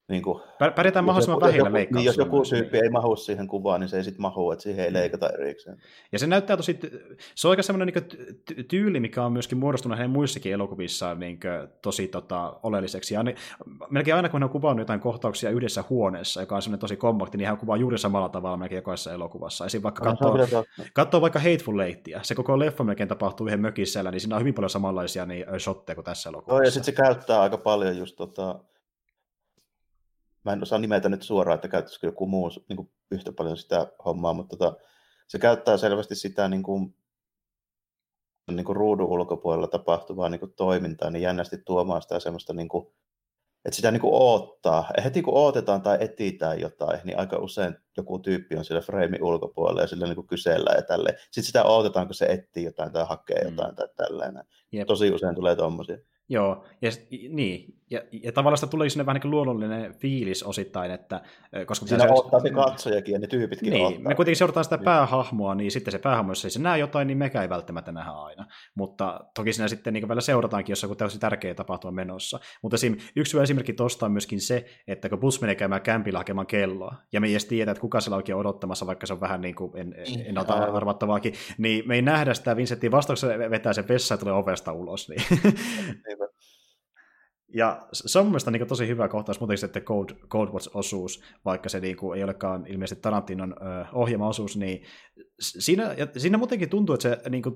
niin 0.09 0.23
kuin, 0.23 0.43
Pärjätään 0.59 1.05
mahdollisimman 1.05 1.41
vähillä 1.41 1.73
leikkauksilla. 1.73 1.99
Niin, 1.99 2.07
jos 2.07 2.17
joku 2.17 2.43
tyyppi 2.51 2.79
ei 2.79 2.89
mahu 2.89 3.17
siihen 3.17 3.47
kuvaan, 3.47 3.81
niin 3.81 3.89
se 3.89 3.97
ei 3.97 4.05
sitten 4.05 4.23
mahu, 4.23 4.51
että 4.51 4.63
siihen 4.63 4.85
ei 4.85 4.91
mm. 4.91 4.95
leikata 4.95 5.31
erikseen. 5.31 5.79
Ja 6.13 6.19
se 6.19 6.27
näyttää 6.27 6.57
tosi, 6.57 6.79
se 7.35 7.49
on 7.49 7.51
aika 7.51 7.63
semmoinen 7.63 7.95
niin 7.95 8.67
tyyli, 8.69 9.01
mikä 9.01 9.25
on 9.25 9.33
myöskin 9.33 9.59
muodostunut 9.59 9.99
hänen 9.99 10.11
muissakin 10.11 10.53
elokuvissaan 10.53 11.21
niin 11.21 11.41
tosi 11.83 12.09
tota, 12.09 12.57
oleelliseksi. 12.63 13.15
Ja 13.15 13.25
melkein 13.91 14.15
aina, 14.15 14.29
kun 14.29 14.41
hän 14.41 14.45
on 14.45 14.51
kuvannut 14.51 14.83
jotain 14.83 15.01
kohtauksia 15.01 15.51
yhdessä 15.51 15.85
huoneessa, 15.91 16.41
joka 16.41 16.57
on 16.57 16.63
semmoinen 16.63 16.81
tosi 16.81 16.97
kompakti, 16.97 17.39
niin 17.39 17.49
hän 17.49 17.59
kuvaa 17.59 17.77
juuri 17.77 17.99
samalla 17.99 18.29
tavalla 18.29 18.57
melkein 18.57 18.79
jokaisessa 18.79 19.13
elokuvassa. 19.13 19.67
Esim. 19.67 19.83
vaikka 19.83 20.05
katsoo, 20.05 20.65
katsoo 20.93 21.21
vaikka 21.21 21.39
Hateful 21.39 21.79
Eightia, 21.79 22.21
se 22.23 22.35
koko 22.35 22.59
leffa 22.59 22.85
melkein 22.85 23.09
tapahtuu 23.09 23.47
yhden 23.47 23.61
mökissä, 23.61 24.03
niin 24.03 24.21
siinä 24.21 24.37
on 24.37 24.41
hyvin 24.41 24.55
paljon 24.55 24.71
samanlaisia 24.71 25.27
niin, 25.27 25.45
shotteja 25.59 25.95
kuin 25.95 26.05
tässä 26.05 26.29
elokuvassa. 26.29 26.59
Joo, 26.59 26.65
ja 26.65 26.71
sitten 26.71 26.85
se 26.85 27.03
käyttää 27.03 27.41
aika 27.41 27.59
paljon 27.59 27.99
just 27.99 28.17
tota, 28.17 28.59
mä 30.47 30.53
en 30.53 30.63
osaa 30.63 30.79
nimetä 30.79 31.09
nyt 31.09 31.23
suoraan, 31.23 31.55
että 31.55 31.69
käyttäisikö 31.69 32.07
joku 32.07 32.27
muu 32.27 32.51
niin 32.69 32.77
kuin 32.77 32.91
yhtä 33.11 33.33
paljon 33.33 33.57
sitä 33.57 33.93
hommaa, 34.05 34.33
mutta 34.33 34.57
tota, 34.57 34.77
se 35.29 35.39
käyttää 35.39 35.77
selvästi 35.77 36.15
sitä 36.15 36.49
niin 36.49 36.63
kuin, 36.63 36.95
niin 38.51 38.65
kuin 38.65 38.77
ruudun 38.77 39.07
ulkopuolella 39.07 39.67
tapahtuvaa 39.67 40.29
niin 40.29 40.41
kuin 40.41 40.53
toimintaa, 40.57 41.11
niin 41.11 41.23
jännästi 41.23 41.59
tuomaan 41.59 42.03
sitä 42.03 42.21
semmoista, 42.21 42.53
niin 42.53 42.69
kuin, 42.69 42.87
että 43.65 43.77
sitä 43.77 43.91
niin 43.91 44.01
kuin 44.01 44.15
oottaa. 44.15 44.91
Ja 44.97 45.03
heti 45.03 45.23
kun 45.23 45.35
ootetaan 45.35 45.83
tai 45.83 45.99
etitään 46.01 46.61
jotain, 46.61 47.01
niin 47.05 47.19
aika 47.19 47.39
usein 47.39 47.77
joku 47.97 48.19
tyyppi 48.19 48.57
on 48.57 48.65
siellä 48.65 48.81
freimin 48.81 49.25
ulkopuolella 49.25 49.81
ja 49.81 49.87
sillä 49.87 50.07
niin 50.07 50.15
kuin 50.15 50.27
kysellään 50.27 50.77
ja 50.77 50.83
tälleen. 50.83 51.19
Sitten 51.19 51.45
sitä 51.45 51.65
odotetaan, 51.65 52.07
kun 52.07 52.15
se 52.15 52.27
etsii 52.27 52.65
jotain 52.65 52.93
tai 52.93 53.07
hakee 53.09 53.45
mm. 53.45 53.51
jotain 53.51 53.71
mm. 53.71 53.77
tai 53.77 53.89
tälleen. 53.97 54.45
Tosi 54.87 55.11
usein 55.11 55.35
tulee 55.35 55.57
tuommoisia. 55.57 55.99
Joo, 56.29 56.65
ja, 56.83 56.91
niin, 57.31 57.77
ja, 57.91 58.03
ja 58.13 58.33
tavallaan 58.33 58.59
sitä 58.59 58.71
tulee 58.71 58.89
sinne 58.89 59.07
vähän 59.07 59.21
niin 59.25 59.31
luonnollinen 59.31 59.95
fiilis 59.95 60.43
osittain, 60.43 60.91
että... 60.91 61.21
Koska 61.67 61.87
Siinä 61.87 62.05
se, 62.05 62.13
ottaa 62.13 62.41
se 62.41 62.51
katsojakin 62.51 63.13
ja 63.13 63.19
ne 63.19 63.27
tyypitkin 63.27 63.73
niin, 63.73 63.87
ottaa. 63.87 64.03
me 64.03 64.15
kuitenkin 64.15 64.37
seurataan 64.37 64.65
sitä 64.65 64.77
niin. 64.77 64.85
päähahmoa, 64.85 65.55
niin 65.55 65.71
sitten 65.71 65.93
se 65.93 65.99
päähahmo, 65.99 66.31
jos 66.31 66.45
ei 66.45 66.51
se 66.51 66.63
näe 66.63 66.79
jotain, 66.79 67.07
niin 67.07 67.19
mekä 67.19 67.43
ei 67.43 67.49
välttämättä 67.49 67.93
nähdä 67.93 68.11
aina. 68.11 68.47
Mutta 68.75 69.21
toki 69.35 69.53
siinä 69.53 69.69
sitten 69.69 69.93
niin 69.93 70.09
vielä 70.09 70.21
seurataankin, 70.21 70.73
jos 70.73 70.85
on 70.85 70.97
täysin 70.97 71.21
tärkeä 71.21 71.55
tapahtuma 71.55 71.93
menossa. 71.93 72.41
Mutta 72.63 72.75
esim, 72.75 72.97
yksi 73.17 73.33
hyvä 73.33 73.43
esimerkki 73.43 73.73
tuosta 73.73 74.07
on 74.07 74.13
myöskin 74.13 74.41
se, 74.41 74.67
että 74.87 75.09
kun 75.09 75.21
bus 75.21 75.41
menee 75.41 75.55
käymään 75.55 75.83
kämpillä 75.83 76.19
hakemaan 76.19 76.47
kelloa, 76.47 76.95
ja 77.13 77.21
me 77.21 77.27
ei 77.27 77.33
edes 77.33 77.45
tiedä, 77.45 77.71
että 77.71 77.81
kuka 77.81 78.01
siellä 78.01 78.17
oikein 78.17 78.39
odottamassa, 78.39 78.87
vaikka 78.87 79.07
se 79.07 79.13
on 79.13 79.21
vähän 79.21 79.41
niin 79.41 79.55
kuin 79.55 79.73
en, 79.77 79.95
niin, 80.07 80.27
ennalta 80.27 80.55
arvattavaakin, 80.55 81.35
niin 81.59 81.89
me 81.89 81.95
ei 81.95 82.03
nähdä 82.03 82.35
sitä 82.35 82.57
Vincentin 82.57 82.93
vastauksessa 82.93 83.39
vetää 83.51 83.73
sen 83.73 83.89
vessa 83.89 84.15
ja 84.15 84.19
tulee 84.19 84.35
ovesta 84.35 84.73
ulos. 84.73 85.09
Niin. 85.09 85.23
Ja 87.55 87.87
se 87.93 88.19
on 88.19 88.27
mielestäni 88.27 88.59
niin 88.59 88.69
tosi 88.69 88.89
hyvä 88.89 89.09
kohtaus, 89.09 89.41
muutenkin 89.41 89.59
sitten 89.59 89.83
Cold, 89.83 90.09
Cold 90.29 90.49
Watch-osuus, 90.49 91.23
vaikka 91.45 91.69
se 91.69 91.81
niin 91.81 91.97
kuin, 91.97 92.19
ei 92.19 92.25
olekaan 92.25 92.67
ilmeisesti 92.67 93.03
Tarantinon 93.03 93.53
ö, 93.53 93.85
ohjelma-osuus, 93.93 94.57
niin 94.57 94.83
siinä, 95.41 95.95
ja 95.99 96.07
siinä 96.17 96.39
muutenkin 96.39 96.69
tuntuu, 96.69 96.95
että 96.95 97.03
se 97.03 97.31
niin 97.31 97.43
kuin, 97.43 97.55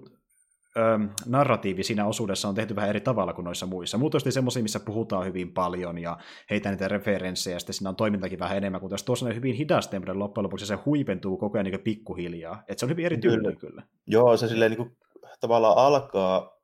ö, 0.76 0.80
narratiivi 1.26 1.82
siinä 1.82 2.06
osuudessa 2.06 2.48
on 2.48 2.54
tehty 2.54 2.76
vähän 2.76 2.90
eri 2.90 3.00
tavalla 3.00 3.32
kuin 3.32 3.44
noissa 3.44 3.66
muissa. 3.66 3.98
Muutosti 3.98 4.32
semmoisia, 4.32 4.62
missä 4.62 4.80
puhutaan 4.80 5.26
hyvin 5.26 5.52
paljon 5.52 5.98
ja 5.98 6.18
heitä 6.50 6.70
niitä 6.70 6.88
referenssejä, 6.88 7.56
ja 7.56 7.60
sitten 7.60 7.74
siinä 7.74 7.88
on 7.88 7.96
toimintakin 7.96 8.38
vähän 8.38 8.56
enemmän, 8.56 8.80
kun 8.80 8.90
tuossa 9.04 9.26
on 9.26 9.34
hyvin 9.34 9.54
hidas 9.54 9.88
tempo 9.88 10.18
loppujen 10.18 10.44
lopuksi, 10.44 10.66
se 10.66 10.78
huipentuu 10.86 11.36
koko 11.36 11.58
ajan 11.58 11.64
niin 11.64 11.80
pikkuhiljaa. 11.80 12.62
Että 12.68 12.80
se 12.80 12.86
on 12.86 12.90
hyvin 12.90 13.06
eri 13.06 13.18
kyllä. 13.18 13.56
kyllä. 13.56 13.82
Joo, 14.06 14.36
se 14.36 14.48
silleen 14.48 14.70
niin 14.70 14.76
kuin, 14.76 14.96
tavallaan 15.40 15.78
alkaa 15.78 16.60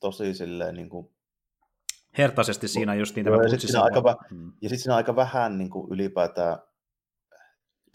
tosi 0.00 0.34
silleen 0.34 0.74
niin 0.74 0.88
kuin 0.88 1.17
hertaisesti 2.18 2.68
siinä 2.68 2.94
just 2.94 3.16
niin 3.16 3.24
tämä 3.24 3.36
ja 3.36 3.48
sitten 3.48 3.68
siinä, 3.68 3.82
aika, 3.82 4.16
hmm. 4.30 4.52
ja 4.62 4.68
sit 4.68 4.80
siinä 4.80 4.96
aika 4.96 5.16
vähän 5.16 5.58
niin 5.58 5.70
kuin 5.70 5.92
ylipäätään 5.92 6.58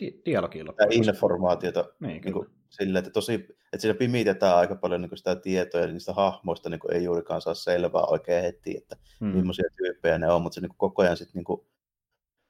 Di- 0.02 0.22
dialogia 0.26 0.66
informaatiota 0.90 1.86
niin, 2.00 2.22
niin 2.22 2.34
kuin, 2.34 2.48
sille, 2.70 3.00
että, 3.00 3.12
tosi, 3.12 3.34
että 3.34 3.78
siinä 3.78 3.98
pimitetään 3.98 4.58
aika 4.58 4.76
paljon 4.76 5.02
niin 5.02 5.10
kuin 5.10 5.18
sitä 5.18 5.36
tietoa 5.36 5.82
ja 5.82 5.88
niistä 5.88 6.14
hahmoista 6.14 6.70
niin 6.70 6.80
kuin 6.80 6.94
ei 6.94 7.04
juurikaan 7.04 7.42
saa 7.42 7.54
selvää 7.54 8.02
oikein 8.02 8.44
heti, 8.44 8.78
että 8.78 8.96
hmm. 9.20 9.28
millaisia 9.28 9.70
tyyppejä 9.78 10.18
ne 10.18 10.32
on, 10.32 10.42
mutta 10.42 10.56
se 10.56 10.62
niin 10.62 10.70
kuin 10.70 10.78
koko 10.78 11.02
ajan 11.02 11.18
sit, 11.18 11.34
niin 11.34 11.44
kuin, 11.44 11.62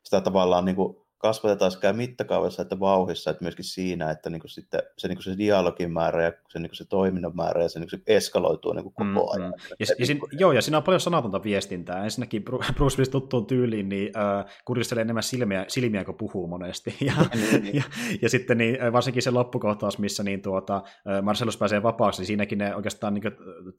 sitä 0.03 0.21
tavallaan 0.21 0.65
niin 0.65 0.75
kuin, 0.75 1.02
kasvatetaan 1.23 1.71
sekä 1.71 1.93
mittakaavassa 1.93 2.61
että 2.61 2.79
vauhissa, 2.79 3.31
että 3.31 3.43
myöskin 3.43 3.65
siinä, 3.65 4.11
että 4.11 4.29
niin 4.29 4.39
kuin 4.39 4.51
sitten 4.51 4.81
se, 4.97 5.07
niin 5.07 5.15
kuin 5.15 5.23
se 5.23 5.37
dialogin 5.37 5.91
määrä 5.91 6.23
ja 6.23 6.31
se, 6.49 6.59
niin 6.59 6.69
kuin 6.69 6.77
se 6.77 6.85
toiminnan 6.85 7.35
määrä 7.35 7.63
ja 7.63 7.69
se, 7.69 7.79
niin 7.79 7.89
kuin 7.89 7.99
se 7.99 8.13
eskaloituu 8.15 8.73
niin 8.73 8.83
kuin 8.83 8.93
koko 8.93 9.33
mm, 9.33 9.41
ajan. 9.41 9.51
Mm. 9.51 9.75
Ja, 9.79 9.85
ja 9.99 10.05
sin, 10.05 10.19
joo, 10.31 10.51
ja 10.51 10.61
siinä 10.61 10.77
on 10.77 10.83
paljon 10.83 10.99
sanatonta 10.99 11.43
viestintää. 11.43 12.03
Ensinnäkin 12.03 12.43
Bruce 12.75 12.95
Willis 12.97 13.09
tuttuun 13.09 13.45
tyyliin 13.45 13.89
niin 13.89 14.11
äh, 14.17 14.45
kuristelee 14.65 15.01
enemmän 15.01 15.23
silmiä, 15.23 15.65
silmiä 15.67 16.05
kuin 16.05 16.17
puhuu 16.17 16.47
monesti. 16.47 16.95
Ja, 17.03 17.13
niin, 17.33 17.63
niin. 17.63 17.75
ja, 17.75 17.83
ja 18.21 18.29
sitten 18.29 18.57
niin, 18.57 18.77
varsinkin 18.93 19.23
se 19.23 19.31
loppukohtaus, 19.31 19.99
missä 19.99 20.23
niin 20.23 20.41
tuota, 20.41 20.83
Marcellus 21.21 21.57
pääsee 21.57 21.83
vapaaksi, 21.83 22.21
niin 22.21 22.27
siinäkin 22.27 22.57
ne 22.57 22.75
oikeastaan 22.75 23.13
niin 23.13 23.23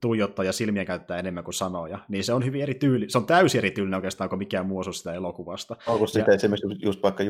tuijottaa 0.01 0.45
ja 0.45 0.53
silmiä 0.53 0.85
käyttää 0.85 1.19
enemmän 1.19 1.45
kuin 1.45 1.55
sanoja. 1.55 1.99
Niin 2.09 2.25
se 2.25 2.33
on 2.33 2.45
hyvin 2.45 2.63
eri 2.63 2.75
tyyli, 2.75 3.11
se 3.11 3.19
on 3.19 3.27
täysin 3.27 3.59
eri 3.59 3.71
tyylinen 3.71 3.97
oikeastaan 3.97 4.31
kuin 4.31 4.39
mikään 4.39 4.67
muu 4.67 4.79
osuus 4.79 4.99
sitä 4.99 5.13
elokuvasta. 5.13 5.77
Onko 5.87 6.07
sitten 6.07 6.35
esimerkiksi 6.35 6.87
just 6.87 7.03
vaikka 7.03 7.23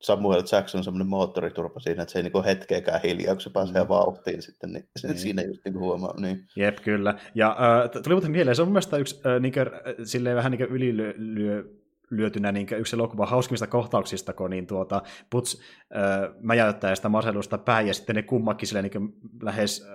Samuel 0.00 0.42
Jackson 0.52 0.78
on 0.78 0.84
semmoinen 0.84 1.08
moottoriturpa 1.08 1.80
siinä, 1.80 2.02
että 2.02 2.12
se 2.12 2.18
ei 2.18 2.22
niinku 2.22 2.42
hetkeäkään 2.44 3.00
hiljaa, 3.02 3.34
kun 3.34 3.40
se 3.40 3.50
pääsee 3.50 3.82
mm. 3.82 3.88
vauhtiin 3.88 4.42
sitten, 4.42 4.72
niin, 4.72 4.88
niin. 5.02 5.18
siinä 5.18 5.42
just 5.42 5.60
niinku 5.64 5.80
huomaa. 5.80 6.20
Niin. 6.20 6.44
Jep, 6.56 6.78
kyllä. 6.84 7.14
Ja 7.34 7.56
äh, 7.84 8.02
tuli 8.02 8.14
muuten 8.14 8.30
mieleen, 8.30 8.56
se 8.56 8.62
on 8.62 8.68
mun 8.68 8.72
mielestä 8.72 8.96
yksi 8.96 9.20
äh, 9.26 9.40
niinku, 9.40 9.60
silleen 10.04 10.36
vähän 10.36 10.52
niin 10.52 10.60
ylilyö, 10.60 11.64
lyötynä 12.10 12.52
niin 12.52 12.66
yksi 12.78 12.96
elokuvan 12.96 13.28
hauskimmista 13.28 13.66
kohtauksista, 13.66 14.32
kun 14.32 14.50
niin 14.50 14.66
tuota, 14.66 15.02
Puts 15.30 15.60
äh, 15.96 16.34
mäjäyttää 16.40 16.94
sitä 16.94 17.08
Marcelusta 17.08 17.58
päin, 17.58 17.86
ja 17.86 17.94
sitten 17.94 18.16
ne 18.16 18.22
kummakin 18.22 18.68
sille 18.68 18.82
niin 18.82 19.14
lähes 19.42 19.86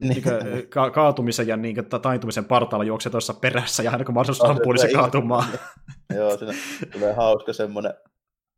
niin 0.00 0.22
ka- 0.68 0.90
kaatumisen 0.90 1.46
ja 1.46 1.56
niin 1.56 1.76
taintumisen 2.02 2.44
partaalla 2.44 2.84
juoksee 2.84 3.10
tuossa 3.10 3.34
perässä, 3.34 3.82
ja 3.82 3.90
aina 3.90 4.04
kun 4.04 4.14
Marcelus 4.14 4.44
ampuu, 4.44 4.72
niin 4.72 4.80
se 4.80 4.92
kaatumaan. 4.92 5.44
Joo, 6.14 6.38
siinä 6.38 6.54
tulee 6.92 7.12
hauska 7.12 7.52
semmoinen 7.52 7.94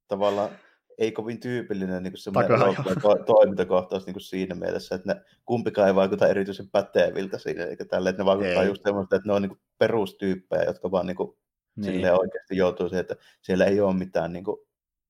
tavallaan 0.09 0.50
ei 0.98 1.12
kovin 1.12 1.40
tyypillinen 1.40 2.02
niin 2.02 2.16
semmoinen 2.16 2.61
to- 3.02 3.24
toimintakohtaus 3.26 4.07
niin 4.07 4.14
kuin 4.14 4.22
siinä 4.22 4.55
mielessä, 4.55 4.94
että 4.94 5.14
ne 5.14 5.20
kumpikaan 5.44 5.88
ei 5.88 5.94
vaikuta 5.94 6.28
erityisen 6.28 6.70
päteviltä 6.70 7.38
siinä, 7.38 7.64
eikä 7.64 7.84
tälle, 7.84 8.11
että 8.11 8.22
ne 8.22 8.26
vaikuttaa 8.26 8.62
ei. 8.62 8.68
just 8.68 8.82
semmoista, 8.82 9.16
että 9.16 9.28
ne 9.28 9.32
on 9.32 9.42
niin 9.42 9.50
kuin 9.50 9.61
perustyyppejä, 9.78 10.64
jotka 10.64 10.90
vaan 10.90 11.07
niin 11.07 11.16
kuin, 11.16 11.36
niin. 11.76 12.12
oikeasti 12.12 12.57
joutuu 12.57 12.88
siihen, 12.88 13.00
että 13.00 13.16
siellä 13.42 13.64
ei 13.64 13.80
ole 13.80 13.94
mitään 13.94 14.32
niin 14.32 14.44
kuin... 14.44 14.57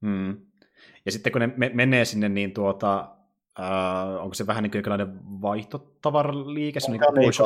hmm. 0.07 0.47
Ja 1.07 1.13
sitten 1.13 1.33
kun 1.33 1.41
ne 1.41 1.53
me- 1.57 1.71
menee 1.75 2.05
sinne, 2.05 2.29
niin 2.29 2.55
tuota, 2.55 3.17
Uh, 3.59 4.23
onko 4.23 4.35
se 4.35 4.47
vähän 4.47 4.63
niin 4.63 4.71
kuin 4.71 4.79
jonkinlainen 4.79 5.21
vaihtotavaraliike, 5.43 6.81
se 6.81 6.91
on 6.91 6.99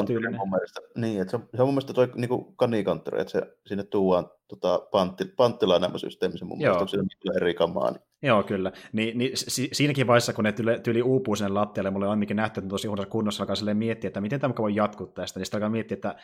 niin 0.06 0.36
mun 0.36 0.50
mielestä. 0.50 0.80
Niin, 0.96 1.20
että 1.20 1.30
se 1.30 1.36
on, 1.36 1.48
se 1.56 1.62
on 1.62 1.68
mun 1.68 1.74
mielestä 1.74 1.92
toi 1.92 2.12
niin 2.14 2.54
kanikonttori, 2.56 3.20
että 3.20 3.32
se, 3.32 3.42
sinne 3.66 3.84
tuodaan 3.84 4.30
tota, 4.48 4.78
pantti, 4.90 5.24
panttilaan 5.24 5.80
nämä 5.80 5.98
systeemi, 5.98 6.38
se 6.38 6.44
mun 6.44 6.60
Joo. 6.60 6.74
mielestä 6.74 6.98
on 7.00 7.06
siinä 7.10 7.36
eri 7.36 7.54
kamaa. 7.54 7.90
Niin. 7.90 8.02
Joo, 8.22 8.42
kyllä. 8.42 8.72
Niin, 8.92 9.18
niin 9.18 9.30
si, 9.34 9.68
siinäkin 9.72 10.06
vaiheessa, 10.06 10.32
kun 10.32 10.44
ne 10.44 10.52
tyli, 10.52 10.80
tyli 10.80 11.02
uupuu 11.02 11.36
sinne 11.36 11.52
lattialle, 11.52 11.90
mulle 11.90 12.06
on 12.06 12.10
ainakin 12.10 12.36
nähty, 12.36 12.60
että 12.60 12.68
tosi 12.68 12.88
huonossa 12.88 13.10
kunnossa 13.10 13.42
alkaa 13.42 13.74
miettiä, 13.74 14.08
että 14.08 14.20
miten 14.20 14.40
tämä 14.40 14.54
voi 14.58 14.74
jatkuu 14.74 15.06
tästä, 15.06 15.40
niin 15.40 15.46
sitten 15.46 15.58
alkaa 15.58 15.70
miettiä, 15.70 15.94
että 15.94 16.14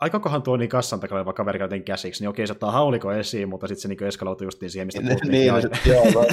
aikakohan 0.00 0.42
tuo 0.42 0.56
niin 0.56 0.68
kassan 0.68 1.00
takana 1.00 1.18
oleva 1.18 1.32
kaveri 1.32 1.58
käytiin 1.58 1.84
käsiksi, 1.84 2.22
niin 2.22 2.28
okei, 2.28 2.46
se 2.46 2.52
ottaa 2.52 2.70
hauliko 2.70 3.12
esiin, 3.12 3.48
mutta 3.48 3.66
sitten 3.66 3.82
se 3.82 3.88
niin 3.88 4.04
eskaloituu 4.04 4.46
just 4.46 4.60
niin 4.60 4.70
siihen, 4.70 4.86
mistä 4.86 5.02
puhuttiin. 5.02 5.32
niin, 5.32 5.54
niin 5.54 6.12
joo, 6.14 6.24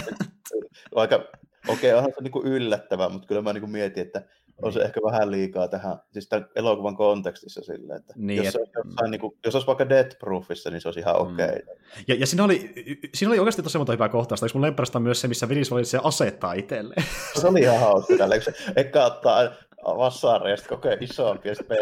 aika 0.96 1.20
Okei, 1.68 1.94
onhan 1.94 2.12
se 2.16 2.24
niin 2.24 2.54
yllättävää, 2.54 3.10
mutta 3.10 3.28
kyllä 3.28 3.42
mä 3.42 3.54
niin 3.54 3.70
mietin, 3.70 4.04
että 4.04 4.22
on 4.62 4.74
se 4.74 4.80
niin. 4.80 4.86
ehkä 4.86 5.00
vähän 5.04 5.32
liikaa 5.32 5.68
tähän, 5.68 5.98
siis 6.12 6.30
tämän 6.30 6.50
elokuvan 6.56 6.96
kontekstissa 6.96 7.62
silleen, 7.62 8.00
että 8.00 8.14
niin, 8.18 8.44
jos, 8.44 8.56
et... 8.56 8.62
jossain, 8.76 9.12
niin 9.12 9.22
kuin, 9.22 9.38
jos 9.46 9.56
olisi 9.56 9.68
vaikka 9.68 9.90
Death 9.90 10.18
Proofissa, 10.20 10.70
niin 10.70 10.82
se 10.82 10.88
olisi 10.88 11.00
ihan 11.00 11.16
mm. 11.16 11.22
okei. 11.22 11.46
Okay. 11.46 11.76
Ja, 12.08 12.16
ja 12.16 12.28
siinä, 12.28 12.44
oli, 12.44 12.74
siinä 13.14 13.30
oli 13.30 13.40
oikeasti 13.40 13.64
tosi 13.64 13.78
monta 13.78 13.94
hyvää 13.94 14.10
kohtausta, 14.10 14.46
mun 14.54 14.62
lemparista 14.62 15.00
myös 15.00 15.22
se, 15.22 15.28
missä 15.28 15.46
Willis 15.46 15.72
se 15.84 16.00
asettaa 16.04 16.54
itselleen. 16.54 17.04
Se 17.40 17.48
oli 17.48 17.60
ihan 17.60 17.80
hauska 17.80 18.18
tällä, 18.18 18.40
se 18.40 18.54
eka 18.76 19.06
ottaa 19.06 19.52
vassaari 19.86 20.52
ja 20.52 20.58
sitten 20.58 20.78
kokee 20.78 20.98
isompi 21.02 21.50
ja 21.50 21.56
sitten 21.56 21.78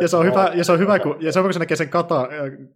ja 0.00 0.08
se 0.08 0.16
on 0.16 0.26
hyvä, 0.26 0.50
ja 0.54 0.64
se 0.64 0.72
on 0.72 0.78
hyvä, 0.78 0.98
kun, 0.98 1.16
ja 1.20 1.32
se 1.32 1.38
on, 1.38 1.44
kun 1.44 1.52
se 1.52 1.58
näkee 1.58 1.76
sen 1.76 1.88
kata, 1.88 2.28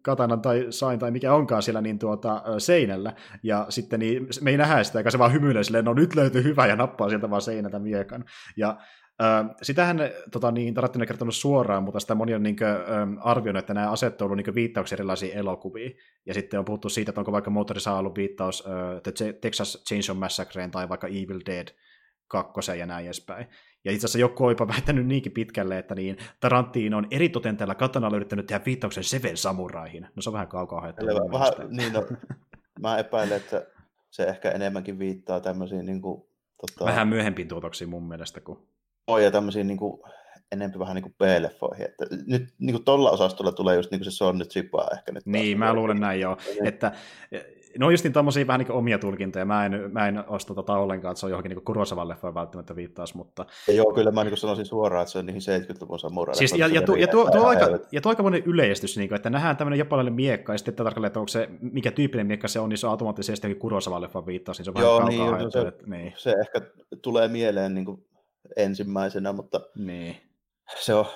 katanan 0.03 0.43
tai 0.43 0.67
sain 0.71 0.99
tai 0.99 1.11
mikä 1.11 1.35
onkaan 1.35 1.63
siellä 1.63 1.81
niin 1.81 1.99
tuota, 1.99 2.43
seinällä, 2.59 3.13
ja 3.43 3.67
sitten 3.69 4.01
niin, 4.01 4.27
me 4.41 4.51
ei 4.51 4.57
nähdä 4.57 4.85
sitä, 4.85 4.99
eikä 4.99 5.11
se 5.11 5.19
vaan 5.19 5.33
hymyilee 5.33 5.65
silleen, 5.65 5.85
no 5.85 5.95
nyt 5.95 6.15
löytyy 6.15 6.45
hyvä, 6.45 6.67
ja 6.67 6.77
nappaa 6.77 7.09
sieltä 7.09 7.31
vaan 7.31 7.43
seinältä 7.43 7.79
miekan. 7.79 8.25
Ja 8.57 8.77
Äh, 9.23 9.55
sitähän 9.63 9.99
tota, 10.31 10.51
niin, 10.51 10.75
Tarantino 10.75 11.03
ei 11.03 11.07
kertonut 11.07 11.35
suoraan, 11.35 11.83
mutta 11.83 12.01
sitä 12.01 12.15
moni 12.15 12.35
on 12.35 12.43
niin 12.43 12.57
kuin, 12.57 13.19
arvioinut, 13.21 13.61
että 13.61 13.75
nämä 13.75 13.91
aset 13.91 14.23
on 14.23 14.25
ollut 14.25 14.37
niin 14.47 14.55
viittauksia 14.55 14.97
erilaisiin 14.97 15.37
elokuviin. 15.37 15.97
Ja 16.27 16.35
sitten 16.35 16.59
on 16.59 16.65
puhuttu 16.65 16.89
siitä, 16.89 17.11
että 17.11 17.21
onko 17.21 17.33
vaikka 17.33 17.51
Motorissa 17.51 17.93
ollut 17.93 18.17
viittaus 18.17 18.65
äh, 18.67 19.03
The 19.03 19.33
Texas 19.33 19.85
Chainsaw 19.89 20.17
Massacreen 20.17 20.71
tai 20.71 20.89
vaikka 20.89 21.07
Evil 21.07 21.41
Dead 21.47 21.69
kakkosen 22.33 22.78
ja 22.78 22.87
näin 22.87 23.05
edespäin. 23.05 23.47
Ja 23.85 23.93
itse 23.93 24.05
asiassa 24.05 24.18
joku 24.18 24.45
on 24.45 24.51
jopa 24.51 24.68
väittänyt 24.74 25.07
niinkin 25.07 25.33
pitkälle, 25.33 25.78
että 25.78 25.95
niin 25.95 26.16
Tarantino 26.41 26.99
on 26.99 27.07
eri 27.11 27.28
totenteella 27.28 27.74
katanalla 27.74 28.16
yrittänyt 28.16 28.47
tehdä 28.47 28.64
viittauksen 28.66 29.05
Seven 29.05 29.37
Samuraihin. 29.37 30.09
No 30.16 30.22
se 30.22 30.30
on 30.30 30.33
vähän 30.33 30.49
kaukaa 30.49 30.80
haettu. 30.80 31.07
Vähän, 31.07 31.76
niin 31.76 31.93
no, 31.93 32.07
mä 32.83 32.99
epäilen, 32.99 33.37
että 33.37 33.66
se 34.11 34.24
ehkä 34.24 34.51
enemmänkin 34.51 34.99
viittaa 34.99 35.41
tämmöisiin... 35.41 35.87
Niin 35.87 36.03
kuin, 36.03 36.22
tota... 36.61 36.85
Vähän 36.85 37.09
myöhempiin 37.09 37.49
tuotoksiin 37.49 37.91
mun 37.91 38.09
mielestä. 38.09 38.41
Kun... 38.41 38.66
Oi, 39.07 39.24
ja 39.24 39.30
tämmöisiin 39.30 39.66
niin 39.66 39.78
kuin, 39.78 40.03
enemmän 40.53 40.78
vähän 40.78 40.95
niin 40.95 41.03
kuin 41.03 41.14
B-leffoihin. 41.18 41.85
Että 41.85 42.07
nyt 42.26 42.55
niin 42.59 42.74
kuin 42.74 42.85
tolla 42.85 43.11
osastolla 43.11 43.53
tulee 43.53 43.76
just 43.76 43.91
niin 43.91 44.01
kuin 44.01 44.12
se 44.12 44.16
Sonny 44.16 44.45
Chipa 44.45 44.89
ehkä 44.93 45.12
nyt. 45.12 45.26
Niin, 45.26 45.59
mä 45.59 45.74
luulen 45.74 46.01
näin 46.01 46.20
joo. 46.20 46.37
Niin. 46.47 46.66
Että 46.66 46.93
No 47.79 47.91
just 47.91 48.05
niin 48.05 48.12
tommosia 48.12 48.47
vähän 48.47 48.61
niin 48.61 48.73
omia 48.73 48.99
tulkintoja. 48.99 49.45
Mä 49.45 49.66
en, 49.66 49.91
mä 49.93 50.09
en 50.09 50.25
osta 50.29 50.55
tota 50.55 50.73
ollenkaan, 50.73 51.12
että 51.12 51.20
se 51.20 51.27
on 51.27 51.31
johonkin 51.31 51.51
niin 51.51 51.64
Kurosavan 51.64 52.09
leffoon 52.09 52.35
välttämättä 52.35 52.77
viittaus, 52.77 53.14
mutta... 53.14 53.47
Ja 53.68 53.75
joo, 53.75 53.93
kyllä 53.93 54.11
mä 54.11 54.25
niin 54.25 54.37
sanoisin 54.37 54.66
suoraan, 54.66 55.03
että 55.03 55.12
se 55.12 55.18
on 55.18 55.27
niihin 55.27 55.43
70-luvun 55.43 55.99
samurai. 55.99 56.35
Siis, 56.35 56.53
ja, 56.53 56.66
ja, 56.66 56.83
tuo, 56.83 56.97
ja, 56.97 57.07
tuo, 57.07 57.31
tuo, 57.31 57.47
aika, 57.47 57.79
ja 57.93 58.01
tuo 58.01 58.11
aika 58.11 58.23
monen 58.23 58.43
yleistys, 58.47 58.97
niin 58.97 59.09
kuin, 59.09 59.16
että 59.16 59.31
nähdään 59.31 59.57
tämmöinen 59.57 59.79
japanilainen 59.79 60.14
miekka, 60.14 60.53
ja 60.53 60.59
sitten 60.59 60.75
tarkalleen, 60.75 61.07
että 61.07 61.20
onko 61.20 61.29
se, 61.29 61.49
mikä 61.61 61.91
tyyppinen 61.91 62.27
miekka 62.27 62.49
se 62.49 62.61
on, 62.61 62.68
niin 62.68 62.79
se 62.79 62.87
on 62.87 62.91
automaattisesti 62.91 63.47
johonkin 63.47 63.61
Kurosavan 63.61 64.03
leffon 64.03 64.27
viittaus, 64.27 64.59
niin 64.59 64.64
se 64.64 64.70
on 64.70 64.83
joo, 64.83 64.97
vähän 64.97 65.09
niin, 65.09 65.31
kaukaa 65.31 65.51
se, 65.51 65.61
että, 65.61 65.87
niin. 65.87 66.14
se 66.16 66.31
ehkä 66.31 66.61
tulee 67.03 67.29
mieleen 67.29 67.75
niin 67.75 67.85
kuin 67.85 68.05
ensimmäisenä, 68.57 69.33
mutta 69.33 69.61
niin. 69.77 70.16
se 70.79 70.95
on, 70.95 71.07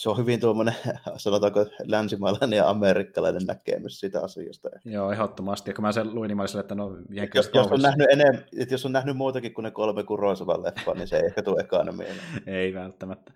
se 0.00 0.10
on 0.10 0.16
hyvin 0.16 0.40
tuommoinen, 0.40 0.74
sanotaanko, 1.16 1.66
länsimaalainen 1.84 2.56
ja 2.56 2.68
amerikkalainen 2.68 3.46
näkemys 3.46 4.00
sitä 4.00 4.20
asiasta. 4.22 4.68
Joo, 4.84 5.12
ehdottomasti. 5.12 5.70
Ja 5.70 5.74
kun 5.74 5.84
mä 5.84 5.92
sen 5.92 6.14
luin, 6.14 6.28
niin 6.28 6.36
mä 6.36 6.42
olisin, 6.42 6.60
että 6.60 6.74
no... 6.74 6.96
Jos, 7.34 7.50
jos, 7.54 7.66
on 7.66 7.82
nähnyt 7.82 8.10
enem, 8.10 8.34
että 8.58 8.74
jos 8.74 8.86
on 8.86 8.92
nähnyt 8.92 9.16
muutakin 9.16 9.54
kuin 9.54 9.62
ne 9.62 9.70
kolme 9.70 10.02
Kurosavan 10.02 10.62
leffa, 10.62 10.94
niin 10.94 11.08
se 11.08 11.16
ei 11.16 11.26
ehkä 11.26 11.42
tule 11.42 11.60
ekana 11.60 11.92
mieleen. 11.92 12.20
ei 12.46 12.74
välttämättä. 12.74 13.32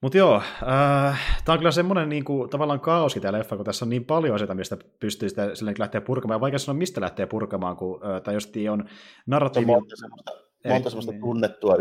Mutta 0.00 0.18
joo, 0.18 0.36
äh, 0.36 1.42
tämä 1.44 1.54
on 1.54 1.58
kyllä 1.58 1.70
semmoinen 1.70 2.08
niin 2.08 2.24
kuin, 2.24 2.50
tavallaan 2.50 2.80
kaoski 2.80 3.20
tämä 3.20 3.38
leffa, 3.38 3.56
kun 3.56 3.64
tässä 3.64 3.84
on 3.84 3.90
niin 3.90 4.04
paljon 4.04 4.34
asioita, 4.34 4.54
mistä 4.54 4.76
pystyy 5.00 5.28
sitä 5.28 5.54
silleen 5.54 5.76
lähteä 5.78 6.00
purkamaan. 6.00 6.36
Ja 6.36 6.40
vaikea 6.40 6.58
sanoa, 6.58 6.78
mistä 6.78 7.00
lähtee 7.00 7.26
purkamaan, 7.26 7.76
kun 7.76 8.00
äh, 8.06 8.22
tämä 8.22 8.34
just 8.34 8.54
on 8.70 8.84
narratiivi... 9.26 9.66
Monta 9.66 9.96
semmoista, 9.96 10.30
monta 10.68 10.90
semmoista 10.90 11.12
niin. 11.12 11.20
tunnettua 11.20 11.76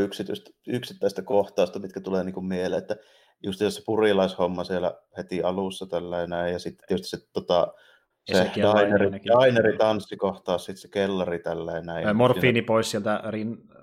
yksittäistä 0.67 1.21
kohtausta, 1.21 1.79
mitkä 1.79 1.99
tulee 1.99 2.23
niin 2.23 2.33
kuin 2.33 2.45
mieleen, 2.45 2.81
että 2.81 2.95
just 3.43 3.59
se 3.59 3.81
purilaishomma 3.85 4.63
siellä 4.63 4.97
heti 5.17 5.43
alussa 5.43 5.85
tällainen, 5.85 6.51
ja 6.51 6.59
sitten 6.59 6.87
tietysti 6.87 7.17
se, 7.17 7.27
tota, 7.33 7.73
se 8.25 8.51
dineri, 8.55 9.11
dineri 9.45 9.77
tanssikohtaa, 9.77 10.57
sitten 10.57 10.77
se 10.77 10.87
kellari 10.87 11.39
tällainen. 11.39 11.85
Näin. 11.85 12.15
Morfiini 12.15 12.61
pois 12.61 12.91
sieltä, 12.91 13.23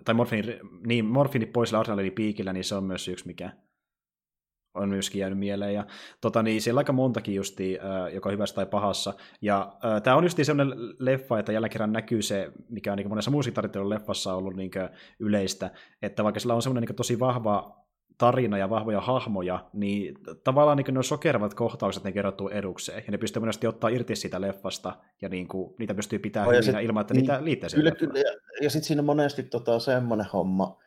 tai 0.05 0.15
morfiini, 0.15 0.59
niin, 0.87 1.05
morfiini 1.05 1.47
pois 1.47 1.69
sillä 1.69 2.11
piikillä, 2.11 2.53
niin 2.53 2.65
se 2.65 2.75
on 2.75 2.85
myös 2.85 3.09
yksi, 3.09 3.27
mikä 3.27 3.51
on 4.75 4.89
myöskin 4.89 5.21
jäänyt 5.21 5.39
mieleen. 5.39 5.75
Ja, 5.75 5.87
tota, 6.21 6.43
niin, 6.43 6.63
siellä 6.63 6.79
on 6.79 6.81
aika 6.81 6.93
montakin 6.93 7.35
justi, 7.35 7.79
äh, 7.79 8.15
joka 8.15 8.29
on 8.29 8.33
hyvässä 8.33 8.55
tai 8.55 8.67
pahassa. 8.67 9.15
Ja 9.43 9.73
äh, 9.85 10.03
tämä 10.03 10.17
on 10.17 10.25
just 10.25 10.39
sellainen 10.43 10.79
leffa, 10.99 11.39
että 11.39 11.53
jälleen 11.53 11.71
kerran 11.71 11.93
näkyy 11.93 12.23
se, 12.23 12.53
mikä 12.69 12.93
on 12.93 12.99
niin 12.99 13.09
monessa 13.09 13.31
muussakin 13.31 13.91
leffassa 13.91 14.35
ollut 14.35 14.57
niin 14.57 14.71
yleistä, 15.19 15.71
että 16.03 16.25
vaikka 16.25 16.41
sillä 16.41 16.55
on 16.55 16.63
semmoinen 16.63 16.89
niin 16.89 16.97
tosi 16.97 17.19
vahva 17.19 17.81
tarina 18.21 18.59
ja 18.59 18.71
vahvoja 18.71 19.01
hahmoja, 19.01 19.65
niin 19.73 20.15
tavallaan 20.45 20.77
niin 20.77 20.95
ne 20.95 21.03
sokeravat 21.03 21.55
kohtaukset 21.55 22.05
ne 22.05 22.13
kerrottuu 22.13 22.49
edukseen, 22.49 23.05
ja 23.07 23.11
ne 23.11 23.19
pystyy 23.19 23.41
monesti 23.41 23.67
ottaa 23.67 23.91
irti 23.91 24.17
siitä 24.17 24.41
leffasta, 24.41 24.97
ja 25.23 25.29
niin 25.29 25.49
kuin, 25.49 25.75
niitä 25.79 25.95
pystyy 25.95 26.19
pitämään 26.19 26.55
no, 26.55 26.61
hyvinä 26.63 26.81
ilman, 26.81 27.01
että 27.01 27.15
niin, 27.15 27.21
niitä 27.21 27.45
liittää 27.45 27.71
Kyllä, 27.75 27.91
kyllä, 27.91 28.19
ja, 28.19 28.33
ja 28.63 28.71
sitten 28.71 28.87
siinä 28.87 29.01
on 29.01 29.07
monesti 29.07 29.43
tota, 29.43 29.79
semmoinen 29.79 30.27
homma, 30.33 30.79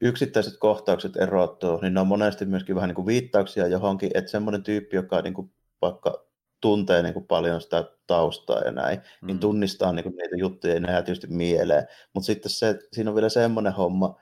yksittäiset 0.00 0.54
kohtaukset 0.58 1.16
erottuu, 1.16 1.80
niin 1.80 1.94
ne 1.94 2.00
on 2.00 2.06
monesti 2.06 2.44
myöskin 2.44 2.74
vähän 2.74 2.88
niin 2.88 2.94
kuin 2.94 3.06
viittauksia 3.06 3.66
johonkin, 3.66 4.10
että 4.14 4.30
semmoinen 4.30 4.62
tyyppi, 4.62 4.96
joka 4.96 5.22
niin 5.22 5.34
kuin 5.34 5.52
vaikka 5.82 6.26
tuntee 6.60 7.02
niin 7.02 7.14
kuin 7.14 7.26
paljon 7.26 7.60
sitä 7.60 7.84
taustaa 8.06 8.60
ja 8.60 8.72
näin, 8.72 8.98
niin 8.98 9.08
mm. 9.20 9.26
niin 9.26 9.38
tunnistaa 9.38 9.92
niin 9.92 10.02
kuin 10.02 10.16
niitä 10.16 10.36
juttuja 10.36 10.74
ja 10.74 10.80
ne 10.80 11.02
tietysti 11.02 11.26
mieleen. 11.26 11.86
Mutta 12.14 12.26
sitten 12.26 12.50
se, 12.50 12.78
siinä 12.92 13.10
on 13.10 13.14
vielä 13.14 13.28
semmoinen 13.28 13.72
homma, 13.72 14.16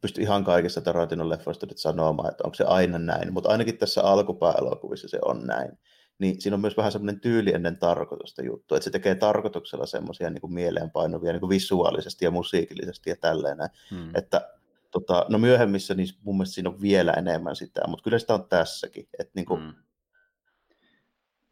pysty 0.00 0.22
ihan 0.22 0.44
kaikissa 0.44 0.80
Tarantinon 0.80 1.28
leffoista 1.28 1.66
nyt 1.66 1.78
sanomaan, 1.78 2.30
että 2.30 2.44
onko 2.44 2.54
se 2.54 2.64
aina 2.64 2.98
näin, 2.98 3.32
mutta 3.32 3.48
ainakin 3.50 3.78
tässä 3.78 4.02
alkupääelokuvissa 4.02 5.08
se 5.08 5.18
on 5.24 5.46
näin. 5.46 5.78
Niin 6.18 6.40
siinä 6.40 6.54
on 6.54 6.60
myös 6.60 6.76
vähän 6.76 6.92
semmoinen 6.92 7.20
tyyli 7.20 7.54
ennen 7.54 7.78
tarkoitusta 7.78 8.42
juttu, 8.42 8.74
että 8.74 8.84
se 8.84 8.90
tekee 8.90 9.14
tarkoituksella 9.14 9.86
semmoisia 9.86 10.30
niin 10.30 10.54
mieleenpainuvia 10.54 11.32
niin 11.32 11.40
kuin 11.40 11.50
visuaalisesti 11.50 12.24
ja 12.24 12.30
musiikillisesti 12.30 13.10
ja 13.10 13.16
tälleen. 13.20 13.58
Hmm. 13.90 14.10
Että 14.14 14.50
tota, 14.90 15.26
no 15.28 15.38
myöhemmissä 15.38 15.94
niin 15.94 16.08
mun 16.22 16.36
mielestä 16.36 16.54
siinä 16.54 16.70
on 16.70 16.80
vielä 16.80 17.12
enemmän 17.12 17.56
sitä, 17.56 17.80
mutta 17.88 18.02
kyllä 18.02 18.18
sitä 18.18 18.34
on 18.34 18.48
tässäkin. 18.48 19.08
Että 19.18 19.32
niin 19.34 19.46
kuin, 19.46 19.60
hmm. 19.60 19.74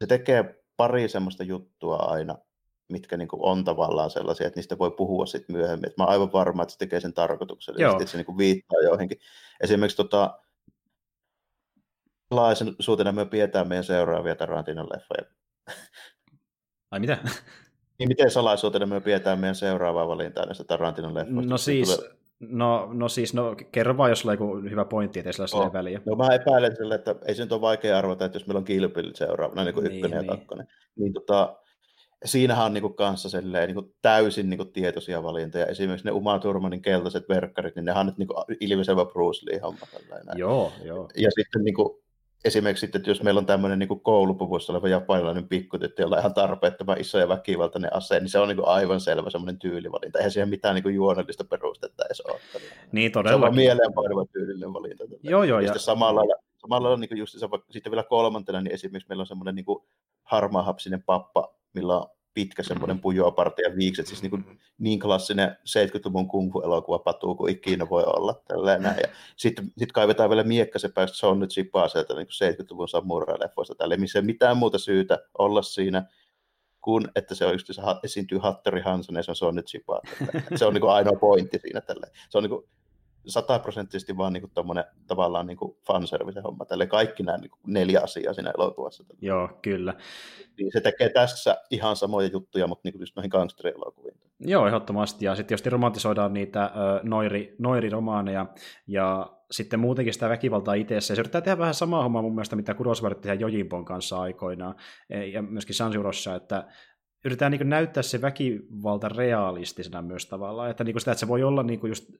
Se 0.01 0.07
tekee 0.07 0.63
pari 0.77 1.09
semmoista 1.09 1.43
juttua 1.45 1.97
aina, 1.97 2.39
mitkä 2.89 3.16
niin 3.16 3.28
on 3.32 3.64
tavallaan 3.64 4.11
sellaisia, 4.11 4.47
että 4.47 4.59
niistä 4.59 4.78
voi 4.78 4.91
puhua 4.91 5.26
sitten 5.26 5.57
myöhemmin. 5.57 5.87
Et 5.91 5.97
mä 5.97 6.05
oon 6.05 6.12
aivan 6.12 6.32
varma, 6.32 6.62
että 6.62 6.72
se 6.72 6.78
tekee 6.78 7.01
sen 7.01 7.12
tarkoituksellisesti, 7.12 8.03
että 8.03 8.12
se 8.12 8.18
niin 8.18 8.39
viittaa 8.39 8.80
joihinkin. 8.80 9.18
Esimerkiksi 9.61 9.97
tota, 9.97 10.39
salaisuutena 12.34 13.12
me 13.12 13.26
pidetään 13.26 13.68
meidän 13.68 13.84
seuraavia 13.84 14.37
Tarantinon 14.37 14.89
leffoja. 14.93 15.22
Ai 16.91 17.01
mitä? 17.01 17.18
Niin 17.99 18.09
miten 18.09 18.30
salaisuutena 18.30 18.87
me 18.87 19.01
pidetään 19.01 19.39
meidän 19.39 19.55
seuraavaa 19.55 20.09
valintaa 20.09 20.47
näistä 20.47 20.64
Tarantinon 20.64 21.14
leffoista? 21.14 21.51
No 21.51 21.59
siis, 21.59 21.97
tulee... 21.97 22.16
No, 22.41 22.89
no 22.93 23.09
siis, 23.09 23.34
no 23.34 23.57
kerro 23.72 23.97
vaan, 23.97 24.11
jos 24.11 24.20
sulla 24.20 24.32
on 24.32 24.39
joku 24.39 24.70
hyvä 24.70 24.84
pointti, 24.84 25.18
ettei 25.18 25.32
sillä 25.32 25.64
ole 25.64 25.72
väliä. 25.72 26.01
No 26.07 26.16
mä 26.16 26.34
epäilen 26.34 26.76
sille, 26.76 26.95
että 26.95 27.14
ei 27.26 27.34
se 27.34 27.43
nyt 27.43 27.53
ole 27.53 27.61
vaikea 27.61 27.99
arvata, 27.99 28.24
että 28.24 28.37
jos 28.37 28.47
meillä 28.47 28.59
on 28.59 28.64
Kill 28.64 28.89
seuraavana, 29.14 29.64
niin 29.64 29.74
kuin 29.74 29.84
niin, 29.84 29.95
ykkönen 29.95 30.18
niin. 30.18 30.30
ja 30.30 30.37
kakkonen, 30.37 30.68
niin 30.97 31.12
tota, 31.12 31.57
siinähän 32.25 32.67
on 32.67 32.75
niin 32.75 32.83
kuin 32.83 32.95
kanssa 32.95 33.29
selleen, 33.29 33.67
niin 33.67 33.75
kuin 33.75 33.95
täysin 34.03 34.51
niin 34.51 34.59
kuin 34.59 34.73
tietoisia 34.73 35.23
valintoja. 35.23 35.67
Esimerkiksi 35.67 36.07
ne 36.07 36.12
Uma 36.12 36.39
Thurmanin 36.39 36.83
keltaiset 36.83 37.29
verkkarit, 37.29 37.77
niin 37.77 37.85
nehän 37.85 38.01
on 38.01 38.07
nyt 38.07 38.19
niin 38.19 38.29
kuin 38.29 38.45
ilmiselvä 38.61 39.05
Bruce 39.05 39.47
Lee-homma. 39.47 39.87
Joo, 40.35 40.73
joo. 40.85 41.09
Ja 41.17 41.31
sitten 41.31 41.64
niin 41.64 41.75
kuin, 41.75 42.03
esimerkiksi 42.45 42.81
sitten, 42.81 42.99
että 42.99 43.11
jos 43.11 43.23
meillä 43.23 43.39
on 43.39 43.47
tämmöinen 43.47 43.79
niin 43.79 44.01
koulupuvussa 44.01 44.73
oleva 44.73 44.89
japanilainen 44.89 45.49
pikkutyttö, 45.49 46.03
jolla 46.03 46.17
on 46.17 46.21
ihan 46.21 46.35
tarpeettoman 46.35 47.01
iso 47.01 47.19
ja 47.19 47.29
väkivaltainen 47.29 47.97
ase, 47.97 48.21
niin 48.21 48.29
se 48.29 48.39
on 48.39 48.49
niin 48.49 48.57
kuin 48.57 48.69
aivan 48.69 49.01
selvä 49.01 49.31
semmoinen 49.31 49.59
tyylivalinta. 49.59 50.19
Eihän 50.19 50.31
siihen 50.31 50.49
mitään 50.49 50.75
niin 50.75 50.95
juonellista 50.95 51.45
perustetta 51.45 52.05
edes 52.05 52.21
ole. 52.21 52.41
Niin 52.93 53.12
todella. 53.12 53.41
Se 53.41 53.47
on 53.47 53.55
mieleenpainuva 53.57 54.25
tyylinen 54.33 54.73
valinta. 54.73 55.05
Joo, 55.23 55.45
joo. 55.45 55.61
Ja, 55.61 55.73
ja... 55.73 55.79
samalla 55.79 56.21
lailla, 56.21 56.35
samalla 56.57 56.89
lailla 56.89 57.01
niin 57.01 57.19
just 57.19 57.37
sitten 57.71 57.93
vielä 57.93 58.03
kolmantena, 58.03 58.61
niin 58.61 58.75
esimerkiksi 58.75 59.09
meillä 59.09 59.23
on 59.23 59.27
semmoinen 59.27 59.55
niin 59.55 59.67
harmaahapsinen 60.23 61.03
pappa, 61.03 61.56
millä 61.77 61.99
on 61.99 62.07
pitkä 62.35 62.62
semmoinen 62.62 63.01
pujoaparti 63.01 63.62
ja 63.62 63.77
viikset, 63.77 64.07
siis 64.07 64.22
niin, 64.22 64.31
kuin, 64.31 64.61
niin 64.79 65.01
klassinen 65.01 65.57
70-luvun 65.68 66.29
kung 66.29 66.53
fu-elokuva 66.53 66.99
patuu 66.99 67.35
kuin 67.35 67.53
ikinä 67.53 67.89
voi 67.91 68.05
olla. 68.07 68.43
Tällainen. 68.49 68.95
Ja 69.03 69.09
sitten 69.37 69.72
sit 69.79 69.93
kaivetaan 69.93 70.31
vielä 70.31 70.43
miekka 70.43 70.79
se 70.79 70.89
päästä 70.89 71.16
se 71.16 71.27
on 71.27 71.41
nyt 71.41 71.51
sipaa 71.51 71.89
sieltä 71.89 72.14
niin 72.14 72.27
70-luvun 72.27 72.89
samurai-leffoista, 72.89 73.97
missä 73.97 74.18
ei 74.18 74.24
mitään 74.24 74.57
muuta 74.57 74.79
syytä 74.79 75.18
olla 75.39 75.62
siinä, 75.62 76.07
kuin 76.81 77.09
että 77.14 77.35
se 77.35 77.47
on 77.47 77.53
just, 77.53 77.66
se 77.70 77.83
esiintyy 78.03 78.39
Hatteri 78.39 78.81
Hansen 78.81 79.16
ja 79.16 79.35
se 79.35 79.45
on 79.45 79.55
nyt 79.55 79.68
sipaa. 79.68 80.01
Se 80.57 80.66
on 80.66 80.74
niin 80.74 80.81
kuin 80.81 80.93
ainoa 80.93 81.18
pointti 81.20 81.59
siinä. 81.59 81.81
Tälle. 81.81 82.07
Se 82.29 82.39
on 82.39 82.45
niin 82.45 82.51
kuin, 82.51 82.68
sataprosenttisesti 83.27 84.16
vaan 84.16 84.33
niinku 84.33 84.51
tommone, 84.55 84.85
tavallaan 85.07 85.47
niinku 85.47 85.79
fanservice 85.87 86.41
homma. 86.41 86.64
Tälle 86.64 86.87
kaikki 86.87 87.22
nämä 87.22 87.39
niinku 87.39 87.59
neljä 87.66 88.01
asiaa 88.01 88.35
siinä 88.35 88.53
elokuvassa. 88.59 89.05
Joo, 89.20 89.49
kyllä. 89.62 89.95
Niin 90.59 90.72
se 90.72 90.81
tekee 90.81 91.09
tässä 91.09 91.57
ihan 91.70 91.97
samoja 91.97 92.29
juttuja, 92.33 92.66
mutta 92.66 92.81
niinku 92.85 92.99
just 92.99 93.16
noihin 93.16 93.31
gangsterielokuviin. 93.31 94.16
Joo, 94.41 94.66
ehdottomasti. 94.66 95.24
Ja 95.24 95.35
sitten 95.35 95.55
jos 95.55 95.66
romantisoidaan 95.66 96.33
niitä 96.33 96.70
noiri, 97.03 97.55
noiriromaaneja 97.59 98.47
ja 98.87 99.37
sitten 99.51 99.81
muutenkin 99.81 100.14
sitä 100.14 100.29
väkivaltaa 100.29 100.74
itse. 100.74 101.01
Se 101.01 101.14
yrittää 101.14 101.41
tehdä 101.41 101.59
vähän 101.59 101.74
samaa 101.74 102.03
hommaa 102.03 102.22
mun 102.22 102.35
mielestä, 102.35 102.57
mitä 102.57 102.74
Kurosvarit 102.74 103.20
tehdään 103.20 103.41
Jojimpon 103.41 103.85
kanssa 103.85 104.20
aikoinaan 104.20 104.74
e, 105.11 105.24
ja 105.24 105.43
myöskin 105.43 105.74
Sansiurossa, 105.74 106.35
että 106.35 106.68
yritetään 107.24 107.53
niin 107.53 107.68
näyttää 107.68 108.03
se 108.03 108.20
väkivalta 108.20 109.09
realistisena 109.09 110.03
myös 110.03 110.27
tavallaan, 110.27 110.70
että 110.70 110.85
niin 110.85 111.01
sitä, 111.01 111.12
että 111.12 111.20
se 111.20 111.29
voi 111.29 111.43
olla 111.43 111.62
niin 111.62 111.81
just 111.89 112.11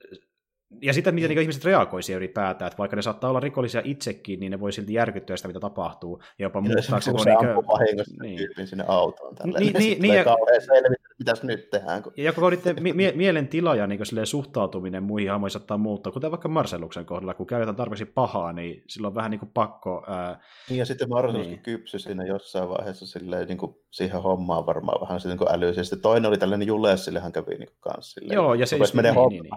ja 0.82 0.92
sitten 0.92 1.14
miten 1.14 1.30
niin 1.30 1.38
ihmiset 1.38 1.64
reagoi 1.64 2.02
siihen 2.02 2.22
ylipäätään, 2.22 2.66
että 2.66 2.78
vaikka 2.78 2.96
ne 2.96 3.02
saattaa 3.02 3.30
olla 3.30 3.40
rikollisia 3.40 3.80
itsekin, 3.84 4.40
niin 4.40 4.52
ne 4.52 4.60
voi 4.60 4.72
silti 4.72 4.94
järkyttyä 4.94 5.36
sitä, 5.36 5.48
mitä 5.48 5.60
tapahtuu, 5.60 6.22
ja 6.38 6.42
jopa 6.42 6.60
muuttaa 6.60 7.00
se... 7.00 7.12
Se 7.18 7.32
ampuu 7.32 7.66
vahingossa 7.66 8.14
niin. 8.22 8.48
sinne 8.64 8.84
autoon. 8.88 9.34
Niin, 9.44 9.72
niin, 9.72 10.02
niin, 10.02 10.14
ja... 10.14 10.36
mitäs 11.18 11.42
nyt 11.42 11.70
tehdään. 11.70 12.02
Kun... 12.02 12.12
Ja 12.16 12.24
joko 12.24 12.50
niiden 12.50 12.76
mie- 12.96 13.12
mielentila 13.12 13.74
ja 13.74 13.86
niin 13.86 14.00
suhtautuminen 14.24 15.02
muihin 15.02 15.30
hahmoihin 15.30 15.52
saattaa 15.52 15.78
muuttua, 15.78 16.12
kuten 16.12 16.30
vaikka 16.30 16.48
Marcelluksen 16.48 17.04
kohdalla, 17.04 17.34
kun 17.34 17.46
käytetään 17.46 17.76
tarpeeksi 17.76 18.04
pahaa, 18.04 18.52
niin 18.52 18.82
silloin 18.88 19.10
on 19.10 19.14
vähän 19.14 19.30
niin 19.30 19.38
kuin 19.38 19.50
pakko... 19.54 20.04
Ää... 20.06 20.40
Niin, 20.68 20.78
ja 20.78 20.86
sitten 20.86 21.08
Marcellus 21.08 21.46
niin. 21.46 21.62
kypsy 21.62 21.98
siinä 21.98 22.24
jossain 22.24 22.68
vaiheessa 22.68 23.06
silleen, 23.06 23.48
niin 23.48 23.58
kuin 23.58 23.74
siihen 23.90 24.22
hommaan 24.22 24.66
varmaan 24.66 25.00
vähän 25.00 25.20
sitten 25.20 25.38
niin 25.38 25.54
älyisiä. 25.54 25.84
Sitten 25.84 26.00
toinen 26.00 26.28
oli 26.28 26.38
tällainen 26.38 26.68
Jules, 26.68 27.04
sille 27.04 27.20
hän 27.20 27.32
kävi 27.32 27.54
niin 27.54 27.68
kanssa 27.80 28.20
silleen. 28.20 28.34
Joo, 28.34 28.54
ja 28.54 28.66
se... 28.66 28.76
Just, 28.76 28.94
menee 28.94 29.12
niin, 29.12 29.28
niin, 29.28 29.42
niin, 29.42 29.50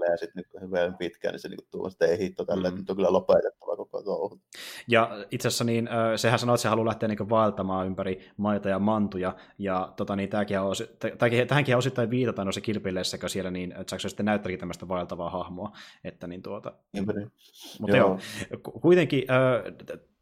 niin, 0.00 0.10
ja 0.10 0.16
sitten 0.16 0.29
niin 0.34 0.60
hyvän 0.60 0.96
pitkään, 0.96 1.32
niin 1.32 1.40
se 1.40 1.48
niin 1.48 1.58
tuo 1.70 1.90
sitten 1.90 2.10
ei 2.10 2.18
hitto 2.18 2.44
tälle, 2.44 2.70
mm. 2.70 2.78
että 2.78 2.92
on 2.92 2.96
kyllä 2.96 3.12
lopetettava 3.12 3.76
koko 3.76 4.02
touhu. 4.02 4.40
Ja 4.88 5.24
itse 5.30 5.48
asiassa 5.48 5.64
niin, 5.64 5.88
sehän 6.16 6.38
sanoo, 6.38 6.54
että 6.54 6.62
se 6.62 6.68
haluaa 6.68 6.86
lähteä 6.86 7.08
niin 7.08 7.30
vaeltamaan 7.30 7.86
ympäri 7.86 8.30
maita 8.36 8.68
ja 8.68 8.78
mantuja, 8.78 9.36
ja 9.58 9.92
tota, 9.96 10.16
niin, 10.16 10.28
tämäkin 10.28 10.60
on, 10.60 10.74
tämäkin, 11.18 11.48
tähänkin 11.48 11.76
osittain 11.76 12.10
viitataan 12.10 12.46
noissa 12.46 12.60
kilpileissä, 12.60 13.18
siellä 13.26 13.50
niin 13.50 13.74
Jackson 13.76 14.10
sitten 14.10 14.26
näyttääkin 14.26 14.58
tämmöistä 14.58 14.88
vaeltavaa 14.88 15.30
hahmoa, 15.30 15.72
että 16.04 16.26
niin 16.26 16.42
tuota... 16.42 16.72
Niin, 16.92 17.06
niin. 17.06 17.32
Mutta 17.80 17.96
joo. 17.96 18.18
joo, 18.50 18.60
kuitenkin 18.60 19.24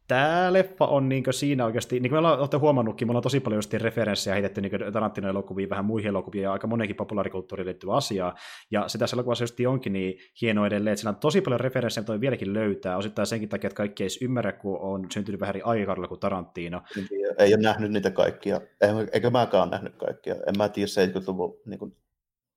tämä 0.09 0.53
leffa 0.53 0.85
on 0.85 1.09
niin 1.09 1.23
siinä 1.31 1.65
oikeasti, 1.65 1.99
niin 1.99 2.09
kuin 2.09 2.23
me 2.23 2.27
olette 2.27 2.57
huomannutkin, 2.57 3.07
me 3.07 3.11
ollaan 3.11 3.23
tosi 3.23 3.39
paljon 3.39 3.57
just 3.57 3.73
referenssejä 3.73 4.33
heitetty 4.33 4.61
niin 4.61 4.71
Tarantino-elokuviin, 4.93 5.69
vähän 5.69 5.85
muihin 5.85 6.09
elokuviin 6.09 6.43
ja 6.43 6.51
aika 6.53 6.67
monenkin 6.67 6.95
populaarikulttuuriin 6.95 7.65
liittyvä 7.65 7.93
asiaa. 7.93 8.35
Ja 8.71 8.87
se 8.87 8.97
tässä 8.97 9.15
elokuvassa 9.15 9.43
just 9.43 9.59
onkin 9.67 9.93
niin 9.93 10.17
hieno 10.41 10.65
edelleen, 10.65 10.91
että 10.93 11.01
siinä 11.01 11.09
on 11.09 11.15
tosi 11.15 11.41
paljon 11.41 11.59
referenssejä, 11.59 12.05
mitä 12.07 12.21
vieläkin 12.21 12.53
löytää, 12.53 12.97
osittain 12.97 13.27
senkin 13.27 13.49
takia, 13.49 13.67
että 13.67 13.77
kaikki 13.77 14.03
ei 14.03 14.09
ymmärrä, 14.21 14.51
kun 14.51 14.79
on 14.79 15.05
syntynyt 15.11 15.41
vähän 15.41 15.55
eri 15.55 15.61
aikakaudella 15.61 16.07
kuin 16.07 16.19
Tarantino. 16.19 16.81
Ei 17.37 17.53
ole 17.53 17.63
nähnyt 17.63 17.91
niitä 17.91 18.11
kaikkia, 18.11 18.61
eikä 19.13 19.29
mäkään 19.29 19.63
ole 19.63 19.71
nähnyt 19.71 19.95
kaikkia. 19.95 20.35
En 20.35 20.57
mä 20.57 20.69
tiedä 20.69 20.87
70-luvun 21.05 21.59
niin 21.65 21.79
kuin 21.79 21.95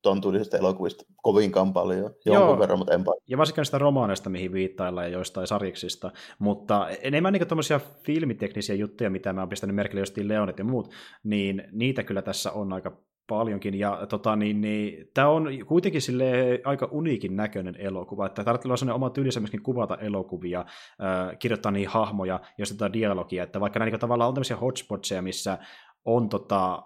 ton 0.03 0.21
tyylisistä 0.21 0.59
elokuvista 0.59 1.05
kovinkaan 1.17 1.73
paljon, 1.73 2.11
jonkun 2.25 2.49
Joo. 2.49 2.59
verran, 2.59 2.79
mutta 2.79 2.95
en 2.95 3.05
paljon. 3.05 3.23
Ja 3.29 3.39
varsinkin 3.39 3.65
sitä 3.65 3.79
romaaneista, 3.79 4.31
mihin 4.31 4.53
viittaillaan 4.53 5.07
ja 5.07 5.13
joistain 5.13 5.47
sariksista, 5.47 6.11
mutta 6.39 6.89
enemmän 7.03 7.33
niin 7.33 7.49
tuommoisia 7.49 7.81
filmiteknisiä 8.05 8.75
juttuja, 8.75 9.11
mitä 9.11 9.33
mä 9.33 9.41
oon 9.41 9.49
pistänyt 9.49 9.77
merkille, 9.77 10.01
jostain 10.01 10.29
Leonet 10.29 10.59
ja 10.59 10.65
muut, 10.65 10.91
niin 11.25 11.65
niitä 11.73 12.03
kyllä 12.03 12.23
tässä 12.23 12.53
on 12.53 12.73
aika 12.73 12.93
paljonkin, 13.27 13.79
ja 13.79 14.07
tota, 14.09 14.37
niin, 14.37 14.61
niin, 14.61 15.11
tämä 15.15 15.29
on 15.29 15.49
kuitenkin 15.67 16.03
sille 16.03 16.61
aika 16.65 16.89
uniikin 16.91 17.37
näköinen 17.37 17.77
elokuva, 17.79 18.27
että 18.27 18.45
tarvitsee 18.45 18.69
olla 18.69 18.77
sellainen 18.77 18.97
oma 18.97 19.11
tyylissä 19.11 19.41
myöskin 19.41 19.63
kuvata 19.63 19.97
elokuvia, 19.97 20.61
äh, 20.61 21.39
kirjoittaa 21.39 21.73
niin 21.73 21.89
hahmoja, 21.89 22.41
jos 22.59 22.73
tätä 22.73 22.93
dialogia, 22.93 23.43
että 23.43 23.61
vaikka 23.61 23.79
nämä 23.79 23.91
niin 23.91 24.01
tavallaan 24.01 24.29
on 24.29 24.35
tämmöisiä 24.35 24.57
hotspotseja, 24.57 25.23
missä 25.23 25.59
on 26.05 26.29
tota, 26.29 26.83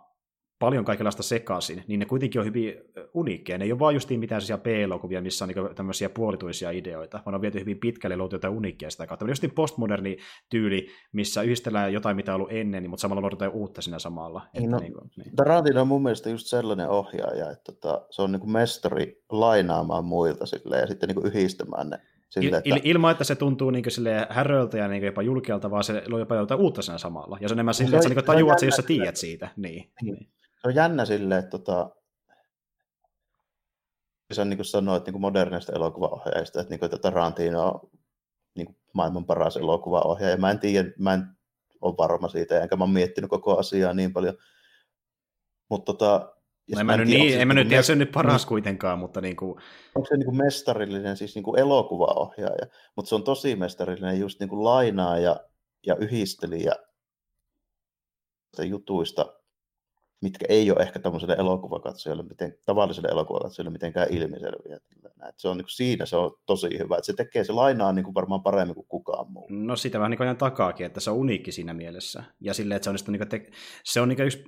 paljon 0.58 0.84
kaikenlaista 0.84 1.22
sekaisin, 1.22 1.84
niin 1.86 2.00
ne 2.00 2.06
kuitenkin 2.06 2.40
on 2.40 2.44
hyvin 2.44 2.74
uniikkeja. 3.14 3.58
Ne 3.58 3.64
ei 3.64 3.72
ole 3.72 3.78
vaan 3.78 3.94
justiin 3.94 4.20
mitään 4.20 4.40
sellaisia 4.40 4.58
B-elokuvia, 4.58 5.22
missä 5.22 5.44
on 5.44 5.48
niin 5.48 5.74
tämmöisiä 5.74 6.08
puolituisia 6.08 6.70
ideoita, 6.70 7.22
vaan 7.26 7.34
on 7.34 7.40
viety 7.40 7.60
hyvin 7.60 7.78
pitkälle 7.78 8.16
luotu 8.16 8.34
jotain 8.34 8.54
uniikkia 8.54 8.90
sitä 8.90 9.06
kautta. 9.06 9.28
Justiin 9.28 9.50
postmoderni 9.50 10.16
tyyli, 10.50 10.88
missä 11.12 11.42
yhdistellään 11.42 11.92
jotain, 11.92 12.16
mitä 12.16 12.34
on 12.34 12.40
ollut 12.40 12.52
ennen, 12.52 12.82
niin, 12.82 12.90
mutta 12.90 13.00
samalla 13.00 13.20
luodaan 13.20 13.52
uutta 13.52 13.82
siinä 13.82 13.98
samalla. 13.98 14.42
Niin, 14.58 14.70
no, 14.70 14.78
niin 14.78 14.92
kuin, 14.92 15.10
niin. 15.16 15.36
Tarantino 15.36 15.80
on 15.80 15.88
mun 15.88 16.02
mielestä 16.02 16.30
just 16.30 16.46
sellainen 16.46 16.88
ohjaaja, 16.88 17.50
että 17.50 17.72
tota, 17.72 18.06
se 18.10 18.22
on 18.22 18.32
niin 18.32 18.40
kuin 18.40 18.52
mestari 18.52 19.22
lainaamaan 19.30 20.04
muilta 20.04 20.46
silleen, 20.46 20.80
ja 20.80 20.86
sitten 20.86 21.08
niin 21.08 21.14
kuin 21.14 21.26
yhdistämään 21.26 21.90
ne 21.90 21.98
Sille, 22.28 22.56
että... 22.56 22.70
Il, 22.70 22.80
ilman, 22.84 23.12
että 23.12 23.24
se 23.24 23.34
tuntuu 23.34 23.70
niin 23.70 23.84
häröiltä 24.30 24.78
ja 24.78 24.88
niin 24.88 25.04
jopa 25.04 25.22
julkealta, 25.22 25.70
vaan 25.70 25.84
se 25.84 26.02
luo 26.06 26.18
jopa 26.18 26.34
jotain 26.34 26.60
uutta 26.60 26.82
siinä 26.82 26.98
samalla. 26.98 27.38
Ja 27.40 27.48
se 27.48 27.52
on 27.52 27.56
enemmän 27.56 27.74
silleen, 27.74 27.98
että 27.98 28.08
sä 28.08 28.14
niin 28.14 28.24
tajuat 28.24 28.58
se, 28.58 28.66
jos 28.66 28.76
sä 28.76 28.82
tiedät 28.82 29.16
siitä. 29.16 29.48
Niin. 29.56 29.90
niin 30.02 30.16
se 30.16 30.35
on 30.66 30.74
jännä 30.74 31.04
silleen, 31.04 31.38
että 31.38 31.50
tota, 31.50 31.90
se 34.32 34.40
on 34.40 34.48
niin 34.48 34.58
kuin 34.58 34.66
sanoa, 34.66 34.96
että 34.96 35.10
niin 35.10 35.20
modernista 35.20 35.72
elokuvaohjaajista, 35.72 36.60
että, 36.60 36.70
niin 36.70 36.78
kuin, 36.78 36.86
että 36.86 36.98
Tarantino 36.98 37.68
on 37.68 37.90
niin 38.56 38.66
kuin 38.66 38.76
maailman 38.92 39.24
paras 39.24 39.56
elokuvaohjaaja. 39.56 40.36
Mä 40.36 40.50
en 40.50 40.58
tiedä, 40.58 40.90
mä 40.98 41.14
en 41.14 41.24
ole 41.80 41.94
varma 41.98 42.28
siitä, 42.28 42.62
enkä 42.62 42.76
mä 42.76 42.84
ole 42.84 42.92
miettinyt 42.92 43.30
koko 43.30 43.58
asiaa 43.58 43.94
niin 43.94 44.12
paljon. 44.12 44.34
Mutta 45.68 45.92
tota, 45.92 46.36
No 46.74 46.80
en 46.80 46.86
mä, 46.86 46.96
nyt, 46.96 47.08
niin, 47.08 47.40
en 47.40 47.48
mä 47.48 47.54
nyt 47.54 47.68
tiedä, 47.68 47.82
se 47.82 47.92
on 47.92 47.98
nyt 47.98 48.12
paras 48.12 48.46
kuitenkaan, 48.46 48.98
mutta 48.98 49.20
niin 49.20 49.36
kuin... 49.36 49.60
Onko 49.94 50.08
se 50.08 50.16
niin 50.16 50.24
kuin 50.24 50.36
mestarillinen, 50.36 51.16
siis 51.16 51.34
niin 51.34 51.42
kuin 51.42 51.60
elokuvaohjaaja, 51.60 52.66
mutta 52.96 53.08
se 53.08 53.14
on 53.14 53.24
tosi 53.24 53.56
mestarillinen 53.56 54.20
just 54.20 54.40
niin 54.40 54.48
kuin 54.48 54.64
lainaaja 54.64 55.40
ja 55.86 55.96
yhdistelijä 55.96 56.72
jutuista, 58.64 59.34
mitkä 60.22 60.46
ei 60.48 60.70
ole 60.70 60.80
ehkä 60.80 60.98
tämmöiselle 60.98 61.34
elokuvakatsojalle, 61.38 62.22
miten, 62.22 62.54
tavalliselle 62.64 63.08
elokuvakatsojalle 63.08 63.70
mitenkään 63.70 64.06
ilmiselviä. 64.10 64.76
Et 65.28 65.34
se 65.38 65.48
on, 65.48 65.56
niin 65.56 65.64
kuin, 65.64 65.70
siinä 65.70 66.06
se 66.06 66.16
on 66.16 66.38
tosi 66.46 66.78
hyvä, 66.78 66.96
että 66.96 67.06
se 67.06 67.12
tekee, 67.12 67.44
se 67.44 67.52
lainaa 67.52 67.92
niin 67.92 68.04
kuin 68.04 68.14
varmaan 68.14 68.42
paremmin 68.42 68.74
kuin 68.74 68.86
kukaan 68.88 69.32
muu. 69.32 69.46
No 69.50 69.76
sitä 69.76 69.98
vähän 69.98 70.10
niin 70.10 70.18
kuin 70.18 70.36
takaakin, 70.36 70.86
että 70.86 71.00
se 71.00 71.10
on 71.10 71.16
uniikki 71.16 71.52
siinä 71.52 71.74
mielessä. 71.74 72.24
Ja 72.40 72.54
silleen, 72.54 72.76
että 72.76 72.84
se 72.84 72.90
on, 73.08 73.12
niin 73.12 73.20
kuin 73.20 73.28
te- 73.28 73.50
se 73.84 74.00
on 74.00 74.08
niin 74.08 74.16
kuin 74.16 74.26
yksi 74.26 74.44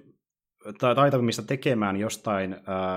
taitavimmista 0.78 1.42
tekemään 1.42 1.96
jostain, 1.96 2.56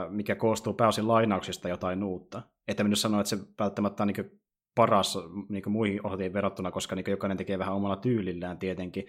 mikä 0.09 0.35
koostuu 0.35 0.73
pääosin 0.73 1.07
lainauksista 1.07 1.69
jotain 1.69 2.03
uutta. 2.03 2.41
Että 2.67 2.83
minä 2.83 2.95
sanoa, 2.95 3.21
että 3.21 3.29
se 3.29 3.37
välttämättä 3.59 4.03
on 4.03 4.07
niin 4.07 4.41
paras 4.75 5.17
niin 5.49 5.71
muihin 5.71 6.05
ohjaajiin 6.05 6.33
verrattuna, 6.33 6.71
koska 6.71 6.95
niin 6.95 7.05
jokainen 7.07 7.37
tekee 7.37 7.59
vähän 7.59 7.75
omalla 7.75 7.95
tyylillään 7.95 8.57
tietenkin, 8.57 9.05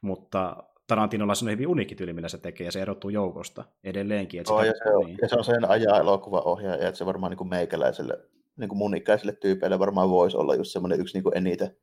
mutta 0.00 0.56
Tarantinolla 0.86 1.32
on 1.42 1.50
hyvin 1.50 1.68
uniikki 1.68 1.94
tyyli, 1.94 2.12
millä 2.12 2.28
se 2.28 2.38
tekee, 2.38 2.64
ja 2.64 2.72
se 2.72 2.82
erottuu 2.82 3.10
joukosta 3.10 3.64
edelleenkin. 3.84 4.40
Että 4.40 4.54
oh, 4.54 4.64
ja, 4.64 4.72
se 4.84 4.90
on, 4.90 5.06
niin. 5.06 5.18
ja 5.22 5.28
se 5.28 5.36
on 5.36 5.44
sen 5.44 5.70
ajaa 5.70 6.00
elokuvaohjaaja, 6.00 6.88
että 6.88 6.98
se 6.98 7.06
varmaan 7.06 7.30
niin 7.30 7.38
kuin 7.38 7.48
meikäläiselle, 7.48 8.18
niin 8.56 8.68
kuin 8.68 8.78
mun 8.78 8.96
ikäiselle 8.96 9.32
tyypeille 9.32 9.78
varmaan 9.78 10.10
voisi 10.10 10.36
olla 10.36 10.54
just 10.54 10.72
semmoinen 10.72 11.00
yksi 11.00 11.16
niin 11.16 11.22
kuin 11.22 11.36
eniten 11.36 11.76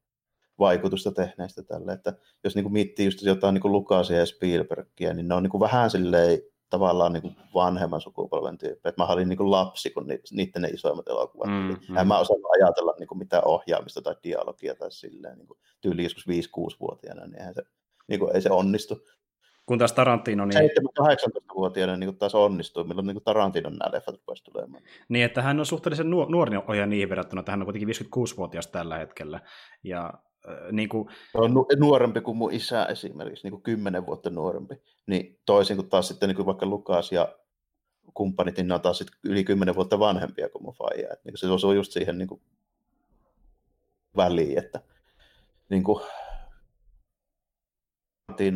vaikutusta 0.59 1.11
tehneistä 1.11 1.63
tälle, 1.63 1.93
että 1.93 2.13
jos 2.43 2.55
niin 2.55 2.63
kuin 2.63 2.73
miettii 2.73 3.05
just 3.05 3.21
jotain 3.21 3.53
niin 3.53 3.61
kuin 3.61 3.71
Lukasia 3.71 4.17
ja 4.17 4.25
Spielbergia, 4.25 5.13
niin 5.13 5.27
ne 5.27 5.35
on 5.35 5.43
niin 5.43 5.51
kuin 5.51 5.61
vähän 5.61 5.89
silleen 5.89 6.39
tavallaan 6.69 7.13
niin 7.13 7.21
kuin 7.21 7.35
vanhemman 7.53 8.01
sukupolven 8.01 8.57
tyyppi. 8.57 8.89
Että 8.89 9.01
mä 9.01 9.07
olin 9.07 9.29
niin 9.29 9.37
kuin 9.37 9.51
lapsi, 9.51 9.89
kun 9.89 10.07
ni, 10.07 10.19
niiden 10.31 10.61
ne 10.61 10.67
isoimmat 10.67 11.07
elokuvat 11.07 11.49
mm-hmm. 11.49 11.97
En 11.97 12.07
mä 12.07 12.19
osannut 12.19 12.51
ajatella 12.51 12.95
niin 12.99 13.07
kuin 13.07 13.17
mitään 13.17 13.47
ohjaamista 13.47 14.01
tai 14.01 14.15
dialogia 14.23 14.75
tai 14.75 14.91
silleen 14.91 15.37
niin 15.37 15.47
kuin 15.47 15.59
tyyli 15.81 16.03
joskus 16.03 16.25
5-6-vuotiaana, 16.27 17.25
niin 17.25 17.39
eihän 17.39 17.53
se 17.53 17.63
niin 18.07 18.19
kuin, 18.19 18.35
ei 18.35 18.41
se 18.41 18.49
onnistu. 18.49 19.07
Kun 19.65 19.77
taas 19.77 19.93
Tarantino... 19.93 20.45
Niin... 20.45 20.69
17-18-vuotiaana 20.99 21.97
niin 21.97 22.17
taas 22.17 22.35
onnistuu, 22.35 22.83
milloin 22.83 23.07
niin 23.07 23.23
Tarantinon 23.23 23.75
nämä 23.75 23.91
leffat 23.91 24.15
rupesi 24.15 24.43
tulemaan. 24.43 24.83
Niin, 25.09 25.25
että 25.25 25.41
hän 25.41 25.59
on 25.59 25.65
suhteellisen 25.65 26.09
nuori 26.09 26.57
ohjaaja 26.57 26.85
niihin 26.85 27.09
verrattuna, 27.09 27.39
että 27.39 27.51
hän 27.51 27.61
on 27.61 27.65
kuitenkin 27.65 27.89
56-vuotias 27.89 28.67
tällä 28.67 28.97
hetkellä. 28.97 29.39
Ja 29.83 30.13
niin 30.71 30.89
kuin... 30.89 31.09
on 31.33 31.53
nu- 31.53 31.67
nuorempi 31.79 32.21
kuin 32.21 32.37
mun 32.37 32.53
isä 32.53 32.85
esimerkiksi, 32.85 33.43
niin 33.43 33.51
kuin 33.51 33.63
kymmenen 33.63 34.05
vuotta 34.05 34.29
nuorempi. 34.29 34.75
Niin 35.05 35.39
toisin 35.45 35.75
kuin 35.75 35.89
taas 35.89 36.07
sitten 36.07 36.29
niin 36.29 36.35
kuin 36.35 36.45
vaikka 36.45 36.65
Lukas 36.65 37.11
ja 37.11 37.35
kumppanit, 38.13 38.57
niin 38.57 38.67
ne 38.67 38.73
on 38.73 38.81
taas 38.81 38.97
sitten 38.97 39.19
yli 39.23 39.43
kymmenen 39.43 39.75
vuotta 39.75 39.99
vanhempia 39.99 40.49
kuin 40.49 40.63
mun 40.63 40.73
faija. 40.73 41.15
Niin 41.23 41.37
se 41.37 41.47
osuu 41.47 41.71
just 41.71 41.91
siihen 41.91 42.17
niin 42.17 42.27
kuin 42.27 42.41
väliin, 44.17 44.57
että 44.57 44.81
niin 45.69 45.83
kuin, 45.83 46.03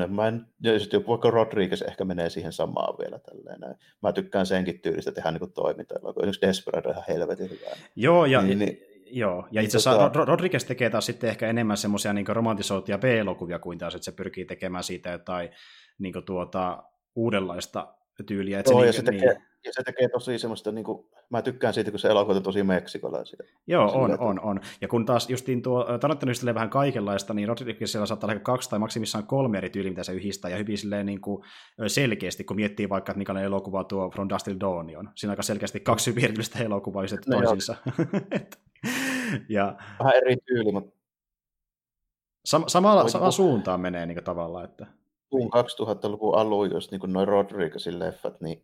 mä 0.07 0.27
en, 0.27 0.45
ja 0.63 0.71
vaikka 1.07 1.31
Rodriguez 1.31 1.81
ehkä 1.81 2.05
menee 2.05 2.29
siihen 2.29 2.53
samaan 2.53 2.97
vielä 2.97 3.19
tälleen. 3.19 3.75
Mä 4.01 4.13
tykkään 4.13 4.45
senkin 4.45 4.79
tyylistä 4.79 5.11
tehdä 5.11 5.31
niin 5.31 5.51
toimintaa, 5.51 5.99
kun 5.99 6.13
esimerkiksi 6.15 6.47
Desperado 6.47 6.89
ihan 6.89 7.03
helvetin 7.07 7.49
hyvää. 7.49 7.75
Joo, 7.95 8.25
ja 8.25 8.41
niin, 8.41 8.59
niin, 8.59 8.77
Joo, 9.11 9.47
ja 9.51 9.61
itse 9.61 9.77
asiassa 9.77 10.09
tota... 10.09 10.25
Rodriguez 10.25 10.65
tekee 10.65 10.89
taas 10.89 11.05
sitten 11.05 11.29
ehkä 11.29 11.47
enemmän 11.47 11.77
semmoisia 11.77 12.13
niin 12.13 12.27
romantisoituja 12.27 12.97
B-elokuvia 12.97 13.59
kuin 13.59 13.77
taas, 13.77 13.95
että 13.95 14.05
se 14.05 14.11
pyrkii 14.11 14.45
tekemään 14.45 14.83
siitä 14.83 15.09
jotain 15.09 15.49
niin 15.99 16.13
tuota, 16.25 16.83
uudenlaista 17.15 17.93
tyyliä. 18.25 18.59
Että 18.59 18.71
Joo, 18.71 18.79
se, 18.79 18.85
ja 18.85 18.91
niin, 18.91 18.95
se 18.95 19.03
tekee, 19.03 19.33
niin... 19.33 19.43
ja 19.67 19.73
se 19.73 19.83
tekee 19.83 20.09
tosi 20.09 20.39
semmoista, 20.39 20.71
niin 20.71 20.85
kuin, 20.85 21.05
mä 21.29 21.41
tykkään 21.41 21.73
siitä, 21.73 21.91
kun 21.91 21.99
se 21.99 22.07
elokuva 22.07 22.41
tosi 22.41 22.63
meksikolaisia. 22.63 23.39
Joo, 23.67 23.91
on, 23.93 24.11
on, 24.11 24.19
on, 24.19 24.39
on. 24.39 24.59
Ja 24.81 24.87
kun 24.87 25.05
taas 25.05 25.29
justiin 25.29 25.61
tuo 25.61 25.97
Tarantino 25.99 26.29
yhdistelee 26.29 26.53
vähän 26.53 26.69
kaikenlaista, 26.69 27.33
niin 27.33 27.49
siellä 27.85 28.05
saattaa 28.05 28.29
olla 28.29 28.39
kaksi 28.39 28.69
tai 28.69 28.79
maksimissaan 28.79 29.27
kolme 29.27 29.57
eri 29.57 29.69
tyyliä, 29.69 29.91
mitä 29.91 30.03
se 30.03 30.13
yhdistää, 30.13 30.51
ja 30.51 30.57
hyvin 30.57 30.77
silleen 30.77 31.05
niin 31.05 31.21
kuin 31.21 31.43
selkeästi, 31.87 32.43
kun 32.43 32.55
miettii 32.55 32.89
vaikka, 32.89 33.11
että 33.11 33.17
mikä 33.17 33.33
elokuva 33.41 33.83
tuo 33.83 34.09
From 34.09 34.29
Dust 34.29 34.45
Till 34.45 34.59
Dawn 34.59 34.97
on. 34.97 35.09
Siinä 35.15 35.29
on 35.29 35.33
aika 35.33 35.43
selkeästi 35.43 35.79
kaksi 35.79 36.11
hyvin 36.11 36.23
erillistä 36.23 36.59
elokuvaa 36.63 37.01
yhdistetty 37.01 37.31
no, 37.31 37.37
toisiinsa. 37.37 37.75
ja... 39.49 39.75
Vähän 39.99 40.15
eri 40.15 40.37
tyyli, 40.45 40.71
mutta 40.71 40.97
Sam- 42.47 42.63
samalla, 42.67 43.07
samaan 43.07 43.31
suuntaan 43.31 43.81
menee 43.81 44.05
niin 44.05 44.23
tavallaan, 44.23 44.65
että... 44.65 44.85
2000-luvun 45.35 46.37
alun, 46.37 46.71
jos 46.71 46.91
niin 46.91 47.13
noin 47.13 47.27
Rodriguezin 47.27 47.99
leffat, 47.99 48.41
niin 48.41 48.63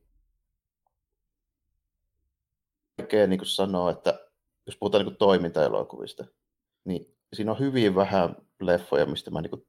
vaikea 2.97 3.27
niin 3.27 3.45
sanoa, 3.45 3.91
että 3.91 4.19
jos 4.65 4.77
puhutaan 4.77 5.05
niin 5.05 5.17
toimintaelokuvista, 5.17 6.25
niin 6.85 7.17
siinä 7.33 7.51
on 7.51 7.59
hyvin 7.59 7.95
vähän 7.95 8.35
leffoja, 8.61 9.05
mistä 9.05 9.31
mä 9.31 9.41
niin 9.41 9.67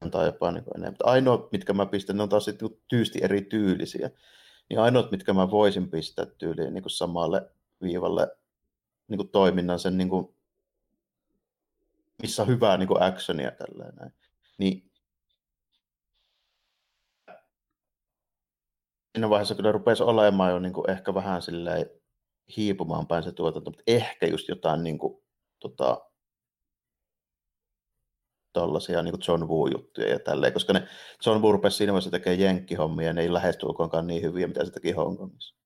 antaa 0.00 0.24
jopa 0.24 0.52
niin 0.52 0.64
enemmän. 0.76 0.96
Ainoat, 1.04 1.52
mitkä 1.52 1.72
mä 1.72 1.86
pistän, 1.86 2.16
ne 2.16 2.22
on 2.22 2.28
taas 2.28 2.44
sitten 2.44 2.68
niin 2.68 2.82
tyysti 2.88 3.18
eri 3.22 3.42
tyylisiä. 3.42 4.10
Niin 4.70 4.80
ainoat, 4.80 5.10
mitkä 5.10 5.32
mä 5.32 5.50
voisin 5.50 5.90
pistää 5.90 6.26
tyyliin 6.26 6.74
niin 6.74 6.84
samalle 6.86 7.50
viivalle 7.82 8.36
niin 9.08 9.28
toiminnan 9.28 9.78
sen, 9.78 9.98
niin 9.98 10.08
kuin, 10.08 10.34
missä 12.22 12.42
on 12.42 12.48
hyvää 12.48 12.76
niin 12.76 13.02
actionia 13.02 13.50
tällainen. 13.50 14.12
Niin 14.58 14.90
siinä 19.16 19.30
vaiheessa 19.30 19.54
kyllä 19.54 19.72
rupesi 19.72 20.02
olemaan 20.02 20.50
jo 20.50 20.58
niin 20.58 20.72
kuin 20.72 20.90
ehkä 20.90 21.14
vähän 21.14 21.42
silleen 21.42 21.90
hiipumaan 22.56 23.06
päin 23.06 23.22
se 23.22 23.32
tuotanto, 23.32 23.70
mutta 23.70 23.82
ehkä 23.86 24.26
just 24.26 24.48
jotain 24.48 24.82
niin 24.82 24.98
kuin, 24.98 25.22
tota, 25.58 26.10
tollaisia 28.52 29.02
niin 29.02 29.14
John 29.28 29.48
Woo-juttuja 29.48 30.08
ja 30.08 30.18
tälleen, 30.18 30.52
koska 30.52 30.72
ne 30.72 30.88
John 31.26 31.42
Woo 31.42 31.52
rupesi 31.52 31.76
siinä 31.76 31.92
vaiheessa 31.92 32.10
tekemään 32.10 32.40
jenkkihommia 32.40 33.06
ja 33.06 33.12
ne 33.12 33.22
ei 33.22 33.32
lähestulkoonkaan 33.32 34.06
niin 34.06 34.22
hyviä, 34.22 34.46
mitä 34.46 34.64
se 34.64 34.70
teki 34.70 34.92
Hongkongissa. 34.92 35.56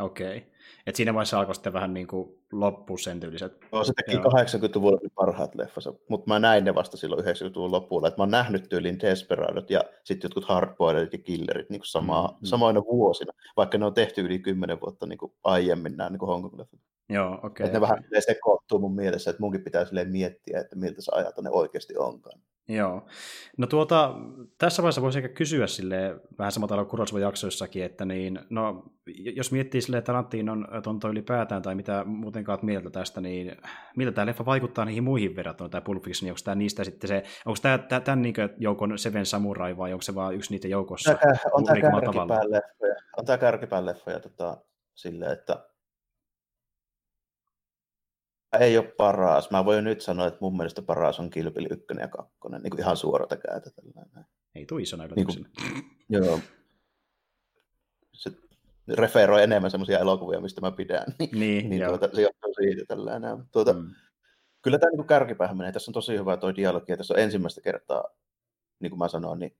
Okei. 0.00 0.36
Okay. 0.36 0.50
Et 0.86 0.96
siinä 0.96 1.14
vaiheessa 1.14 1.38
alkoi 1.38 1.54
sitten 1.54 1.72
vähän 1.72 1.94
niin 1.94 2.06
kuin 2.06 2.35
loppu 2.52 2.96
sen 2.96 3.20
tyyliset. 3.20 3.52
Joo, 3.72 3.84
se 3.84 3.92
teki 3.96 4.16
80-luvulla 4.16 5.00
parhaat 5.14 5.54
leffansa, 5.54 5.94
mutta 6.08 6.28
mä 6.28 6.38
näin 6.38 6.64
ne 6.64 6.74
vasta 6.74 6.96
silloin 6.96 7.24
90-luvun 7.24 7.72
lopulla. 7.72 8.08
Et 8.08 8.16
mä 8.16 8.22
oon 8.22 8.30
nähnyt 8.30 8.68
tyyliin 8.68 9.00
Desperadot 9.00 9.70
ja 9.70 9.80
sitten 10.04 10.28
jotkut 10.28 10.44
Hardboilerit 10.44 11.12
ja 11.12 11.18
Killerit 11.18 11.70
niin 11.70 11.80
kuin 11.80 11.86
sama, 11.86 12.22
mm-hmm. 12.22 12.46
samoina 12.46 12.82
vuosina, 12.82 13.32
vaikka 13.56 13.78
ne 13.78 13.86
on 13.86 13.94
tehty 13.94 14.20
yli 14.20 14.38
10 14.38 14.80
vuotta 14.80 15.06
niin 15.06 15.18
kuin 15.18 15.32
aiemmin 15.44 15.96
nämä 15.96 16.10
niin 16.10 16.20
Hongkong-leffat. 16.20 16.80
Joo, 17.08 17.32
okei. 17.32 17.46
Okay, 17.46 17.66
ne 17.66 17.70
okay. 17.70 17.80
vähän 17.80 18.04
sekoittuu 18.18 18.78
mun 18.78 18.94
mielessä, 18.94 19.30
että 19.30 19.42
munkin 19.42 19.64
pitää 19.64 19.84
miettiä, 20.04 20.60
että 20.60 20.76
miltä 20.76 21.02
se 21.02 21.12
ajat 21.14 21.38
ne 21.42 21.50
oikeasti 21.50 21.96
onkaan. 21.96 22.40
Joo. 22.68 23.06
No 23.56 23.66
tuota, 23.66 24.14
tässä 24.58 24.82
vaiheessa 24.82 25.02
voisi 25.02 25.18
ehkä 25.18 25.28
kysyä 25.28 25.66
sille 25.66 26.20
vähän 26.38 26.52
samalla 26.52 26.86
tavalla 26.86 27.20
jaksoissakin, 27.20 27.84
että 27.84 28.04
niin, 28.04 28.38
no, 28.50 28.84
jos 29.34 29.52
miettii 29.52 29.80
sille 29.80 30.02
Tarantinon 30.02 30.68
tonto 30.82 31.08
ylipäätään 31.08 31.62
tai 31.62 31.74
mitä 31.74 32.04
muutenkaan 32.04 32.58
mieltä 32.62 32.90
tästä, 32.90 33.20
niin 33.20 33.56
miltä 33.96 34.12
tämä 34.12 34.26
leffa 34.26 34.44
vaikuttaa 34.44 34.84
niihin 34.84 35.04
muihin 35.04 35.36
verrattuna, 35.36 35.68
tämä 35.68 35.80
Pulp 35.80 36.02
Fiction, 36.02 36.30
onko 36.30 36.40
tämä 36.44 36.54
niistä 36.54 36.84
sitten 36.84 37.08
se, 37.08 37.22
onko 37.46 37.58
tämä 37.62 38.00
tämän 38.00 38.22
niin 38.22 38.34
joukon 38.58 38.98
Seven 38.98 39.26
Samurai 39.26 39.76
vai 39.76 39.92
onko 39.92 40.02
se 40.02 40.14
vaan 40.14 40.34
yksi 40.34 40.50
niitä 40.50 40.68
joukossa? 40.68 41.14
Tämä, 41.14 41.32
on 41.52 41.64
tämä 41.64 41.80
kärkipään 41.80 42.50
leffoja, 42.50 42.94
on 43.16 43.24
tämä 43.24 43.38
kärkipään 43.38 43.86
leffoja 43.86 44.20
tota, 44.20 44.56
silleen, 44.94 45.32
että 45.32 45.64
ei 48.56 48.78
ole 48.78 48.92
paras. 48.96 49.50
Mä 49.50 49.64
voin 49.64 49.84
nyt 49.84 50.00
sanoa, 50.00 50.26
että 50.26 50.38
mun 50.40 50.56
mielestä 50.56 50.82
paras 50.82 51.20
on 51.20 51.30
Kilpili 51.30 51.68
1 51.70 51.86
ja 52.00 52.08
2, 52.08 52.32
niin 52.62 52.70
kuin 52.70 52.80
ihan 52.80 52.96
suorata 52.96 53.36
käytä. 53.36 53.70
Ei 54.54 54.66
tule 54.66 54.82
isona 54.82 55.06
niin 55.06 55.26
kuin, 55.26 55.46
Joo. 56.08 56.40
Se 58.12 58.32
referoi 58.88 59.42
enemmän 59.42 59.70
semmoisia 59.70 59.98
elokuvia, 59.98 60.40
mistä 60.40 60.60
mä 60.60 60.70
pidän. 60.70 61.04
Niin, 61.18 61.40
niin, 61.40 61.70
niin 61.70 61.86
tuota, 61.86 62.08
se 62.12 62.22
johtuu 62.22 62.54
siitä 62.54 62.84
tällainen. 62.88 63.44
Tuota, 63.52 63.72
mm. 63.72 63.90
Kyllä 64.62 64.78
tämä 64.78 64.90
niin 64.90 65.06
kärkipäähän 65.06 65.56
menee. 65.56 65.72
Tässä 65.72 65.90
on 65.90 65.94
tosi 65.94 66.18
hyvä 66.18 66.36
tuo 66.36 66.56
dialogi, 66.56 66.92
ja 66.92 66.96
tässä 66.96 67.14
on 67.14 67.20
ensimmäistä 67.20 67.60
kertaa, 67.60 68.04
niin 68.80 68.90
kuin 68.90 68.98
mä 68.98 69.08
sanoin, 69.08 69.38
niin 69.38 69.56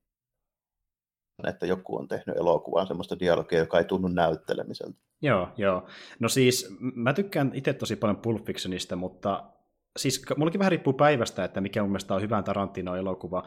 että 1.45 1.67
joku 1.67 1.97
on 1.97 2.09
tehnyt 2.09 2.37
elokuvan 2.37 2.87
semmoista 2.87 3.19
dialogia, 3.19 3.59
joka 3.59 3.79
ei 3.79 3.85
tunnu 3.85 4.09
näyttelemiseltä. 4.09 4.99
Joo, 5.23 5.49
joo. 5.57 5.87
No 6.21 6.29
siis 6.29 6.77
mä 6.81 7.13
tykkään 7.13 7.51
itse 7.55 7.73
tosi 7.73 7.97
paljon 7.97 8.17
Pulp 8.17 8.45
Fictionista, 8.45 8.97
mutta 8.97 9.51
siis 9.97 10.25
mullakin 10.37 10.59
vähän 10.59 10.71
riippuu 10.71 10.93
päivästä, 10.93 11.45
että 11.45 11.61
mikä 11.61 11.83
mun 11.83 11.91
mielestä 11.91 12.15
on 12.15 12.23
hyvän 12.23 12.45
Tarantino-elokuva. 12.45 13.43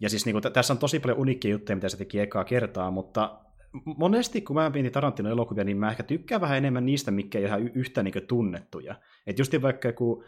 Ja 0.00 0.10
siis 0.10 0.26
niin 0.26 0.40
kuin, 0.40 0.52
tässä 0.52 0.72
on 0.72 0.78
tosi 0.78 1.00
paljon 1.00 1.18
uniikkia 1.18 1.50
juttuja, 1.50 1.76
mitä 1.76 1.88
se 1.88 1.96
teki 1.96 2.20
ekaa 2.20 2.44
kertaa, 2.44 2.90
mutta 2.90 3.40
monesti 3.84 4.40
kun 4.40 4.56
mä 4.56 4.70
mietin 4.70 4.92
Tarantino-elokuvia, 4.92 5.64
niin 5.64 5.76
mä 5.76 5.90
ehkä 5.90 6.02
tykkään 6.02 6.40
vähän 6.40 6.58
enemmän 6.58 6.86
niistä, 6.86 7.10
mikä 7.10 7.38
ei 7.38 7.44
ihan 7.44 7.68
yhtä 7.68 8.02
niin 8.02 8.26
tunnettuja. 8.28 8.94
Että 9.26 9.40
just 9.40 9.62
vaikka 9.62 9.88
joku 9.88 10.24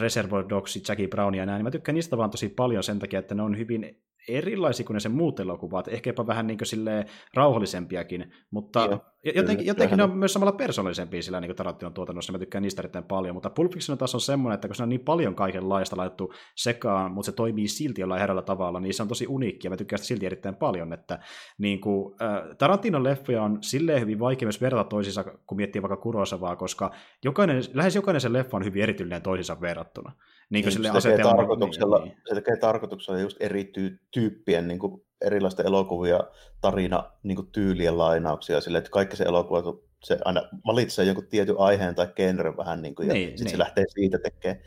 Reservoir 0.00 0.48
Dogs, 0.48 0.88
Jackie 0.88 1.08
Brown 1.08 1.34
ja 1.34 1.46
näin, 1.46 1.58
niin 1.58 1.64
mä 1.64 1.70
tykkään 1.70 1.94
niistä 1.94 2.16
vaan 2.16 2.30
tosi 2.30 2.48
paljon 2.48 2.82
sen 2.82 2.98
takia, 2.98 3.18
että 3.18 3.34
ne 3.34 3.42
on 3.42 3.58
hyvin 3.58 4.02
erilaisia 4.28 4.86
kuin 4.86 4.94
ne 4.94 5.00
sen 5.00 5.12
muut 5.12 5.40
elokuvat, 5.40 5.88
ehkä 5.88 6.10
jopa 6.10 6.26
vähän 6.26 6.46
niin 6.46 6.58
kuin 6.58 7.04
rauhallisempiakin, 7.34 8.32
mutta 8.50 8.80
Joo, 8.80 9.00
jotenkin, 9.34 9.66
jotenkin 9.66 9.96
ne 9.96 10.02
on 10.02 10.16
myös 10.16 10.32
samalla 10.32 10.52
persoonallisempia 10.52 11.22
sillä 11.22 11.40
niin 11.40 11.56
Tarantinon 11.56 11.94
tuotannossa, 11.94 12.32
mä 12.32 12.38
tykkään 12.38 12.62
niistä 12.62 12.80
erittäin 12.80 13.04
paljon, 13.04 13.34
mutta 13.34 13.50
Pulp 13.50 13.72
Fiction 13.72 13.98
taas 13.98 14.14
on 14.14 14.20
semmoinen, 14.20 14.54
että 14.54 14.68
kun 14.68 14.74
se 14.74 14.82
on 14.82 14.88
niin 14.88 15.00
paljon 15.00 15.34
kaikenlaista 15.34 15.96
laitettu 15.96 16.32
sekaan, 16.54 17.12
mutta 17.12 17.26
se 17.26 17.32
toimii 17.32 17.68
silti 17.68 18.00
jollain 18.00 18.20
herralla 18.20 18.42
tavalla, 18.42 18.80
niin 18.80 18.94
se 18.94 19.02
on 19.02 19.08
tosi 19.08 19.26
uniikki 19.28 19.66
ja 19.66 19.70
mä 19.70 19.76
tykkään 19.76 19.98
sitä 19.98 20.06
silti 20.06 20.26
erittäin 20.26 20.54
paljon, 20.54 20.92
että 20.92 21.18
niin 21.58 21.80
kuin, 21.80 22.14
äh, 22.22 22.56
Tarantinon 22.58 23.04
leffoja 23.04 23.42
on 23.42 23.58
silleen 23.60 24.00
hyvin 24.00 24.18
vaikea 24.18 24.46
myös 24.46 24.60
verrata 24.60 24.88
toisiinsa, 24.88 25.24
kun 25.24 25.56
miettii 25.56 25.82
vaikka 25.82 25.96
Kurosavaa, 25.96 26.56
koska 26.56 26.90
jokainen, 27.24 27.62
lähes 27.74 27.94
jokainen 27.94 28.20
sen 28.20 28.32
leffa 28.32 28.56
on 28.56 28.64
hyvin 28.64 28.82
erityinen 28.82 29.22
toisiinsa 29.22 29.60
verrattuna. 29.60 30.12
Niin, 30.50 30.64
niin 30.64 31.02
se, 31.02 31.10
tekee 31.10 31.24
tarkoituksella, 31.24 31.98
niin, 31.98 32.08
niin. 32.08 32.22
se 32.28 32.34
tekee 32.34 32.56
tarkoituksella 32.56 33.20
just 33.20 33.36
eri 33.40 33.64
tyy- 33.64 33.98
tyyppien 34.10 34.68
niin 34.68 34.78
kuin 34.78 35.05
erilaisten 35.20 35.66
elokuvia, 35.66 36.20
tarina, 36.60 37.10
niin 37.22 37.36
kuin 37.36 37.48
tyylien 37.52 37.98
lainauksia, 37.98 38.60
sille, 38.60 38.78
että 38.78 38.90
kaikki 38.90 39.16
se 39.16 39.24
elokuva, 39.24 39.78
se 40.02 40.18
aina 40.24 40.42
valitsee 40.66 41.04
jonkun 41.04 41.26
tietyn 41.26 41.58
aiheen 41.58 41.94
tai 41.94 42.08
genre 42.16 42.56
vähän, 42.56 42.82
niin 42.82 42.94
kuin, 42.94 43.08
ja 43.08 43.14
niin, 43.14 43.28
sitten 43.28 43.44
niin. 43.44 43.50
se 43.50 43.58
lähtee 43.58 43.84
siitä 43.88 44.18
tekemään. 44.18 44.60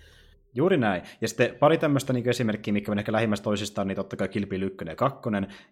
Juuri 0.55 0.77
näin. 0.77 1.01
Ja 1.21 1.27
sitten 1.27 1.55
pari 1.59 1.77
tämmöistä 1.77 2.13
niin 2.13 2.29
esimerkkiä, 2.29 2.73
mikä 2.73 2.91
on 2.91 2.99
ehkä 2.99 3.11
lähimmästä 3.11 3.43
toisistaan, 3.43 3.87
niin 3.87 3.95
totta 3.95 4.15
kai 4.15 4.27
Kilpi 4.27 4.55
1 4.55 4.77
ja 4.85 4.95
2, 4.95 5.19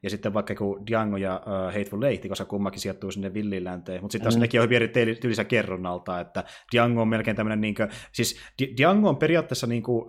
ja 0.03 0.09
sitten 0.09 0.33
vaikka 0.33 0.53
joku 0.53 0.79
Django 0.87 1.17
ja 1.17 1.41
uh, 1.45 1.73
Hateful 1.73 2.03
Eight, 2.03 2.29
koska 2.29 2.45
kummakin 2.45 2.79
sijoittuu 2.79 3.11
sinne 3.11 3.33
villilänteen. 3.33 4.01
Mutta 4.01 4.11
sitten 4.11 4.23
taas 4.23 4.35
mm. 4.35 4.41
nekin 4.41 4.61
on 4.61 4.63
hyvin 4.63 4.89
eri 4.95 5.15
tyylisiä 5.15 5.45
kerronnalta, 5.45 6.19
että 6.19 6.43
Django 6.71 7.01
on 7.01 7.07
melkein 7.07 7.37
tämmöinen, 7.37 7.61
niin 7.61 7.75
kuin, 7.75 7.89
siis 8.11 8.39
Django 8.77 9.09
on 9.09 9.17
periaatteessa 9.17 9.67
niin 9.67 9.83
kuin, 9.83 10.01
uh, 10.01 10.07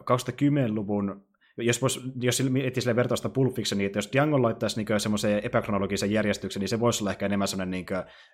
2010-luvun 0.00 1.28
jos, 1.58 1.82
vois, 1.82 2.00
jos 2.20 2.42
miettii 2.50 2.82
sille 2.82 2.96
vertausta 2.96 3.28
Pulp 3.28 3.54
Fictioniin, 3.54 3.86
että 3.86 3.98
jos 3.98 4.08
Django 4.12 4.42
laittaisi 4.42 4.84
niin 4.84 5.00
semmoiseen 5.00 5.40
epäkronologisen 5.44 6.10
järjestyksen, 6.10 6.60
niin 6.60 6.68
se 6.68 6.80
voisi 6.80 7.02
olla 7.02 7.10
ehkä 7.10 7.26
enemmän 7.26 7.48
semmoinen 7.48 7.70
niin 7.70 7.86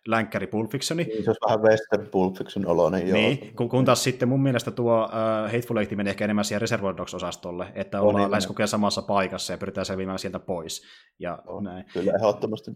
länkkäri 0.08 0.46
Pulp 0.46 0.70
Fictioni. 0.70 1.04
Niin, 1.04 1.24
se 1.24 1.30
olisi 1.30 1.40
vähän 1.46 1.62
western 1.62 2.06
Pulp 2.10 2.36
Fiction 2.36 2.66
oloinen, 2.66 3.08
joo. 3.08 3.18
Niin, 3.18 3.56
kun, 3.56 3.68
kun 3.68 3.84
taas 3.84 4.04
sitten 4.04 4.28
mun 4.28 4.42
mielestä 4.42 4.70
tuo 4.70 5.04
uh, 5.04 5.52
Hateful 5.52 5.76
Eight 5.76 5.96
menee 5.96 6.10
ehkä 6.10 6.24
enemmän 6.24 6.44
siihen 6.44 6.60
Reservoir 6.60 6.96
Dogs-osastolle, 6.96 7.66
että 7.74 8.00
ollaan 8.00 8.24
niin, 8.24 8.30
lähes 8.30 8.46
koko 8.46 8.62
ajan 8.62 8.68
samassa 8.68 9.02
paikassa 9.02 9.52
ja 9.52 9.58
pyritään 9.58 9.86
selviämään 9.86 10.18
sieltä 10.18 10.38
pois. 10.38 10.82
Ja 11.18 11.38
no, 11.46 11.60
näin. 11.60 11.84
Kyllä, 11.92 12.12
ehdottomasti. 12.16 12.70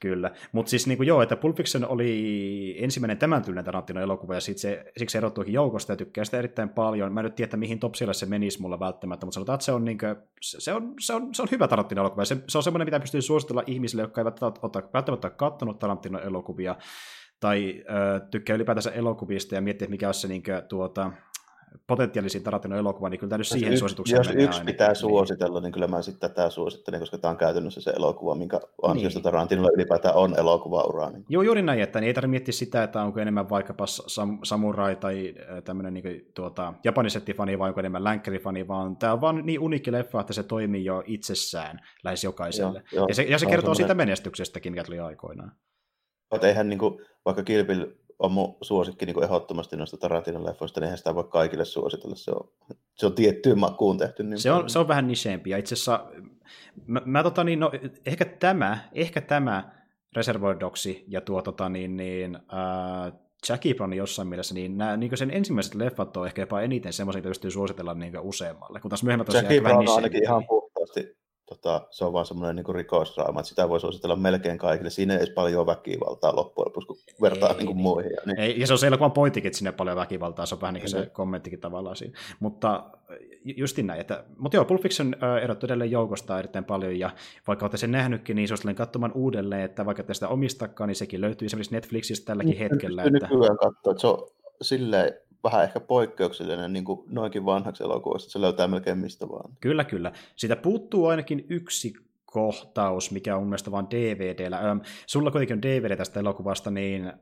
Kyllä, 0.00 0.30
mutta 0.52 0.70
siis 0.70 0.86
niin 0.86 0.96
kuin 0.96 1.06
joo, 1.06 1.22
että 1.22 1.36
Pulp 1.36 1.56
Fiction 1.56 1.88
oli 1.88 2.76
ensimmäinen 2.78 3.18
tämän 3.18 3.42
tyylinen 3.42 3.64
Tarantino-elokuva, 3.64 4.34
ja 4.34 4.40
sit 4.40 4.58
se, 4.58 4.92
siksi 4.96 5.12
se 5.12 5.18
erottuikin 5.18 5.54
joukosta, 5.54 5.92
ja 5.92 5.96
tykkää 5.96 6.24
sitä 6.24 6.38
erittäin 6.38 6.68
paljon. 6.68 7.12
Mä 7.12 7.20
en 7.20 7.24
nyt 7.24 7.34
tiedä, 7.34 7.56
mihin 7.56 7.78
top 7.78 7.94
se 8.12 8.26
menisi 8.26 8.60
mulla 8.60 8.80
välttämättä, 8.80 9.26
mutta 9.26 9.34
sanotaan, 9.34 9.54
että 9.54 9.64
se 9.64 9.72
on, 9.72 9.84
niin 9.84 9.98
kuin, 9.98 10.16
se 10.40 10.72
on, 10.72 10.94
se 11.00 11.14
on, 11.14 11.34
se 11.34 11.42
on 11.42 11.48
hyvä 11.50 11.68
Tarantino-elokuva, 11.68 12.24
se, 12.24 12.36
se 12.48 12.58
on 12.58 12.62
semmoinen, 12.62 12.86
mitä 12.86 13.00
pystyy 13.00 13.22
suositella 13.22 13.62
ihmisille, 13.66 14.02
jotka 14.02 14.20
eivät 14.20 14.42
ole 14.42 14.52
välttämättä 14.92 15.28
ole 15.28 15.34
katsonut 15.36 15.78
Tarantino-elokuvia, 15.78 16.76
tai 17.40 17.84
äh, 17.90 18.28
tykkää 18.30 18.56
ylipäätänsä 18.56 18.90
elokuvista 18.90 19.54
ja 19.54 19.60
miettiä, 19.60 19.88
mikä 19.88 20.08
on 20.08 20.14
se 20.14 20.28
niin 20.28 20.42
kuin, 20.42 20.62
tuota, 20.68 21.12
potentiaalisiin 21.86 22.44
Tarantinon 22.44 22.78
elokuva, 22.78 23.08
niin 23.08 23.20
kyllä 23.20 23.30
täytyy 23.30 23.44
siihen 23.44 23.78
suositukseen 23.78 24.18
Jos 24.18 24.30
yksi 24.30 24.58
aina. 24.58 24.64
pitää 24.64 24.88
niin. 24.88 24.96
suositella, 24.96 25.60
niin 25.60 25.72
kyllä 25.72 25.86
mä 25.86 26.02
sitten 26.02 26.30
tätä 26.30 26.50
suosittelen, 26.50 27.00
koska 27.00 27.18
tämä 27.18 27.30
on 27.30 27.36
käytännössä 27.36 27.80
se 27.80 27.90
elokuva, 27.90 28.34
minkä 28.34 28.60
ansiosta 28.82 29.18
niin. 29.18 29.24
Tarantinolla 29.24 29.70
ylipäätään 29.74 30.14
on 30.14 30.38
elokuva 30.38 31.10
Niin. 31.10 31.24
Joo, 31.28 31.42
juuri 31.42 31.62
näin, 31.62 31.80
että 31.80 32.00
niin 32.00 32.06
ei 32.06 32.14
tarvitse 32.14 32.30
miettiä 32.30 32.52
sitä, 32.52 32.82
että 32.82 33.02
onko 33.02 33.20
enemmän 33.20 33.50
vaikkapa 33.50 33.84
sam- 33.84 34.38
samurai 34.44 34.96
tai 34.96 35.34
tämmöinen 35.64 35.94
niin 35.94 36.30
tuota, 36.34 36.74
japanisettifani 36.84 37.58
vai 37.58 37.68
onko 37.68 37.80
enemmän 37.80 38.04
länkkärifani, 38.04 38.68
vaan 38.68 38.96
tämä 38.96 39.12
on 39.12 39.20
vaan 39.20 39.46
niin 39.46 39.60
unikki 39.60 39.92
leffa, 39.92 40.20
että 40.20 40.32
se 40.32 40.42
toimii 40.42 40.84
jo 40.84 41.02
itsessään 41.06 41.80
lähes 42.04 42.24
jokaiselle. 42.24 42.82
Joo, 42.92 43.00
joo. 43.00 43.06
Ja 43.08 43.14
se, 43.14 43.22
ja 43.22 43.38
se 43.38 43.46
kertoo 43.46 43.74
siitä 43.74 43.94
menestyksestäkin, 43.94 44.72
mikä 44.72 44.84
tuli 44.84 45.00
aikoinaan. 45.00 45.52
Eihän 46.42 46.68
niin 46.68 46.78
kuin, 46.78 47.00
vaikka 47.24 47.42
Kilpil 47.42 47.86
on 48.20 48.32
mun 48.32 48.56
suosikki 48.62 49.06
niin 49.06 49.24
ehdottomasti 49.24 49.76
noista 49.76 49.96
Tarantinon 49.96 50.46
leffoista, 50.46 50.80
niin 50.80 50.84
eihän 50.84 50.98
sitä 50.98 51.14
voi 51.14 51.24
kaikille 51.24 51.64
suositella. 51.64 52.16
Se 52.16 52.30
on, 52.30 52.48
se 52.94 53.06
on 53.06 53.14
tiettyyn 53.14 53.58
makuun 53.58 53.98
tehty. 53.98 54.22
Niin 54.22 54.38
se, 54.38 54.52
on, 54.52 54.70
se 54.70 54.78
on 54.78 54.88
vähän 54.88 55.06
niseempi. 55.06 55.50
Ja 55.50 55.58
itse 55.58 55.74
asiassa, 55.74 56.06
mä, 56.86 57.02
mä 57.04 57.22
tota 57.22 57.44
niin, 57.44 57.60
no, 57.60 57.72
ehkä 58.06 58.24
tämä, 58.24 58.78
ehkä 58.92 59.20
tämä 59.20 59.72
Reservoir 60.16 60.60
Dogs 60.60 60.88
ja 61.08 61.20
tuo 61.20 61.42
tota 61.42 61.68
niin, 61.68 61.96
niin 61.96 62.36
äh, 62.36 63.12
Jackie 63.48 63.74
Brown 63.74 63.92
jossain 63.92 64.28
mielessä, 64.28 64.54
niin, 64.54 64.78
nämä, 64.78 64.96
niin 64.96 65.16
sen 65.16 65.30
ensimmäiset 65.30 65.74
leffat 65.74 66.16
on 66.16 66.26
ehkä 66.26 66.42
jopa 66.42 66.60
eniten 66.60 66.92
semmoisia, 66.92 67.18
mitä 67.18 67.28
pystyy 67.28 67.50
suositella 67.50 67.94
niin 67.94 68.20
useammalle, 68.20 68.80
kun 68.80 68.88
taas 68.88 69.02
myöhemmät 69.02 69.26
tosiaan 69.26 69.44
Jackie 69.44 69.60
Brown 69.60 69.88
on 69.88 69.96
ainakin 69.96 70.22
ihan 70.22 70.46
puhtaasti 70.46 71.16
tota, 71.54 71.86
se 71.90 72.04
on 72.04 72.12
vaan 72.12 72.26
semmoinen 72.26 72.56
niin 72.56 72.74
rikosdraama, 72.74 73.40
että 73.40 73.48
sitä 73.48 73.68
voi 73.68 73.80
suositella 73.80 74.16
melkein 74.16 74.58
kaikille. 74.58 74.90
Siinä 74.90 75.14
ei 75.14 75.18
edes 75.18 75.34
paljon 75.34 75.66
väkivaltaa 75.66 76.36
loppujen 76.36 76.66
lopuksi, 76.66 76.86
kun 76.86 77.22
vertaa 77.22 77.52
niin 77.52 77.66
kuin 77.66 77.76
muihin. 77.76 78.12
Niin. 78.26 78.38
Ei, 78.38 78.60
ja 78.60 78.66
se 78.66 78.72
on 78.72 78.78
se 78.78 78.86
elokuvan 78.86 79.12
pointtikin, 79.12 79.48
että 79.48 79.58
sinne 79.58 79.72
paljon 79.72 79.96
väkivaltaa, 79.96 80.46
se 80.46 80.54
on 80.54 80.60
vähän 80.60 80.74
niin 80.74 80.82
kuin 80.82 80.90
se 80.90 81.00
niin. 81.00 81.10
kommenttikin 81.10 81.60
tavallaan 81.60 81.96
siinä. 81.96 82.18
Mutta 82.40 82.84
justin 83.44 83.86
näin, 83.86 84.00
että, 84.00 84.24
mutta 84.38 84.56
joo, 84.56 84.64
Pulp 84.64 84.82
Fiction 84.82 85.14
erottu 85.42 85.66
edelleen 85.66 85.90
joukosta 85.90 86.38
erittäin 86.38 86.64
paljon, 86.64 86.98
ja 86.98 87.10
vaikka 87.46 87.64
olette 87.64 87.76
sen 87.76 87.92
nähnytkin, 87.92 88.36
niin 88.36 88.48
suosittelen 88.48 88.76
katsomaan 88.76 89.12
uudelleen, 89.14 89.62
että 89.62 89.86
vaikka 89.86 90.02
te 90.02 90.14
sitä 90.14 90.28
omistakaan, 90.28 90.88
niin 90.88 90.96
sekin 90.96 91.20
löytyy 91.20 91.46
esimerkiksi 91.46 91.74
Netflixistä 91.74 92.26
tälläkin 92.26 92.50
niin, 92.50 92.70
hetkellä. 92.70 93.02
Että... 93.02 93.28
Nykyään 93.28 93.58
katsoa, 93.58 93.90
että 93.90 94.00
se 94.00 94.06
on 94.06 94.28
silleen 94.62 95.12
vähän 95.44 95.64
ehkä 95.64 95.80
poikkeuksellinen 95.80 96.72
niin 96.72 96.84
kuin 96.84 97.00
noinkin 97.06 97.44
vanhaksi 97.44 97.84
elokuvasta, 97.84 98.26
että 98.26 98.32
se 98.32 98.40
löytää 98.40 98.68
melkein 98.68 98.98
mistä 98.98 99.28
vaan. 99.28 99.56
Kyllä, 99.60 99.84
kyllä. 99.84 100.12
Siitä 100.36 100.56
puuttuu 100.56 101.06
ainakin 101.06 101.46
yksi 101.48 101.94
kohtaus, 102.24 103.10
mikä 103.10 103.36
on 103.36 103.42
mun 103.42 103.48
mielestä 103.48 103.70
vaan 103.70 103.90
DVDllä. 103.90 104.60
sulla 105.06 105.30
kuitenkin 105.30 105.56
on 105.56 105.62
DVD 105.62 105.96
tästä 105.96 106.20
elokuvasta, 106.20 106.70
niin 106.70 107.12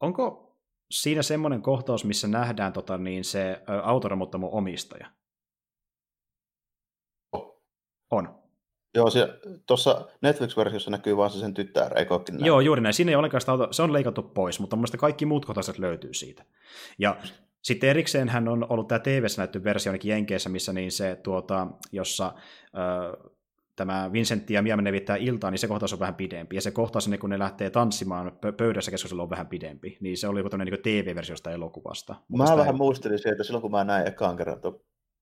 onko 0.00 0.56
siinä 0.90 1.22
semmoinen 1.22 1.62
kohtaus, 1.62 2.04
missä 2.04 2.28
nähdään 2.28 2.72
tota, 2.72 2.98
niin 2.98 3.24
se 3.24 3.62
autoromuttamu 3.82 4.48
omistaja? 4.52 5.10
Oh. 7.32 7.62
On. 8.10 8.46
Joo, 8.94 9.06
tuossa 9.66 10.06
Netflix-versiossa 10.22 10.90
näkyy 10.90 11.16
vaan 11.16 11.30
se 11.30 11.38
sen 11.38 11.54
tyttär, 11.54 11.98
eikö 11.98 12.20
Joo, 12.38 12.60
juuri 12.60 12.80
näin. 12.80 12.94
Siinä 12.94 13.10
ei 13.10 13.16
olekaan 13.16 13.40
sitä 13.40 13.52
auto, 13.52 13.72
se 13.72 13.82
on 13.82 13.92
leikattu 13.92 14.22
pois, 14.22 14.60
mutta 14.60 14.76
mun 14.76 14.86
kaikki 14.98 15.26
muut 15.26 15.46
kohtaiset 15.46 15.78
löytyy 15.78 16.14
siitä. 16.14 16.44
Ja 16.98 17.16
sitten 17.62 17.90
erikseen 17.90 18.28
hän 18.28 18.48
on 18.48 18.66
ollut 18.68 18.88
tämä 18.88 18.98
TV-ssä 18.98 19.42
näytty 19.42 19.64
versio 19.64 19.90
ainakin 19.90 20.10
Jenkeissä, 20.10 20.48
missä 20.48 20.72
niin 20.72 20.92
se, 20.92 21.20
tuota, 21.22 21.66
jossa 21.92 22.34
ö, 22.66 23.30
tämä 23.76 24.12
Vincentti 24.12 24.54
ja 24.54 24.62
Mia 24.62 24.84
levittää 24.84 25.16
iltaa, 25.16 25.50
niin 25.50 25.58
se 25.58 25.68
kohtaus 25.68 25.92
on 25.92 25.98
vähän 25.98 26.14
pidempi. 26.14 26.56
Ja 26.56 26.62
se 26.62 26.70
kohtaus, 26.70 27.10
kun 27.20 27.30
ne 27.30 27.38
lähtee 27.38 27.70
tanssimaan 27.70 28.38
pöydässä 28.56 28.90
keskustelu 28.90 29.22
on 29.22 29.30
vähän 29.30 29.46
pidempi. 29.46 29.98
Niin 30.00 30.16
se 30.16 30.28
oli 30.28 30.40
joku 30.40 30.50
tämmöinen 30.50 30.72
niin 30.72 31.04
TV-versiosta 31.04 31.50
elokuvasta. 31.50 32.14
Mä 32.36 32.56
vähän 32.56 32.76
muistelin 32.76 33.18
se, 33.18 33.28
että 33.28 33.44
silloin 33.44 33.62
kun 33.62 33.70
mä 33.70 33.84
näin 33.84 34.08
ekaan 34.08 34.36
kerran 34.36 34.60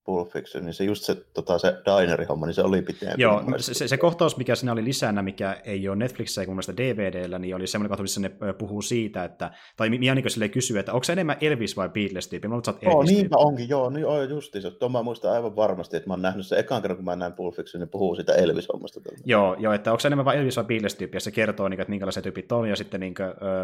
Pulp 0.04 0.28
Fiction, 0.28 0.64
niin 0.64 0.74
se 0.74 0.84
just 0.84 1.02
se, 1.02 1.14
tota, 1.14 1.58
se 1.58 1.76
dineri-homma, 1.84 2.46
niin 2.46 2.54
se 2.54 2.62
oli 2.62 2.82
pitempi. 2.82 3.22
Joo, 3.22 3.42
se, 3.56 3.74
se, 3.74 3.88
se, 3.88 3.96
kohtaus, 3.96 4.36
mikä 4.36 4.54
siinä 4.54 4.72
oli 4.72 4.84
lisänä, 4.84 5.22
mikä 5.22 5.60
ei 5.64 5.88
ole 5.88 5.96
Netflixissä 5.96 6.40
eikä 6.40 6.50
mun 6.50 6.56
mielestä 6.56 6.76
DVDllä, 6.76 7.38
niin 7.38 7.56
oli 7.56 7.66
semmoinen 7.66 7.88
kohtaus, 7.88 8.04
missä 8.04 8.20
ne 8.20 8.52
puhuu 8.58 8.82
siitä, 8.82 9.24
että, 9.24 9.50
tai 9.76 9.90
Mia 9.90 10.14
niin 10.14 10.30
sille 10.30 10.48
kysyy, 10.48 10.78
että 10.78 10.92
onko 10.92 11.04
se 11.04 11.12
enemmän 11.12 11.36
Elvis 11.40 11.76
vai 11.76 11.88
Beatles-tyyppi? 11.88 12.48
Mä 12.48 12.54
luulen, 12.54 12.80
Joo, 12.82 13.02
niinpä 13.02 13.36
onkin, 13.36 13.68
joo, 13.68 13.90
niin 13.90 14.00
joo, 14.00 14.22
justiinsa. 14.22 14.70
Tuo 14.70 14.88
mä 14.88 15.02
muistan 15.02 15.32
aivan 15.32 15.56
varmasti, 15.56 15.96
että 15.96 16.08
mä 16.08 16.12
oon 16.14 16.22
nähnyt 16.22 16.46
se 16.46 16.58
ekan 16.58 16.82
kerran, 16.82 16.96
kun 16.96 17.04
mä 17.04 17.16
näin 17.16 17.32
Pulp 17.32 17.54
Fiction, 17.54 17.80
niin 17.80 17.90
puhuu 17.90 18.14
siitä 18.14 18.34
Elvis-hommasta. 18.34 19.00
Joo, 19.24 19.56
joo, 19.58 19.72
että 19.72 19.90
onko 19.90 20.00
se 20.00 20.08
enemmän 20.08 20.24
vai 20.24 20.36
Elvis 20.36 20.56
vai 20.56 20.64
Beatles-tyyppi, 20.64 21.16
ja 21.16 21.20
se 21.20 21.30
kertoo, 21.30 21.68
niin, 21.68 21.80
että 21.80 21.90
minkälaisia 21.90 22.22
tyypit 22.22 22.52
on, 22.52 22.68
ja 22.68 22.76
sitten 22.76 23.00
niin 23.00 23.14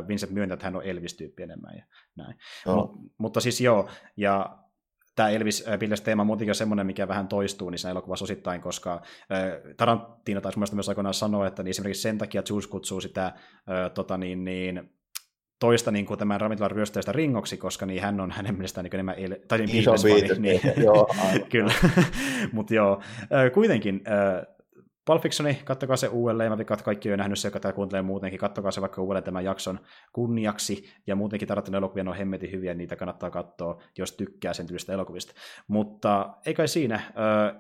Vincent 0.09 0.33
myöntää, 0.33 0.55
että 0.55 0.67
hän 0.67 0.77
on 0.77 0.83
Elvis-tyyppi 0.85 1.43
enemmän, 1.43 1.77
ja 1.77 1.85
näin. 2.17 2.35
Mut, 2.67 2.91
mutta 3.19 3.41
siis 3.41 3.61
joo, 3.61 3.89
ja 4.17 4.59
tämä 5.21 5.31
Elvis 5.31 5.65
Pilles 5.79 6.01
teema 6.01 6.25
muutenkin 6.25 6.51
on 6.51 6.55
semmoinen, 6.55 6.87
mikä 6.87 7.09
vähän 7.09 7.29
toistuu 7.29 7.71
niissä 7.71 7.91
elokuvassa 7.91 8.25
osittain, 8.25 8.61
koska 8.61 9.03
Tarantino 9.77 10.41
taisi 10.41 10.59
myös 10.75 10.89
aikoinaan 10.89 11.15
sanoa, 11.15 11.47
että 11.47 11.63
niin 11.63 11.71
esimerkiksi 11.71 12.03
sen 12.03 12.19
takia 12.19 12.43
Juice 12.51 12.69
kutsuu 12.69 13.01
sitä 13.01 13.33
tota 13.95 14.19
niin, 14.19 14.45
niin, 14.45 14.91
toista 15.61 15.91
niin 15.91 16.07
kuin 16.07 16.19
tämän 16.19 16.41
ravintolan 16.41 16.71
ryöstäjästä 16.71 17.13
ringoksi, 17.13 17.57
koska 17.57 17.87
niin 17.87 18.03
hän 18.03 18.21
on 18.21 18.31
hänen 18.31 18.55
mielestään 18.55 18.85
niin 18.85 18.95
enemmän, 18.95 19.15
el- 19.19 19.37
tai 19.49 19.59
niin, 19.59 19.85
Beatles, 19.85 20.41
niin, 20.41 20.61
joo, 20.85 21.09
kyllä, 21.53 21.73
mutta 22.53 22.75
joo, 22.75 23.03
kuitenkin 23.55 24.03
Pulp 25.11 25.23
Fictioni, 25.23 25.55
kattokaa 25.65 25.97
se 25.97 26.09
uudelleen, 26.09 26.53
mä 26.53 26.59
veikkaan, 26.59 26.77
että 26.77 26.85
kaikki 26.85 27.13
on 27.13 27.19
nähnyt 27.19 27.39
se, 27.39 27.49
joka 27.49 27.61
tämä 27.61 27.73
kuuntelee 27.73 28.03
muutenkin, 28.03 28.41
kattokaa 28.41 28.71
se 28.71 28.81
vaikka 28.81 29.03
uudelleen 29.03 29.25
tämän 29.25 29.45
jakson 29.45 29.81
kunniaksi, 30.13 30.85
ja 31.07 31.17
muutenkin 31.17 31.49
Tarantino 31.49 31.79
elokuvia 31.79 32.05
on 32.09 32.17
hemmetin 32.17 32.53
hyviä, 32.53 32.75
niitä 32.75 32.97
kannattaa 32.97 33.31
katsoa, 33.31 33.83
jos 33.99 34.13
tykkää 34.13 34.53
sen 34.53 34.67
tyylistä 34.67 34.93
elokuvista. 34.93 35.33
Mutta 35.69 36.35
ei 36.47 36.55
kai 36.55 36.69
siinä. 36.69 37.01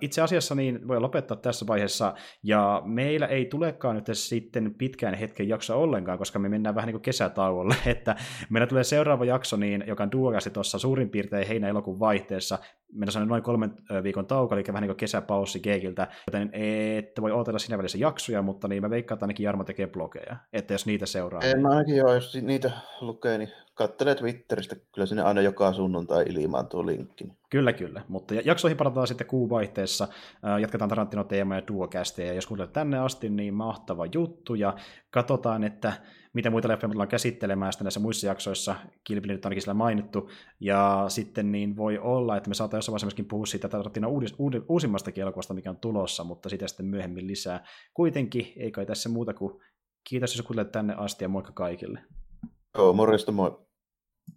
Itse 0.00 0.22
asiassa 0.22 0.54
niin 0.54 0.88
voi 0.88 1.00
lopettaa 1.00 1.36
tässä 1.36 1.66
vaiheessa, 1.66 2.14
ja 2.42 2.82
meillä 2.84 3.26
ei 3.26 3.44
tulekaan 3.44 3.94
nyt 3.94 4.06
sitten 4.12 4.74
pitkään 4.74 5.14
hetken 5.14 5.48
jaksoa 5.48 5.76
ollenkaan, 5.76 6.18
koska 6.18 6.38
me 6.38 6.48
mennään 6.48 6.74
vähän 6.74 6.86
niin 6.86 6.94
kuin 6.94 7.02
kesätauolle, 7.02 7.74
että 7.86 8.16
meillä 8.50 8.66
tulee 8.66 8.84
seuraava 8.84 9.24
jakso, 9.24 9.56
niin, 9.56 9.84
joka 9.86 10.02
on 10.02 10.12
duokasti 10.12 10.50
tuossa 10.50 10.78
suurin 10.78 11.10
piirtein 11.10 11.48
heinä-elokuun 11.48 12.00
vaihteessa, 12.00 12.58
on 13.16 13.28
noin 13.28 13.42
kolmen 13.42 13.74
viikon 14.02 14.26
tauko, 14.26 14.54
eli 14.54 14.64
vähän 14.68 14.82
niin 14.82 14.88
kuin 14.88 14.96
kesäpaussi 14.96 15.60
keikiltä, 15.60 16.08
joten 16.26 16.50
ette 16.52 17.22
voi 17.22 17.32
odotella 17.32 17.58
siinä 17.58 17.78
välissä 17.78 17.98
jaksoja, 17.98 18.42
mutta 18.42 18.68
niin 18.68 18.82
mä 18.82 18.90
veikkaan, 18.90 19.16
että 19.16 19.24
ainakin 19.24 19.44
Jarmo 19.44 19.64
tekee 19.64 19.86
blogeja, 19.86 20.36
että 20.52 20.74
jos 20.74 20.86
niitä 20.86 21.06
seuraa. 21.06 21.40
En 21.40 21.56
niin... 21.56 21.66
ainakin 21.66 21.96
joo, 21.96 22.14
jos 22.14 22.34
niitä 22.42 22.70
lukee, 23.00 23.38
niin 23.38 23.50
katselee 23.80 24.14
Twitteristä, 24.14 24.76
kyllä 24.94 25.06
sinne 25.06 25.22
aina 25.22 25.40
joka 25.40 25.72
sunnuntai 25.72 26.24
tuo 26.70 26.86
linkki. 26.86 27.24
Kyllä, 27.50 27.72
kyllä, 27.72 28.02
mutta 28.08 28.34
jaksoihin 28.34 28.76
palataan 28.76 29.06
sitten 29.06 29.26
kuun 29.26 29.50
vaihteessa, 29.50 30.08
jatketaan 30.60 30.88
Tarantino 30.88 31.24
teema 31.24 31.54
ja 31.54 31.62
duokästejä, 31.68 32.28
ja 32.28 32.34
jos 32.34 32.46
kuuntelet 32.46 32.72
tänne 32.72 32.98
asti, 32.98 33.30
niin 33.30 33.54
mahtava 33.54 34.06
juttu, 34.14 34.54
ja 34.54 34.74
katsotaan, 35.10 35.64
että 35.64 35.92
mitä 36.32 36.50
muita 36.50 36.68
leffoja 36.68 36.88
me 36.88 36.92
tullaan 36.92 37.08
käsittelemään 37.08 37.72
sitten 37.72 37.84
näissä 37.84 38.00
muissa 38.00 38.26
jaksoissa, 38.26 38.76
Kilpili 39.04 39.32
nyt 39.32 39.44
ainakin 39.44 39.62
sillä 39.62 39.74
mainittu, 39.74 40.30
ja 40.60 41.04
sitten 41.08 41.52
niin 41.52 41.76
voi 41.76 41.98
olla, 41.98 42.36
että 42.36 42.48
me 42.48 42.54
saataisiin 42.54 42.78
jossain 42.78 42.92
vaiheessa 42.92 43.06
myöskin 43.06 43.28
puhua 43.28 43.46
siitä 43.46 43.68
Tarantino 43.68 44.08
uudis, 44.08 44.34
uud, 44.38 44.54
uusimmasta 44.68 45.10
elokuvasta, 45.16 45.54
mikä 45.54 45.70
on 45.70 45.76
tulossa, 45.76 46.24
mutta 46.24 46.48
sitä 46.48 46.68
sitten 46.68 46.86
myöhemmin 46.86 47.26
lisää. 47.26 47.64
Kuitenkin, 47.94 48.52
ei 48.56 48.70
kai 48.70 48.86
tässä 48.86 49.08
muuta 49.08 49.34
kuin 49.34 49.60
kiitos, 50.08 50.36
jos 50.36 50.46
kuuntelet 50.46 50.72
tänne 50.72 50.94
asti, 50.94 51.24
ja 51.24 51.28
moikka 51.28 51.52
kaikille. 51.52 52.00
Joo, 52.78 52.92
morjesta 52.92 53.32
moi. 53.32 53.69